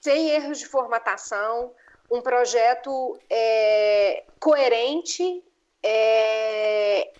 sem 0.00 0.30
erros 0.30 0.58
de 0.58 0.66
formatação, 0.66 1.74
um 2.10 2.22
projeto 2.22 3.18
é, 3.28 4.24
coerente, 4.40 5.44
é, 5.82 7.12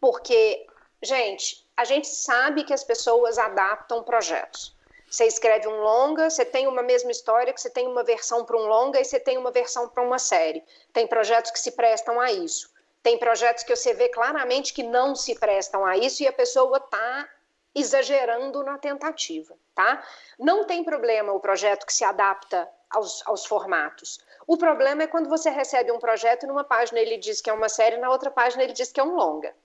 porque, 0.00 0.66
gente, 1.02 1.66
a 1.76 1.84
gente 1.84 2.08
sabe 2.08 2.64
que 2.64 2.74
as 2.74 2.84
pessoas 2.84 3.38
adaptam 3.38 4.02
projetos. 4.02 4.75
Você 5.16 5.24
escreve 5.24 5.66
um 5.66 5.80
longa, 5.80 6.28
você 6.28 6.44
tem 6.44 6.66
uma 6.66 6.82
mesma 6.82 7.10
história, 7.10 7.50
que 7.50 7.58
você 7.58 7.70
tem 7.70 7.86
uma 7.86 8.04
versão 8.04 8.44
para 8.44 8.54
um 8.54 8.66
longa 8.66 9.00
e 9.00 9.04
você 9.04 9.18
tem 9.18 9.38
uma 9.38 9.50
versão 9.50 9.88
para 9.88 10.02
uma 10.02 10.18
série. 10.18 10.62
Tem 10.92 11.06
projetos 11.06 11.50
que 11.50 11.58
se 11.58 11.72
prestam 11.72 12.20
a 12.20 12.30
isso. 12.30 12.70
Tem 13.02 13.18
projetos 13.18 13.64
que 13.64 13.74
você 13.74 13.94
vê 13.94 14.10
claramente 14.10 14.74
que 14.74 14.82
não 14.82 15.14
se 15.14 15.34
prestam 15.34 15.86
a 15.86 15.96
isso 15.96 16.22
e 16.22 16.28
a 16.28 16.32
pessoa 16.34 16.76
está 16.76 17.26
exagerando 17.74 18.62
na 18.62 18.76
tentativa, 18.76 19.56
tá? 19.74 20.06
Não 20.38 20.66
tem 20.66 20.84
problema 20.84 21.32
o 21.32 21.40
projeto 21.40 21.86
que 21.86 21.94
se 21.94 22.04
adapta 22.04 22.68
aos, 22.90 23.26
aos, 23.26 23.46
formatos. 23.46 24.20
O 24.46 24.58
problema 24.58 25.04
é 25.04 25.06
quando 25.06 25.30
você 25.30 25.48
recebe 25.48 25.90
um 25.90 25.98
projeto 25.98 26.42
e 26.42 26.46
numa 26.46 26.62
página 26.62 27.00
ele 27.00 27.16
diz 27.16 27.40
que 27.40 27.48
é 27.48 27.54
uma 27.54 27.70
série, 27.70 27.96
na 27.96 28.10
outra 28.10 28.30
página 28.30 28.62
ele 28.62 28.74
diz 28.74 28.92
que 28.92 29.00
é 29.00 29.02
um 29.02 29.14
longa. 29.14 29.56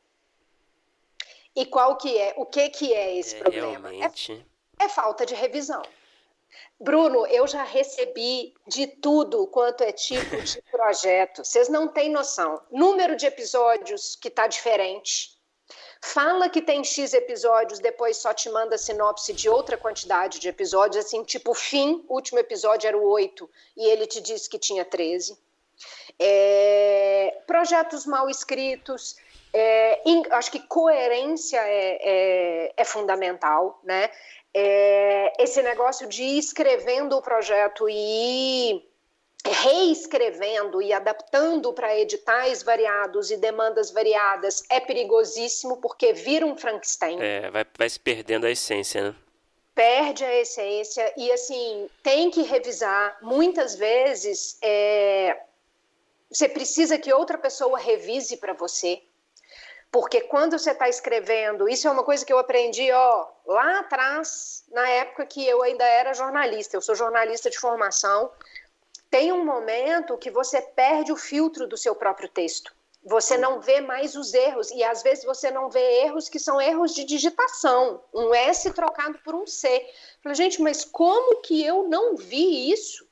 E 1.53 1.65
qual 1.65 1.97
que 1.97 2.17
é? 2.17 2.35
O 2.37 2.45
que 2.45 2.69
que 2.69 2.93
é 2.93 3.17
esse 3.17 3.35
é, 3.35 3.39
problema? 3.39 3.89
Realmente... 3.89 4.45
É, 4.47 4.50
é 4.81 4.89
falta 4.89 5.25
de 5.25 5.35
revisão. 5.35 5.81
Bruno, 6.79 7.25
eu 7.27 7.47
já 7.47 7.63
recebi 7.63 8.53
de 8.67 8.87
tudo 8.87 9.47
quanto 9.47 9.83
é 9.83 9.91
tipo 9.91 10.35
de 10.41 10.61
projeto. 10.71 11.43
Vocês 11.43 11.69
não 11.69 11.87
têm 11.87 12.09
noção. 12.09 12.61
Número 12.71 13.15
de 13.15 13.25
episódios 13.25 14.15
que 14.15 14.27
está 14.27 14.47
diferente. 14.47 15.39
Fala 16.03 16.49
que 16.49 16.61
tem 16.61 16.83
X 16.83 17.13
episódios, 17.13 17.79
depois 17.79 18.17
só 18.17 18.33
te 18.33 18.49
manda 18.49 18.77
sinopse 18.77 19.31
de 19.33 19.47
outra 19.47 19.77
quantidade 19.77 20.39
de 20.39 20.49
episódios, 20.49 21.05
assim, 21.05 21.23
tipo, 21.23 21.53
fim, 21.53 22.03
último 22.09 22.39
episódio 22.39 22.87
era 22.87 22.97
o 22.97 23.07
8 23.07 23.47
e 23.77 23.87
ele 23.87 24.07
te 24.07 24.19
disse 24.19 24.49
que 24.49 24.57
tinha 24.57 24.83
13. 24.83 25.37
É, 26.19 27.41
projetos 27.45 28.07
mal 28.07 28.27
escritos, 28.29 29.15
é, 29.53 30.01
acho 30.31 30.51
que 30.51 30.59
coerência 30.61 31.57
é, 31.57 31.99
é, 32.01 32.73
é 32.75 32.83
fundamental, 32.83 33.79
né? 33.83 34.09
É, 34.53 35.33
esse 35.41 35.61
negócio 35.61 36.07
de 36.07 36.23
ir 36.23 36.39
escrevendo 36.39 37.17
o 37.17 37.21
projeto 37.21 37.87
e 37.87 37.93
ir 37.93 38.91
reescrevendo 39.43 40.81
e 40.81 40.93
adaptando 40.93 41.73
para 41.73 41.97
editais 41.97 42.61
variados 42.61 43.31
e 43.31 43.37
demandas 43.37 43.89
variadas 43.91 44.63
é 44.69 44.79
perigosíssimo 44.79 45.77
porque 45.77 46.13
vira 46.13 46.45
um 46.45 46.55
Frankenstein. 46.55 47.19
É, 47.19 47.49
vai, 47.49 47.65
vai 47.77 47.89
se 47.89 47.99
perdendo 47.99 48.45
a 48.45 48.51
essência, 48.51 49.09
né? 49.09 49.15
Perde 49.73 50.23
a 50.23 50.35
essência 50.35 51.11
e, 51.17 51.31
assim, 51.31 51.89
tem 52.03 52.29
que 52.29 52.43
revisar. 52.43 53.17
Muitas 53.21 53.73
vezes, 53.75 54.57
é, 54.61 55.39
você 56.29 56.47
precisa 56.47 56.99
que 56.99 57.11
outra 57.11 57.37
pessoa 57.37 57.79
revise 57.79 58.37
para 58.37 58.53
você. 58.53 59.01
Porque 59.91 60.21
quando 60.21 60.57
você 60.57 60.71
está 60.71 60.87
escrevendo, 60.87 61.67
isso 61.67 61.85
é 61.85 61.91
uma 61.91 62.03
coisa 62.03 62.25
que 62.25 62.31
eu 62.31 62.39
aprendi 62.39 62.89
ó, 62.93 63.27
lá 63.45 63.79
atrás, 63.79 64.63
na 64.71 64.87
época 64.87 65.25
que 65.25 65.45
eu 65.45 65.61
ainda 65.61 65.83
era 65.83 66.13
jornalista. 66.13 66.77
Eu 66.77 66.81
sou 66.81 66.95
jornalista 66.95 67.49
de 67.49 67.59
formação. 67.59 68.31
Tem 69.09 69.33
um 69.33 69.43
momento 69.43 70.17
que 70.17 70.31
você 70.31 70.61
perde 70.61 71.11
o 71.11 71.17
filtro 71.17 71.67
do 71.67 71.75
seu 71.75 71.93
próprio 71.93 72.29
texto. 72.29 72.73
Você 73.03 73.37
não 73.37 73.59
vê 73.59 73.81
mais 73.81 74.15
os 74.15 74.33
erros, 74.33 74.69
e 74.71 74.83
às 74.83 75.01
vezes 75.01 75.25
você 75.25 75.49
não 75.49 75.69
vê 75.69 76.03
erros 76.03 76.29
que 76.29 76.39
são 76.39 76.61
erros 76.61 76.93
de 76.93 77.03
digitação, 77.03 77.99
um 78.13 78.33
S 78.33 78.71
trocado 78.71 79.17
por 79.25 79.33
um 79.33 79.47
C. 79.47 79.89
Falei, 80.21 80.35
gente, 80.35 80.61
mas 80.61 80.85
como 80.85 81.41
que 81.41 81.65
eu 81.65 81.89
não 81.89 82.15
vi 82.15 82.71
isso? 82.71 83.05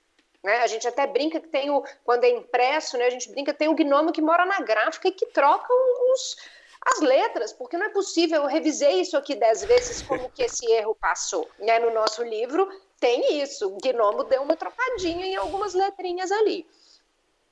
Né? 0.43 0.59
A 0.59 0.67
gente 0.67 0.87
até 0.87 1.07
brinca 1.07 1.39
que 1.39 1.47
tem 1.47 1.71
o, 1.71 1.83
quando 2.03 2.23
é 2.23 2.29
impresso, 2.29 2.97
né, 2.97 3.07
a 3.07 3.09
gente 3.09 3.29
brinca 3.31 3.53
tem 3.53 3.67
o 3.67 3.75
gnomo 3.75 4.13
que 4.13 4.21
mora 4.21 4.45
na 4.45 4.61
gráfica 4.61 5.07
e 5.07 5.11
que 5.11 5.25
troca 5.25 5.67
os, 5.73 6.37
as 6.81 7.01
letras, 7.01 7.51
porque 7.51 7.77
não 7.77 7.85
é 7.85 7.89
possível, 7.89 8.43
eu 8.43 8.47
revisei 8.47 9.01
isso 9.01 9.17
aqui 9.17 9.35
dez 9.35 9.63
vezes, 9.63 10.01
como 10.01 10.29
que 10.29 10.43
esse 10.43 10.65
erro 10.71 10.95
passou. 10.95 11.47
Né? 11.59 11.77
No 11.79 11.93
nosso 11.93 12.23
livro 12.23 12.69
tem 12.99 13.41
isso, 13.41 13.67
o 13.67 13.77
Gnomo 13.77 14.23
deu 14.23 14.41
uma 14.41 14.55
trocadinha 14.55 15.25
em 15.25 15.35
algumas 15.35 15.73
letrinhas 15.73 16.31
ali. 16.31 16.65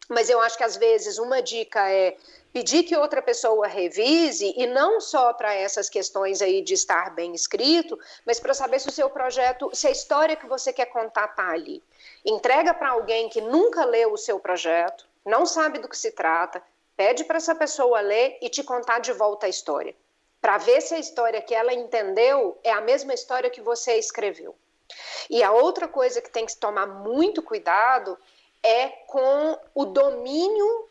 Mas 0.10 0.30
eu 0.30 0.40
acho 0.40 0.58
que 0.58 0.64
às 0.64 0.78
vezes 0.78 1.18
uma 1.18 1.42
dica 1.42 1.90
é 1.90 2.16
pedir 2.54 2.84
que 2.84 2.96
outra 2.96 3.22
pessoa 3.22 3.68
revise, 3.68 4.54
e 4.58 4.66
não 4.66 5.02
só 5.02 5.34
para 5.34 5.54
essas 5.54 5.90
questões 5.90 6.42
aí 6.42 6.62
de 6.62 6.74
estar 6.74 7.14
bem 7.14 7.36
escrito, 7.36 8.00
mas 8.26 8.40
para 8.40 8.54
saber 8.54 8.80
se 8.80 8.88
o 8.88 8.92
seu 8.92 9.10
projeto, 9.10 9.70
se 9.74 9.86
a 9.88 9.92
história 9.92 10.36
que 10.36 10.48
você 10.48 10.72
quer 10.72 10.88
contar 10.88 11.26
está 11.26 11.50
ali. 11.50 11.84
Entrega 12.26 12.74
para 12.74 12.92
alguém 12.92 13.30
que 13.30 13.42
nunca 13.42 13.86
leu 13.86 14.14
o 14.14 14.18
seu 14.18 14.40
projeto, 14.40 15.06
não 15.26 15.46
sabe 15.46 15.80
do 15.80 15.90
que 15.90 15.98
se 15.98 16.12
trata, 16.12 16.64
Pede 16.98 17.24
para 17.24 17.38
essa 17.38 17.54
pessoa 17.54 18.02
ler 18.02 18.40
e 18.42 18.50
te 18.50 18.64
contar 18.64 19.00
de 19.00 19.14
volta 19.14 19.46
a 19.46 19.50
história, 19.50 19.96
para 20.42 20.58
ver 20.58 20.82
se 20.82 20.96
a 20.96 21.00
história 21.00 21.42
que 21.42 21.54
ela 21.54 21.74
entendeu 21.74 22.60
é 22.64 22.72
a 22.72 22.82
mesma 22.82 23.14
história 23.14 23.52
que 23.52 23.62
você 23.62 23.94
escreveu. 23.98 24.56
E 25.30 25.44
a 25.44 25.52
outra 25.52 25.88
coisa 25.88 26.22
que 26.22 26.32
tem 26.32 26.46
que 26.46 26.58
tomar 26.58 26.88
muito 26.88 27.44
cuidado 27.44 28.18
é 28.64 28.88
com 29.06 29.60
o 29.76 29.86
domínio 29.86 30.90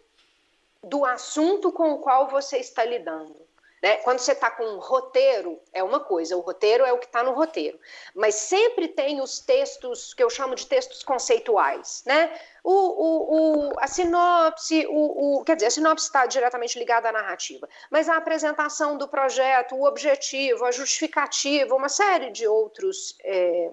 do 0.83 1.05
assunto 1.05 1.73
com 1.73 1.93
o 1.93 1.99
qual 1.99 2.29
você 2.29 2.59
está 2.59 2.85
lidando. 2.85 3.46
Né? 3.87 3.99
Quando 3.99 4.19
você 4.19 4.33
está 4.33 4.51
com 4.51 4.65
um 4.65 4.81
roteiro, 4.81 5.61
é 5.73 5.81
uma 5.81 6.01
coisa, 6.01 6.37
o 6.37 6.41
roteiro 6.41 6.85
é 6.85 6.93
o 6.93 6.99
que 6.99 7.07
está 7.07 7.23
no 7.23 7.31
roteiro. 7.31 7.79
Mas 8.17 8.35
sempre 8.35 8.89
tem 8.89 9.21
os 9.21 9.39
textos 9.39 10.13
que 10.13 10.21
eu 10.21 10.29
chamo 10.29 10.57
de 10.57 10.67
textos 10.67 11.05
conceituais. 11.05 12.03
Né? 12.05 12.37
O, 12.65 12.73
o, 12.73 13.69
o 13.69 13.73
a 13.79 13.87
sinopse, 13.87 14.85
o, 14.89 15.39
o, 15.39 15.45
quer 15.45 15.55
dizer, 15.55 15.69
a 15.69 15.71
sinopse 15.71 16.07
está 16.07 16.27
diretamente 16.27 16.77
ligada 16.77 17.11
à 17.11 17.13
narrativa, 17.13 17.69
mas 17.89 18.09
a 18.09 18.17
apresentação 18.17 18.99
do 18.99 19.07
projeto, 19.07 19.77
o 19.77 19.85
objetivo, 19.85 20.65
a 20.65 20.73
justificativa, 20.73 21.73
uma 21.73 21.89
série 21.89 22.33
de 22.33 22.45
outros. 22.45 23.17
É, 23.23 23.71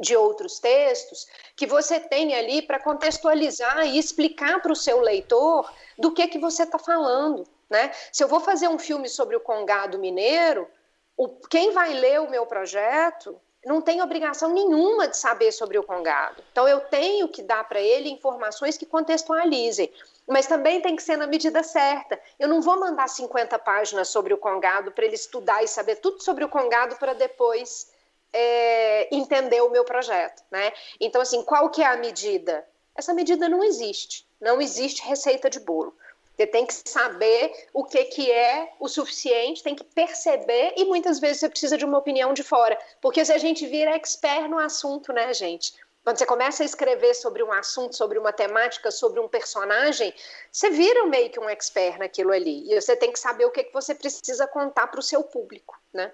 de 0.00 0.16
outros 0.16 0.58
textos 0.58 1.28
que 1.54 1.64
você 1.64 2.00
tem 2.00 2.34
ali 2.34 2.60
para 2.60 2.80
contextualizar 2.80 3.86
e 3.86 3.98
explicar 3.98 4.60
para 4.60 4.72
o 4.72 4.76
seu 4.76 5.00
leitor 5.00 5.72
do 5.96 6.10
que 6.12 6.26
que 6.26 6.40
você 6.40 6.64
está 6.64 6.76
falando. 6.76 7.44
Né? 7.72 7.90
Se 8.12 8.22
eu 8.22 8.28
vou 8.28 8.38
fazer 8.38 8.68
um 8.68 8.78
filme 8.78 9.08
sobre 9.08 9.34
o 9.34 9.40
Congado 9.40 9.98
Mineiro, 9.98 10.68
o, 11.16 11.26
quem 11.48 11.72
vai 11.72 11.94
ler 11.94 12.20
o 12.20 12.30
meu 12.30 12.44
projeto 12.44 13.40
não 13.64 13.80
tem 13.80 14.02
obrigação 14.02 14.50
nenhuma 14.50 15.08
de 15.08 15.16
saber 15.16 15.52
sobre 15.52 15.78
o 15.78 15.82
Congado. 15.82 16.42
Então, 16.52 16.68
eu 16.68 16.80
tenho 16.80 17.28
que 17.28 17.42
dar 17.42 17.66
para 17.66 17.80
ele 17.80 18.10
informações 18.10 18.76
que 18.76 18.84
contextualizem. 18.84 19.90
Mas 20.28 20.46
também 20.46 20.82
tem 20.82 20.94
que 20.96 21.02
ser 21.02 21.16
na 21.16 21.26
medida 21.26 21.62
certa. 21.62 22.20
Eu 22.38 22.48
não 22.48 22.60
vou 22.60 22.78
mandar 22.78 23.08
50 23.08 23.58
páginas 23.60 24.08
sobre 24.08 24.34
o 24.34 24.38
Congado 24.38 24.92
para 24.92 25.04
ele 25.04 25.14
estudar 25.14 25.62
e 25.62 25.68
saber 25.68 25.96
tudo 25.96 26.22
sobre 26.22 26.44
o 26.44 26.48
Congado 26.48 26.96
para 26.96 27.14
depois 27.14 27.90
é, 28.32 29.14
entender 29.14 29.62
o 29.62 29.70
meu 29.70 29.84
projeto. 29.84 30.42
Né? 30.50 30.72
Então, 31.00 31.22
assim, 31.22 31.42
qual 31.42 31.70
que 31.70 31.82
é 31.82 31.86
a 31.86 31.96
medida? 31.96 32.66
Essa 32.94 33.14
medida 33.14 33.48
não 33.48 33.64
existe. 33.64 34.26
Não 34.40 34.60
existe 34.60 35.02
receita 35.06 35.48
de 35.48 35.60
bolo. 35.60 35.96
Você 36.36 36.46
tem 36.46 36.66
que 36.66 36.74
saber 36.74 37.52
o 37.72 37.84
que, 37.84 38.04
que 38.06 38.30
é 38.30 38.72
o 38.80 38.88
suficiente, 38.88 39.62
tem 39.62 39.74
que 39.74 39.84
perceber 39.84 40.74
e 40.76 40.84
muitas 40.84 41.20
vezes 41.20 41.40
você 41.40 41.48
precisa 41.48 41.76
de 41.76 41.84
uma 41.84 41.98
opinião 41.98 42.32
de 42.32 42.42
fora. 42.42 42.78
Porque 43.00 43.24
se 43.24 43.32
a 43.32 43.38
gente 43.38 43.66
vira 43.66 43.94
expert 43.94 44.48
no 44.48 44.58
assunto, 44.58 45.12
né, 45.12 45.32
gente? 45.34 45.74
Quando 46.02 46.18
você 46.18 46.26
começa 46.26 46.64
a 46.64 46.66
escrever 46.66 47.14
sobre 47.14 47.44
um 47.44 47.52
assunto, 47.52 47.96
sobre 47.96 48.18
uma 48.18 48.32
temática, 48.32 48.90
sobre 48.90 49.20
um 49.20 49.28
personagem, 49.28 50.12
você 50.50 50.68
vira 50.70 51.06
meio 51.06 51.30
que 51.30 51.38
um 51.38 51.48
expert 51.48 51.98
naquilo 51.98 52.32
ali. 52.32 52.68
E 52.72 52.80
você 52.80 52.96
tem 52.96 53.12
que 53.12 53.20
saber 53.20 53.44
o 53.44 53.52
que, 53.52 53.64
que 53.64 53.72
você 53.72 53.94
precisa 53.94 54.46
contar 54.48 54.88
para 54.88 54.98
o 54.98 55.02
seu 55.02 55.22
público, 55.22 55.80
né? 55.92 56.12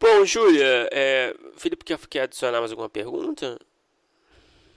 Bom, 0.00 0.24
Júlia, 0.24 0.88
é, 0.90 1.34
Felipe 1.58 1.84
quer, 1.84 1.98
quer 2.06 2.22
adicionar 2.22 2.60
mais 2.60 2.70
alguma 2.70 2.88
pergunta? 2.88 3.58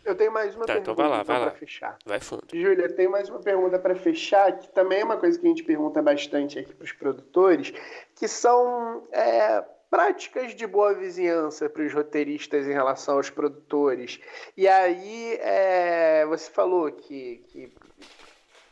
Eu 0.03 0.15
tenho 0.15 0.31
mais 0.31 0.55
uma 0.55 0.65
tá, 0.65 0.73
pergunta 0.73 0.91
então 0.91 0.95
vai 0.95 1.07
lá, 1.07 1.23
vai 1.23 1.35
então, 1.35 1.39
lá. 1.39 1.51
para 1.51 1.59
fechar. 1.59 1.97
Vai 2.05 2.19
fundo. 2.19 2.43
Júlia, 2.51 2.93
tem 2.93 3.07
mais 3.07 3.29
uma 3.29 3.39
pergunta 3.39 3.79
para 3.79 3.95
fechar, 3.95 4.57
que 4.57 4.67
também 4.69 4.99
é 4.99 5.03
uma 5.05 5.17
coisa 5.17 5.39
que 5.39 5.45
a 5.45 5.49
gente 5.49 5.63
pergunta 5.63 6.01
bastante 6.01 6.59
aqui 6.59 6.73
para 6.73 6.83
os 6.83 6.91
produtores, 6.91 7.73
que 8.15 8.27
são 8.27 9.07
é, 9.11 9.63
práticas 9.89 10.53
de 10.55 10.67
boa 10.67 10.93
vizinhança 10.93 11.69
para 11.69 11.83
os 11.83 11.93
roteiristas 11.93 12.67
em 12.67 12.73
relação 12.73 13.15
aos 13.15 13.29
produtores. 13.29 14.19
E 14.57 14.67
aí 14.67 15.37
é, 15.39 16.25
você 16.25 16.49
falou 16.49 16.91
que, 16.91 17.37
que 17.47 17.73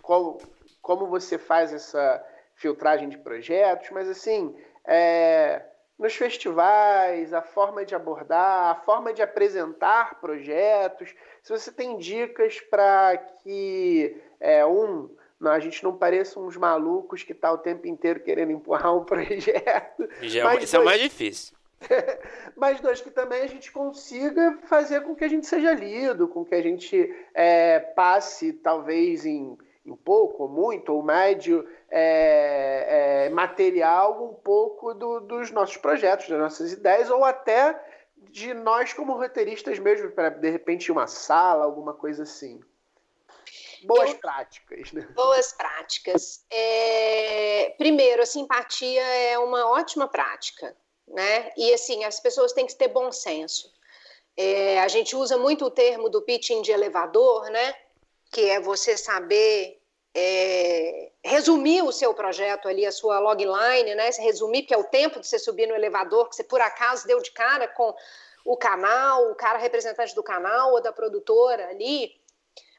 qual, 0.02 0.38
como 0.82 1.08
você 1.08 1.38
faz 1.38 1.72
essa 1.72 2.26
filtragem 2.56 3.08
de 3.08 3.18
projetos, 3.18 3.90
mas 3.92 4.10
assim, 4.10 4.56
é, 4.86 5.64
nos 6.02 6.16
festivais, 6.16 7.32
a 7.32 7.44
forma 7.44 7.86
de 7.86 7.94
abordar, 7.94 8.72
a 8.72 8.76
forma 8.76 9.14
de 9.14 9.22
apresentar 9.22 10.20
projetos, 10.20 11.14
se 11.44 11.52
você 11.52 11.72
tem 11.72 11.96
dicas 12.00 12.60
para 12.60 13.16
que, 13.18 14.18
é, 14.40 14.66
um, 14.66 15.12
a 15.40 15.60
gente 15.60 15.84
não 15.84 15.96
pareça 15.96 16.40
uns 16.40 16.58
malucos 16.58 17.22
que 17.22 17.36
tá 17.36 17.52
o 17.52 17.58
tempo 17.60 17.86
inteiro 17.86 18.20
querendo 18.20 18.52
empurrar 18.52 18.98
um 18.98 19.06
projeto. 19.06 20.10
Já, 20.24 20.52
é 20.52 20.58
isso 20.58 20.72
dois, 20.72 20.74
é 20.74 20.80
o 20.80 20.86
mais 20.86 21.00
difícil. 21.00 21.56
mas 22.58 22.82
dois, 22.82 23.00
que 23.00 23.12
também 23.12 23.44
a 23.44 23.48
gente 23.48 23.72
consiga 23.72 24.58
fazer 24.64 25.02
com 25.02 25.16
que 25.16 25.24
a 25.24 25.30
gente 25.30 25.46
seja 25.46 25.72
lido, 25.72 26.28
com 26.28 26.44
que 26.44 26.56
a 26.56 26.64
gente 26.64 27.16
é, 27.36 27.80
passe, 27.80 28.54
talvez, 28.54 29.24
em, 29.24 29.56
em 29.86 29.96
pouco, 29.96 30.44
ou 30.44 30.50
muito, 30.50 30.94
ou 30.94 31.02
médio, 31.02 31.68
é, 31.90 33.26
é, 33.26 33.30
material 33.30 34.24
um 34.24 34.34
pouco 34.34 34.94
do, 34.94 35.20
dos 35.22 35.52
nossos 35.52 35.78
projetos, 35.78 36.30
das 36.30 36.40
nossas 36.40 36.72
ideias, 36.72 37.10
ou 37.10 37.26
até 37.26 37.80
de 38.16 38.54
nós 38.54 38.94
como 38.94 39.18
roteiristas 39.18 39.80
mesmo, 39.80 40.12
para 40.12 40.30
de 40.30 40.50
repente 40.50 40.92
uma 40.92 41.08
sala, 41.08 41.66
alguma 41.66 41.94
coisa 41.94 42.24
assim. 42.24 42.62
Boas 43.84 44.12
Eu, 44.12 44.18
práticas, 44.18 44.92
né? 44.92 45.08
Boas 45.16 45.54
práticas. 45.54 46.46
É, 46.52 47.74
primeiro, 47.78 48.22
a 48.22 48.26
simpatia 48.26 49.02
é 49.02 49.40
uma 49.40 49.68
ótima 49.72 50.08
prática, 50.08 50.76
né? 51.08 51.52
E 51.58 51.74
assim, 51.74 52.04
as 52.04 52.20
pessoas 52.20 52.54
têm 52.54 52.68
que 52.68 52.76
ter 52.76 52.90
bom 52.90 53.12
senso. 53.12 53.74
É, 54.38 54.80
a 54.80 54.88
gente 54.88 55.16
usa 55.16 55.38
muito 55.38 55.66
o 55.66 55.72
termo 55.72 56.10
do 56.10 56.22
pitching 56.22 56.62
de 56.62 56.72
elevador, 56.72 57.50
né? 57.50 57.76
Que 58.32 58.50
é 58.50 58.60
você 58.60 58.98
saber 58.98 59.82
é, 60.14 61.12
resumir 61.24 61.84
o 61.84 61.92
seu 61.92 62.14
projeto 62.14 62.68
ali, 62.68 62.86
a 62.86 62.92
sua 62.92 63.20
logline, 63.20 63.96
né? 63.96 64.10
Resumir, 64.20 64.64
que 64.64 64.74
é 64.74 64.78
o 64.78 64.84
tempo 64.84 65.20
de 65.20 65.28
você 65.28 65.38
subir 65.38 65.68
no 65.68 65.76
elevador, 65.76 66.30
que 66.30 66.36
você 66.36 66.44
por 66.44 66.62
acaso 66.62 67.08
deu 67.08 67.22
de 67.22 67.32
cara 67.32 67.68
com 67.68 67.94
o 68.44 68.58
canal, 68.58 69.32
o 69.32 69.36
cara 69.36 69.60
representante 69.60 70.16
do 70.16 70.24
canal 70.24 70.72
ou 70.74 70.82
da 70.82 70.92
produtora 70.92 71.68
ali. 71.70 72.12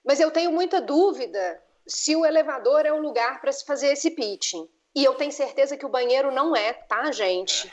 Mas 0.04 0.20
eu 0.20 0.30
tenho 0.30 0.50
muita 0.50 0.80
dúvida 0.80 1.62
se 1.86 2.14
o 2.16 2.26
elevador 2.26 2.84
é 2.84 2.92
um 2.92 3.00
lugar 3.00 3.40
para 3.40 3.52
se 3.52 3.64
fazer 3.64 3.88
esse 3.88 4.10
pitching. 4.10 4.68
E 4.94 5.04
eu 5.04 5.14
tenho 5.14 5.32
certeza 5.32 5.76
que 5.76 5.86
o 5.86 5.88
banheiro 5.88 6.30
não 6.30 6.54
é, 6.54 6.72
tá, 6.72 7.10
gente? 7.12 7.72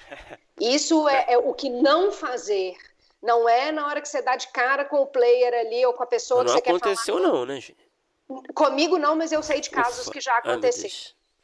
Isso 0.60 1.08
é, 1.10 1.26
é 1.30 1.38
o 1.38 1.54
que 1.54 1.70
não 1.70 2.12
fazer. 2.12 2.76
Não 3.22 3.50
é 3.50 3.72
na 3.72 3.86
hora 3.88 4.02
que 4.02 4.08
você 4.08 4.22
dá 4.22 4.36
de 4.36 4.48
cara 4.50 4.86
com 4.86 5.02
o 5.02 5.08
player 5.08 5.54
ali 5.54 5.86
ou 5.86 5.94
com 5.94 6.04
a 6.04 6.08
pessoa 6.08 6.44
não 6.44 6.46
que 6.46 6.52
você 6.54 6.62
quer 6.62 6.70
falar. 6.70 6.80
Não 6.80 6.92
aconteceu 6.94 7.20
não, 7.20 7.46
né, 7.46 7.56
gente? 7.56 7.90
Comigo 8.54 8.98
não, 8.98 9.16
mas 9.16 9.32
eu 9.32 9.42
sei 9.42 9.60
de 9.60 9.70
casos 9.70 10.04
Ufa. 10.04 10.12
que 10.12 10.22
já 10.22 10.38
aconteceram. 10.38 10.94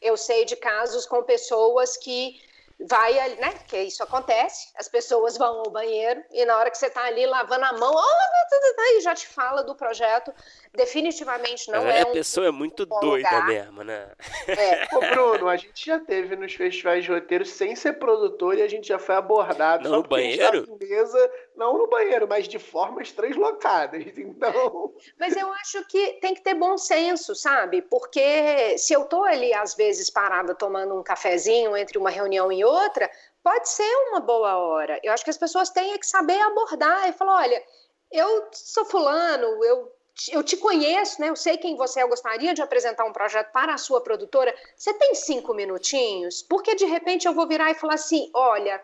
Eu 0.01 0.15
sei 0.15 0.45
de 0.45 0.55
casos 0.55 1.05
com 1.05 1.23
pessoas 1.23 1.97
que 1.97 2.39
vai 2.79 3.17
ali, 3.19 3.35
né? 3.35 3.53
Que 3.67 3.83
isso 3.83 4.03
acontece, 4.03 4.69
as 4.75 4.87
pessoas 4.87 5.37
vão 5.37 5.59
ao 5.59 5.69
banheiro 5.69 6.21
e 6.31 6.45
na 6.45 6.57
hora 6.57 6.69
que 6.69 6.77
você 6.77 6.87
está 6.87 7.05
ali 7.05 7.25
lavando 7.25 7.63
a 7.65 7.73
mão, 7.73 7.93
oh, 7.93 8.95
e 8.97 9.01
já 9.01 9.15
te 9.15 9.27
fala 9.27 9.63
do 9.63 9.75
projeto. 9.75 10.33
Definitivamente 10.73 11.71
não 11.71 11.87
é. 11.87 12.01
A 12.01 12.07
um, 12.07 12.11
pessoa 12.13 12.47
é 12.47 12.51
muito 12.51 12.83
um 12.83 12.99
doida 12.99 13.29
lugar. 13.29 13.47
mesmo, 13.47 13.83
né? 13.83 14.11
É. 14.47 14.87
Ô, 14.95 14.99
Bruno, 14.99 15.47
a 15.47 15.55
gente 15.55 15.85
já 15.85 15.99
teve 15.99 16.35
nos 16.35 16.53
festivais 16.53 17.03
de 17.03 17.11
roteiro 17.11 17.45
sem 17.45 17.75
ser 17.75 17.93
produtor 17.93 18.57
e 18.57 18.61
a 18.61 18.67
gente 18.67 18.87
já 18.87 18.99
foi 18.99 19.15
abordado. 19.15 19.89
Não, 19.89 19.97
no 19.97 20.03
banheiro? 20.03 20.65
Mesa, 20.79 21.31
não 21.57 21.77
no 21.77 21.87
banheiro, 21.87 22.27
mas 22.27 22.47
de 22.47 22.59
formas 22.59 23.11
translocadas. 23.11 24.03
Então. 24.25 24.93
Mas 25.19 25.35
eu 25.35 25.51
acho 25.53 25.85
que 25.87 26.13
tem 26.19 26.33
que 26.33 26.41
ter 26.41 26.55
bom 26.55 26.77
senso, 26.77 27.35
sabe? 27.35 27.81
Porque 27.83 28.77
se 28.77 28.93
eu 28.93 29.05
tô 29.05 29.23
ali, 29.23 29.53
às 29.53 29.75
vezes, 29.75 30.09
parada 30.09 30.55
tomando 30.55 30.95
um 30.95 31.03
cafezinho 31.03 31.75
entre 31.77 31.97
uma 31.97 32.09
reunião 32.09 32.51
e 32.51 32.65
outra, 32.65 33.09
pode 33.43 33.69
ser 33.69 33.89
uma 34.09 34.19
boa 34.19 34.57
hora. 34.57 34.99
Eu 35.03 35.13
acho 35.13 35.23
que 35.23 35.29
as 35.29 35.37
pessoas 35.37 35.69
têm 35.69 35.97
que 35.97 36.07
saber 36.07 36.39
abordar 36.41 37.07
e 37.07 37.13
falar: 37.13 37.41
olha, 37.43 37.63
eu 38.11 38.47
sou 38.51 38.85
fulano, 38.85 39.63
eu, 39.63 39.91
eu 40.31 40.43
te 40.43 40.57
conheço, 40.57 41.21
né? 41.21 41.29
Eu 41.29 41.35
sei 41.35 41.57
quem 41.57 41.75
você 41.75 41.99
é, 41.99 42.03
eu 42.03 42.09
gostaria 42.09 42.53
de 42.53 42.61
apresentar 42.61 43.05
um 43.05 43.13
projeto 43.13 43.51
para 43.51 43.73
a 43.73 43.77
sua 43.77 44.01
produtora. 44.01 44.53
Você 44.75 44.93
tem 44.93 45.13
cinco 45.13 45.53
minutinhos? 45.53 46.41
Porque 46.41 46.75
de 46.75 46.85
repente 46.85 47.27
eu 47.27 47.33
vou 47.33 47.47
virar 47.47 47.71
e 47.71 47.75
falar 47.75 47.95
assim: 47.95 48.29
olha, 48.33 48.81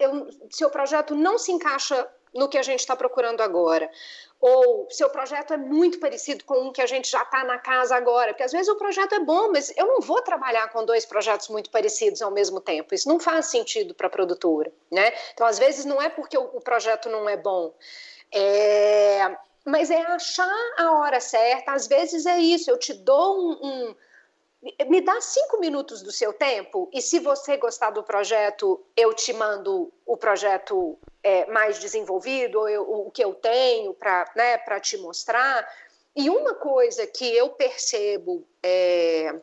eu, 0.00 0.28
seu 0.50 0.70
projeto 0.70 1.14
não 1.14 1.38
se 1.38 1.52
encaixa 1.52 2.08
no 2.34 2.48
que 2.48 2.58
a 2.58 2.62
gente 2.62 2.80
está 2.80 2.96
procurando 2.96 3.40
agora 3.42 3.90
ou 4.42 4.88
seu 4.90 5.08
projeto 5.08 5.54
é 5.54 5.56
muito 5.56 6.00
parecido 6.00 6.44
com 6.44 6.66
um 6.66 6.72
que 6.72 6.82
a 6.82 6.86
gente 6.86 7.08
já 7.08 7.22
está 7.22 7.44
na 7.44 7.58
casa 7.58 7.94
agora, 7.94 8.32
porque 8.32 8.42
às 8.42 8.50
vezes 8.50 8.66
o 8.66 8.74
projeto 8.74 9.14
é 9.14 9.20
bom, 9.20 9.52
mas 9.52 9.72
eu 9.76 9.86
não 9.86 10.00
vou 10.00 10.20
trabalhar 10.20 10.66
com 10.72 10.84
dois 10.84 11.06
projetos 11.06 11.48
muito 11.48 11.70
parecidos 11.70 12.20
ao 12.20 12.32
mesmo 12.32 12.60
tempo. 12.60 12.92
Isso 12.92 13.08
não 13.08 13.20
faz 13.20 13.46
sentido 13.46 13.94
para 13.94 14.08
a 14.08 14.10
produtora, 14.10 14.72
né? 14.90 15.12
Então, 15.32 15.46
às 15.46 15.60
vezes 15.60 15.84
não 15.84 16.02
é 16.02 16.08
porque 16.08 16.36
o, 16.36 16.60
projeto 16.60 17.08
não 17.08 17.28
é 17.28 17.36
bom, 17.36 17.72
é... 18.34 19.36
mas 19.64 19.92
é 19.92 20.02
achar 20.06 20.72
a 20.76 20.90
hora 20.98 21.20
certa. 21.20 21.70
Às 21.70 21.86
vezes 21.86 22.26
é 22.26 22.38
isso. 22.40 22.68
Eu 22.68 22.78
te 22.78 22.94
dou 22.94 23.38
um, 23.38 23.52
um 23.62 23.94
me 24.86 25.00
dá 25.00 25.20
cinco 25.20 25.58
minutos 25.58 26.02
do 26.02 26.12
seu 26.12 26.32
tempo 26.32 26.88
e 26.92 27.02
se 27.02 27.18
você 27.18 27.56
gostar 27.56 27.90
do 27.90 28.02
projeto, 28.02 28.80
eu 28.96 29.12
te 29.12 29.32
mando 29.32 29.92
o 30.06 30.16
projeto 30.16 30.96
é, 31.20 31.46
mais 31.46 31.80
desenvolvido, 31.80 32.60
ou 32.60 32.68
eu, 32.68 32.82
o 32.82 33.10
que 33.10 33.24
eu 33.24 33.34
tenho 33.34 33.92
para 33.92 34.30
né, 34.36 34.58
te 34.80 34.96
mostrar. 34.98 35.68
E 36.14 36.30
uma 36.30 36.54
coisa 36.54 37.06
que 37.08 37.24
eu 37.34 37.50
percebo 37.50 38.46
é, 38.62 39.34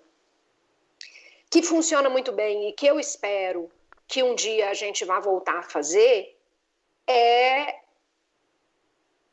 que 1.50 1.64
funciona 1.64 2.10
muito 2.10 2.32
bem 2.32 2.70
e 2.70 2.74
que 2.74 2.88
eu 2.88 2.98
espero 2.98 3.70
que 4.08 4.24
um 4.24 4.36
dia 4.36 4.70
a 4.70 4.74
gente 4.74 5.04
vá 5.04 5.20
voltar 5.20 5.60
a 5.60 5.64
fazer 5.64 6.38
é 7.06 7.76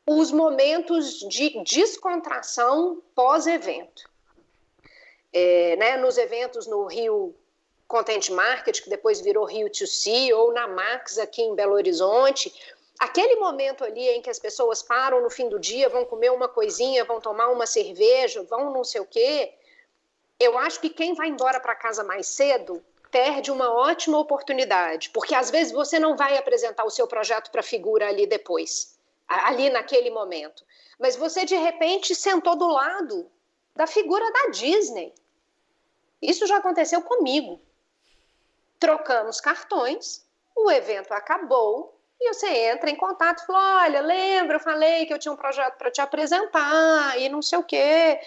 os 0.05 0.31
momentos 0.31 1.19
de 1.19 1.63
descontração 1.63 3.01
pós-evento 3.15 4.16
é, 5.39 5.75
né, 5.75 5.97
nos 5.97 6.17
eventos 6.17 6.65
no 6.65 6.87
Rio 6.87 7.35
Content 7.87 8.29
Market, 8.31 8.81
que 8.81 8.89
depois 8.89 9.21
virou 9.21 9.45
Rio 9.45 9.69
to 9.69 9.85
See, 9.85 10.33
ou 10.33 10.51
na 10.51 10.67
Max 10.67 11.19
aqui 11.19 11.43
em 11.43 11.53
Belo 11.53 11.73
Horizonte, 11.73 12.51
aquele 12.99 13.35
momento 13.35 13.83
ali 13.83 14.07
em 14.09 14.21
que 14.21 14.31
as 14.31 14.39
pessoas 14.39 14.81
param 14.81 15.21
no 15.21 15.29
fim 15.29 15.47
do 15.47 15.59
dia, 15.59 15.89
vão 15.89 16.05
comer 16.05 16.31
uma 16.31 16.47
coisinha, 16.47 17.05
vão 17.05 17.21
tomar 17.21 17.49
uma 17.49 17.67
cerveja, 17.67 18.41
vão 18.49 18.73
não 18.73 18.83
sei 18.83 18.99
o 18.99 19.05
quê, 19.05 19.53
eu 20.39 20.57
acho 20.57 20.81
que 20.81 20.89
quem 20.89 21.13
vai 21.13 21.27
embora 21.27 21.59
para 21.59 21.75
casa 21.75 22.03
mais 22.03 22.25
cedo 22.27 22.83
perde 23.11 23.51
uma 23.51 23.71
ótima 23.71 24.17
oportunidade, 24.17 25.11
porque 25.11 25.35
às 25.35 25.51
vezes 25.51 25.71
você 25.71 25.99
não 25.99 26.17
vai 26.17 26.35
apresentar 26.35 26.83
o 26.83 26.89
seu 26.89 27.07
projeto 27.07 27.51
para 27.51 27.61
a 27.61 27.63
figura 27.63 28.07
ali 28.07 28.25
depois, 28.25 28.97
ali 29.27 29.69
naquele 29.69 30.09
momento, 30.09 30.65
mas 30.99 31.15
você 31.15 31.45
de 31.45 31.55
repente 31.55 32.15
sentou 32.15 32.55
do 32.55 32.67
lado 32.67 33.29
da 33.77 33.85
figura 33.85 34.25
da 34.31 34.49
Disney. 34.49 35.13
Isso 36.21 36.47
já 36.47 36.57
aconteceu 36.57 37.01
comigo. 37.01 37.59
Trocamos 38.79 39.41
cartões, 39.41 40.25
o 40.55 40.69
evento 40.71 41.11
acabou 41.11 41.95
e 42.19 42.33
você 42.33 42.47
entra 42.47 42.89
em 42.89 42.95
contato 42.95 43.43
e 43.43 43.45
fala: 43.45 43.83
Olha, 43.83 44.01
lembra, 44.01 44.57
eu 44.57 44.59
falei 44.59 45.05
que 45.05 45.13
eu 45.13 45.19
tinha 45.19 45.31
um 45.31 45.37
projeto 45.37 45.77
para 45.77 45.91
te 45.91 46.01
apresentar 46.01 47.19
e 47.19 47.29
não 47.29 47.41
sei 47.41 47.59
o 47.59 47.63
quê. 47.63 48.19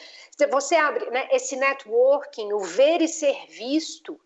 Você 0.51 0.77
abre 0.77 1.11
né, 1.11 1.29
esse 1.33 1.57
networking, 1.57 2.53
o 2.53 2.61
ver 2.61 3.03
e 3.03 3.09
ser 3.09 3.47
visto. 3.49 4.19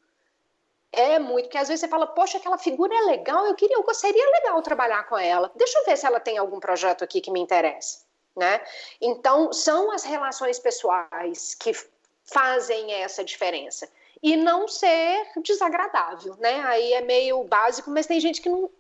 É 0.93 1.19
muito, 1.19 1.47
porque 1.47 1.59
às 1.59 1.67
vezes 1.67 1.81
você 1.81 1.89
fala, 1.89 2.07
poxa, 2.07 2.39
aquela 2.39 2.57
figura 2.57 2.95
é 2.95 3.01
legal, 3.01 3.47
eu 3.47 3.57
queria, 3.57 3.77
eu 3.77 3.95
seria 3.95 4.31
legal 4.31 4.63
trabalhar 4.63 5.03
com 5.09 5.19
ela. 5.19 5.51
Deixa 5.57 5.77
eu 5.81 5.85
ver 5.85 5.99
se 5.99 6.07
ela 6.07 6.21
tem 6.21 6.39
algum 6.39 6.61
projeto 6.61 7.03
aqui 7.03 7.21
que 7.21 7.33
me 7.33 7.41
interessa 7.41 8.05
né? 8.37 8.61
Então, 9.01 9.53
são 9.53 9.93
as 9.93 10.03
relações 10.03 10.59
pessoais 10.59 11.55
que 11.55 11.73
fazem 12.25 12.93
essa 12.93 13.25
diferença. 13.25 13.89
E 14.23 14.37
não 14.37 14.67
ser 14.67 15.27
desagradável, 15.43 16.37
né? 16.39 16.63
Aí 16.65 16.93
é 16.95 17.01
meio 17.03 17.45
básico, 17.45 17.91
mas 17.91 18.07
tem 18.07 18.19
gente 18.21 18.41
que 18.41 18.49
não 18.49 18.71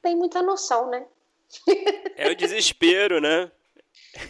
tem 0.00 0.14
muita 0.14 0.42
noção, 0.42 0.88
né? 0.88 1.04
É 2.16 2.30
o 2.30 2.36
desespero, 2.36 3.20
né? 3.20 3.50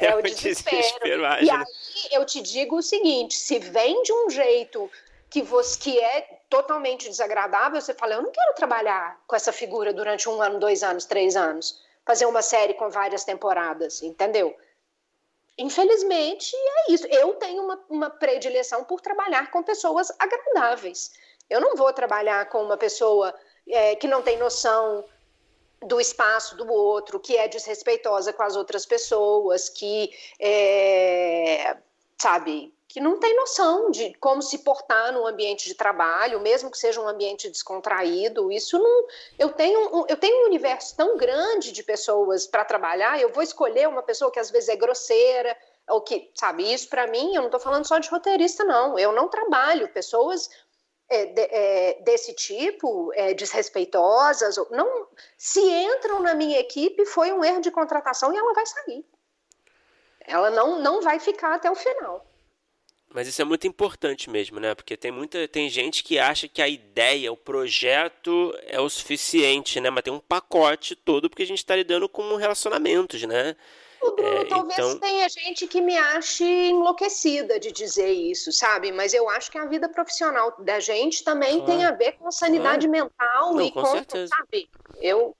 É, 0.00 0.06
é 0.10 0.16
o 0.16 0.22
desespero. 0.22 0.82
desespero 0.82 1.22
e 1.44 1.48
aí 1.50 1.64
eu 2.10 2.24
te 2.24 2.40
digo 2.40 2.78
o 2.78 2.82
seguinte: 2.82 3.36
se 3.36 3.60
vem 3.60 4.02
de 4.02 4.12
um 4.12 4.28
jeito 4.28 4.90
que 5.30 5.42
você 5.42 5.78
que 5.78 5.98
é 6.00 6.40
totalmente 6.48 7.08
desagradável, 7.08 7.80
você 7.80 7.94
fala, 7.94 8.14
eu 8.14 8.22
não 8.22 8.32
quero 8.32 8.54
trabalhar 8.54 9.20
com 9.28 9.36
essa 9.36 9.52
figura 9.52 9.92
durante 9.92 10.28
um 10.28 10.42
ano, 10.42 10.58
dois 10.58 10.82
anos, 10.82 11.04
três 11.04 11.36
anos 11.36 11.80
fazer 12.06 12.24
uma 12.24 12.40
série 12.40 12.74
com 12.74 12.88
várias 12.88 13.24
temporadas, 13.24 14.02
entendeu? 14.02 14.56
Infelizmente, 15.58 16.54
é 16.54 16.92
isso. 16.92 17.06
Eu 17.06 17.34
tenho 17.34 17.62
uma, 17.62 17.84
uma 17.88 18.10
predileção 18.10 18.84
por 18.84 19.00
trabalhar 19.00 19.50
com 19.50 19.62
pessoas 19.62 20.12
agradáveis. 20.18 21.12
Eu 21.48 21.60
não 21.60 21.74
vou 21.76 21.92
trabalhar 21.92 22.48
com 22.48 22.62
uma 22.62 22.76
pessoa 22.76 23.34
é, 23.66 23.96
que 23.96 24.06
não 24.06 24.22
tem 24.22 24.36
noção 24.36 25.04
do 25.82 26.00
espaço 26.00 26.56
do 26.56 26.70
outro, 26.70 27.20
que 27.20 27.36
é 27.36 27.48
desrespeitosa 27.48 28.32
com 28.32 28.42
as 28.42 28.56
outras 28.56 28.84
pessoas, 28.84 29.68
que 29.68 30.10
é, 30.40 31.76
sabe, 32.18 32.74
que 32.96 33.00
não 33.02 33.20
tem 33.20 33.36
noção 33.36 33.90
de 33.90 34.14
como 34.14 34.40
se 34.40 34.60
portar 34.60 35.12
no 35.12 35.26
ambiente 35.26 35.68
de 35.68 35.74
trabalho, 35.74 36.40
mesmo 36.40 36.70
que 36.70 36.78
seja 36.78 36.98
um 36.98 37.06
ambiente 37.06 37.50
descontraído. 37.50 38.50
Isso 38.50 38.78
não. 38.78 39.06
Eu 39.38 39.52
tenho, 39.52 40.06
eu 40.08 40.16
tenho 40.16 40.44
um 40.44 40.46
universo 40.46 40.96
tão 40.96 41.14
grande 41.18 41.72
de 41.72 41.82
pessoas 41.82 42.46
para 42.46 42.64
trabalhar, 42.64 43.20
eu 43.20 43.30
vou 43.30 43.42
escolher 43.42 43.86
uma 43.86 44.02
pessoa 44.02 44.30
que 44.30 44.38
às 44.38 44.50
vezes 44.50 44.70
é 44.70 44.76
grosseira, 44.76 45.54
ou 45.86 46.00
que, 46.00 46.30
sabe, 46.34 46.72
isso 46.72 46.88
para 46.88 47.06
mim, 47.06 47.34
eu 47.34 47.42
não 47.42 47.48
estou 47.48 47.60
falando 47.60 47.86
só 47.86 47.98
de 47.98 48.08
roteirista, 48.08 48.64
não. 48.64 48.98
Eu 48.98 49.12
não 49.12 49.28
trabalho 49.28 49.92
pessoas 49.92 50.48
é, 51.06 51.26
de, 51.26 51.42
é, 51.42 51.98
desse 52.00 52.32
tipo, 52.32 53.12
é, 53.12 53.34
desrespeitosas, 53.34 54.56
não, 54.70 55.06
se 55.36 55.60
entram 55.60 56.20
na 56.20 56.32
minha 56.32 56.58
equipe, 56.58 57.04
foi 57.04 57.30
um 57.30 57.44
erro 57.44 57.60
de 57.60 57.70
contratação 57.70 58.32
e 58.32 58.38
ela 58.38 58.54
vai 58.54 58.64
sair. 58.64 59.04
Ela 60.20 60.48
não, 60.48 60.80
não 60.80 61.02
vai 61.02 61.20
ficar 61.20 61.56
até 61.56 61.70
o 61.70 61.74
final. 61.74 62.24
Mas 63.12 63.28
isso 63.28 63.40
é 63.40 63.44
muito 63.44 63.66
importante 63.66 64.28
mesmo, 64.28 64.60
né? 64.60 64.74
Porque 64.74 64.96
tem 64.96 65.10
muita 65.10 65.48
tem 65.48 65.70
gente 65.70 66.04
que 66.04 66.18
acha 66.18 66.48
que 66.48 66.60
a 66.60 66.68
ideia, 66.68 67.32
o 67.32 67.36
projeto 67.36 68.54
é 68.66 68.80
o 68.80 68.88
suficiente, 68.88 69.80
né? 69.80 69.88
Mas 69.90 70.04
tem 70.04 70.12
um 70.12 70.20
pacote 70.20 70.94
todo 70.94 71.30
porque 71.30 71.42
a 71.42 71.46
gente 71.46 71.58
está 71.58 71.74
lidando 71.74 72.08
com 72.08 72.36
relacionamentos, 72.36 73.22
né? 73.22 73.56
Bruno, 74.00 74.28
é, 74.28 74.44
talvez 74.44 74.78
então... 74.78 74.98
tenha 74.98 75.28
gente 75.28 75.66
que 75.66 75.80
me 75.80 75.96
ache 75.96 76.44
enlouquecida 76.44 77.58
de 77.58 77.72
dizer 77.72 78.12
isso, 78.12 78.52
sabe? 78.52 78.92
Mas 78.92 79.14
eu 79.14 79.28
acho 79.30 79.50
que 79.50 79.58
a 79.58 79.66
vida 79.66 79.88
profissional 79.88 80.54
da 80.58 80.78
gente 80.78 81.24
também 81.24 81.64
tem 81.64 81.84
a 81.84 81.92
ver 81.92 82.12
com 82.12 82.30
sanidade 82.30 82.86
mental 82.86 83.54
não, 83.54 83.62
e 83.62 83.72
com, 83.72 83.82
com 83.82 84.26
sabe? 84.26 84.68
Eu 85.00 85.34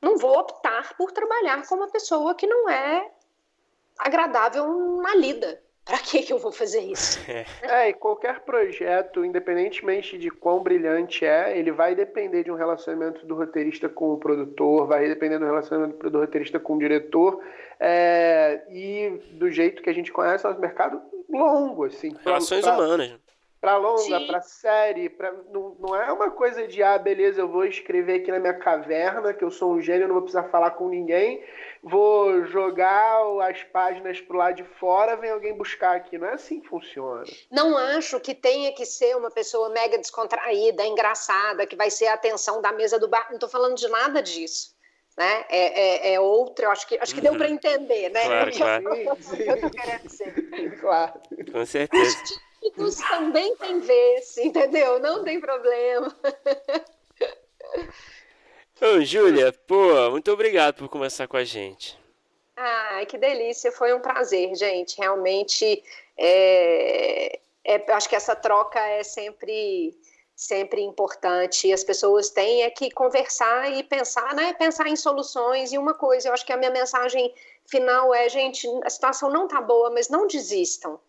não 0.00 0.16
vou 0.16 0.38
optar 0.38 0.96
por 0.96 1.10
trabalhar 1.12 1.66
com 1.66 1.74
uma 1.74 1.88
pessoa 1.88 2.34
que 2.34 2.46
não 2.46 2.68
é 2.68 3.10
agradável 3.98 4.66
na 5.02 5.14
lida. 5.14 5.60
Para 5.88 5.98
que 6.00 6.22
que 6.22 6.32
eu 6.32 6.38
vou 6.38 6.52
fazer 6.52 6.80
isso? 6.80 7.18
É. 7.28 7.46
é, 7.62 7.88
e 7.88 7.94
qualquer 7.94 8.40
projeto, 8.40 9.24
independentemente 9.24 10.18
de 10.18 10.30
quão 10.30 10.62
brilhante 10.62 11.24
é, 11.24 11.56
ele 11.58 11.72
vai 11.72 11.94
depender 11.94 12.44
de 12.44 12.50
um 12.50 12.54
relacionamento 12.54 13.24
do 13.26 13.34
roteirista 13.34 13.88
com 13.88 14.12
o 14.12 14.18
produtor, 14.18 14.86
vai 14.86 15.06
depender 15.08 15.38
do 15.38 15.44
relacionamento 15.44 16.10
do 16.10 16.18
roteirista 16.18 16.58
com 16.58 16.74
o 16.74 16.78
diretor, 16.78 17.40
é, 17.80 18.62
e 18.70 19.20
do 19.32 19.50
jeito 19.50 19.82
que 19.82 19.90
a 19.90 19.92
gente 19.92 20.12
conhece 20.12 20.44
nosso 20.44 20.60
mercado 20.60 21.00
longo, 21.28 21.84
assim. 21.84 22.14
Relações 22.24 22.64
pra, 22.64 22.74
humanas. 22.74 23.14
Pra 23.60 23.76
longa, 23.76 24.18
Sim. 24.18 24.26
pra 24.26 24.40
série, 24.40 25.08
pra, 25.08 25.32
não, 25.52 25.76
não 25.80 25.96
é 25.96 26.12
uma 26.12 26.30
coisa 26.30 26.66
de, 26.66 26.82
ah, 26.82 26.98
beleza, 26.98 27.40
eu 27.40 27.48
vou 27.48 27.64
escrever 27.64 28.20
aqui 28.20 28.30
na 28.30 28.38
minha 28.38 28.54
caverna, 28.54 29.34
que 29.34 29.44
eu 29.44 29.50
sou 29.50 29.72
um 29.72 29.80
gênio, 29.80 30.06
não 30.06 30.14
vou 30.14 30.22
precisar 30.22 30.44
falar 30.44 30.72
com 30.72 30.88
ninguém, 30.88 31.42
vou 31.82 32.44
jogar 32.46 33.20
as 33.48 33.62
páginas 33.64 34.20
pro 34.20 34.36
lado 34.36 34.56
de 34.56 34.64
fora, 34.64 35.16
vem 35.16 35.30
alguém 35.30 35.56
buscar 35.56 35.96
aqui. 35.96 36.18
Não 36.18 36.28
é 36.28 36.34
assim 36.34 36.60
que 36.60 36.68
funciona. 36.68 37.24
Não 37.50 37.76
acho 37.76 38.20
que 38.20 38.34
tenha 38.34 38.72
que 38.72 38.84
ser 38.84 39.16
uma 39.16 39.30
pessoa 39.30 39.70
mega 39.70 39.98
descontraída, 39.98 40.84
engraçada, 40.84 41.66
que 41.66 41.76
vai 41.76 41.90
ser 41.90 42.06
a 42.06 42.14
atenção 42.14 42.60
da 42.60 42.72
mesa 42.72 42.98
do 42.98 43.08
bar. 43.08 43.28
Não 43.30 43.38
tô 43.38 43.48
falando 43.48 43.76
de 43.76 43.88
nada 43.88 44.22
disso. 44.22 44.76
Né? 45.16 45.44
É, 45.48 46.10
é, 46.10 46.14
é 46.14 46.20
outra, 46.20 46.68
acho 46.68 46.86
que, 46.86 46.96
acho 46.96 47.12
que 47.12 47.20
deu 47.20 47.36
para 47.36 47.50
entender, 47.50 48.08
né? 48.10 48.24
Claro, 48.24 48.52
claro. 48.56 48.94
eu 48.94 49.60
tô 49.60 49.70
querendo 49.70 50.02
dizer. 50.06 50.78
Claro. 50.80 51.20
Com 51.50 51.66
certeza 51.66 52.16
políticos 52.60 52.96
também 53.08 53.56
tem 53.56 53.80
vez, 53.80 54.36
entendeu? 54.38 54.98
Não 54.98 55.24
tem 55.24 55.40
problema. 55.40 56.14
Ô, 58.80 59.00
Júlia, 59.04 59.52
pô, 59.66 60.10
muito 60.10 60.30
obrigado 60.30 60.76
por 60.76 60.88
conversar 60.88 61.26
com 61.26 61.36
a 61.36 61.44
gente. 61.44 61.98
Ai, 62.56 63.06
que 63.06 63.18
delícia, 63.18 63.72
foi 63.72 63.92
um 63.92 64.00
prazer, 64.00 64.54
gente. 64.54 64.96
Realmente, 64.98 65.82
é, 66.16 67.40
é, 67.64 67.92
acho 67.92 68.08
que 68.08 68.16
essa 68.16 68.36
troca 68.36 68.78
é 68.78 69.02
sempre 69.02 69.96
sempre 70.38 70.80
importante. 70.80 71.72
As 71.72 71.82
pessoas 71.82 72.30
têm 72.30 72.62
é 72.62 72.70
que 72.70 72.92
conversar 72.92 73.72
e 73.72 73.82
pensar, 73.82 74.32
né? 74.36 74.52
Pensar 74.52 74.86
em 74.86 74.94
soluções. 74.94 75.72
E 75.72 75.78
uma 75.78 75.94
coisa, 75.94 76.28
eu 76.28 76.32
acho 76.32 76.46
que 76.46 76.52
a 76.52 76.56
minha 76.56 76.70
mensagem 76.70 77.34
final 77.66 78.14
é, 78.14 78.28
gente, 78.28 78.68
a 78.84 78.90
situação 78.90 79.28
não 79.28 79.48
tá 79.48 79.60
boa, 79.60 79.90
mas 79.90 80.08
não 80.08 80.28
desistam. 80.28 81.00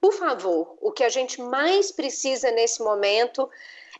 Por 0.00 0.12
favor, 0.12 0.76
o 0.80 0.90
que 0.90 1.04
a 1.04 1.08
gente 1.08 1.40
mais 1.40 1.92
precisa 1.92 2.50
nesse 2.50 2.82
momento 2.82 3.48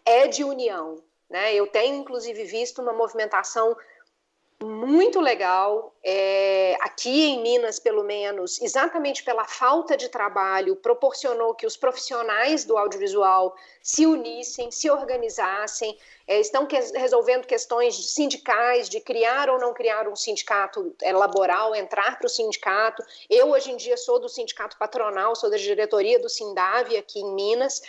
é 0.05 0.27
de 0.27 0.43
união. 0.43 1.01
Né? 1.29 1.55
Eu 1.55 1.67
tenho, 1.67 1.97
inclusive, 1.97 2.45
visto 2.45 2.81
uma 2.81 2.93
movimentação 2.93 3.77
muito 4.63 5.21
legal. 5.21 5.95
É, 6.03 6.77
aqui 6.81 7.27
em 7.27 7.43
Minas, 7.43 7.79
pelo 7.79 8.03
menos, 8.03 8.61
exatamente 8.63 9.23
pela 9.23 9.45
falta 9.45 9.97
de 9.97 10.09
trabalho, 10.09 10.77
proporcionou 10.77 11.55
que 11.55 11.67
os 11.67 11.77
profissionais 11.77 12.65
do 12.65 12.77
audiovisual 12.79 13.55
se 13.83 14.07
unissem, 14.07 14.71
se 14.71 14.91
organizassem, 14.91 15.99
é, 16.27 16.41
estão 16.41 16.67
que, 16.67 16.79
resolvendo 16.95 17.47
questões 17.47 17.95
sindicais, 18.13 18.89
de 18.89 19.01
criar 19.01 19.51
ou 19.51 19.59
não 19.59 19.75
criar 19.75 20.09
um 20.09 20.17
sindicato 20.17 20.95
é, 21.03 21.13
laboral, 21.13 21.75
entrar 21.75 22.19
para 22.19 22.27
o 22.27 22.31
sindicato. 22.31 23.05
Eu, 23.29 23.51
hoje 23.51 23.71
em 23.71 23.77
dia, 23.77 23.97
sou 23.97 24.19
do 24.19 24.29
sindicato 24.29 24.79
patronal, 24.79 25.37
sou 25.37 25.51
da 25.51 25.57
diretoria 25.57 26.19
do 26.19 26.29
Sindave 26.29 26.97
aqui 26.97 27.21
em 27.21 27.35
Minas. 27.35 27.83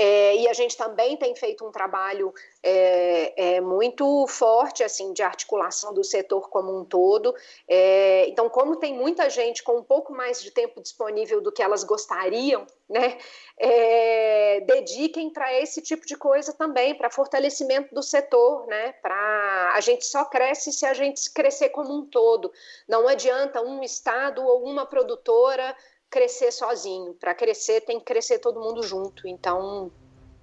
É, 0.00 0.36
e 0.36 0.46
a 0.46 0.52
gente 0.52 0.76
também 0.76 1.16
tem 1.16 1.34
feito 1.34 1.66
um 1.66 1.72
trabalho 1.72 2.32
é, 2.62 3.56
é, 3.56 3.60
muito 3.60 4.28
forte 4.28 4.84
assim 4.84 5.12
de 5.12 5.24
articulação 5.24 5.92
do 5.92 6.04
setor 6.04 6.48
como 6.50 6.72
um 6.78 6.84
todo. 6.84 7.34
É, 7.66 8.28
então, 8.28 8.48
como 8.48 8.76
tem 8.76 8.94
muita 8.94 9.28
gente 9.28 9.60
com 9.60 9.78
um 9.78 9.82
pouco 9.82 10.12
mais 10.12 10.40
de 10.40 10.52
tempo 10.52 10.80
disponível 10.80 11.40
do 11.40 11.50
que 11.50 11.60
elas 11.60 11.82
gostariam, 11.82 12.64
né, 12.88 13.18
é, 13.58 14.60
dediquem 14.60 15.30
para 15.30 15.52
esse 15.60 15.82
tipo 15.82 16.06
de 16.06 16.16
coisa 16.16 16.52
também, 16.52 16.94
para 16.94 17.10
fortalecimento 17.10 17.92
do 17.92 18.02
setor, 18.02 18.68
né, 18.68 18.92
para 19.02 19.72
a 19.74 19.80
gente 19.80 20.06
só 20.06 20.24
cresce 20.24 20.72
se 20.72 20.86
a 20.86 20.94
gente 20.94 21.28
crescer 21.32 21.70
como 21.70 21.92
um 21.92 22.06
todo. 22.06 22.52
Não 22.86 23.08
adianta 23.08 23.60
um 23.60 23.82
estado 23.82 24.46
ou 24.46 24.62
uma 24.62 24.86
produtora 24.86 25.74
crescer 26.10 26.50
sozinho. 26.52 27.14
Para 27.14 27.34
crescer, 27.34 27.82
tem 27.82 27.98
que 27.98 28.04
crescer 28.04 28.38
todo 28.38 28.60
mundo 28.60 28.82
junto. 28.82 29.26
Então, 29.26 29.90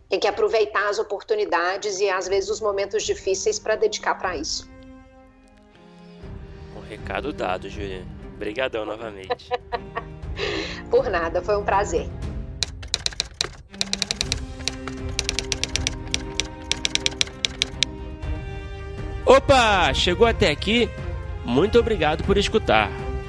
tem 0.09 0.19
que 0.19 0.27
aproveitar 0.27 0.89
as 0.89 0.99
oportunidades 0.99 1.99
e 1.99 2.09
às 2.09 2.27
vezes 2.27 2.49
os 2.49 2.61
momentos 2.61 3.03
difíceis 3.03 3.59
para 3.59 3.75
dedicar 3.75 4.15
para 4.15 4.37
isso. 4.37 4.69
Um 6.75 6.81
recado 6.81 7.33
dado, 7.33 7.69
Juliana. 7.69 8.05
Obrigadão 8.35 8.85
novamente. 8.85 9.49
Por 10.91 11.09
nada, 11.09 11.41
foi 11.41 11.55
um 11.57 11.63
prazer. 11.63 12.07
Opa, 19.25 19.91
chegou 19.93 20.27
até 20.27 20.51
aqui? 20.51 20.87
Muito 21.43 21.79
obrigado 21.79 22.23
por 22.23 22.37
escutar. 22.37 23.04